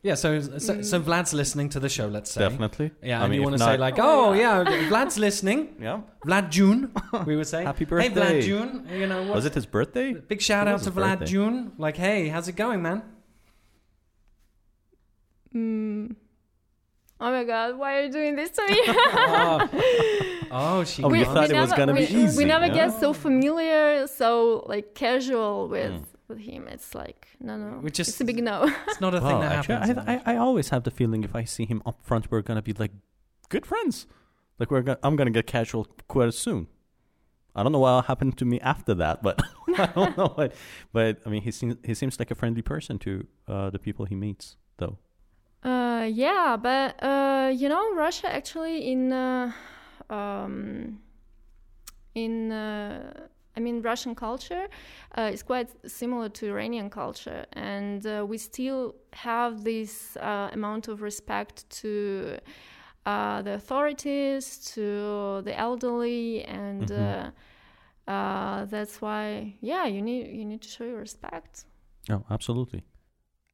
Yeah, 0.02 0.16
so, 0.16 0.40
so 0.58 0.82
so 0.82 1.00
Vlad's 1.00 1.32
listening 1.32 1.68
to 1.74 1.78
the 1.78 1.88
show. 1.88 2.08
Let's 2.08 2.32
say. 2.32 2.40
Definitely. 2.40 2.90
Yeah, 3.02 3.20
I 3.20 3.22
and 3.24 3.30
mean, 3.30 3.38
you 3.40 3.44
want 3.46 3.56
to 3.58 3.64
say 3.64 3.76
like, 3.76 3.98
Oh, 4.00 4.30
oh 4.30 4.32
yeah, 4.32 4.64
Vlad's 4.90 5.16
listening. 5.18 5.60
Yeah. 5.80 6.00
Vlad 6.26 6.50
June, 6.50 6.90
we 7.24 7.36
would 7.36 7.46
say. 7.46 7.62
Happy 7.62 7.84
birthday, 7.84 8.08
Hey. 8.08 8.40
Vlad 8.40 8.42
June, 8.42 8.88
you 9.00 9.06
know 9.06 9.22
what? 9.22 9.36
Was 9.36 9.46
it 9.46 9.54
his 9.54 9.66
birthday? 9.66 10.12
Big 10.14 10.42
shout 10.42 10.66
out 10.66 10.82
to 10.82 10.90
Vlad 10.90 11.20
birthday. 11.20 11.26
June. 11.26 11.72
Like, 11.78 11.96
hey, 11.96 12.26
how's 12.28 12.48
it 12.48 12.56
going, 12.56 12.82
man? 12.82 13.02
mm. 15.54 16.16
Oh 17.24 17.30
my 17.30 17.44
god, 17.44 17.78
why 17.78 17.98
are 17.98 18.02
you 18.06 18.10
doing 18.10 18.34
this 18.34 18.50
to 18.50 18.62
me? 18.68 18.80
oh, 18.88 19.68
oh, 20.50 20.84
she. 20.84 21.04
Oh, 21.04 21.06
you 21.12 21.20
we, 21.20 21.24
thought 21.24 21.48
we 21.50 21.54
it 21.56 21.60
was 21.60 21.70
never, 21.70 21.76
gonna 21.76 21.94
be 21.94 22.00
we, 22.00 22.22
easy, 22.24 22.36
We 22.36 22.44
never 22.44 22.66
yeah? 22.66 22.74
get 22.88 23.00
so 23.00 23.12
familiar, 23.12 24.08
so 24.08 24.64
like 24.66 24.94
casual 24.94 25.68
with 25.68 25.92
Mm. 25.92 26.04
with 26.28 26.38
him. 26.38 26.66
It's 26.66 26.94
like 27.02 27.28
no, 27.38 27.56
no. 27.56 27.78
We 27.78 27.90
just- 27.90 28.10
it's 28.10 28.20
a 28.20 28.24
big 28.24 28.42
no. 28.42 28.56
It's 28.88 29.00
not 29.00 29.14
a 29.14 29.20
thing 29.20 29.38
that 29.40 29.52
actually, 29.52 29.74
happens. 29.94 29.98
I, 30.26 30.32
I, 30.32 30.34
I 30.34 30.36
always 30.46 30.70
have 30.70 30.82
the 30.82 30.90
feeling 30.90 31.22
if 31.22 31.34
I 31.36 31.44
see 31.44 31.64
him 31.72 31.80
up 31.86 31.98
front, 32.02 32.30
we're 32.30 32.42
gonna 32.42 32.62
be 32.70 32.72
like 32.72 32.92
good 33.50 33.66
friends. 33.66 34.06
Like 34.58 34.70
we're 34.72 34.82
gonna, 34.82 34.98
I'm 35.04 35.14
gonna 35.16 35.30
get 35.38 35.46
casual 35.46 35.86
quite 36.08 36.34
soon. 36.34 36.66
I 37.54 37.62
don't 37.62 37.72
know 37.72 37.80
what 37.86 38.06
happened 38.06 38.36
to 38.38 38.44
me 38.44 38.58
after 38.60 38.94
that, 38.94 39.22
but 39.22 39.40
I 39.78 39.86
don't 39.94 40.16
know. 40.16 40.28
What, 40.34 40.54
but 40.92 41.18
I 41.24 41.28
mean, 41.28 41.42
he 41.42 41.52
seems 41.52 41.76
he 41.84 41.94
seems 41.94 42.18
like 42.18 42.30
a 42.32 42.34
friendly 42.34 42.62
person 42.62 42.98
to 43.00 43.26
uh, 43.46 43.70
the 43.70 43.78
people 43.78 44.06
he 44.06 44.16
meets, 44.16 44.56
though. 44.78 44.98
Uh, 45.62 46.08
yeah, 46.12 46.56
but 46.60 47.00
uh, 47.02 47.52
you 47.54 47.68
know, 47.68 47.94
Russia 47.94 48.32
actually 48.32 48.90
in 48.90 49.12
uh, 49.12 49.52
um, 50.10 50.98
in 52.14 52.50
uh, 52.50 53.28
I 53.56 53.60
mean, 53.60 53.82
Russian 53.82 54.14
culture 54.14 54.66
uh, 55.16 55.30
is 55.32 55.42
quite 55.42 55.68
similar 55.88 56.28
to 56.30 56.48
Iranian 56.48 56.90
culture, 56.90 57.46
and 57.52 58.04
uh, 58.06 58.24
we 58.28 58.38
still 58.38 58.96
have 59.12 59.62
this 59.62 60.16
uh, 60.16 60.48
amount 60.52 60.88
of 60.88 61.00
respect 61.02 61.68
to 61.82 62.38
uh, 63.06 63.42
the 63.42 63.54
authorities, 63.54 64.58
to 64.74 65.42
the 65.44 65.56
elderly, 65.56 66.44
and 66.44 66.90
uh, 66.90 68.64
that's 68.64 69.00
why, 69.00 69.54
yeah, 69.60 69.86
you 69.86 70.02
need 70.02 70.26
you 70.36 70.44
need 70.44 70.62
to 70.62 70.68
show 70.68 70.84
your 70.84 70.98
respect. 70.98 71.66
Oh, 72.10 72.24
absolutely. 72.30 72.82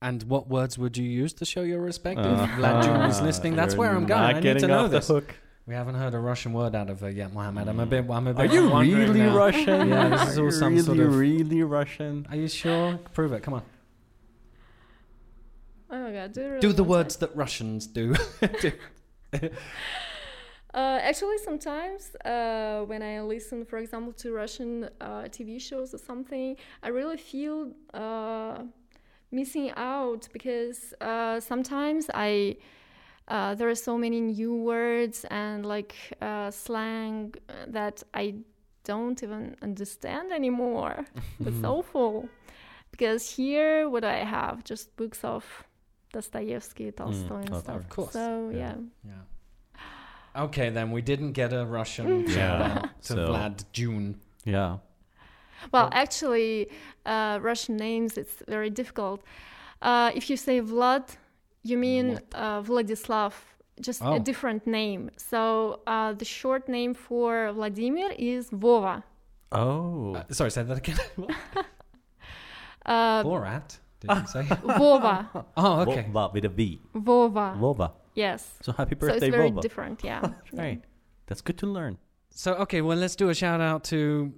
And 0.01 0.22
what 0.24 0.49
words 0.49 0.78
would 0.78 0.96
you 0.96 1.05
use 1.05 1.32
to 1.34 1.44
show 1.44 1.62
your 1.62 1.80
respect? 1.80 2.20
Uh, 2.20 2.46
if 2.49 2.51
Vlad 2.51 2.84
June 2.84 2.99
was 2.99 3.20
listening, 3.20 3.57
that's 3.57 3.74
you're 3.74 3.80
where 3.80 3.90
I'm 3.90 4.07
going. 4.07 4.20
I 4.36 4.38
need 4.40 4.59
to 4.61 4.66
know 4.68 4.84
off 4.84 4.90
the 4.90 4.99
this. 4.99 5.09
hook. 5.09 5.34
We 5.66 5.74
haven't 5.74 5.96
heard 5.96 6.14
a 6.14 6.18
Russian 6.18 6.53
word 6.53 6.74
out 6.74 6.88
of 6.88 7.01
her 7.01 7.11
yet, 7.11 7.32
Mohammed. 7.34 7.68
I'm 7.68 7.80
a 7.80 7.84
bit. 7.84 8.09
I'm 8.09 8.26
a 8.28 8.32
bit. 8.32 8.51
Are 8.51 8.55
you 8.55 8.70
wondering 8.70 9.09
really 9.09 9.18
now. 9.20 9.36
Russian? 9.36 9.88
Yeah, 9.88 10.09
this 10.09 10.28
is 10.30 10.38
Are 10.38 10.44
all 10.44 10.51
some 10.53 10.72
really, 10.74 10.82
sort 10.84 10.99
of- 11.01 11.16
really 11.18 11.62
Russian. 11.62 12.26
Are 12.30 12.36
you 12.36 12.49
sure? 12.49 12.99
Prove 13.12 13.32
it. 13.32 13.42
Come 13.42 13.55
on. 13.55 13.62
Oh 15.90 15.99
my 16.05 16.12
god, 16.12 16.32
do, 16.32 16.42
really 16.42 16.61
Do 16.61 16.72
the 16.72 16.84
want 16.84 16.90
words 16.90 17.16
that 17.16 17.34
Russians 17.36 17.86
do. 17.86 18.14
Do- 18.61 18.72
Uh, 20.74 20.99
actually, 21.03 21.38
sometimes 21.38 22.14
uh, 22.26 22.82
when 22.84 23.03
I 23.03 23.20
listen, 23.22 23.64
for 23.64 23.78
example, 23.78 24.12
to 24.12 24.32
Russian 24.32 24.88
uh, 25.01 25.22
TV 25.22 25.61
shows 25.61 25.92
or 25.94 25.99
something, 25.99 26.57
I 26.82 26.88
really 26.88 27.16
feel 27.16 27.72
uh, 27.94 28.59
missing 29.30 29.70
out 29.76 30.28
because 30.32 30.94
uh, 31.00 31.40
sometimes 31.40 32.06
I 32.14 32.56
uh, 33.28 33.54
there 33.54 33.68
are 33.68 33.74
so 33.74 33.98
many 33.98 34.20
new 34.20 34.54
words 34.54 35.24
and 35.30 35.66
like 35.66 35.94
uh, 36.22 36.50
slang 36.50 37.34
that 37.66 38.02
I 38.14 38.34
don't 38.84 39.22
even 39.22 39.54
understand 39.62 40.32
anymore. 40.32 41.04
It's 41.46 41.62
awful 41.64 42.28
because 42.90 43.30
here, 43.36 43.88
what 43.90 44.02
I 44.04 44.24
have 44.24 44.64
just 44.64 44.96
books 44.96 45.22
of 45.24 45.44
Dostoevsky, 46.12 46.90
Tolstoy, 46.92 47.40
and 47.42 47.52
oh, 47.52 47.58
stuff. 47.60 47.76
of 47.76 47.88
course. 47.90 48.12
So 48.12 48.50
Yeah. 48.50 48.74
yeah. 49.04 49.12
yeah. 50.34 50.42
Okay, 50.44 50.70
then 50.70 50.90
we 50.90 51.02
didn't 51.02 51.32
get 51.32 51.52
a 51.52 51.66
Russian 51.66 52.06
Mm. 52.06 52.28
shout 52.34 52.60
Yeah. 52.60 52.78
out 52.78 53.02
to 53.02 53.12
So- 53.14 53.28
Vlad 53.28 53.64
June. 53.72 54.20
Yeah. 54.44 54.78
Well, 55.72 55.88
actually, 55.92 56.68
uh, 57.06 57.38
Russian 57.42 57.76
names 57.76 58.16
it's 58.18 58.42
very 58.48 58.70
difficult. 58.70 59.22
Uh, 59.82 60.11
if 60.14 60.28
you 60.30 60.36
say 60.36 60.61
Vlad, 60.61 61.04
you 61.62 61.76
mean 61.78 62.18
uh, 62.34 62.62
Vladislav, 62.62 63.32
just 63.80 64.02
Oh. 64.02 64.14
a 64.14 64.20
different 64.20 64.66
name. 64.66 65.11
So 65.16 65.80
uh, 65.86 66.12
the 66.12 66.24
short 66.24 66.68
name 66.68 66.94
for 66.94 67.52
Vladimir 67.52 68.11
is 68.18 68.50
Vova. 68.50 69.02
Oh. 69.52 70.14
Uh, 70.16 70.24
sorry, 70.30 70.50
say 70.50 70.62
that 70.62 70.78
again. 70.78 70.98
Uh, 72.86 73.22
Borat. 73.22 73.78
Did 74.00 74.11
you 74.11 74.26
say? 74.26 74.42
Vova, 74.80 75.26
Oh, 75.56 75.80
okay. 75.80 76.06
Vova 76.11 76.32
with 76.32 76.44
a 76.44 76.48
V. 76.48 76.80
Vova. 76.94 77.54
Vova. 77.59 77.92
Yes. 78.14 78.54
So 78.62 78.72
happy 78.72 78.94
birthday, 78.94 79.18
So 79.20 79.26
it's 79.26 79.26
birthday, 79.26 79.30
very 79.30 79.50
Vova. 79.50 79.61
different. 79.61 80.04
Yeah. 80.04 80.30
Right. 80.52 80.82
That's 81.26 81.40
good 81.42 81.59
to 81.59 81.66
learn. 81.66 81.98
So 82.30 82.54
okay, 82.54 82.80
well 82.80 82.96
let's 82.96 83.16
do 83.16 83.28
a 83.28 83.34
shout 83.34 83.61
out 83.61 83.84
to 83.84 84.32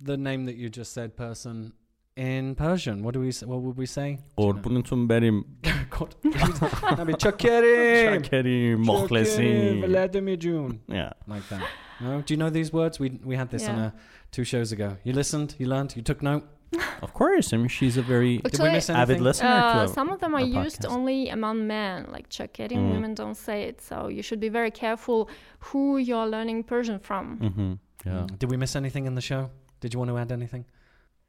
the 0.00 0.16
name 0.16 0.44
that 0.46 0.56
you 0.56 0.68
just 0.68 0.92
said, 0.92 1.16
person 1.16 1.72
in 2.16 2.54
Persian. 2.54 3.02
What 3.02 3.14
do 3.14 3.20
we? 3.20 3.28
s- 3.28 3.42
What 3.42 3.60
would 3.62 3.76
we 3.76 3.86
say? 3.86 4.18
قربونتون 4.38 5.06
بریم 5.08 5.44
God. 5.90 6.14
I 6.24 7.04
mean, 7.04 7.16
Chakerim. 7.16 8.22
شاکریم 8.24 8.80
مخلصیم 8.80 9.84
Vladimir 9.84 10.36
June. 10.36 10.80
Yeah. 10.88 11.12
Like 11.26 11.46
that. 11.50 11.62
No? 12.00 12.20
Do 12.22 12.34
you 12.34 12.38
know 12.42 12.50
these 12.50 12.72
words? 12.72 12.98
We 13.00 13.08
we 13.30 13.36
had 13.36 13.50
this 13.50 13.68
on 13.68 13.76
Yeah. 13.78 13.86
a 13.86 13.92
two 14.36 14.44
shows 14.44 14.72
ago. 14.72 14.88
You 15.04 15.12
listened. 15.22 15.54
You 15.58 15.66
learned. 15.74 15.90
You 15.96 16.02
took 16.10 16.22
note. 16.22 16.44
Of 17.06 17.10
course. 17.20 17.46
I 17.54 17.56
mean, 17.62 17.68
she's 17.78 17.96
a 18.02 18.04
very 18.14 18.32
Did 18.36 18.44
we 18.44 18.48
Actually, 18.50 18.72
miss 18.76 18.88
avid 18.90 19.00
anything? 19.02 19.24
listener 19.28 19.56
to 19.72 19.78
Uh, 19.80 19.84
a- 19.84 19.88
some 19.98 20.08
of 20.14 20.18
them 20.22 20.32
are 20.38 20.44
our 20.46 20.62
used 20.64 20.80
podcast. 20.82 20.94
only 20.96 21.18
among 21.36 21.56
men, 21.76 21.96
like 22.14 22.26
Chakeri. 22.36 22.76
Mm. 22.82 22.92
Women 22.94 23.12
don't 23.22 23.36
say 23.46 23.58
it, 23.70 23.76
so 23.88 23.96
you 24.16 24.22
should 24.28 24.40
be 24.46 24.52
very 24.60 24.72
careful 24.84 25.18
who 25.66 25.82
you're 26.08 26.28
learning 26.36 26.58
Persian 26.74 26.98
from. 27.08 27.24
hmm 27.46 27.72
Yeah. 28.06 28.22
Mm. 28.22 28.38
Did 28.40 28.48
we 28.52 28.56
miss 28.64 28.72
anything 28.82 29.04
in 29.10 29.14
the 29.20 29.26
show? 29.32 29.42
Did 29.79 29.93
you 29.93 29.99
want 29.99 30.09
to 30.09 30.17
add 30.17 30.31
anything? 30.31 30.65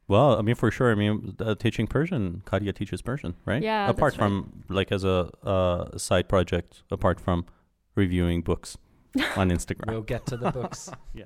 Well, 0.07 0.39
I 0.39 0.41
mean, 0.41 0.55
for 0.55 0.71
sure. 0.71 0.91
I 0.91 0.95
mean, 0.95 1.35
uh, 1.39 1.53
teaching 1.53 1.85
Persian, 1.85 2.41
Katya 2.43 2.73
teaches 2.73 3.01
Persian, 3.01 3.35
right? 3.45 3.61
Yeah, 3.61 3.89
Apart 3.89 4.13
that's 4.13 4.17
from 4.17 4.63
like 4.67 4.91
as 4.91 5.03
a 5.03 5.29
uh, 5.43 5.97
side 5.99 6.27
project, 6.27 6.81
apart 6.89 7.19
from 7.19 7.45
reviewing 7.95 8.41
books 8.41 8.75
on 9.35 9.51
Instagram. 9.51 9.91
We'll 9.91 10.01
get 10.01 10.25
to 10.27 10.37
the 10.37 10.51
books. 10.51 10.89
Yeah. 11.13 11.25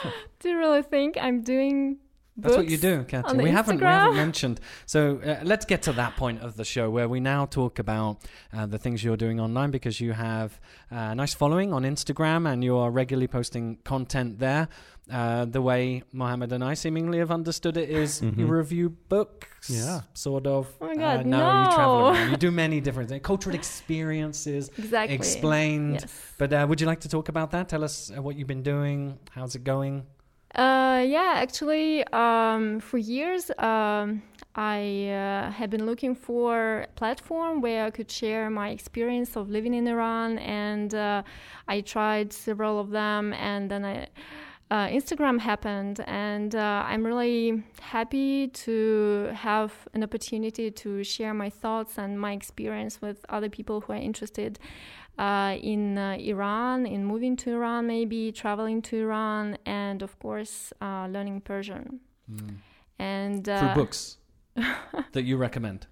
do 0.40 0.48
you 0.50 0.58
really 0.58 0.82
think 0.82 1.16
I'm 1.20 1.42
doing 1.42 1.98
That's 2.36 2.56
what 2.56 2.68
you 2.68 2.76
do, 2.76 3.04
Katya. 3.04 3.30
on 3.30 3.38
We 3.38 3.50
haven't, 3.50 3.78
we 3.78 3.84
haven't 3.84 4.16
mentioned. 4.16 4.60
So 4.84 5.20
uh, 5.24 5.40
let's 5.42 5.64
get 5.64 5.82
to 5.82 5.92
that 5.92 6.16
point 6.16 6.40
of 6.40 6.56
the 6.56 6.64
show 6.64 6.90
where 6.90 7.08
we 7.08 7.20
now 7.20 7.46
talk 7.46 7.78
about 7.78 8.18
uh, 8.52 8.66
the 8.66 8.78
things 8.78 9.04
you're 9.04 9.16
doing 9.16 9.40
online 9.40 9.70
because 9.70 10.00
you 10.00 10.12
have 10.12 10.60
uh, 10.90 10.96
a 10.96 11.14
nice 11.14 11.34
following 11.34 11.72
on 11.72 11.82
Instagram 11.84 12.50
and 12.50 12.64
you 12.64 12.76
are 12.76 12.90
regularly 12.90 13.28
posting 13.28 13.76
content 13.84 14.38
there. 14.38 14.68
Uh, 15.08 15.44
the 15.44 15.62
way 15.62 16.02
Mohammed 16.12 16.52
and 16.52 16.64
I 16.64 16.74
seemingly 16.74 17.18
have 17.18 17.30
understood 17.30 17.76
it 17.76 17.88
is 17.88 18.22
you 18.22 18.46
Mhm. 18.46 18.50
review 18.50 18.88
books, 19.08 19.70
Yeah. 19.70 20.00
sort 20.14 20.46
of. 20.48 20.66
Oh 20.80 20.86
my 20.88 20.96
God, 20.96 21.26
no, 21.26 21.52
you 21.62 21.66
travel 21.66 22.08
around. 22.08 22.30
You 22.32 22.36
do 22.36 22.50
many 22.64 22.80
different 22.80 23.08
things, 23.10 23.22
cultural 23.22 23.54
experiences, 23.54 24.68
exactly? 24.76 25.14
explained. 25.14 26.00
Yes. 26.00 26.34
But 26.38 26.52
uh, 26.52 26.66
would 26.68 26.80
you 26.80 26.88
like 26.88 27.00
to 27.00 27.08
talk 27.08 27.28
about 27.28 27.52
that? 27.52 27.68
Tell 27.68 27.84
us 27.84 28.10
uh, 28.10 28.20
what 28.20 28.34
you've 28.36 28.48
been 28.48 28.64
doing. 28.64 29.16
How's 29.30 29.54
it 29.54 29.62
going? 29.62 30.02
Uh, 30.56 31.04
yeah, 31.06 31.34
actually, 31.36 32.02
um, 32.12 32.80
for 32.80 32.98
years, 32.98 33.50
um, 33.58 34.22
I 34.56 35.08
uh, 35.10 35.50
have 35.52 35.70
been 35.70 35.86
looking 35.86 36.14
for 36.16 36.80
a 36.80 36.86
platform 36.96 37.60
where 37.60 37.84
I 37.84 37.90
could 37.90 38.10
share 38.10 38.50
my 38.50 38.70
experience 38.70 39.36
of 39.36 39.50
living 39.50 39.74
in 39.74 39.86
Iran, 39.86 40.38
and 40.38 40.92
uh, 40.94 41.22
I 41.68 41.80
tried 41.82 42.32
several 42.32 42.80
of 42.80 42.90
them, 42.90 43.32
and 43.34 43.70
then 43.70 43.84
I. 43.84 44.08
Uh, 44.68 44.88
Instagram 44.88 45.38
happened, 45.38 46.00
and 46.08 46.56
uh, 46.56 46.82
I'm 46.84 47.06
really 47.06 47.62
happy 47.80 48.48
to 48.48 49.30
have 49.32 49.72
an 49.94 50.02
opportunity 50.02 50.72
to 50.72 51.04
share 51.04 51.32
my 51.32 51.50
thoughts 51.50 51.98
and 51.98 52.20
my 52.20 52.32
experience 52.32 53.00
with 53.00 53.24
other 53.28 53.48
people 53.48 53.82
who 53.82 53.92
are 53.92 53.96
interested 53.96 54.58
uh, 55.18 55.56
in 55.62 55.96
uh, 55.96 56.16
Iran, 56.18 56.84
in 56.84 57.04
moving 57.04 57.36
to 57.36 57.52
Iran, 57.52 57.86
maybe 57.86 58.32
traveling 58.32 58.82
to 58.82 58.96
Iran, 59.02 59.56
and 59.66 60.02
of 60.02 60.18
course, 60.18 60.72
uh, 60.82 61.06
learning 61.08 61.42
Persian. 61.42 62.00
And 62.98 63.48
uh, 63.48 63.60
Through 63.60 63.84
books 63.84 64.18
that 65.12 65.22
you 65.22 65.36
recommend. 65.36 65.86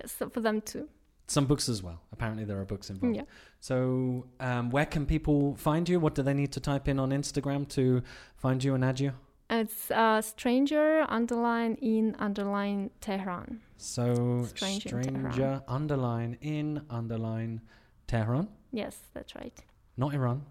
yes, 0.00 0.14
for 0.32 0.40
them 0.40 0.60
too. 0.60 0.88
Some 1.30 1.46
books 1.46 1.68
as 1.68 1.82
well. 1.82 2.00
Apparently, 2.12 2.44
there 2.44 2.60
are 2.60 2.64
books 2.64 2.90
involved. 2.90 3.16
Yeah. 3.16 3.22
So, 3.60 4.26
um, 4.40 4.70
where 4.70 4.86
can 4.86 5.06
people 5.06 5.54
find 5.56 5.88
you? 5.88 6.00
What 6.00 6.14
do 6.14 6.22
they 6.22 6.34
need 6.34 6.52
to 6.52 6.60
type 6.60 6.88
in 6.88 6.98
on 6.98 7.10
Instagram 7.10 7.68
to 7.68 8.02
find 8.36 8.62
you 8.64 8.74
and 8.74 8.84
add 8.84 8.98
you? 9.00 9.12
It's 9.48 9.90
uh, 9.90 10.20
stranger 10.22 11.04
underline 11.08 11.74
in 11.80 12.16
underline 12.18 12.90
Tehran. 13.00 13.60
So, 13.76 14.44
Stranger 14.54 14.88
stranger, 15.02 15.30
Tehran. 15.30 15.62
underline 15.68 16.36
in 16.40 16.82
underline 16.90 17.60
Tehran, 18.06 18.48
Yes, 18.72 18.96
that's 19.14 19.34
right. 19.36 19.56
not 19.96 20.14
Iran. 20.14 20.42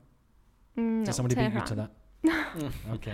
Mm, 0.77 1.06
no, 1.06 1.11
somebody 1.11 1.35
beat 1.35 1.53
you 1.53 1.65
to 1.72 1.76
that? 1.76 1.91
okay. 2.95 3.14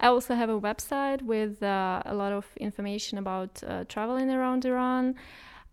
I 0.00 0.06
also 0.08 0.34
have 0.34 0.50
a 0.50 0.60
website 0.60 1.22
with 1.22 1.62
uh, 1.62 2.02
a 2.04 2.14
lot 2.14 2.32
of 2.32 2.46
information 2.58 3.18
about 3.18 3.62
uh, 3.66 3.84
traveling 3.88 4.30
around 4.30 4.64
Iran. 4.64 5.14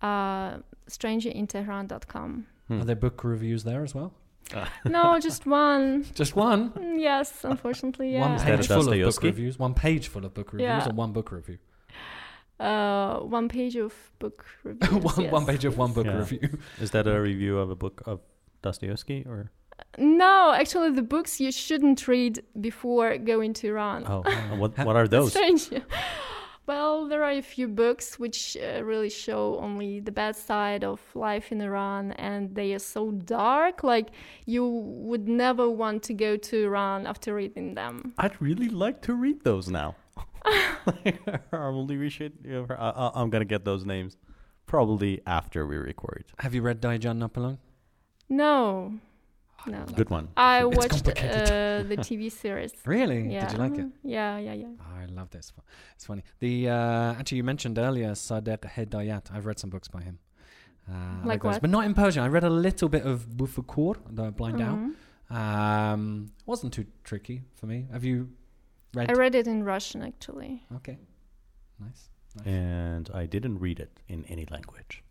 Uh, 0.04 0.58
strangerinTehran.com. 0.90 2.46
Hmm. 2.68 2.82
Are 2.82 2.86
there 2.86 2.96
book 2.96 3.24
reviews 3.24 3.64
there 3.64 3.84
as 3.84 3.96
well? 3.96 4.14
no, 4.86 5.20
just 5.20 5.46
one. 5.46 6.06
Just 6.14 6.36
one. 6.36 6.74
Yes, 7.00 7.44
unfortunately, 7.44 8.18
One 8.18 8.32
yeah. 8.32 8.38
that 8.38 8.58
page 8.60 8.68
full 8.68 8.92
of 8.94 9.00
book 9.16 9.24
reviews. 9.24 9.58
One 9.58 9.74
page 9.74 10.08
full 10.10 10.26
of 10.26 10.34
book 10.34 10.52
reviews, 10.54 10.68
Yeah. 10.68 10.90
or 10.90 10.94
one 10.94 11.14
book 11.14 11.32
review. 11.32 11.58
Uh, 12.60 13.20
one 13.20 13.48
page 13.50 13.76
of 13.78 13.94
book 14.20 14.46
reviews. 14.64 15.02
one, 15.18 15.32
one 15.32 15.46
page 15.46 15.66
of 15.66 15.78
one 15.78 15.94
book 15.94 16.06
Yeah. 16.06 16.18
review. 16.18 16.60
Is 16.82 16.92
that 16.92 17.08
a 17.08 17.20
review 17.20 17.58
of 17.58 17.70
a 17.70 17.76
book 17.76 18.02
of 18.06 18.20
Dostoevsky 18.62 19.26
or? 19.28 19.52
No, 19.98 20.54
actually, 20.54 20.92
the 20.92 21.02
books 21.02 21.40
you 21.40 21.52
shouldn't 21.52 22.08
read 22.08 22.44
before 22.60 23.18
going 23.18 23.54
to 23.54 23.68
Iran. 23.70 24.04
Oh, 24.08 24.22
what 24.58 24.78
what 24.86 24.96
are 24.96 25.08
those? 25.08 25.32
Strange. 25.32 25.70
Well, 26.66 27.10
there 27.10 27.24
are 27.24 27.32
a 27.32 27.42
few 27.42 27.68
books 27.68 28.18
which 28.18 28.56
uh, 28.56 28.84
really 28.84 29.10
show 29.10 29.60
only 29.60 30.00
the 30.00 30.14
bad 30.14 30.36
side 30.38 30.84
of 30.86 31.02
life 31.14 31.52
in 31.52 31.60
Iran, 31.60 32.14
and 32.14 32.56
they 32.56 32.74
are 32.74 32.80
so 32.80 33.12
dark. 33.12 33.84
Like 33.84 34.12
you 34.46 34.66
would 34.66 35.28
never 35.28 35.70
want 35.70 36.04
to 36.04 36.14
go 36.14 36.38
to 36.38 36.64
Iran 36.64 37.06
after 37.06 37.36
reading 37.36 37.76
them. 37.76 38.14
I'd 38.18 38.42
really 38.42 38.70
like 38.70 39.02
to 39.04 39.14
read 39.14 39.44
those 39.44 39.68
now. 39.68 39.96
Probably 41.50 41.98
we 41.98 42.10
should. 42.10 42.34
yeah, 42.46 42.66
I, 42.70 42.90
I, 42.90 43.12
I'm 43.16 43.30
gonna 43.30 43.46
get 43.46 43.66
those 43.66 43.86
names 43.86 44.16
probably 44.66 45.22
after 45.28 45.68
we 45.68 45.76
record. 45.76 46.26
Have 46.40 46.56
you 46.56 46.62
read 46.62 46.82
Dayi 46.82 47.00
Jan 47.00 47.20
Napoleon? 47.20 47.58
No, 48.30 48.94
no. 49.68 49.86
Good 49.96 50.10
one. 50.10 50.30
I 50.38 50.66
It's 50.66 50.78
watched 50.78 50.90
complicated. 51.06 51.42
uh, 51.52 51.84
the 51.92 51.98
TV 51.98 52.32
series. 52.32 52.72
Really? 52.86 53.32
Yeah. 53.34 53.42
Did 53.48 53.52
you 53.54 53.58
like 53.60 53.78
it? 53.78 53.88
Yeah, 54.04 54.38
yeah, 54.38 54.54
yeah. 54.54 54.68
Oh, 54.80 54.96
I 55.02 55.06
love 55.06 55.30
this. 55.32 55.52
It's, 55.56 55.66
it's 55.96 56.06
funny. 56.06 56.24
The 56.40 56.70
uh, 56.70 57.14
actually 57.20 57.38
you 57.38 57.44
mentioned 57.44 57.78
earlier 57.78 58.12
Sadegh 58.12 58.62
Hedayat. 58.76 59.32
I've 59.34 59.46
read 59.46 59.60
some 59.60 59.70
books 59.70 59.88
by 59.88 60.02
him. 60.02 60.20
Uh, 60.90 60.94
I 61.24 61.26
Like 61.28 61.42
those, 61.44 61.54
what? 61.54 61.62
But 61.62 61.70
not 61.70 61.86
in 61.86 61.94
Persian. 61.94 62.24
I 62.24 62.28
read 62.28 62.44
a 62.44 62.50
little 62.50 62.90
bit 62.90 63.06
of 63.06 63.38
Buf-e 63.38 63.62
Kur, 63.68 63.94
the 64.10 64.32
Blind 64.32 64.60
Mhm. 64.60 64.96
Owl. 65.32 65.38
Um, 65.38 66.32
wasn't 66.46 66.74
too 66.74 66.86
tricky 67.04 67.44
for 67.56 67.66
me. 67.68 67.88
Have 67.92 68.04
you 68.04 68.30
read? 68.94 69.10
I 69.10 69.14
read 69.14 69.36
it 69.36 69.48
in 69.48 69.64
Russian 69.64 70.02
actually. 70.04 70.64
okay, 70.76 70.98
nice. 71.80 72.10
nice. 72.38 72.48
And 72.48 73.10
I 73.14 73.26
didn't 73.26 73.60
read 73.60 73.80
it 73.80 74.00
in 74.08 74.26
any 74.26 74.46
language. 74.52 75.03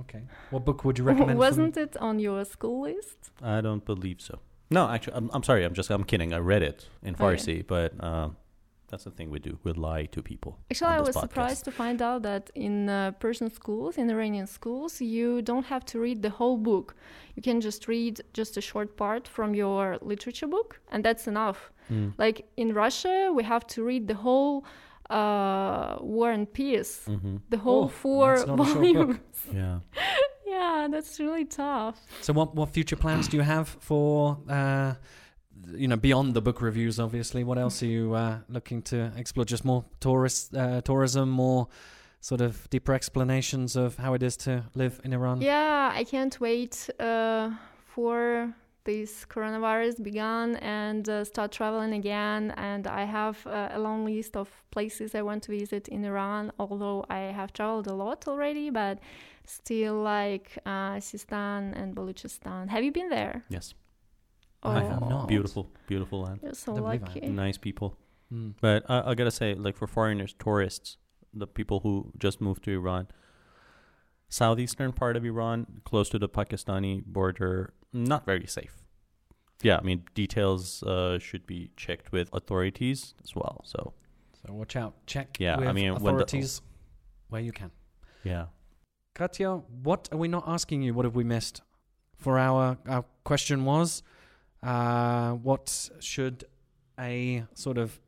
Okay. 0.00 0.22
What 0.50 0.64
book 0.64 0.84
would 0.84 0.98
you 0.98 1.04
recommend? 1.04 1.38
Wasn't 1.38 1.76
it 1.76 1.96
on 1.96 2.18
your 2.18 2.44
school 2.44 2.82
list? 2.82 3.30
I 3.42 3.60
don't 3.60 3.84
believe 3.84 4.20
so. 4.20 4.38
No, 4.70 4.88
actually, 4.88 5.14
I'm, 5.16 5.30
I'm 5.32 5.42
sorry. 5.42 5.64
I'm 5.64 5.74
just 5.74 5.90
I'm 5.90 6.04
kidding. 6.04 6.32
I 6.32 6.38
read 6.38 6.62
it 6.62 6.88
in 7.02 7.16
Oh, 7.18 7.28
yeah. 7.28 7.36
Farsi, 7.36 7.66
but 7.66 7.92
um, 8.04 8.36
that's 8.88 9.04
the 9.04 9.10
thing 9.10 9.30
we 9.30 9.38
do. 9.38 9.58
We 9.64 9.72
lie 9.72 10.04
to 10.06 10.22
people. 10.22 10.58
Actually, 10.70 10.90
I 10.90 11.00
was 11.00 11.16
podcast. 11.16 11.20
surprised 11.20 11.64
to 11.64 11.70
find 11.72 12.02
out 12.02 12.22
that 12.22 12.50
in 12.54 12.88
uh, 12.88 13.12
Persian 13.12 13.50
schools, 13.50 13.96
in 13.96 14.10
Iranian 14.10 14.46
schools, 14.46 15.00
you 15.00 15.42
don't 15.42 15.66
have 15.66 15.84
to 15.86 16.00
read 16.00 16.22
the 16.22 16.30
whole 16.30 16.58
book. 16.58 16.96
You 17.34 17.42
can 17.42 17.60
just 17.60 17.88
read 17.88 18.20
just 18.34 18.56
a 18.56 18.60
short 18.60 18.96
part 18.96 19.26
from 19.26 19.54
your 19.54 19.98
literature 20.02 20.46
book, 20.46 20.80
and 20.92 21.04
that's 21.04 21.26
enough. 21.26 21.70
Mm. 21.90 22.12
Like 22.18 22.46
in 22.56 22.74
Russia, 22.74 23.32
we 23.34 23.42
have 23.44 23.66
to 23.68 23.82
read 23.84 24.06
the 24.08 24.14
whole 24.14 24.64
uh, 25.10 25.96
War 26.00 26.30
and 26.32 26.52
Peace, 26.52 27.04
hmm 27.06 27.36
the 27.48 27.58
whole 27.58 27.84
Oh, 27.84 27.88
four 27.88 28.36
that's 28.36 28.46
not 28.46 28.60
a 28.60 28.64
short 28.64 28.74
book. 28.74 28.94
volumes. 28.94 29.18
Yeah. 29.54 29.78
yeah, 30.46 30.88
that's 30.90 31.18
really 31.20 31.44
tough. 31.44 31.96
So, 32.20 32.32
what 32.32 32.54
what 32.54 32.68
future 32.70 32.96
plans 32.96 33.28
do 33.28 33.36
you 33.36 33.42
have 33.44 33.68
for? 33.80 34.38
Uh, 34.48 34.94
you 35.74 35.88
know, 35.88 35.96
beyond 35.96 36.34
the 36.34 36.40
book 36.40 36.60
reviews, 36.62 36.98
obviously. 37.00 37.44
What 37.44 37.58
else 37.58 37.82
are 37.82 37.86
you 37.90 38.14
uh, 38.14 38.38
looking 38.48 38.82
to 38.82 39.12
explore? 39.16 39.44
Just 39.44 39.64
more 39.64 39.84
tourist 40.00 40.54
uh, 40.54 40.80
tourism, 40.82 41.28
more 41.30 41.66
sort 42.20 42.40
of 42.40 42.68
deeper 42.70 42.92
explanations 42.94 43.76
of 43.76 43.96
how 43.96 44.14
it 44.14 44.22
is 44.22 44.36
to 44.36 44.64
live 44.74 45.00
in 45.04 45.12
Iran. 45.12 45.40
Yeah, 45.42 45.90
I 45.94 46.04
can't 46.04 46.38
wait 46.40 46.88
uh, 47.00 47.50
for 47.94 48.52
this 48.88 49.26
coronavirus 49.26 50.02
began 50.02 50.56
and 50.56 51.06
uh, 51.10 51.22
start 51.22 51.52
traveling 51.52 51.92
again. 51.92 52.54
And 52.56 52.86
I 52.86 53.04
have 53.04 53.36
uh, 53.46 53.68
a 53.78 53.78
long 53.78 54.06
list 54.06 54.34
of 54.34 54.48
places 54.70 55.14
I 55.14 55.20
want 55.20 55.42
to 55.44 55.50
visit 55.52 55.88
in 55.88 56.06
Iran. 56.06 56.52
Although 56.58 57.04
I 57.10 57.22
have 57.38 57.52
traveled 57.52 57.86
a 57.86 57.96
lot 58.04 58.26
already, 58.26 58.70
but 58.70 58.98
still 59.44 59.96
like 60.16 60.46
uh, 60.64 60.96
Sistan 61.08 61.62
and 61.78 61.94
Baluchistan. 61.94 62.68
Have 62.70 62.82
you 62.82 62.92
been 62.92 63.10
there? 63.10 63.44
Yes. 63.50 63.74
Oh, 64.62 64.70
I 64.70 64.82
have 64.82 65.02
not. 65.12 65.28
Beautiful, 65.28 65.64
beautiful 65.86 66.22
land. 66.22 66.40
You're 66.42 66.54
so 66.54 66.72
Don't 66.72 66.84
believe 66.84 67.02
I 67.02 67.06
lucky. 67.06 67.20
Nice 67.28 67.58
people. 67.58 67.94
Mm. 68.32 68.54
But 68.60 68.84
I, 68.88 69.10
I 69.10 69.14
gotta 69.14 69.30
say, 69.30 69.54
like 69.54 69.76
for 69.76 69.86
foreigners, 69.86 70.34
tourists, 70.38 70.96
the 71.34 71.46
people 71.46 71.80
who 71.80 72.10
just 72.18 72.40
moved 72.40 72.64
to 72.64 72.70
Iran, 72.72 73.08
southeastern 74.30 74.92
part 74.92 75.14
of 75.18 75.24
Iran, 75.26 75.66
close 75.84 76.08
to 76.14 76.18
the 76.18 76.28
Pakistani 76.28 77.04
border, 77.04 77.74
not 77.92 78.24
very 78.26 78.46
safe. 78.46 78.74
Yeah, 79.62 79.78
I 79.78 79.82
mean 79.82 80.04
details 80.14 80.82
uh, 80.84 81.18
should 81.18 81.46
be 81.46 81.70
checked 81.76 82.12
with 82.12 82.28
authorities 82.32 83.14
as 83.24 83.34
well. 83.34 83.60
So 83.64 83.92
So 84.46 84.52
watch 84.54 84.76
out. 84.76 84.94
Check 85.06 85.36
Yeah, 85.40 85.56
I 85.56 85.72
mean, 85.72 85.92
when 85.94 86.02
the- 86.16 86.24
authorities 86.24 86.62
where 87.28 87.42
you 87.42 87.52
can. 87.52 87.70
yeah, 88.24 88.46
Katya, 89.14 89.50
what 89.82 90.08
are 90.12 90.18
we 90.18 90.28
not 90.28 90.44
asking 90.46 90.82
you? 90.82 90.94
What 90.94 91.04
have 91.04 91.16
we 91.16 91.24
missed? 91.24 91.60
For 92.16 92.38
our 92.38 92.78
our 92.86 93.04
question 93.24 93.64
was, 93.64 94.02
uh, 94.62 95.32
what 95.32 95.90
should 96.00 96.44
a 96.98 97.44
sort 97.54 97.78
of 97.78 98.00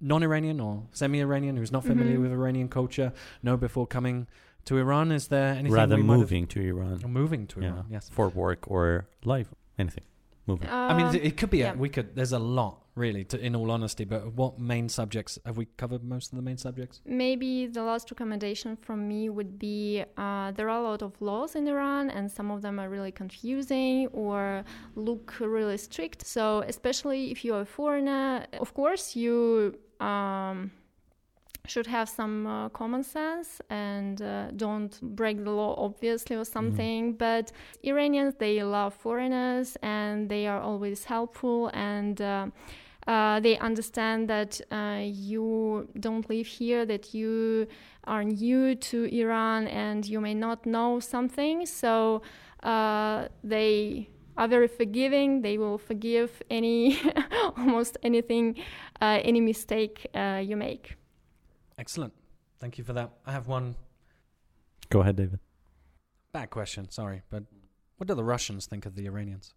non-Iranian 0.00 0.60
or 0.60 0.82
semi-Iranian 0.92 1.56
who's 1.56 1.72
not 1.72 1.84
familiar 1.84 2.18
Mhm. 2.18 2.22
with 2.22 2.32
Iranian 2.32 2.68
culture 2.68 3.12
know 3.42 3.56
before 3.56 3.86
coming 3.86 4.26
to 4.66 4.78
Iran? 4.78 5.10
Is 5.12 5.28
there 5.28 5.48
anything 5.54 5.72
rather 5.72 5.96
we 5.96 6.02
moving 6.02 6.46
to 6.48 6.60
Iran, 6.60 7.00
Or 7.04 7.08
moving 7.08 7.46
to 7.48 7.60
yeah, 7.60 7.68
Iran? 7.68 7.86
Yes. 7.90 8.08
for 8.16 8.28
work 8.28 8.70
or 8.70 9.06
life, 9.24 9.48
anything, 9.78 10.04
moving. 10.46 10.68
I 10.68 10.94
mean, 10.96 11.06
Um, 11.06 11.14
it 11.28 11.36
could 11.38 11.50
be. 11.50 11.58
yeah. 11.58 11.72
A, 11.72 11.76
we 11.76 11.88
could. 11.88 12.14
There's 12.14 12.32
a 12.32 12.38
lot, 12.38 12.74
really. 12.94 13.24
To, 13.30 13.36
in 13.46 13.54
all 13.56 13.70
honesty, 13.70 14.04
but 14.04 14.20
what 14.40 14.58
main 14.58 14.88
subjects 14.88 15.38
have 15.46 15.56
we 15.56 15.66
covered? 15.82 16.02
Most 16.04 16.32
of 16.32 16.36
the 16.36 16.42
main 16.42 16.56
subjects. 16.66 17.00
Maybe 17.24 17.66
the 17.78 17.82
last 17.90 18.10
recommendation 18.10 18.76
from 18.76 18.98
me 19.12 19.28
would 19.36 19.52
be 19.58 20.04
uh, 20.24 20.50
there 20.56 20.68
are 20.72 20.80
a 20.84 20.88
lot 20.90 21.02
of 21.02 21.12
laws 21.20 21.54
in 21.58 21.66
Iran, 21.68 22.10
and 22.10 22.24
some 22.38 22.50
of 22.54 22.60
them 22.62 22.78
are 22.82 22.88
really 22.96 23.12
confusing 23.12 24.08
or 24.24 24.64
look 24.94 25.26
really 25.40 25.78
strict. 25.78 26.26
So, 26.26 26.44
especially 26.74 27.30
if 27.30 27.38
you 27.44 27.54
are 27.56 27.62
a 27.62 27.70
foreigner, 27.78 28.46
of 28.64 28.70
course, 28.74 29.04
you 29.22 29.74
um, 30.00 30.70
should 31.68 31.86
have 31.86 32.08
some 32.08 32.46
uh, 32.46 32.68
common 32.70 33.02
sense 33.02 33.60
and 33.70 34.20
uh, 34.22 34.50
don't 34.52 35.00
break 35.02 35.44
the 35.44 35.50
law, 35.50 35.74
obviously, 35.76 36.36
or 36.36 36.44
something. 36.44 37.14
But 37.14 37.52
Iranians, 37.82 38.34
they 38.38 38.62
love 38.62 38.94
foreigners 38.94 39.76
and 39.82 40.28
they 40.28 40.46
are 40.46 40.60
always 40.60 41.04
helpful 41.04 41.70
and 41.74 42.20
uh, 42.20 42.46
uh, 43.06 43.38
they 43.40 43.56
understand 43.58 44.28
that 44.28 44.60
uh, 44.70 45.00
you 45.02 45.88
don't 46.00 46.28
live 46.28 46.46
here, 46.46 46.84
that 46.84 47.14
you 47.14 47.68
are 48.04 48.24
new 48.24 48.74
to 48.74 49.04
Iran 49.04 49.68
and 49.68 50.04
you 50.04 50.20
may 50.20 50.34
not 50.34 50.66
know 50.66 50.98
something. 50.98 51.66
So 51.66 52.22
uh, 52.62 53.28
they 53.44 54.08
are 54.36 54.48
very 54.48 54.68
forgiving. 54.68 55.42
They 55.42 55.56
will 55.56 55.78
forgive 55.78 56.42
any, 56.50 56.98
almost 57.56 57.96
anything, 58.02 58.56
uh, 59.00 59.20
any 59.22 59.40
mistake 59.40 60.06
uh, 60.14 60.42
you 60.44 60.56
make. 60.56 60.96
Excellent. 61.78 62.12
Thank 62.58 62.78
you 62.78 62.84
for 62.84 62.92
that. 62.94 63.10
I 63.26 63.32
have 63.32 63.48
one 63.48 63.76
Go 64.88 65.00
ahead, 65.00 65.16
David. 65.16 65.40
bad 66.32 66.50
question. 66.50 66.90
Sorry, 66.90 67.22
but 67.30 67.42
what 67.96 68.06
do 68.08 68.14
the 68.14 68.24
Russians 68.24 68.66
think 68.66 68.86
of 68.86 68.94
the 68.94 69.06
Iranians? 69.06 69.54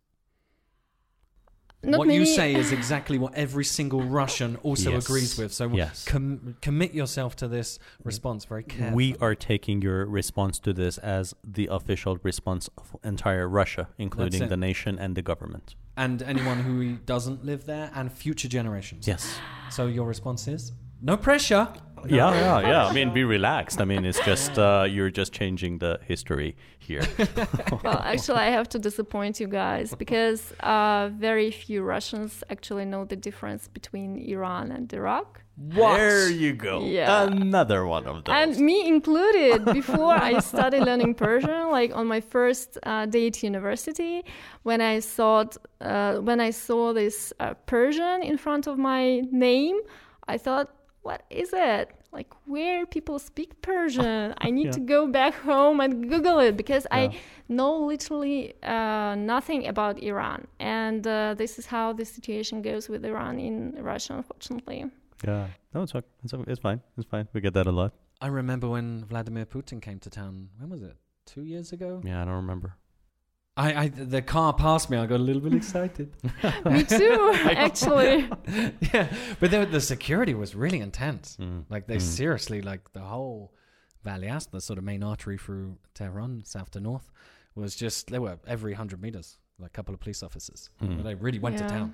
Not 1.81 1.99
what 1.99 2.07
many, 2.07 2.19
you 2.19 2.25
say 2.25 2.55
is 2.55 2.73
exactly 2.73 3.17
what 3.17 3.33
every 3.35 3.63
single 3.63 4.01
Russian 4.03 4.57
also 4.57 4.91
Yes. 4.91 5.05
agrees 5.05 5.37
with. 5.37 5.53
So 5.53 5.69
Yes. 5.73 6.03
com- 6.03 6.57
commit 6.61 6.93
yourself 6.93 7.37
to 7.37 7.47
this 7.47 7.79
response 8.03 8.43
very 8.43 8.63
carefully. 8.63 8.95
We 9.13 9.15
are 9.21 9.33
taking 9.33 9.81
your 9.81 10.05
response 10.05 10.59
to 10.59 10.73
this 10.73 10.97
as 10.97 11.33
the 11.41 11.67
official 11.71 12.17
response 12.21 12.67
of 12.77 12.97
entire 13.01 13.47
Russia, 13.47 13.87
including 13.97 14.49
the 14.49 14.57
nation 14.57 14.99
and 14.99 15.15
the 15.15 15.21
government. 15.21 15.75
and 15.95 16.21
anyone 16.23 16.59
who 16.63 16.95
doesn't 17.05 17.43
live 17.43 17.65
there 17.65 17.91
and 17.93 18.09
future 18.11 18.47
generations. 18.47 19.05
Yes. 19.05 19.37
So 19.69 19.87
your 19.87 20.07
response 20.07 20.47
is 20.47 20.71
no 21.01 21.17
pressure. 21.17 21.67
Yeah, 22.07 22.33
yeah, 22.33 22.59
yeah. 22.61 22.85
I 22.87 22.93
mean, 22.93 23.13
be 23.13 23.23
relaxed. 23.23 23.81
I 23.81 23.85
mean, 23.85 24.05
it's 24.05 24.19
just 24.25 24.57
uh, 24.57 24.85
you're 24.89 25.09
just 25.09 25.33
changing 25.33 25.79
the 25.79 25.99
history 26.05 26.55
here. 26.79 27.03
well, 27.83 28.01
actually, 28.03 28.39
I 28.39 28.49
have 28.49 28.69
to 28.69 28.79
disappoint 28.79 29.39
you 29.39 29.47
guys 29.47 29.95
because 29.95 30.53
uh, 30.61 31.09
very 31.13 31.51
few 31.51 31.83
Russians 31.83 32.43
actually 32.49 32.85
know 32.85 33.05
the 33.05 33.15
difference 33.15 33.67
between 33.67 34.17
Iran 34.17 34.71
and 34.71 34.91
Iraq. 34.93 35.41
There 35.61 36.29
you 36.29 36.53
go. 36.53 36.85
Yeah. 36.85 37.25
Another 37.25 37.85
one 37.85 38.07
of 38.07 38.23
those. 38.23 38.33
And 38.33 38.57
me 38.59 38.87
included, 38.87 39.65
before 39.65 40.13
I 40.13 40.39
started 40.39 40.83
learning 40.83 41.15
Persian, 41.15 41.69
like 41.69 41.93
on 41.93 42.07
my 42.07 42.21
first 42.21 42.77
uh, 42.83 43.05
day 43.05 43.27
at 43.27 43.43
university, 43.43 44.23
when 44.63 44.79
I 44.79 44.99
saw 44.99 45.43
uh, 45.81 46.15
when 46.19 46.39
I 46.39 46.51
saw 46.51 46.93
this 46.93 47.33
uh, 47.41 47.55
Persian 47.65 48.23
in 48.23 48.37
front 48.37 48.67
of 48.67 48.77
my 48.77 49.19
name, 49.31 49.79
I 50.29 50.37
thought, 50.37 50.69
what 51.09 51.21
is 51.41 51.49
it? 51.71 51.85
Like 52.17 52.31
where 52.53 52.79
people 52.95 53.17
speak 53.29 53.49
Persian? 53.69 54.33
I 54.45 54.47
need 54.57 54.65
Yeah. 54.69 54.77
to 54.77 54.81
go 54.95 54.99
back 55.19 55.33
home 55.51 55.77
and 55.83 55.91
Google 56.13 56.39
it 56.47 56.53
because 56.63 56.85
Yeah. 56.89 56.97
I 56.99 57.03
know 57.57 57.71
literally 57.93 58.41
uh, 58.75 59.13
nothing 59.33 59.61
about 59.73 59.95
Iran, 60.11 60.39
and 60.59 61.01
uh, 61.07 61.35
this 61.41 61.51
is 61.59 61.65
how 61.75 61.85
the 61.99 62.05
situation 62.17 62.55
goes 62.69 62.83
with 62.91 63.01
Iran 63.11 63.35
in 63.47 63.55
Russia, 63.91 64.13
unfortunately. 64.21 64.79
yeah. 65.29 65.47
No, 65.73 65.77
it's, 65.85 65.93
ok- 65.97 66.13
it's, 66.23 66.33
ok- 66.33 66.49
it's 66.51 66.61
fine. 66.67 66.79
It's 66.97 67.09
fine. 67.15 67.25
We 67.33 67.39
get 67.41 67.53
that 67.59 67.67
a 67.73 67.75
lot. 67.81 67.91
I 68.25 68.27
remember 68.41 68.67
when 68.75 69.05
Vladimir 69.11 69.45
Putin 69.55 69.77
came 69.87 69.99
to 70.05 70.09
town. 70.09 70.33
When 70.59 70.67
was 70.75 70.81
it? 70.89 70.95
Two 71.33 71.43
years 71.53 71.67
ago. 71.75 71.89
Yeah, 72.09 72.21
I 72.21 72.25
don't 72.25 72.41
remember. 72.45 72.69
I, 73.65 73.67
I 73.83 73.87
the 73.89 74.21
car 74.21 74.53
passed 74.53 74.89
me. 74.89 74.97
I 74.97 75.05
got 75.05 75.19
a 75.19 75.23
little 75.29 75.41
bit 75.47 75.53
excited. 75.53 76.07
Me 76.65 76.83
too, 76.83 77.31
actually. 77.67 78.29
yeah, 78.93 79.07
but 79.39 79.51
the, 79.51 79.65
the 79.77 79.81
security 79.81 80.33
was 80.33 80.55
really 80.55 80.79
intense. 80.79 81.37
Mm. 81.39 81.65
Like 81.69 81.83
they 81.87 81.97
Mm. 81.97 82.01
seriously, 82.19 82.61
like 82.61 82.83
the 82.93 83.01
whole 83.13 83.53
Valiasr, 84.05 84.51
the 84.51 84.61
sort 84.61 84.77
of 84.79 84.85
main 84.85 85.03
artery 85.03 85.37
through 85.37 85.77
Tehran, 85.93 86.43
south 86.45 86.71
to 86.71 86.79
north, 86.79 87.07
was 87.55 87.75
just 87.75 88.09
they 88.11 88.19
were 88.19 88.37
every 88.47 88.73
hundred 88.73 89.01
meters, 89.01 89.37
like 89.59 89.71
a 89.71 89.73
couple 89.77 89.93
of 89.93 89.99
police 89.99 90.23
officers. 90.23 90.69
Mm. 90.81 91.03
They 91.03 91.15
really 91.15 91.39
went 91.39 91.55
Yeah. 91.57 91.67
to 91.67 91.73
town 91.73 91.93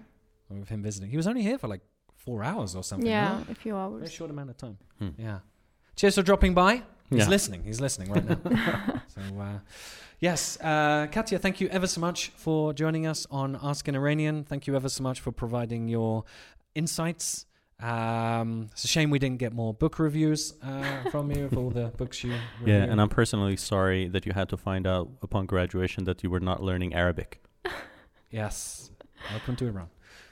with 0.50 0.70
him 0.70 0.84
visiting. 0.84 1.10
He 1.10 1.18
was 1.18 1.28
only 1.28 1.42
here 1.42 1.58
for 1.58 1.68
like 1.68 1.82
four 2.16 2.44
hours 2.44 2.76
or 2.76 2.84
something. 2.84 3.10
Yeah, 3.10 3.38
right? 3.38 3.50
a 3.50 3.56
few 3.56 3.74
very 3.74 3.84
hours. 3.84 4.12
short 4.12 4.30
amount 4.30 4.50
of 4.52 4.58
time. 4.58 4.78
Hmm. 5.00 5.10
Yeah. 5.18 5.40
Cheers 5.96 6.16
for 6.16 6.22
dropping 6.24 6.54
by. 6.54 6.84
He's 7.10 7.20
Yeah. 7.20 7.30
listening. 7.30 7.64
He's 7.64 7.80
listening 7.80 8.12
right 8.12 8.26
now. 8.28 9.02
so, 9.08 9.22
uh, 9.40 9.60
yes, 10.20 10.58
uh, 10.62 11.08
Katya, 11.12 11.38
thank 11.40 11.62
you 11.62 11.68
ever 11.70 11.88
so 11.88 12.02
much 12.02 12.30
for 12.36 12.74
joining 12.74 13.06
us 13.06 13.28
on 13.30 13.58
Ask 13.62 13.88
an 13.88 13.96
Iranian. 13.96 14.44
Thank 14.44 14.66
you 14.68 14.76
ever 14.76 14.90
so 14.90 15.04
much 15.04 15.20
for 15.20 15.32
providing 15.32 15.88
your 15.88 16.24
insights. 16.74 17.46
Um, 17.80 18.70
it's 18.72 18.86
a 18.86 18.88
shame 18.88 19.10
we 19.10 19.20
didn't 19.20 19.38
get 19.40 19.54
more 19.54 19.74
book 19.74 20.00
reviews 20.00 20.54
uh, 20.64 21.10
from 21.12 21.30
you 21.30 21.46
of 21.46 21.58
all 21.58 21.70
the 21.70 21.88
books 21.98 22.24
you. 22.24 22.34
Yeah, 22.66 22.84
and 22.84 23.02
I'm 23.02 23.10
personally 23.10 23.58
sorry 23.58 24.08
that 24.08 24.26
you 24.26 24.32
had 24.34 24.48
to 24.50 24.58
find 24.58 24.88
out 24.88 25.10
upon 25.22 25.46
graduation 25.46 26.06
that 26.06 26.24
you 26.24 26.30
were 26.30 26.40
not 26.40 26.64
learning 26.64 26.94
Arabic. 26.94 27.44
yes, 28.32 28.90
welcome 29.32 29.56
to 29.58 29.68
Iran. 29.68 29.90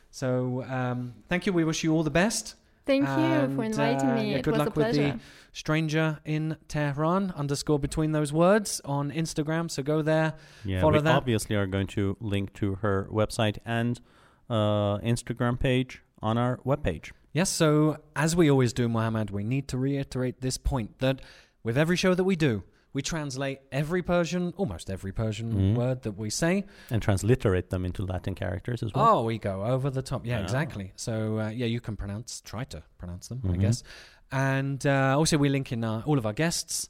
So, 0.09 0.63
um, 0.63 1.13
thank 1.27 1.45
you. 1.45 1.51
We 1.53 1.63
wish 1.65 1.83
you 1.83 1.93
all 1.93 2.03
the 2.03 2.09
best. 2.11 2.55
Thank 2.85 3.07
you 3.07 3.55
for 3.55 3.63
inviting 3.63 4.09
uh, 4.09 4.15
me. 4.15 4.31
yeah, 4.31 4.37
it 4.37 4.43
good 4.43 4.53
was 4.53 4.61
a 4.61 4.65
luck 4.65 4.75
with 4.75 4.87
the- 4.87 4.93
pleasure. 4.93 5.19
Stranger 5.53 6.19
in 6.25 6.57
Tehran 6.67 7.31
underscore 7.35 7.77
between 7.79 8.11
those 8.11 8.33
words 8.33 8.81
on 8.85 9.11
Instagram. 9.11 9.69
So 9.69 9.83
go 9.83 10.01
there. 10.01 10.33
Yeah, 10.65 10.81
Follow 10.81 10.93
we 10.93 11.01
that. 11.01 11.15
obviously 11.15 11.55
are 11.55 11.67
going 11.67 11.87
to 11.87 12.17
link 12.19 12.53
to 12.53 12.75
her 12.75 13.07
website 13.11 13.59
and 13.65 13.99
uh, 14.49 14.97
Instagram 14.99 15.59
page 15.59 16.01
on 16.21 16.37
our 16.37 16.57
webpage. 16.65 17.11
Yes, 17.33 17.49
so 17.49 17.97
as 18.15 18.35
we 18.35 18.49
always 18.49 18.73
do, 18.73 18.89
Mohammed, 18.89 19.29
we 19.31 19.43
need 19.43 19.67
to 19.69 19.77
reiterate 19.77 20.41
this 20.41 20.57
point 20.57 20.99
that 20.99 21.21
with 21.63 21.77
every 21.77 21.95
show 21.95 22.13
that 22.15 22.23
we 22.23 22.35
do, 22.35 22.63
we 22.93 23.01
translate 23.01 23.59
every 23.71 24.01
Persian, 24.03 24.53
almost 24.55 24.89
every 24.89 25.11
Persian 25.11 25.51
Mhm. 25.53 25.75
word 25.75 26.03
that 26.03 26.11
we 26.17 26.29
say. 26.29 26.65
And 26.91 27.01
transliterate 27.01 27.69
them 27.71 27.85
into 27.85 28.05
Latin 28.05 28.35
characters 28.35 28.83
as 28.83 28.93
well. 28.93 29.17
Oh, 29.17 29.23
we 29.23 29.37
go 29.39 29.63
over 29.65 29.89
the 29.89 30.01
top. 30.03 30.25
Yeah, 30.25 30.37
Yeah. 30.37 30.43
exactly. 30.43 30.93
So, 30.95 31.39
uh, 31.39 31.49
yeah, 31.49 31.65
you 31.65 31.81
can 31.81 31.95
pronounce, 31.97 32.41
try 32.41 32.63
to 32.65 32.83
pronounce 32.97 33.27
them, 33.29 33.41
I 33.45 33.47
Mhm. 33.49 33.59
guess. 33.59 33.83
And 34.31 34.85
uh, 34.85 35.15
also, 35.17 35.37
we 35.37 35.49
link 35.49 35.71
in 35.71 35.83
uh, 35.83 36.03
all 36.05 36.17
of 36.17 36.25
our 36.25 36.33
guests, 36.33 36.89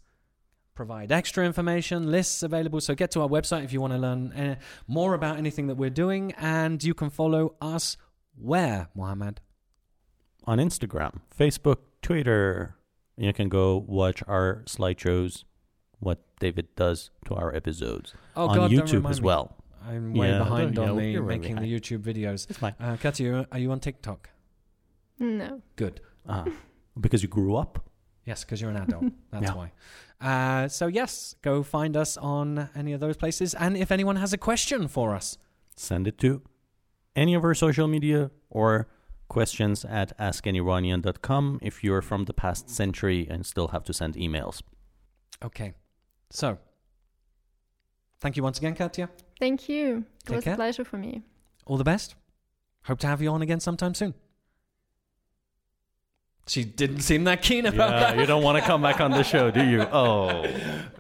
provide 0.76 1.12
extra 1.12 1.46
information, 1.46 2.10
lists 2.12 2.42
available. 2.44 2.82
So, 2.82 2.96
get 2.96 3.12
to 3.12 3.22
our 3.22 3.28
website 3.30 3.64
if 3.64 3.72
you 3.74 3.80
want 3.82 3.94
to 3.94 4.00
learn 4.00 4.32
uh, 4.34 4.56
more 4.88 5.14
about 5.14 5.38
anything 5.38 5.68
that 5.68 5.76
we're 5.76 5.90
doing. 5.90 6.34
And 6.38 6.84
you 6.84 6.94
can 6.94 7.10
follow 7.10 7.56
us 7.62 7.96
where, 8.36 8.90
Mohammed? 8.96 9.40
On 10.46 10.58
Instagram, 10.58 11.22
Facebook, 11.38 11.78
Twitter. 12.02 12.76
You 13.16 13.32
can 13.32 13.48
go 13.48 13.78
watch 13.78 14.24
our 14.28 14.64
slideshows, 14.66 15.44
what 16.00 16.20
David 16.40 16.68
does 16.76 17.10
to 17.26 17.36
our 17.36 17.54
episodes. 17.56 18.14
Oh, 18.36 18.48
on 18.48 18.56
God, 18.58 18.72
YouTube 18.72 18.94
remind 18.94 19.12
as 19.12 19.22
me. 19.22 19.26
well. 19.26 19.56
I'm 19.86 20.14
way 20.14 20.30
Yeah, 20.30 20.38
behind 20.40 20.76
yeah, 20.78 20.84
on 20.90 20.96
the 20.98 21.06
you're 21.08 21.24
making 21.24 21.56
the 21.58 21.68
YouTube 21.74 22.00
videos. 22.04 22.50
It's 22.50 22.58
fine. 22.60 22.76
Uh, 22.80 22.96
Katya, 22.98 23.48
are 23.52 23.60
you 23.60 23.72
on 23.72 23.80
TikTok? 23.80 24.30
No. 25.20 25.62
Good. 25.76 26.00
Ah, 26.28 26.46
because 27.00 27.22
you 27.22 27.28
grew 27.30 27.56
up. 27.56 27.90
Yes, 28.26 28.44
because 28.46 28.62
you're 28.62 28.70
an 28.70 28.78
adult. 28.78 29.12
That's 29.32 29.44
Yeah. 29.44 29.54
why. 29.56 29.72
Uh, 30.22 30.68
so, 30.70 30.88
yes, 30.88 31.36
go 31.42 31.64
find 31.64 31.98
us 31.98 32.16
on 32.16 32.70
any 32.76 32.94
of 32.94 33.02
those 33.02 33.18
places. 33.18 33.54
And 33.54 33.76
if 33.76 33.92
anyone 33.92 34.16
has 34.16 34.32
a 34.32 34.38
question 34.38 34.88
for 34.88 35.14
us, 35.14 35.38
Send 35.76 36.08
it 36.08 36.18
to 36.20 36.42
any 37.16 37.34
of 37.34 37.44
our 37.44 37.54
social 37.54 37.88
media 37.88 38.32
or 38.50 38.88
questions 39.28 39.84
at 39.86 40.18
askaniranian.com 40.20 41.60
if 41.62 41.84
you're 41.84 42.02
from 42.02 42.26
the 42.26 42.34
past 42.34 42.70
century 42.70 43.28
and 43.30 43.46
still 43.46 43.70
have 43.70 43.84
to 43.86 43.94
send 43.94 44.16
emails. 44.16 44.62
okay. 45.44 45.74
So, 46.36 46.58
thank 48.20 48.36
you 48.38 48.42
once 48.44 48.58
again, 48.58 48.74
Katya. 48.76 49.08
Thank 49.40 49.70
you. 49.70 49.98
It 49.98 50.28
Take 50.30 50.36
was 50.38 50.44
care. 50.46 50.54
a 50.54 50.56
pleasure 50.56 50.84
for 50.84 50.98
me. 50.98 51.22
All 51.68 51.78
the 51.78 51.84
best. 51.84 52.16
Hope 52.86 52.98
to 53.02 53.08
have 53.08 53.22
you 53.22 53.30
on 53.30 53.44
again 53.44 53.60
sometime 53.60 53.94
soon. 53.94 54.16
She 56.48 56.66
didn't 56.66 57.02
seem 57.02 57.24
that 57.26 57.42
keen 57.44 57.66
about 57.68 57.92
that. 57.92 58.18
you 58.18 58.26
don't 58.26 58.42
want 58.44 58.58
to 58.58 58.64
come 58.68 58.82
back 58.82 59.00
on 59.00 59.12
the 59.12 59.24
show, 59.24 59.52
do 59.52 59.64
you? 59.64 59.82
Oh, 59.94 60.44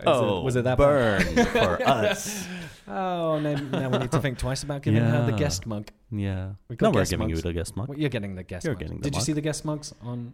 oh, 0.05 0.41
was 0.41 0.55
it 0.55 0.59
oh, 0.59 0.61
that 0.63 0.77
bad? 0.77 1.35
burn 1.35 1.45
for 1.47 1.81
us? 1.87 2.47
Oh, 2.87 3.39
now, 3.39 3.55
now 3.55 3.89
we 3.89 3.97
need 3.97 4.11
to 4.11 4.19
think 4.21 4.37
twice 4.37 4.61
about 4.63 4.83
giving 4.83 5.01
her 5.03 5.25
the 5.25 5.31
guest 5.37 5.65
mug. 5.65 5.89
Yeah. 6.11 6.51
We 6.69 6.75
got 6.75 6.87
No, 6.87 6.91
we're 6.91 7.01
guest 7.01 7.11
giving 7.11 7.27
mugs. 7.27 7.39
you 7.39 7.41
the 7.41 7.53
guest 7.53 7.75
mug. 7.75 7.87
Well, 7.89 7.97
you're 7.97 8.09
getting 8.09 8.35
the 8.35 8.43
guest 8.43 8.65
You're 8.65 8.73
mugs. 8.75 8.83
getting 8.83 8.97
the 8.99 9.03
Did 9.03 9.13
you 9.15 9.19
mug. 9.19 9.25
see 9.25 9.33
the 9.33 9.41
guest 9.41 9.65
mugs 9.65 9.93
on 10.01 10.33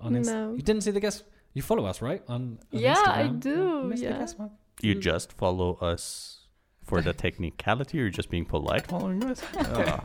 on 0.00 0.14
Insta? 0.14 0.56
You 0.56 0.62
didn't 0.62 0.82
see 0.82 0.90
the 0.90 1.00
guest 1.00 1.22
You 1.56 1.62
follow 1.62 1.86
us, 1.86 2.02
right? 2.02 2.22
On, 2.28 2.34
on 2.34 2.58
Yeah, 2.70 3.02
I 3.06 3.28
do, 3.28 3.48
You 3.50 3.84
missed 3.84 4.02
yeah. 4.02 4.18
guest 4.18 4.38
mug? 4.38 4.50
You 4.82 4.94
just 4.94 5.32
follow 5.32 5.76
us 5.80 6.40
for 6.84 7.00
the 7.00 7.14
technicality, 7.14 7.96
or 7.98 8.02
you're 8.02 8.10
just 8.10 8.28
being 8.28 8.44
polite 8.44 8.86
following 8.92 9.24
us? 9.24 9.40
Ah. 9.56 10.02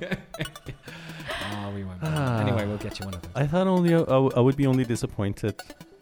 Oh, 1.67 1.71
we 1.75 1.83
won't. 1.83 1.99
Ah. 2.03 2.39
anyway, 2.39 2.65
we'll 2.67 2.77
get 2.77 2.97
you 2.99 3.05
one 3.05 3.15
of 3.15 3.21
those. 3.21 3.31
I 3.35 3.45
thought 3.47 3.67
only 3.67 3.93
I, 3.93 3.99
I 3.99 4.39
would 4.39 4.55
be 4.55 4.65
only 4.65 4.85
disappointed 4.85 5.55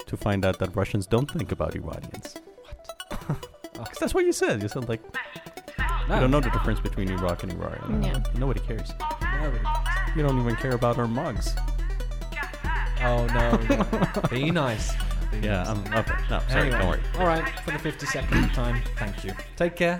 to 0.06 0.18
find 0.18 0.46
out 0.46 0.60
that 0.60 0.76
Russians 0.76 1.08
don't 1.08 1.30
think 1.32 1.52
about 1.52 1.76
Iranians. 1.76 2.36
What? 3.10 3.48
Because 3.74 3.98
that's 4.00 4.14
what 4.14 4.26
you 4.26 4.34
said. 4.34 4.62
You 4.62 4.68
said 4.68 4.88
like 4.88 5.02
No. 6.10 6.14
you 6.16 6.20
don't 6.22 6.32
know 6.32 6.42
the 6.42 6.50
difference 6.52 6.80
between 6.80 7.10
Iraq 7.10 7.42
and 7.44 7.52
Iran. 7.54 8.04
Yeah. 8.04 8.22
Nobody 8.38 8.60
cares. 8.60 8.92
Nobody. 9.42 9.64
You 10.16 10.22
don't 10.22 10.40
even 10.42 10.56
care 10.58 10.76
about 10.82 10.98
our 11.00 11.08
mugs. 11.08 11.56
Oh 13.02 13.26
no! 13.28 13.46
no. 13.70 14.22
Be 14.30 14.52
nice. 14.52 14.94
Be 15.31 15.37
Yeah. 15.47 15.63
nice. 15.63 15.69
I'm, 15.71 15.79
okay. 16.01 16.17
No, 16.31 16.39
sorry. 16.49 16.61
Anyway, 16.61 16.79
Don't 16.79 16.89
worry. 16.93 17.03
All 17.19 17.27
right, 17.33 17.47
for 17.65 17.71
the 17.77 17.81
52nd 17.89 18.53
time, 18.61 18.77
thank 19.01 19.17
you. 19.25 19.33
Take 19.61 19.75
care. 19.83 19.99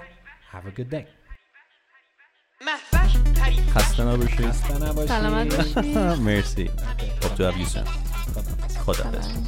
Have 0.53 0.67
a 0.67 0.71
good 0.79 0.91
day. 0.97 1.07
محوش 2.67 3.17
پری 3.41 3.71
خسته 3.71 4.03
نباشید. 4.05 4.51
خسته 4.51 4.75
نباشی. 4.79 5.09
سلامت 5.09 5.57
باشی 5.57 5.75
Merci. 6.25 6.69
Okay. 6.69 7.25
Hope 7.25 7.37
to 7.37 7.43
have 7.45 7.57
you 7.63 7.67
soon. 7.75 7.87
خداحافظ. 7.87 8.79
خدا 8.79 9.23
سلام. 9.23 9.47